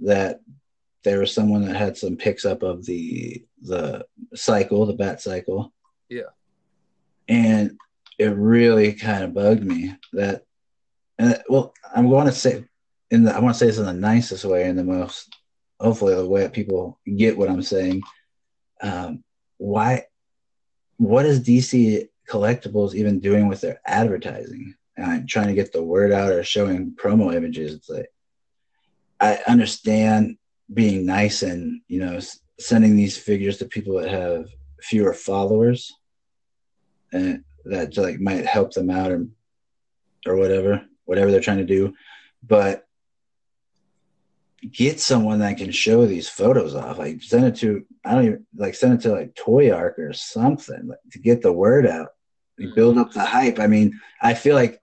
that 0.00 0.40
there 1.02 1.20
was 1.20 1.32
someone 1.32 1.64
that 1.66 1.76
had 1.76 1.96
some 1.96 2.16
picks 2.16 2.44
up 2.44 2.62
of 2.62 2.86
the 2.86 3.44
the 3.62 4.06
cycle, 4.34 4.86
the 4.86 4.92
bat 4.92 5.20
cycle. 5.20 5.72
Yeah. 6.08 6.30
and 7.28 7.76
it 8.18 8.34
really 8.36 8.92
kind 8.92 9.24
of 9.24 9.34
bugged 9.34 9.64
me 9.64 9.94
that, 10.12 10.44
and 11.18 11.42
well, 11.48 11.74
I'm 11.94 12.08
going 12.08 12.26
to 12.26 12.32
say 12.32 12.64
in 13.10 13.24
the 13.24 13.34
I 13.34 13.40
want 13.40 13.54
to 13.54 13.58
say 13.58 13.66
this 13.66 13.78
in 13.78 13.86
the 13.86 13.92
nicest 13.92 14.44
way, 14.44 14.68
in 14.68 14.76
the 14.76 14.84
most 14.84 15.34
hopefully 15.80 16.14
the 16.14 16.26
way 16.26 16.42
that 16.42 16.52
people 16.52 16.98
get 17.16 17.36
what 17.36 17.50
I'm 17.50 17.62
saying. 17.62 18.02
Um, 18.80 19.24
why? 19.58 20.04
What 20.98 21.26
is 21.26 21.40
DC 21.40 22.08
collectibles 22.28 22.94
even 22.94 23.20
doing 23.20 23.48
with 23.48 23.60
their 23.60 23.80
advertising 23.86 24.74
and 24.96 25.28
trying 25.28 25.48
to 25.48 25.54
get 25.54 25.72
the 25.72 25.82
word 25.82 26.12
out 26.12 26.32
or 26.32 26.42
showing 26.42 26.92
promo 26.92 27.34
images 27.34 27.74
it's 27.74 27.88
like 27.88 28.10
i 29.20 29.38
understand 29.46 30.36
being 30.72 31.06
nice 31.06 31.42
and 31.42 31.80
you 31.86 32.00
know 32.00 32.18
sending 32.58 32.96
these 32.96 33.16
figures 33.16 33.58
to 33.58 33.64
people 33.64 34.00
that 34.00 34.10
have 34.10 34.46
fewer 34.88 35.12
followers 35.12 35.92
and 37.12 37.44
that 37.64 37.96
like 37.96 38.20
might 38.20 38.46
help 38.46 38.72
them 38.72 38.90
out 38.90 39.10
or 39.10 39.26
or 40.26 40.36
whatever 40.36 40.84
whatever 41.04 41.30
they're 41.30 41.40
trying 41.40 41.58
to 41.58 41.64
do 41.64 41.94
but 42.42 42.86
get 44.72 44.98
someone 44.98 45.38
that 45.40 45.56
can 45.56 45.70
show 45.70 46.06
these 46.06 46.28
photos 46.28 46.74
off 46.74 46.98
like 46.98 47.22
send 47.22 47.44
it 47.44 47.56
to 47.56 47.84
i 48.04 48.12
don't 48.12 48.24
even 48.24 48.46
like 48.56 48.74
send 48.74 48.94
it 48.94 49.00
to 49.00 49.12
like 49.12 49.34
Toyark 49.34 49.98
or 49.98 50.12
something 50.12 50.88
like, 50.88 50.98
to 51.12 51.18
get 51.18 51.42
the 51.42 51.52
word 51.52 51.86
out 51.86 52.08
build 52.74 52.96
mm-hmm. 52.96 53.00
up 53.00 53.12
the 53.12 53.24
hype. 53.24 53.58
I 53.58 53.66
mean, 53.66 54.00
I 54.20 54.34
feel 54.34 54.54
like 54.54 54.80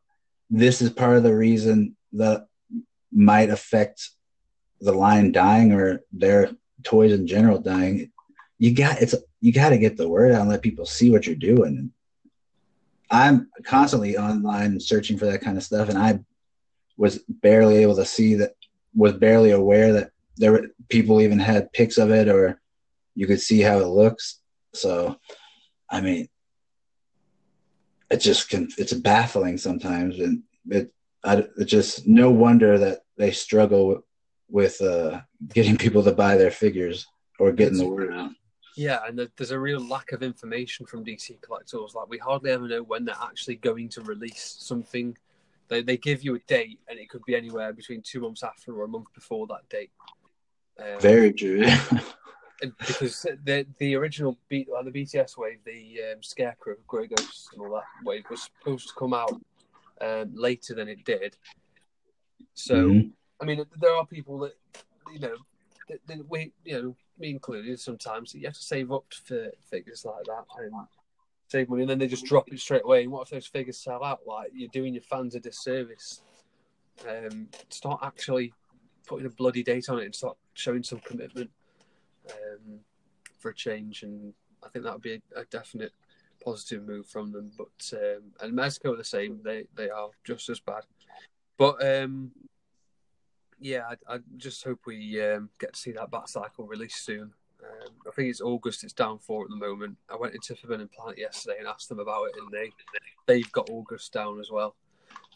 this 0.49 0.82
is 0.82 0.89
part 0.89 1.18
of 1.18 1.24
the 1.24 1.36
reason 1.36 1.95
that 2.14 2.47
might 3.12 3.49
affect 3.49 4.10
the 4.80 4.91
line 4.91 5.32
dying 5.32 5.72
or 5.72 6.01
their 6.12 6.51
toys 6.84 7.14
in 7.14 7.28
general 7.28 7.60
dying. 7.60 8.12
You 8.64 8.74
got 8.74 9.01
it's 9.01 9.14
you 9.41 9.51
got 9.51 9.72
to 9.72 9.78
get 9.78 9.97
the 9.97 10.07
word 10.07 10.32
out 10.32 10.39
and 10.39 10.49
let 10.49 10.61
people 10.61 10.86
see 10.86 11.11
what 11.11 11.28
you're 11.28 11.36
doing. 11.36 11.91
I'm 13.11 13.49
constantly 13.66 14.18
online 14.18 14.80
searching 14.80 15.18
for 15.18 15.26
that 15.26 15.41
kind 15.41 15.57
of 15.57 15.64
stuff, 15.64 15.89
and 15.89 15.97
I 15.97 16.20
was 16.95 17.18
barely 17.28 17.80
able 17.80 17.97
to 17.97 18.05
see 18.05 18.36
that. 18.36 18.53
Was 18.95 19.11
barely 19.11 19.51
aware 19.51 19.91
that 19.91 20.11
there 20.38 20.53
were 20.53 20.68
people 20.88 21.20
even 21.20 21.39
had 21.39 21.74
pics 21.74 21.97
of 21.97 22.09
it, 22.11 22.30
or 22.30 22.61
you 23.16 23.28
could 23.28 23.41
see 23.41 23.59
how 23.59 23.80
it 23.80 23.88
looks. 23.88 24.39
So, 24.74 25.18
I 25.89 25.99
mean, 25.99 26.30
it 28.09 28.22
just 28.22 28.47
can 28.47 28.70
it's 28.78 28.93
baffling 28.93 29.57
sometimes 29.57 30.20
and 30.20 30.41
it 30.70 30.89
I, 31.26 31.43
it's 31.57 31.70
just 31.70 32.07
no 32.07 32.32
wonder 32.32 32.78
that 32.78 32.99
they 33.18 33.32
struggle 33.32 34.05
with 34.49 34.80
uh, 34.82 35.20
getting 35.53 35.76
people 35.76 36.01
to 36.03 36.14
buy 36.14 36.38
their 36.38 36.51
figures 36.51 37.05
or 37.39 37.51
getting 37.51 37.78
the 37.78 37.89
word 37.89 38.14
out 38.14 38.32
Yeah, 38.76 39.00
and 39.08 39.30
there's 39.38 39.52
a 39.52 39.60
real 39.60 39.80
lack 39.80 40.12
of 40.12 40.24
information 40.24 40.86
from 40.86 41.06
DC 41.06 41.42
collectors. 41.42 41.94
Like 41.96 42.10
we 42.10 42.18
hardly 42.18 42.52
ever 42.52 42.68
know 42.68 42.84
when 42.84 43.06
they're 43.06 43.16
actually 43.22 43.56
going 43.56 43.90
to 43.90 44.02
release 44.02 44.56
something. 44.60 45.18
They 45.68 45.82
they 45.82 45.98
give 45.98 46.24
you 46.24 46.36
a 46.36 46.40
date, 46.40 46.80
and 46.90 47.00
it 47.00 47.10
could 47.10 47.24
be 47.26 47.36
anywhere 47.36 47.74
between 47.74 48.02
two 48.02 48.22
months 48.22 48.44
after 48.44 48.74
or 48.76 48.84
a 48.84 48.88
month 48.88 49.14
before 49.14 49.48
that 49.48 49.68
date. 49.70 49.92
Um, 50.80 51.00
very 51.00 51.32
true 51.34 51.62
because 52.88 53.26
the 53.44 53.66
the 53.78 53.96
original 53.96 54.38
beat 54.50 54.70
like 54.70 54.86
the 54.86 54.92
BTS 54.92 55.38
wave, 55.38 55.60
the 55.66 56.14
um, 56.14 56.24
Scarecrow, 56.24 56.76
Grey 56.88 57.08
Ghost, 57.08 57.50
and 57.54 57.62
all 57.62 57.74
that 57.76 57.84
wave 58.04 58.24
was 58.30 58.44
supposed 58.44 58.88
to 58.90 58.94
come 58.98 59.14
out 59.14 59.40
um, 60.02 60.32
later 60.34 60.74
than 60.74 60.88
it 60.88 61.04
did. 61.06 61.38
So 62.54 62.76
Mhm. 62.76 63.12
I 63.42 63.46
mean, 63.46 63.66
there 63.78 63.94
are 63.94 64.06
people 64.06 64.40
that 64.40 64.56
you 65.12 65.20
know 65.20 65.36
that, 65.90 66.00
that 66.08 66.30
we 66.30 66.54
you 66.64 66.82
know 66.82 66.96
me 67.20 67.30
included 67.30 67.80
sometimes 67.80 68.34
you 68.34 68.45
have 68.45 68.53
to 68.53 68.61
save 68.61 68.91
up 68.91 69.05
for 69.26 69.51
figures 69.70 70.05
like 70.05 70.24
that 70.26 70.45
and 70.57 70.74
save 71.47 71.70
money, 71.70 71.84
and 71.84 71.89
then 71.89 71.99
they 71.99 72.07
just 72.07 72.26
drop 72.26 72.51
it 72.51 72.59
straight 72.59 72.84
away. 72.84 73.03
And 73.03 73.11
what 73.11 73.24
if 73.24 73.30
those 73.30 73.47
figures 73.47 73.78
sell 73.78 74.03
out? 74.03 74.22
Like 74.26 74.51
you're 74.53 74.70
doing 74.70 74.93
your 74.93 75.03
fans 75.03 75.36
a 75.36 75.39
disservice. 75.39 76.22
Um, 77.07 77.47
start 77.70 77.99
actually 78.03 78.53
putting 79.07 79.26
a 79.26 79.30
bloody 79.30 79.64
date 79.64 79.89
on 79.89 79.99
it 79.99 80.05
and 80.05 80.16
start 80.16 80.38
showing 80.53 80.84
some 80.84 80.99
commitment 80.99 81.49
um, 82.30 82.80
for 83.39 83.49
a 83.49 83.55
change, 83.55 84.03
and 84.03 84.34
I 84.64 84.70
think 84.70 84.86
that 84.86 84.93
would 84.93 85.01
be 85.01 85.22
a, 85.36 85.41
a 85.41 85.45
definite 85.45 85.93
positive 86.43 86.88
move 86.88 87.05
from 87.07 87.32
them. 87.32 87.51
But 87.57 87.93
um, 87.93 88.24
and 88.41 88.53
Mezco 88.53 88.93
are 88.93 88.97
the 88.97 89.03
same; 89.03 89.39
they 89.43 89.66
they 89.76 89.89
are 89.89 90.09
just 90.24 90.49
as 90.49 90.59
bad. 90.59 90.84
But 91.57 91.86
um, 91.86 92.32
yeah, 93.64 93.84
I, 93.89 94.16
I 94.16 94.20
just 94.38 94.64
hope 94.64 94.82
we 94.86 95.22
um, 95.24 95.49
get 95.59 95.74
to 95.74 95.80
see 95.80 95.91
that 95.93 96.11
Bat 96.11 96.30
Cycle 96.30 96.66
released 96.66 97.05
soon. 97.05 97.32
Um, 97.64 97.93
I 98.05 98.11
think 98.11 98.30
it's 98.30 98.41
August. 98.41 98.84
It's 98.84 98.91
down 98.91 99.20
for 99.20 99.43
at 99.43 99.49
the 99.49 99.55
moment. 99.55 99.95
I 100.11 100.18
went 100.18 100.36
into 100.36 100.53
Forbidden 100.53 100.89
Planet 100.89 101.18
yesterday 101.18 101.55
and 101.59 101.68
asked 101.68 101.88
them 101.88 101.99
about 101.99 102.26
it, 102.26 102.36
and 102.38 102.51
they 102.51 102.72
they've 103.26 103.51
got 103.53 103.70
August 103.70 104.11
down 104.11 104.39
as 104.41 104.51
well 104.51 104.76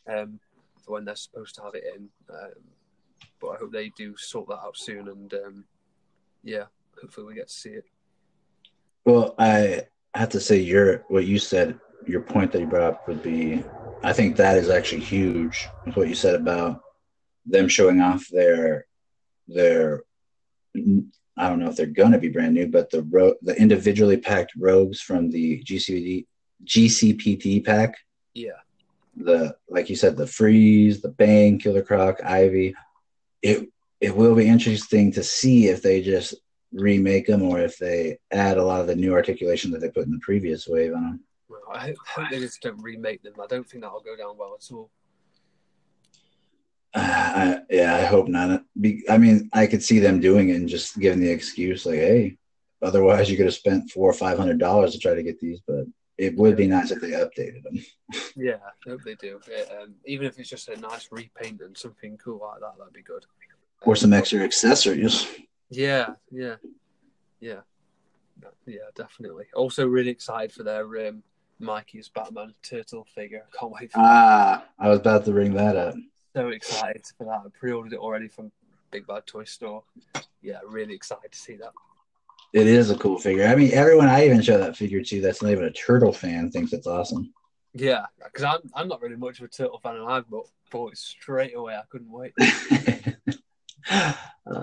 um, 0.07 0.39
for 0.83 0.93
when 0.93 1.05
they're 1.05 1.15
supposed 1.15 1.55
to 1.55 1.61
have 1.63 1.75
it 1.75 1.85
in. 1.95 2.09
Um, 2.29 2.51
but 3.39 3.47
I 3.49 3.57
hope 3.57 3.71
they 3.71 3.89
do 3.89 4.17
sort 4.17 4.49
that 4.49 4.59
out 4.59 4.77
soon, 4.77 5.07
and 5.07 5.33
um, 5.33 5.65
yeah, 6.43 6.65
hopefully 7.01 7.27
we 7.27 7.35
get 7.35 7.47
to 7.47 7.53
see 7.53 7.69
it. 7.69 7.85
well 9.05 9.35
i 9.39 9.83
have 10.15 10.29
to 10.29 10.39
say 10.39 10.57
your 10.57 11.03
what 11.07 11.25
you 11.25 11.39
said 11.39 11.79
your 12.05 12.21
point 12.21 12.51
that 12.51 12.59
you 12.59 12.67
brought 12.67 12.81
up 12.81 13.07
would 13.07 13.21
be 13.21 13.63
i 14.03 14.11
think 14.11 14.35
that 14.35 14.57
is 14.57 14.69
actually 14.69 15.01
huge 15.01 15.67
what 15.93 16.07
you 16.07 16.15
said 16.15 16.35
about 16.35 16.81
them 17.47 17.67
showing 17.67 18.01
off 18.01 18.27
their 18.27 18.85
their 19.47 20.03
I 20.75 21.49
don't 21.49 21.59
know 21.59 21.69
if 21.69 21.75
they're 21.75 21.85
gonna 21.85 22.17
be 22.19 22.29
brand 22.29 22.53
new, 22.53 22.67
but 22.67 22.89
the 22.89 23.03
ro- 23.03 23.35
the 23.41 23.55
individually 23.59 24.17
packed 24.17 24.53
rogues 24.57 24.99
from 25.01 25.29
the 25.29 25.63
GCPD 25.63 26.25
GCPD 26.65 27.63
pack, 27.63 27.95
Yeah, 28.33 28.59
the 29.15 29.55
like 29.69 29.89
you 29.89 29.95
said, 29.95 30.17
the 30.17 30.27
freeze, 30.27 31.01
the 31.01 31.09
Bane, 31.09 31.59
killer 31.59 31.83
croc, 31.83 32.23
ivy. 32.23 32.75
It 33.41 33.69
it 34.01 34.15
will 34.15 34.35
be 34.35 34.47
interesting 34.47 35.11
to 35.13 35.23
see 35.23 35.67
if 35.67 35.81
they 35.81 36.01
just 36.01 36.35
remake 36.73 37.27
them 37.27 37.41
or 37.43 37.59
if 37.59 37.77
they 37.77 38.17
add 38.31 38.57
a 38.57 38.63
lot 38.63 38.81
of 38.81 38.87
the 38.87 38.95
new 38.95 39.13
articulation 39.13 39.71
that 39.71 39.79
they 39.79 39.89
put 39.89 40.05
in 40.05 40.11
the 40.11 40.19
previous 40.21 40.67
wave 40.67 40.93
on 40.93 41.03
them. 41.03 41.19
well, 41.49 41.61
I 41.71 41.87
hope, 41.87 41.95
hope 42.05 42.29
they 42.29 42.39
just 42.39 42.61
don't 42.61 42.81
remake 42.81 43.23
them. 43.23 43.33
I 43.41 43.47
don't 43.47 43.67
think 43.67 43.83
that'll 43.83 44.01
go 44.01 44.17
down 44.17 44.37
well 44.37 44.57
at 44.59 44.71
all. 44.73 44.89
Uh, 46.93 46.99
I, 47.59 47.59
yeah, 47.69 47.95
I 47.95 48.05
hope 48.05 48.27
not. 48.27 48.63
I 49.09 49.17
mean, 49.17 49.49
I 49.53 49.67
could 49.67 49.83
see 49.83 49.99
them 49.99 50.19
doing 50.19 50.49
it 50.49 50.55
and 50.55 50.69
just 50.69 50.99
giving 50.99 51.19
the 51.19 51.29
excuse 51.29 51.85
like, 51.85 51.99
"Hey, 51.99 52.37
otherwise 52.81 53.29
you 53.29 53.37
could 53.37 53.45
have 53.45 53.55
spent 53.55 53.91
four 53.91 54.09
or 54.09 54.13
five 54.13 54.37
hundred 54.37 54.59
dollars 54.59 54.93
to 54.93 54.99
try 54.99 55.13
to 55.13 55.23
get 55.23 55.39
these." 55.39 55.61
But 55.67 55.85
it 56.17 56.35
would 56.35 56.55
be 56.55 56.67
nice 56.67 56.91
if 56.91 56.99
they 57.01 57.11
updated 57.11 57.63
them. 57.63 57.79
Yeah, 58.35 58.57
I 58.85 58.89
hope 58.89 59.01
they 59.03 59.15
do. 59.15 59.39
Yeah, 59.49 59.63
um, 59.81 59.95
even 60.05 60.25
if 60.27 60.39
it's 60.39 60.49
just 60.49 60.69
a 60.69 60.79
nice 60.79 61.09
repaint 61.11 61.61
and 61.61 61.77
something 61.77 62.17
cool 62.17 62.39
like 62.39 62.61
that, 62.61 62.77
that'd 62.77 62.93
be 62.93 63.01
good. 63.01 63.25
or 63.81 63.95
some 63.95 64.13
extra 64.13 64.39
accessories. 64.41 65.27
Yeah, 65.69 66.13
yeah, 66.31 66.55
yeah, 67.41 67.61
yeah, 68.65 68.89
definitely. 68.95 69.45
Also, 69.53 69.85
really 69.87 70.09
excited 70.11 70.51
for 70.53 70.63
their 70.63 70.85
um, 71.07 71.23
Mikey's 71.59 72.09
Batman 72.09 72.53
turtle 72.63 73.05
figure. 73.13 73.43
Can't 73.59 73.71
wait 73.71 73.91
for 73.91 73.97
that. 73.97 74.05
Ah, 74.05 74.65
I 74.79 74.89
was 74.89 74.99
about 74.99 75.25
to 75.25 75.31
bring 75.31 75.53
that 75.55 75.75
up. 75.75 75.95
So 76.37 76.49
excited 76.49 77.03
for 77.17 77.23
that. 77.23 77.41
I 77.47 77.49
pre-ordered 77.57 77.93
it 77.93 77.99
already 77.99 78.27
from 78.27 78.51
Big 78.91 79.07
Bad 79.07 79.25
Toy 79.25 79.43
Store. 79.43 79.81
Yeah, 80.43 80.59
really 80.67 80.93
excited 80.93 81.31
to 81.31 81.37
see 81.37 81.55
that. 81.55 81.71
It 82.53 82.67
is 82.67 82.91
a 82.91 82.97
cool 82.99 83.17
figure. 83.17 83.47
I 83.47 83.55
mean, 83.55 83.71
everyone 83.73 84.05
I 84.05 84.23
even 84.23 84.43
show 84.43 84.59
that 84.59 84.77
figure 84.77 85.01
to 85.01 85.19
that's 85.19 85.41
not 85.41 85.51
even 85.51 85.63
a 85.63 85.71
turtle 85.71 86.13
fan 86.13 86.51
thinks 86.51 86.73
it's 86.73 86.85
awesome. 86.85 87.33
Yeah, 87.73 88.05
because 88.23 88.43
I'm 88.43 88.59
I'm 88.75 88.87
not 88.87 89.01
really 89.01 89.15
much 89.15 89.39
of 89.39 89.45
a 89.45 89.47
turtle 89.47 89.79
fan, 89.79 89.95
and 89.95 90.07
I 90.07 90.19
bought, 90.69 90.91
it 90.91 90.97
straight 90.99 91.55
away. 91.55 91.73
I 91.73 91.81
couldn't 91.89 92.11
wait. 92.11 92.33
uh, 93.89 94.13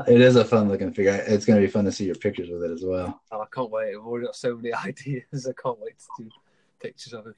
it 0.06 0.20
is 0.20 0.36
a 0.36 0.44
fun 0.44 0.68
looking 0.68 0.92
figure. 0.92 1.24
It's 1.26 1.44
going 1.44 1.60
to 1.60 1.66
be 1.66 1.72
fun 1.72 1.86
to 1.86 1.92
see 1.92 2.04
your 2.04 2.14
pictures 2.14 2.50
with 2.50 2.62
it 2.62 2.70
as 2.70 2.84
well. 2.84 3.20
And 3.32 3.42
I 3.42 3.46
can't 3.52 3.72
wait. 3.72 3.96
I've 3.96 4.06
already 4.06 4.26
got 4.26 4.36
so 4.36 4.54
many 4.54 4.72
ideas. 4.84 5.48
I 5.48 5.60
can't 5.60 5.80
wait 5.80 5.98
to 5.98 6.22
do 6.22 6.30
pictures 6.80 7.14
of 7.14 7.26
it. 7.26 7.34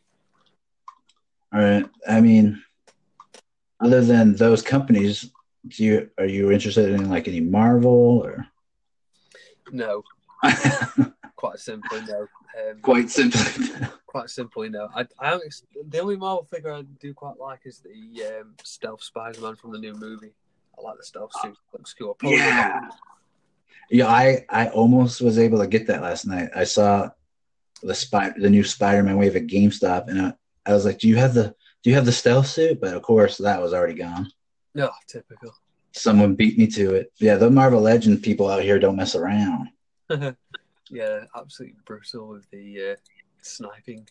All 1.55 1.61
right. 1.61 1.89
I 2.07 2.21
mean, 2.21 2.63
other 3.81 4.01
than 4.03 4.35
those 4.35 4.63
companies, 4.63 5.31
do 5.69 5.85
you 5.85 6.11
are 6.19 6.27
you 6.27 6.51
interested 6.51 6.91
in 6.91 7.09
like 7.11 7.29
any 7.29 7.41
Marvel 7.41 8.23
or? 8.25 8.47
No, 9.73 10.03
quite 11.37 11.59
simply 11.59 12.01
no. 12.09 12.21
Um, 12.21 12.81
Quite 12.81 13.11
simply. 13.11 13.67
quite 14.07 14.31
simply 14.31 14.69
no. 14.71 14.89
I, 14.95 15.07
I 15.21 15.39
the 15.89 15.99
only 15.99 16.17
Marvel 16.17 16.45
figure 16.45 16.73
I 16.73 16.83
do 17.01 17.13
quite 17.13 17.39
like 17.39 17.61
is 17.65 17.81
the 17.81 18.41
um, 18.41 18.55
stealth 18.63 19.03
Spider-Man 19.03 19.57
from 19.57 19.73
the 19.73 19.79
new 19.79 19.95
movie. 19.95 20.33
I 20.79 20.83
like 20.83 20.97
the 20.97 21.05
stealth 21.05 21.33
suit. 21.43 21.57
Looks 21.73 21.95
cool. 21.95 22.15
Probably 22.15 22.39
Yeah. 22.39 22.89
Yeah, 23.91 24.09
I 24.09 24.45
I 24.49 24.69
almost 24.69 25.21
was 25.21 25.39
able 25.39 25.59
to 25.59 25.67
get 25.67 25.87
that 25.89 26.03
last 26.03 26.27
night. 26.27 26.49
I 26.55 26.65
saw 26.65 27.11
the 27.83 27.95
spy 27.95 28.33
the 28.37 28.51
new 28.51 28.65
Spider-Man 28.65 29.17
wave 29.17 29.37
at 29.37 29.47
GameStop, 29.47 30.09
and 30.09 30.21
I, 30.21 30.35
I 30.65 30.73
was 30.73 30.85
like, 30.85 30.99
"Do 30.99 31.09
you 31.09 31.17
have 31.17 31.35
the 31.35 31.55
Do 31.87 31.91
you 31.91 31.95
have 31.95 32.05
the 32.05 32.11
stealth 32.11 32.49
suit?" 32.49 32.81
But 32.81 32.95
of 32.95 33.03
course, 33.03 33.39
that 33.39 33.63
was 33.63 33.73
already 33.73 33.95
gone. 33.95 34.29
No, 34.75 34.91
typical. 35.07 35.53
Someone 35.93 36.35
beat 36.35 36.59
me 36.59 36.67
to 36.67 36.95
it. 36.97 37.13
Yeah, 37.21 37.37
the 37.37 37.49
Marvel 37.49 37.81
Legends 37.81 38.23
people 38.23 38.51
out 38.51 38.65
here 38.65 38.81
don't 38.81 38.97
mess 38.97 39.15
around. 39.15 39.69
yeah, 40.11 41.21
absolutely 41.37 41.77
brutal 41.85 42.27
with 42.27 42.51
the 42.51 42.91
uh, 42.91 42.97
sniping. 43.41 44.09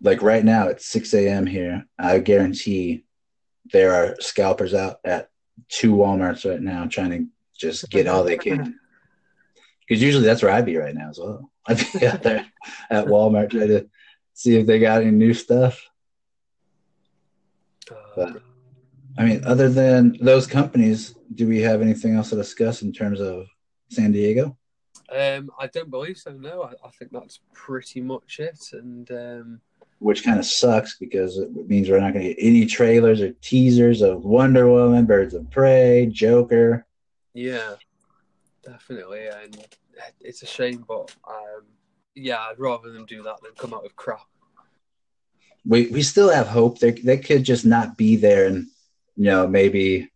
Like 0.00 0.22
right 0.22 0.44
now, 0.44 0.68
it's 0.68 0.86
six 0.86 1.12
a.m. 1.14 1.46
here. 1.46 1.84
I 1.98 2.20
guarantee 2.20 3.02
there 3.72 3.92
are 3.92 4.14
scalpers 4.20 4.72
out 4.72 5.00
at 5.04 5.30
two 5.68 5.96
WalMarts 5.96 6.48
right 6.48 6.62
now 6.62 6.86
trying 6.86 7.10
to 7.10 7.26
just 7.58 7.90
get 7.90 8.06
all 8.06 8.22
they 8.22 8.38
can. 8.38 8.78
Because 9.88 10.02
usually 10.02 10.26
that's 10.26 10.42
where 10.42 10.52
I'd 10.52 10.66
be 10.66 10.76
right 10.76 10.94
now 10.94 11.08
as 11.08 11.18
well. 11.18 11.50
I'd 11.66 11.78
be 11.98 12.06
out 12.06 12.22
there 12.22 12.46
at 12.90 13.06
Walmart 13.06 13.50
trying 13.50 13.68
to 13.68 13.88
see 14.34 14.56
if 14.56 14.66
they 14.66 14.78
got 14.78 15.00
any 15.00 15.10
new 15.10 15.32
stuff. 15.32 15.87
But- 18.32 18.42
I 19.16 19.24
mean, 19.24 19.42
other 19.44 19.68
than 19.68 20.16
those 20.20 20.46
companies, 20.46 21.14
do 21.34 21.48
we 21.48 21.60
have 21.62 21.82
anything 21.82 22.14
else 22.14 22.30
to 22.30 22.36
discuss 22.36 22.82
in 22.82 22.92
terms 22.92 23.20
of 23.20 23.46
San 23.90 24.12
Diego? 24.12 24.56
um, 25.10 25.50
I 25.58 25.66
don't 25.68 25.90
believe 25.90 26.18
so. 26.18 26.32
No, 26.32 26.62
I, 26.62 26.72
I 26.86 26.90
think 26.98 27.10
that's 27.12 27.40
pretty 27.52 28.00
much 28.00 28.38
it. 28.40 28.58
And 28.72 29.10
um, 29.10 29.60
Which 30.00 30.22
kind 30.22 30.38
of 30.38 30.44
sucks 30.44 30.98
because 30.98 31.38
it 31.38 31.50
means 31.68 31.88
we're 31.88 31.98
not 31.98 32.12
going 32.12 32.26
to 32.26 32.34
get 32.34 32.42
any 32.44 32.66
trailers 32.66 33.20
or 33.22 33.32
teasers 33.40 34.02
of 34.02 34.24
Wonder 34.24 34.68
Woman, 34.70 35.06
Birds 35.06 35.34
of 35.34 35.50
Prey, 35.50 36.06
Joker. 36.12 36.86
yeah, 37.34 37.74
definitely. 38.62 39.26
And 39.28 39.66
it's 40.20 40.42
a 40.42 40.46
shame, 40.46 40.84
but 40.86 41.14
um, 41.28 41.64
yeah, 42.14 42.38
I'd 42.38 42.58
rather 42.58 42.92
them 42.92 43.06
do 43.06 43.22
that 43.22 43.36
than 43.42 43.52
come 43.56 43.72
out 43.74 43.82
with 43.82 43.96
crap. 43.96 44.26
We 45.66 45.88
we 45.88 46.02
still 46.02 46.30
have 46.30 46.46
hope. 46.48 46.78
They 46.78 46.92
they 46.92 47.18
could 47.18 47.44
just 47.44 47.64
not 47.66 47.96
be 47.96 48.16
there 48.16 48.46
and 48.46 48.66
you 49.16 49.24
know 49.24 49.46
maybe 49.46 50.10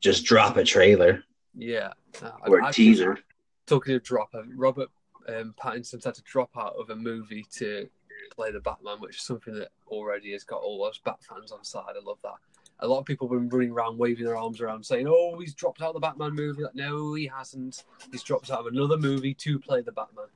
just 0.00 0.24
drop 0.24 0.56
a 0.56 0.64
trailer 0.64 1.24
Yeah, 1.54 1.92
I- 2.22 2.30
or 2.48 2.62
I- 2.62 2.70
a 2.70 2.72
teaser. 2.72 3.18
Talking 3.66 3.96
of 3.96 4.02
drop, 4.04 4.28
uh, 4.32 4.42
Robert 4.54 4.88
um, 5.28 5.52
Pattinson's 5.60 6.04
had 6.04 6.14
to 6.14 6.22
drop 6.22 6.50
out 6.56 6.74
of 6.78 6.90
a 6.90 6.94
movie 6.94 7.44
to 7.54 7.88
play 8.36 8.52
the 8.52 8.60
Batman, 8.60 8.98
which 9.00 9.16
is 9.16 9.22
something 9.22 9.54
that 9.54 9.70
already 9.88 10.30
has 10.32 10.44
got 10.44 10.62
all 10.62 10.84
those 10.84 10.98
Bat 10.98 11.18
fans 11.28 11.50
on 11.50 11.64
side. 11.64 11.94
I 12.00 12.04
love 12.04 12.18
that. 12.22 12.34
A 12.80 12.86
lot 12.86 13.00
of 13.00 13.06
people 13.06 13.26
have 13.28 13.36
been 13.40 13.48
running 13.48 13.72
around, 13.72 13.98
waving 13.98 14.24
their 14.24 14.36
arms 14.36 14.60
around, 14.60 14.84
saying, 14.86 15.06
"Oh, 15.08 15.36
he's 15.40 15.54
dropped 15.54 15.82
out 15.82 15.88
of 15.88 15.94
the 15.94 16.00
Batman 16.00 16.34
movie." 16.34 16.62
Like, 16.62 16.76
no, 16.76 17.14
he 17.14 17.26
hasn't. 17.26 17.82
He's 18.12 18.22
dropped 18.22 18.50
out 18.50 18.60
of 18.60 18.66
another 18.66 18.98
movie 18.98 19.34
to 19.34 19.58
play 19.58 19.80
the 19.80 19.90
Batman. 19.92 20.26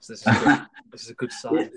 So 0.00 0.12
this 0.14 0.26
is 0.26 0.38
good, 0.42 0.60
this 0.92 1.02
is 1.02 1.10
a 1.10 1.14
good 1.14 1.32
sign. 1.32 1.70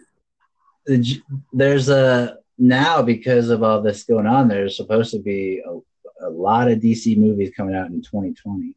There's 1.53 1.89
a 1.89 2.37
now 2.57 3.01
because 3.01 3.49
of 3.49 3.63
all 3.63 3.81
this 3.81 4.03
going 4.03 4.25
on. 4.25 4.47
There's 4.47 4.77
supposed 4.77 5.11
to 5.11 5.19
be 5.19 5.61
a, 5.65 6.27
a 6.27 6.29
lot 6.29 6.69
of 6.69 6.79
DC 6.79 7.17
movies 7.17 7.51
coming 7.55 7.75
out 7.75 7.89
in 7.89 8.01
2020. 8.01 8.73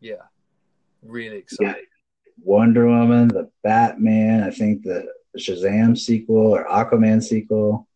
Yeah, 0.00 0.16
really 1.02 1.38
exciting. 1.38 1.84
Wonder 2.42 2.86
Woman, 2.86 3.28
the 3.28 3.50
Batman, 3.62 4.42
I 4.42 4.50
think 4.50 4.82
the 4.82 5.06
Shazam 5.38 5.96
sequel 5.96 6.54
or 6.54 6.66
Aquaman 6.66 7.22
sequel, 7.22 7.88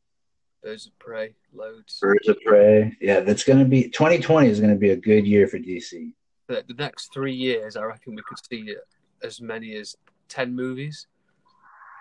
Birds 0.62 0.87
of 0.87 0.99
Prey, 0.99 1.35
loads. 1.55 1.99
Birds 2.01 2.29
of 2.29 2.37
Prey. 2.45 2.97
Yeah, 3.01 3.20
that's 3.20 3.45
going 3.45 3.59
to 3.59 3.64
be 3.64 3.89
2020 3.89 4.49
is 4.49 4.61
going 4.61 4.72
to 4.72 4.79
be 4.79 4.91
a 4.91 4.97
good 4.97 5.26
year 5.26 5.47
for 5.47 5.59
DC. 5.59 6.12
The, 6.49 6.64
the 6.66 6.74
next 6.74 7.12
three 7.12 7.35
years, 7.35 7.76
I 7.76 7.85
reckon 7.85 8.14
we 8.14 8.22
could 8.29 8.39
see 8.51 8.74
uh, 8.74 9.26
as 9.26 9.41
many 9.41 9.76
as 9.76 9.97
ten 10.29 10.55
movies. 10.55 11.07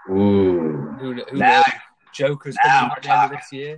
Ooh, 0.10 0.47
Who, 1.00 1.14
who 1.14 1.38
Now- 1.38 1.58
knows? 1.58 1.66
Joker's 2.14 2.58
coming 2.64 2.91
at 2.95 3.04
the 3.04 3.10
end 3.12 3.26
of 3.26 3.39
this 3.39 3.52
year. 3.52 3.78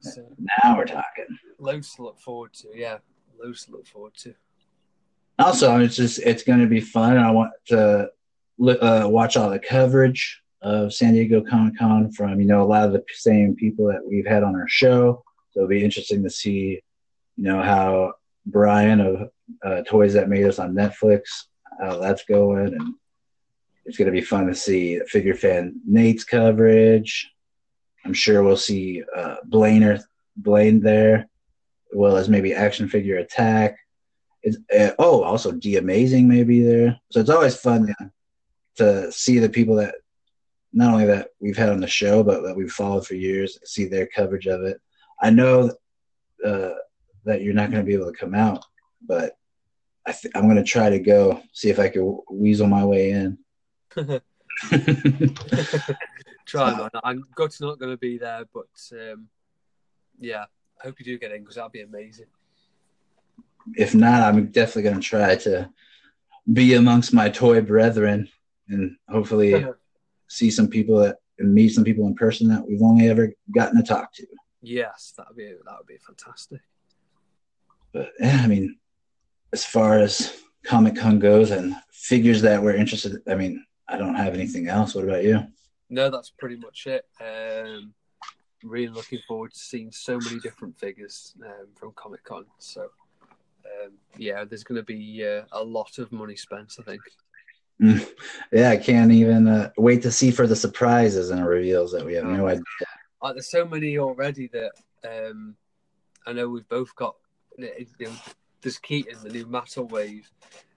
So 0.00 0.22
now 0.64 0.76
we're 0.76 0.84
talking. 0.84 1.26
loads 1.58 1.94
to 1.96 2.02
look 2.02 2.20
forward 2.20 2.52
to. 2.54 2.68
Yeah, 2.72 2.98
loads 3.42 3.64
to 3.64 3.72
look 3.72 3.86
forward 3.86 4.14
to. 4.18 4.34
Also, 5.38 5.80
it's 5.80 5.96
just 5.96 6.20
it's 6.20 6.44
going 6.44 6.60
to 6.60 6.66
be 6.68 6.80
fun. 6.80 7.16
I 7.18 7.30
want 7.32 7.50
to 7.66 8.10
uh, 8.60 9.08
watch 9.08 9.36
all 9.36 9.50
the 9.50 9.58
coverage 9.58 10.40
of 10.62 10.94
San 10.94 11.14
Diego 11.14 11.42
Comic 11.42 11.76
Con 11.78 12.12
from 12.12 12.38
you 12.38 12.46
know 12.46 12.62
a 12.62 12.64
lot 12.68 12.84
of 12.84 12.92
the 12.92 13.02
same 13.12 13.56
people 13.56 13.86
that 13.86 14.06
we've 14.06 14.26
had 14.26 14.44
on 14.44 14.54
our 14.54 14.68
show. 14.68 15.24
So 15.50 15.60
it'll 15.60 15.68
be 15.68 15.82
interesting 15.82 16.22
to 16.22 16.30
see, 16.30 16.80
you 17.36 17.44
know, 17.44 17.60
how 17.62 18.14
Brian 18.44 19.00
of 19.00 19.30
uh, 19.64 19.82
Toys 19.82 20.12
That 20.12 20.28
Made 20.28 20.44
Us 20.44 20.58
on 20.60 20.74
Netflix, 20.74 21.22
how 21.80 21.98
that's 21.98 22.24
going, 22.24 22.74
and 22.74 22.94
it's 23.86 23.96
going 23.96 24.06
to 24.06 24.12
be 24.12 24.20
fun 24.20 24.46
to 24.46 24.54
see 24.54 25.00
figure 25.06 25.34
fan 25.34 25.80
Nate's 25.86 26.24
coverage. 26.24 27.30
I'm 28.04 28.12
sure 28.12 28.42
we'll 28.42 28.56
see 28.56 29.02
uh, 29.16 29.36
Blainer 29.48 30.02
Blaine 30.36 30.80
there, 30.80 31.18
as 31.18 31.94
well 31.94 32.16
as 32.16 32.28
maybe 32.28 32.54
Action 32.54 32.88
Figure 32.88 33.16
Attack. 33.16 33.78
Uh, 34.46 34.90
oh, 34.98 35.22
also 35.22 35.50
D 35.50 35.76
Amazing 35.76 36.28
may 36.28 36.44
be 36.44 36.62
there. 36.62 37.00
So 37.10 37.20
it's 37.20 37.30
always 37.30 37.56
fun 37.56 37.86
to, 37.86 38.10
to 38.76 39.12
see 39.12 39.38
the 39.38 39.48
people 39.48 39.76
that 39.76 39.96
not 40.72 40.92
only 40.92 41.06
that 41.06 41.28
we've 41.40 41.56
had 41.56 41.70
on 41.70 41.80
the 41.80 41.86
show, 41.86 42.22
but 42.22 42.42
that 42.42 42.54
we've 42.54 42.70
followed 42.70 43.06
for 43.06 43.14
years, 43.14 43.58
see 43.64 43.86
their 43.86 44.06
coverage 44.06 44.46
of 44.46 44.62
it. 44.62 44.80
I 45.20 45.30
know 45.30 45.72
uh, 46.44 46.70
that 47.24 47.42
you're 47.42 47.54
not 47.54 47.70
going 47.70 47.82
to 47.82 47.86
be 47.86 47.94
able 47.94 48.12
to 48.12 48.18
come 48.18 48.34
out, 48.34 48.64
but 49.04 49.36
I 50.06 50.14
I'm 50.34 50.44
going 50.44 50.56
to 50.56 50.64
try 50.64 50.90
to 50.90 50.98
go 50.98 51.42
see 51.52 51.70
if 51.70 51.78
I 51.78 51.88
can 51.88 52.20
weasel 52.30 52.66
my 52.66 52.84
way 52.84 53.10
in. 53.10 53.38
Try, 56.46 56.76
man. 56.76 56.90
I'm 57.02 57.24
gut's 57.34 57.60
not 57.60 57.78
going 57.78 57.92
to 57.92 57.96
be 57.96 58.18
there, 58.18 58.44
but 58.52 58.68
um, 58.92 59.28
yeah, 60.18 60.44
I 60.80 60.84
hope 60.84 60.98
you 60.98 61.04
do 61.04 61.18
get 61.18 61.32
in 61.32 61.40
because 61.40 61.56
that'd 61.56 61.72
be 61.72 61.82
amazing. 61.82 62.26
if 63.76 63.94
not, 63.94 64.22
I'm 64.22 64.46
definitely 64.46 64.82
going 64.82 64.96
to 64.96 65.02
try 65.02 65.36
to 65.36 65.70
be 66.52 66.74
amongst 66.74 67.12
my 67.12 67.28
toy 67.28 67.60
brethren 67.60 68.28
and 68.68 68.96
hopefully 69.08 69.66
see 70.28 70.50
some 70.50 70.68
people 70.68 70.98
that 70.98 71.16
and 71.38 71.52
meet 71.52 71.68
some 71.68 71.84
people 71.84 72.06
in 72.06 72.14
person 72.14 72.48
that 72.48 72.66
we've 72.66 72.82
only 72.82 73.08
ever 73.10 73.32
gotten 73.54 73.76
to 73.76 73.82
talk 73.82 74.12
to. 74.14 74.26
yes, 74.62 75.12
that'd 75.16 75.36
be 75.36 75.44
that 75.46 75.76
would 75.78 75.86
be 75.86 75.98
fantastic. 75.98 76.60
But 77.92 78.12
yeah, 78.18 78.40
I 78.42 78.46
mean, 78.46 78.78
as 79.52 79.64
far 79.64 79.98
as 79.98 80.34
Comic 80.64 80.96
Con 80.96 81.18
goes 81.18 81.50
and 81.50 81.74
figures 81.92 82.42
that 82.42 82.62
we're 82.62 82.74
interested, 82.74 83.20
I 83.28 83.34
mean, 83.34 83.65
I 83.88 83.96
don't 83.96 84.14
have 84.14 84.34
anything 84.34 84.68
else. 84.68 84.94
What 84.94 85.04
about 85.04 85.24
you? 85.24 85.46
No, 85.88 86.10
that's 86.10 86.30
pretty 86.30 86.56
much 86.56 86.86
it. 86.86 87.04
Um, 87.20 87.94
really 88.64 88.88
looking 88.88 89.20
forward 89.28 89.52
to 89.52 89.58
seeing 89.58 89.92
so 89.92 90.18
many 90.18 90.40
different 90.40 90.78
figures 90.78 91.34
um, 91.44 91.68
from 91.74 91.92
Comic 91.94 92.24
Con. 92.24 92.46
So, 92.58 92.88
um, 93.22 93.92
yeah, 94.16 94.44
there's 94.44 94.64
going 94.64 94.80
to 94.80 94.84
be 94.84 95.24
uh, 95.24 95.42
a 95.52 95.62
lot 95.62 95.98
of 95.98 96.10
money 96.12 96.36
spent. 96.36 96.74
I 96.78 96.82
think. 96.82 97.02
yeah, 98.52 98.70
I 98.70 98.76
can't 98.76 99.12
even 99.12 99.46
uh, 99.46 99.70
wait 99.76 100.02
to 100.02 100.10
see 100.10 100.30
for 100.30 100.46
the 100.46 100.56
surprises 100.56 101.30
and 101.30 101.46
reveals 101.46 101.92
that 101.92 102.04
we 102.04 102.14
have 102.14 102.24
no 102.24 102.48
idea. 102.48 102.62
Uh, 103.20 103.32
there's 103.32 103.50
so 103.50 103.64
many 103.64 103.98
already 103.98 104.48
that 104.48 104.72
um, 105.04 105.54
I 106.26 106.32
know 106.32 106.48
we've 106.48 106.68
both 106.68 106.94
got. 106.96 107.16
You 107.58 107.70
know, 108.00 108.12
there's 108.62 108.78
Keaton, 108.78 109.18
the 109.22 109.30
new 109.30 109.46
Matter 109.46 109.82
Wave, 109.82 110.30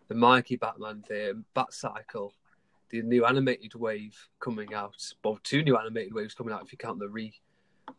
the 0.07 0.15
Mikey 0.15 0.57
Batman, 0.57 1.03
the 1.07 1.41
Bat 1.53 1.73
Cycle, 1.73 2.33
the 2.89 3.01
new 3.01 3.25
animated 3.25 3.75
wave 3.75 4.17
coming 4.39 4.73
out. 4.73 4.95
Well, 5.23 5.39
two 5.43 5.63
new 5.63 5.77
animated 5.77 6.13
waves 6.13 6.33
coming 6.33 6.53
out 6.53 6.63
if 6.63 6.71
you 6.71 6.77
count 6.77 6.99
the 6.99 7.09
re 7.09 7.33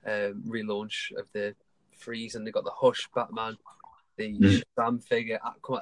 um, 0.06 0.42
relaunch 0.46 1.12
of 1.16 1.30
the 1.32 1.54
Freeze, 1.96 2.34
and 2.34 2.46
they 2.46 2.50
got 2.50 2.64
the 2.64 2.72
Hush 2.74 3.08
Batman, 3.14 3.56
the 4.16 4.38
mm. 4.38 4.62
Shazam 4.78 5.02
figure. 5.02 5.38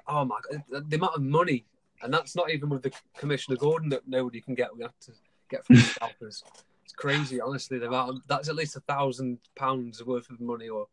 Oh 0.07 0.25
my 0.25 0.39
god, 0.51 0.91
the 0.91 0.97
amount 0.97 1.17
of 1.17 1.23
money, 1.23 1.65
and 2.03 2.13
that's 2.13 2.37
not 2.37 2.51
even 2.51 2.69
with 2.69 2.83
the 2.83 2.93
Commissioner 3.17 3.57
Gordon 3.57 3.89
that 3.91 4.07
nobody 4.07 4.41
can 4.41 4.55
get. 4.55 4.77
We 4.77 4.83
have 4.83 4.99
to 5.01 5.13
get 5.49 5.65
from 5.65 5.77
the 5.77 5.83
scalpers. 5.83 6.43
It's 6.85 6.93
crazy, 6.93 7.41
honestly. 7.41 7.79
The 7.79 7.89
amount 7.89 8.11
of, 8.11 8.17
that's 8.27 8.49
at 8.49 8.57
least 8.57 8.77
a 8.77 8.81
thousand 8.81 9.39
pounds 9.55 10.05
worth 10.05 10.31
of 10.31 10.41
money, 10.41 10.69
or 10.69 10.87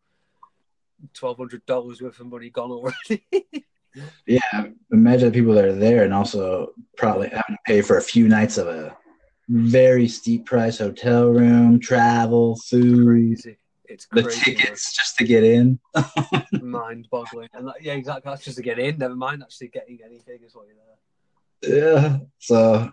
twelve 1.14 1.38
hundred 1.38 1.66
dollars 1.66 2.02
worth 2.02 2.20
of 2.20 2.28
money 2.28 2.50
gone 2.50 2.72
already. 2.72 3.26
yeah, 4.26 4.68
imagine 4.92 5.32
the 5.32 5.38
people 5.38 5.54
that 5.54 5.66
are 5.66 5.76
there 5.76 6.04
and 6.04 6.14
also 6.14 6.74
probably 6.98 7.30
having 7.30 7.56
to 7.56 7.58
pay 7.66 7.82
for 7.82 7.98
a 7.98 8.02
few 8.02 8.28
nights 8.28 8.58
of 8.58 8.68
a 8.68 8.96
very 9.50 10.08
steep 10.08 10.46
price 10.46 10.80
hotel 10.80 11.28
room, 11.28 11.80
travel, 11.80 12.56
food. 12.58 13.06
Crazy. 13.08 13.58
It's 13.88 14.06
crazy, 14.06 14.28
the 14.28 14.36
tickets 14.36 14.94
just 14.94 15.18
to 15.18 15.24
get 15.24 15.44
in. 15.44 15.80
mind 16.62 17.08
boggling. 17.12 17.50
And 17.54 17.68
that, 17.68 17.76
yeah, 17.82 17.94
exactly. 17.94 18.30
That's 18.30 18.44
just 18.44 18.58
to 18.58 18.64
get 18.64 18.80
in. 18.80 18.98
Never 18.98 19.16
mind 19.16 19.44
actually 19.44 19.68
getting 19.68 20.00
any 20.04 20.20
figures 20.20 20.54
while 20.56 20.66
you're 20.66 20.76
there. 20.76 21.94
Yeah. 21.94 22.18
So 22.40 22.92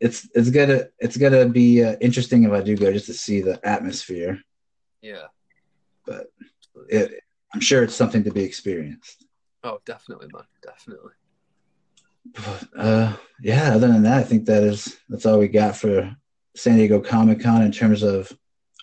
it's 0.00 0.28
it's 0.34 0.50
gonna 0.50 0.84
it's 0.98 1.16
gonna 1.16 1.48
be 1.48 1.82
uh, 1.82 1.96
interesting 2.00 2.44
if 2.44 2.52
I 2.52 2.60
do 2.60 2.76
go 2.76 2.92
just 2.92 3.06
to 3.06 3.14
see 3.14 3.40
the 3.40 3.58
atmosphere. 3.66 4.40
Yeah. 5.00 5.26
But 6.04 6.26
it, 6.88 7.22
I'm 7.54 7.60
sure 7.60 7.82
it's 7.82 7.94
something 7.94 8.24
to 8.24 8.30
be 8.30 8.44
experienced. 8.44 9.25
Oh, 9.64 9.80
definitely, 9.84 10.28
man. 10.32 10.44
Definitely. 10.62 11.12
But, 12.34 12.68
uh, 12.76 13.16
yeah. 13.40 13.74
Other 13.74 13.88
than 13.88 14.02
that, 14.02 14.18
I 14.18 14.22
think 14.22 14.46
that 14.46 14.62
is 14.62 14.96
that's 15.08 15.26
all 15.26 15.38
we 15.38 15.48
got 15.48 15.76
for 15.76 16.14
San 16.56 16.76
Diego 16.76 17.00
Comic 17.00 17.40
Con 17.40 17.62
in 17.62 17.72
terms 17.72 18.02
of 18.02 18.32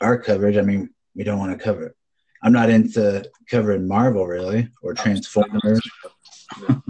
our 0.01 0.17
coverage. 0.17 0.57
I 0.57 0.61
mean, 0.61 0.89
we 1.15 1.23
don't 1.23 1.39
want 1.39 1.57
to 1.57 1.63
cover. 1.63 1.95
I'm 2.41 2.53
not 2.53 2.69
into 2.69 3.29
covering 3.49 3.87
Marvel 3.87 4.27
really, 4.27 4.69
or 4.81 4.93
Transformers, 4.93 5.81
no. 6.67 6.83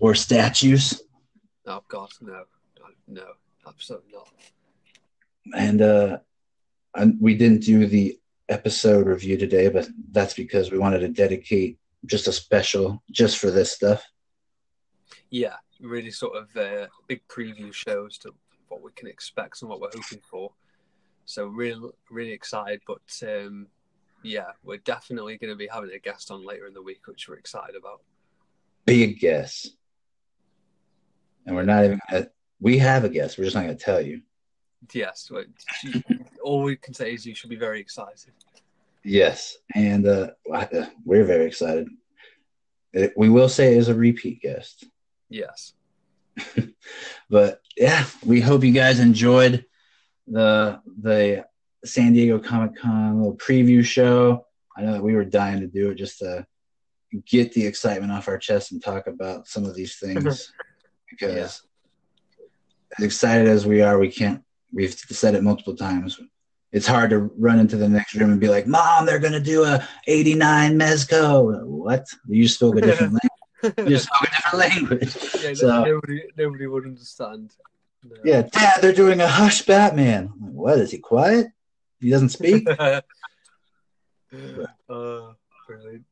or 0.00 0.14
statues. 0.14 1.02
Oh 1.66 1.84
God, 1.88 2.08
no, 2.22 2.44
no, 3.06 3.26
absolutely 3.66 4.12
not. 4.12 4.28
And 5.54 5.82
uh, 5.82 6.18
and 6.94 7.18
we 7.20 7.36
didn't 7.36 7.64
do 7.64 7.86
the 7.86 8.18
episode 8.48 9.06
review 9.06 9.36
today, 9.36 9.68
but 9.68 9.88
that's 10.10 10.34
because 10.34 10.70
we 10.70 10.78
wanted 10.78 11.00
to 11.00 11.08
dedicate 11.08 11.78
just 12.06 12.28
a 12.28 12.32
special 12.32 13.02
just 13.10 13.38
for 13.38 13.50
this 13.50 13.72
stuff. 13.72 14.04
Yeah, 15.30 15.56
really 15.80 16.10
sort 16.10 16.36
of 16.36 16.56
uh, 16.56 16.86
big 17.06 17.26
preview 17.28 17.72
shows 17.72 18.18
to 18.18 18.34
what 18.68 18.82
we 18.82 18.90
can 18.92 19.08
expect 19.08 19.62
and 19.62 19.70
what 19.70 19.80
we're 19.80 19.90
hoping 19.94 20.22
for. 20.28 20.52
So 21.24 21.46
really, 21.46 21.90
really 22.10 22.32
excited. 22.32 22.80
But 22.86 23.02
um, 23.22 23.66
yeah, 24.22 24.52
we're 24.62 24.78
definitely 24.78 25.36
going 25.38 25.52
to 25.52 25.56
be 25.56 25.68
having 25.68 25.90
a 25.90 25.98
guest 25.98 26.30
on 26.30 26.46
later 26.46 26.66
in 26.66 26.74
the 26.74 26.82
week, 26.82 27.06
which 27.06 27.28
we're 27.28 27.36
excited 27.36 27.76
about. 27.76 28.02
Big 28.86 29.20
guest, 29.20 29.76
and 31.46 31.54
we're 31.54 31.64
not 31.64 31.84
even. 31.84 32.00
Gonna, 32.10 32.28
we 32.60 32.78
have 32.78 33.04
a 33.04 33.08
guest. 33.08 33.36
We're 33.36 33.44
just 33.44 33.54
not 33.54 33.64
going 33.64 33.76
to 33.76 33.84
tell 33.84 34.00
you. 34.00 34.22
Yes, 34.92 35.30
all 36.42 36.62
we 36.62 36.76
can 36.76 36.94
say 36.94 37.12
is 37.12 37.26
you 37.26 37.34
should 37.34 37.50
be 37.50 37.56
very 37.56 37.80
excited. 37.80 38.32
Yes, 39.08 39.56
and 39.74 40.06
uh, 40.06 40.30
we're 41.04 41.24
very 41.24 41.46
excited. 41.46 41.88
It, 42.92 43.14
we 43.16 43.30
will 43.30 43.48
say 43.48 43.72
it 43.72 43.78
is 43.78 43.88
a 43.88 43.94
repeat 43.94 44.42
guest. 44.42 44.84
Yes. 45.30 45.72
but 47.30 47.62
yeah, 47.76 48.04
we 48.24 48.42
hope 48.42 48.64
you 48.64 48.72
guys 48.72 49.00
enjoyed 49.00 49.64
the 50.26 50.80
the 51.00 51.46
San 51.86 52.12
Diego 52.12 52.38
Comic 52.38 52.76
Con 52.76 53.18
little 53.18 53.36
preview 53.36 53.82
show. 53.82 54.44
I 54.76 54.82
know 54.82 54.92
that 54.92 55.02
we 55.02 55.14
were 55.14 55.24
dying 55.24 55.60
to 55.60 55.66
do 55.66 55.90
it 55.90 55.94
just 55.94 56.18
to 56.18 56.46
get 57.26 57.54
the 57.54 57.66
excitement 57.66 58.12
off 58.12 58.28
our 58.28 58.38
chest 58.38 58.72
and 58.72 58.84
talk 58.84 59.06
about 59.06 59.48
some 59.48 59.64
of 59.64 59.74
these 59.74 59.96
things 59.96 60.52
because 61.10 61.34
yeah. 61.34 61.42
as 62.98 63.04
excited 63.04 63.48
as 63.48 63.66
we 63.66 63.80
are, 63.80 63.98
we 63.98 64.10
can't. 64.12 64.44
We've 64.70 64.92
said 64.92 65.34
it 65.34 65.42
multiple 65.42 65.74
times 65.74 66.20
it's 66.72 66.86
hard 66.86 67.10
to 67.10 67.30
run 67.38 67.58
into 67.58 67.76
the 67.76 67.88
next 67.88 68.14
room 68.14 68.30
and 68.30 68.40
be 68.40 68.48
like, 68.48 68.66
"Mom, 68.66 69.06
they're 69.06 69.18
gonna 69.18 69.40
do 69.40 69.64
a 69.64 69.86
'89 70.06 70.78
Mezco." 70.78 71.64
What? 71.64 72.06
You 72.26 72.46
spoke 72.48 72.76
a 72.76 72.80
different 72.82 73.18
language. 73.64 73.90
You 73.90 73.98
spoke 73.98 74.22
a 74.22 74.30
different 74.30 74.58
language. 74.58 75.16
Yeah, 75.42 75.54
so, 75.54 75.84
nobody, 75.84 76.22
nobody 76.36 76.66
would 76.66 76.84
understand. 76.84 77.52
No. 78.04 78.16
Yeah, 78.24 78.42
Dad, 78.42 78.82
they're 78.82 78.92
doing 78.92 79.20
a 79.20 79.28
Hush 79.28 79.62
Batman. 79.62 80.32
Like, 80.40 80.52
what 80.52 80.78
is 80.78 80.90
he 80.90 80.98
quiet? 80.98 81.48
He 82.00 82.10
doesn't 82.10 82.28
speak. 82.30 82.68
uh, 82.70 83.00
brilliant. 85.66 86.04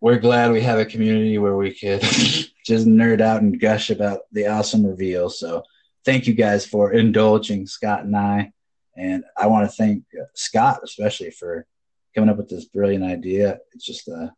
We're 0.00 0.18
glad 0.18 0.52
we 0.52 0.60
have 0.62 0.78
a 0.78 0.84
community 0.84 1.38
where 1.38 1.56
we 1.56 1.72
could 1.74 2.00
just 2.00 2.86
nerd 2.86 3.20
out 3.20 3.40
and 3.40 3.58
gush 3.58 3.90
about 3.90 4.20
the 4.32 4.48
awesome 4.48 4.84
reveal. 4.86 5.30
So, 5.30 5.62
thank 6.04 6.26
you 6.26 6.34
guys 6.34 6.66
for 6.66 6.92
indulging 6.92 7.66
Scott 7.66 8.04
and 8.04 8.16
I 8.16 8.52
and 8.96 9.24
I 9.36 9.46
want 9.46 9.68
to 9.68 9.76
thank 9.76 10.04
uh, 10.20 10.24
Scott 10.34 10.80
especially 10.84 11.30
for 11.30 11.66
coming 12.14 12.30
up 12.30 12.36
with 12.36 12.48
this 12.48 12.66
brilliant 12.66 13.04
idea. 13.04 13.58
It's 13.72 13.84
just 13.84 14.08
a, 14.08 14.32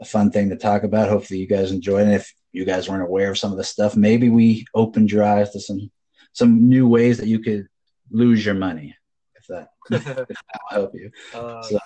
a 0.00 0.04
fun 0.04 0.30
thing 0.30 0.50
to 0.50 0.56
talk 0.56 0.82
about. 0.82 1.08
Hopefully, 1.08 1.40
you 1.40 1.46
guys 1.46 1.72
enjoyed 1.72 2.08
it. 2.08 2.14
If 2.14 2.34
you 2.52 2.64
guys 2.64 2.88
weren't 2.88 3.02
aware 3.02 3.30
of 3.30 3.38
some 3.38 3.52
of 3.52 3.58
the 3.58 3.64
stuff, 3.64 3.96
maybe 3.96 4.28
we 4.28 4.66
opened 4.74 5.10
your 5.10 5.24
eyes 5.24 5.50
to 5.52 5.60
some 5.60 5.90
some 6.32 6.68
new 6.68 6.88
ways 6.88 7.18
that 7.18 7.26
you 7.26 7.40
could 7.40 7.66
lose 8.10 8.44
your 8.44 8.54
money. 8.54 8.96
If 9.34 9.46
that 9.48 9.70
if 9.90 10.04
that 10.04 10.28
will 10.28 10.36
help 10.70 10.94
you. 10.94 11.10
Uh, 11.34 11.62
so, 11.62 11.78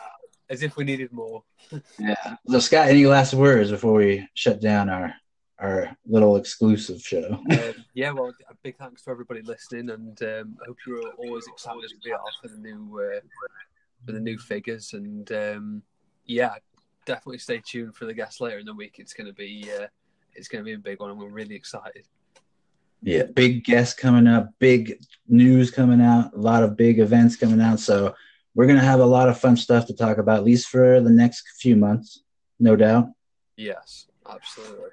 as 0.51 0.63
if 0.63 0.77
we 0.77 0.85
needed 0.85 1.13
more. 1.13 1.43
yeah. 1.99 2.37
So, 2.47 2.59
Scott, 2.59 2.89
any 2.89 3.07
last 3.07 3.33
words 3.33 3.71
before 3.71 3.95
we 3.95 4.29
shut 4.35 4.61
down 4.61 4.91
our 4.91 5.15
our 5.59 5.97
little 6.07 6.37
exclusive 6.37 7.01
show. 7.01 7.41
um, 7.51 7.85
yeah, 7.95 8.11
well, 8.11 8.33
a 8.49 8.55
big 8.63 8.77
thanks 8.77 9.03
to 9.03 9.11
everybody 9.11 9.43
listening, 9.43 9.91
and 9.91 10.21
um, 10.23 10.57
I 10.63 10.67
hope 10.67 10.77
you're 10.87 11.13
always 11.13 11.47
excited 11.47 11.89
to 11.91 11.99
be 12.05 12.13
off 12.13 12.35
for 12.43 12.49
the 12.49 12.59
new 12.59 13.01
uh, 13.01 13.21
for 14.05 14.13
the 14.13 14.21
new 14.21 14.39
figures. 14.39 14.93
And 14.93 15.31
um, 15.33 15.83
yeah, 16.27 16.55
definitely 17.07 17.39
stay 17.39 17.63
tuned 17.65 17.95
for 17.95 18.07
the 18.07 18.15
guest 18.15 18.41
later 18.41 18.59
in 18.59 18.67
the 18.67 18.75
week. 18.75 18.97
It's 18.99 19.13
going 19.13 19.27
to 19.27 19.33
be 19.33 19.71
uh, 19.81 19.87
it's 20.35 20.49
going 20.49 20.63
to 20.63 20.67
be 20.67 20.75
a 20.75 20.79
big 20.79 21.01
one, 21.01 21.11
and 21.11 21.19
we're 21.19 21.29
really 21.29 21.55
excited. 21.55 22.07
Yeah, 23.03 23.25
big 23.25 23.65
guests 23.65 23.95
coming 23.95 24.27
up, 24.27 24.49
big 24.59 24.99
news 25.29 25.71
coming 25.71 26.01
out, 26.01 26.33
a 26.33 26.39
lot 26.39 26.63
of 26.63 26.77
big 26.77 26.99
events 26.99 27.37
coming 27.37 27.61
out. 27.61 27.79
So 27.79 28.15
we're 28.55 28.67
going 28.67 28.79
to 28.79 28.85
have 28.85 29.01
a 29.01 29.07
lot 29.07 29.29
of 29.29 29.39
fun 29.39 29.57
stuff 29.59 29.87
to 29.87 29.95
talk 29.95 30.17
about, 30.17 30.39
at 30.39 30.45
least 30.45 30.69
for 30.69 31.01
the 31.01 31.11
next 31.11 31.45
few 31.61 31.77
months, 31.77 32.23
no 32.59 32.77
doubt. 32.77 33.09
Yes, 33.57 34.07
absolutely. 34.29 34.89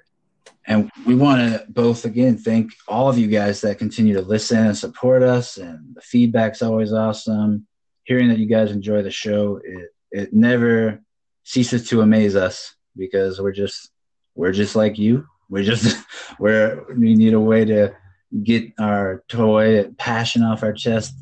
And 0.66 0.90
we 1.06 1.14
want 1.14 1.40
to 1.40 1.66
both 1.68 2.04
again 2.04 2.38
thank 2.38 2.72
all 2.86 3.08
of 3.08 3.18
you 3.18 3.26
guys 3.26 3.60
that 3.62 3.78
continue 3.78 4.14
to 4.14 4.22
listen 4.22 4.66
and 4.66 4.76
support 4.76 5.22
us. 5.22 5.56
And 5.56 5.94
the 5.94 6.00
feedback's 6.00 6.62
always 6.62 6.92
awesome. 6.92 7.66
Hearing 8.04 8.28
that 8.28 8.38
you 8.38 8.46
guys 8.46 8.70
enjoy 8.70 9.02
the 9.02 9.10
show, 9.10 9.60
it 9.64 9.90
it 10.10 10.32
never 10.32 11.00
ceases 11.44 11.88
to 11.88 12.02
amaze 12.02 12.36
us 12.36 12.74
because 12.96 13.40
we're 13.40 13.52
just 13.52 13.90
we're 14.34 14.52
just 14.52 14.76
like 14.76 14.98
you. 14.98 15.26
We're 15.48 15.64
just 15.64 16.04
we're 16.38 16.84
we 16.94 17.14
need 17.14 17.34
a 17.34 17.40
way 17.40 17.64
to 17.64 17.94
get 18.42 18.72
our 18.78 19.24
toy 19.28 19.84
passion 19.98 20.42
off 20.42 20.62
our 20.62 20.72
chest 20.72 21.14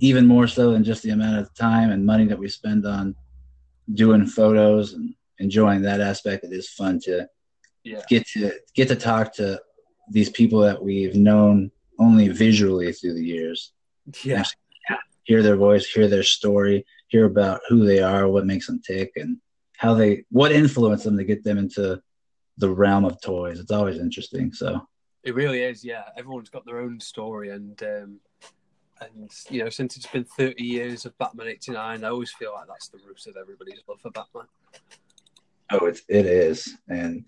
even 0.00 0.26
more 0.26 0.46
so 0.46 0.72
than 0.72 0.84
just 0.84 1.02
the 1.02 1.10
amount 1.10 1.38
of 1.38 1.52
time 1.54 1.90
and 1.90 2.04
money 2.04 2.26
that 2.26 2.38
we 2.38 2.48
spend 2.48 2.86
on 2.86 3.14
doing 3.92 4.26
photos 4.26 4.92
and 4.92 5.14
enjoying 5.38 5.82
that 5.82 6.00
aspect. 6.00 6.44
It 6.44 6.52
is 6.52 6.68
fun 6.68 7.00
to 7.04 7.28
yeah. 7.86 8.02
get 8.08 8.26
to 8.28 8.52
get 8.74 8.88
to 8.88 8.96
talk 8.96 9.34
to 9.34 9.60
these 10.10 10.30
people 10.30 10.60
that 10.60 10.82
we've 10.82 11.14
known 11.14 11.70
only 11.98 12.28
visually 12.28 12.92
through 12.92 13.14
the 13.14 13.24
years. 13.24 13.72
Yeah. 14.22 14.44
Hear 15.24 15.42
their 15.42 15.56
voice, 15.56 15.86
hear 15.86 16.06
their 16.06 16.22
story, 16.22 16.86
hear 17.08 17.24
about 17.24 17.60
who 17.68 17.84
they 17.84 18.00
are, 18.00 18.28
what 18.28 18.46
makes 18.46 18.68
them 18.68 18.80
tick, 18.80 19.10
and 19.16 19.38
how 19.76 19.94
they 19.94 20.24
what 20.30 20.52
influenced 20.52 21.04
them 21.04 21.16
to 21.16 21.24
get 21.24 21.42
them 21.42 21.58
into 21.58 22.00
the 22.58 22.70
realm 22.70 23.04
of 23.04 23.20
toys. 23.20 23.58
It's 23.58 23.72
always 23.72 23.98
interesting. 23.98 24.52
So 24.52 24.86
it 25.24 25.34
really 25.34 25.62
is. 25.62 25.84
Yeah, 25.84 26.04
everyone's 26.16 26.48
got 26.48 26.64
their 26.64 26.78
own 26.78 27.00
story, 27.00 27.50
and 27.50 27.82
um, 27.82 28.20
and 29.00 29.30
you 29.50 29.64
know, 29.64 29.70
since 29.70 29.96
it's 29.96 30.06
been 30.06 30.24
30 30.24 30.62
years 30.62 31.04
of 31.06 31.18
Batman 31.18 31.48
89, 31.48 32.04
I 32.04 32.08
always 32.08 32.32
feel 32.32 32.52
like 32.54 32.68
that's 32.68 32.88
the 32.88 32.98
root 32.98 33.26
of 33.26 33.36
everybody's 33.36 33.82
love 33.88 34.00
for 34.00 34.10
Batman. 34.10 34.46
Oh, 35.72 35.86
it's 35.86 36.02
it 36.08 36.26
is. 36.26 36.76
And 36.88 37.24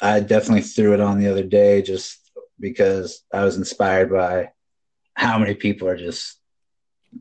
I 0.00 0.20
definitely 0.20 0.62
threw 0.62 0.94
it 0.94 1.00
on 1.00 1.18
the 1.18 1.28
other 1.28 1.42
day 1.42 1.82
just 1.82 2.18
because 2.60 3.22
I 3.32 3.44
was 3.44 3.56
inspired 3.56 4.10
by 4.10 4.50
how 5.14 5.38
many 5.38 5.54
people 5.54 5.88
are 5.88 5.96
just 5.96 6.38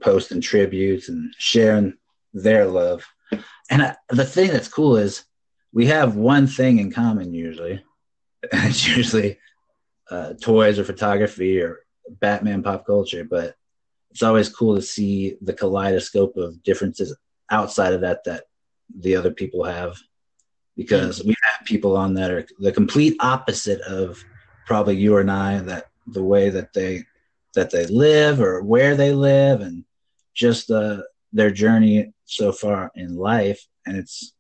posting 0.02 0.41
tributes 0.41 1.10
and 1.10 1.34
sharing 1.38 1.93
their 2.34 2.65
love. 2.65 3.06
And 3.69 3.81
I, 3.81 3.95
the 4.10 4.26
thing 4.26 4.52
that's 4.52 4.68
cool 4.68 4.97
is 4.97 5.23
we 5.73 5.88
have 5.88 6.15
one 6.15 6.47
thing 6.47 6.80
in 6.80 6.91
common 6.91 7.34
usually. 7.34 7.84
It's 8.52 8.85
usually 8.85 9.39
uh, 10.10 10.34
toys 10.39 10.77
or 10.77 10.84
photography 10.84 11.60
or 11.60 11.80
Batman 12.07 12.61
pop 12.61 12.85
culture, 12.85 13.23
but 13.23 13.56
it's 14.11 14.22
always 14.22 14.49
cool 14.49 14.76
to 14.76 14.81
see 14.81 15.35
the 15.41 15.53
kaleidoscope 15.53 16.38
of 16.38 16.61
differences 16.64 17.18
outside 17.49 17.93
of 17.93 18.02
that 18.02 18.23
that 18.26 18.43
the 18.95 19.15
other 19.15 19.31
people 19.31 19.64
have 19.64 19.97
because 20.76 21.23
we 21.23 21.34
have 21.43 21.65
people 21.65 21.95
on 21.95 22.14
that 22.15 22.31
are 22.31 22.45
the 22.60 22.72
complete 22.72 23.15
opposite 23.19 23.81
of 23.81 24.23
probably 24.65 24.95
you 24.97 25.18
and 25.18 25.31
I 25.31 25.60
that 25.60 25.85
the 26.07 26.23
way 26.23 26.49
that 26.49 26.73
they 26.73 27.03
that 27.53 27.72
they 27.72 27.85
live 27.88 28.41
or 28.41 28.61
where 28.61 28.95
they 28.95 29.14
live 29.14 29.61
and 29.61 29.85
just 30.34 30.69
uh, 30.72 31.02
their 31.31 31.52
journey 31.52 32.14
so 32.26 32.52
far 32.52 32.91
in 32.95 33.15
life. 33.15 33.65
And 33.85 33.95
it's 33.97 34.34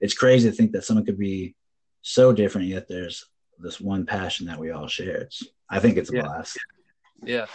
it's 0.00 0.14
crazy 0.14 0.50
to 0.50 0.56
think 0.56 0.72
that 0.72 0.84
someone 0.84 1.06
could 1.06 1.18
be 1.18 1.54
so 2.02 2.32
different 2.32 2.68
yet 2.68 2.88
there's 2.88 3.24
this 3.58 3.80
one 3.80 4.06
passion 4.06 4.46
that 4.46 4.58
we 4.58 4.70
all 4.70 4.86
share. 4.88 5.16
It's 5.16 5.42
i 5.70 5.80
think 5.80 5.96
it's 5.96 6.10
a 6.10 6.14
Yeah. 6.14 6.22
blast. 6.22 6.58
Yeah, 7.24 7.46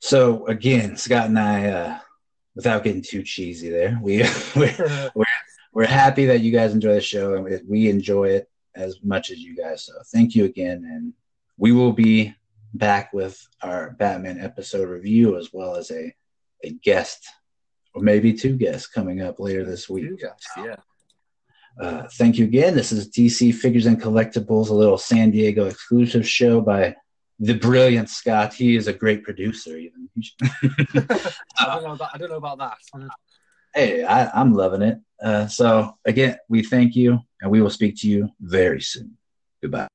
so 0.00 0.46
again 0.46 0.96
scott 0.96 1.26
and 1.26 1.38
i 1.38 1.68
uh 1.68 1.98
without 2.54 2.84
getting 2.84 3.02
too 3.02 3.22
cheesy 3.22 3.70
there 3.70 3.98
we 4.02 4.18
we're, 4.56 5.10
we're 5.14 5.24
happy 5.84 6.26
that 6.26 6.40
you 6.40 6.52
guys 6.52 6.72
enjoy 6.72 6.94
the 6.94 7.00
show 7.00 7.34
and 7.34 7.44
we- 7.68 7.88
enjoy 7.88 8.28
it 8.28 8.48
as 8.74 8.98
much 9.02 9.30
as 9.30 9.38
you 9.38 9.56
guys 9.56 9.84
so 9.84 9.92
thank 10.12 10.34
you 10.34 10.44
again 10.44 10.84
and 10.90 11.12
we 11.58 11.72
will 11.72 11.92
be 11.92 12.34
back 12.74 13.12
with 13.12 13.46
our 13.62 13.90
batman 13.98 14.38
episode 14.38 14.88
review 14.88 15.36
as 15.36 15.50
well 15.52 15.76
as 15.76 15.90
a 15.90 16.14
a 16.64 16.70
guest 16.70 17.26
or 17.94 18.02
maybe 18.02 18.32
two 18.32 18.56
guests 18.56 18.86
coming 18.86 19.22
up 19.22 19.40
later 19.40 19.64
this 19.64 19.88
week 19.88 20.20
guys, 20.20 20.32
yeah. 20.58 20.76
uh, 21.80 22.06
thank 22.14 22.36
you 22.36 22.44
again. 22.44 22.74
This 22.74 22.92
is 22.92 23.08
DC 23.10 23.54
Figures 23.54 23.86
and 23.86 24.00
Collectibles, 24.00 24.68
a 24.68 24.74
little 24.74 24.98
San 24.98 25.30
Diego 25.30 25.66
exclusive 25.66 26.28
show 26.28 26.60
by 26.60 26.94
the 27.38 27.54
brilliant 27.54 28.08
Scott. 28.08 28.54
He 28.54 28.76
is 28.76 28.86
a 28.86 28.92
great 28.92 29.22
producer, 29.22 29.76
even. 29.76 30.08
I 31.58 31.66
don't 31.66 31.84
know 31.84 31.92
about 31.92 32.10
I 32.14 32.18
don't 32.18 32.30
know 32.30 32.36
about 32.36 32.58
that. 32.58 32.76
Hey, 33.76 34.04
I, 34.04 34.28
I'm 34.40 34.54
loving 34.54 34.82
it. 34.82 34.98
Uh, 35.22 35.46
so, 35.46 35.96
again, 36.04 36.38
we 36.48 36.62
thank 36.62 36.96
you 36.96 37.20
and 37.40 37.50
we 37.50 37.60
will 37.60 37.70
speak 37.70 37.96
to 38.00 38.08
you 38.08 38.28
very 38.40 38.80
soon. 38.80 39.16
Goodbye. 39.62 39.88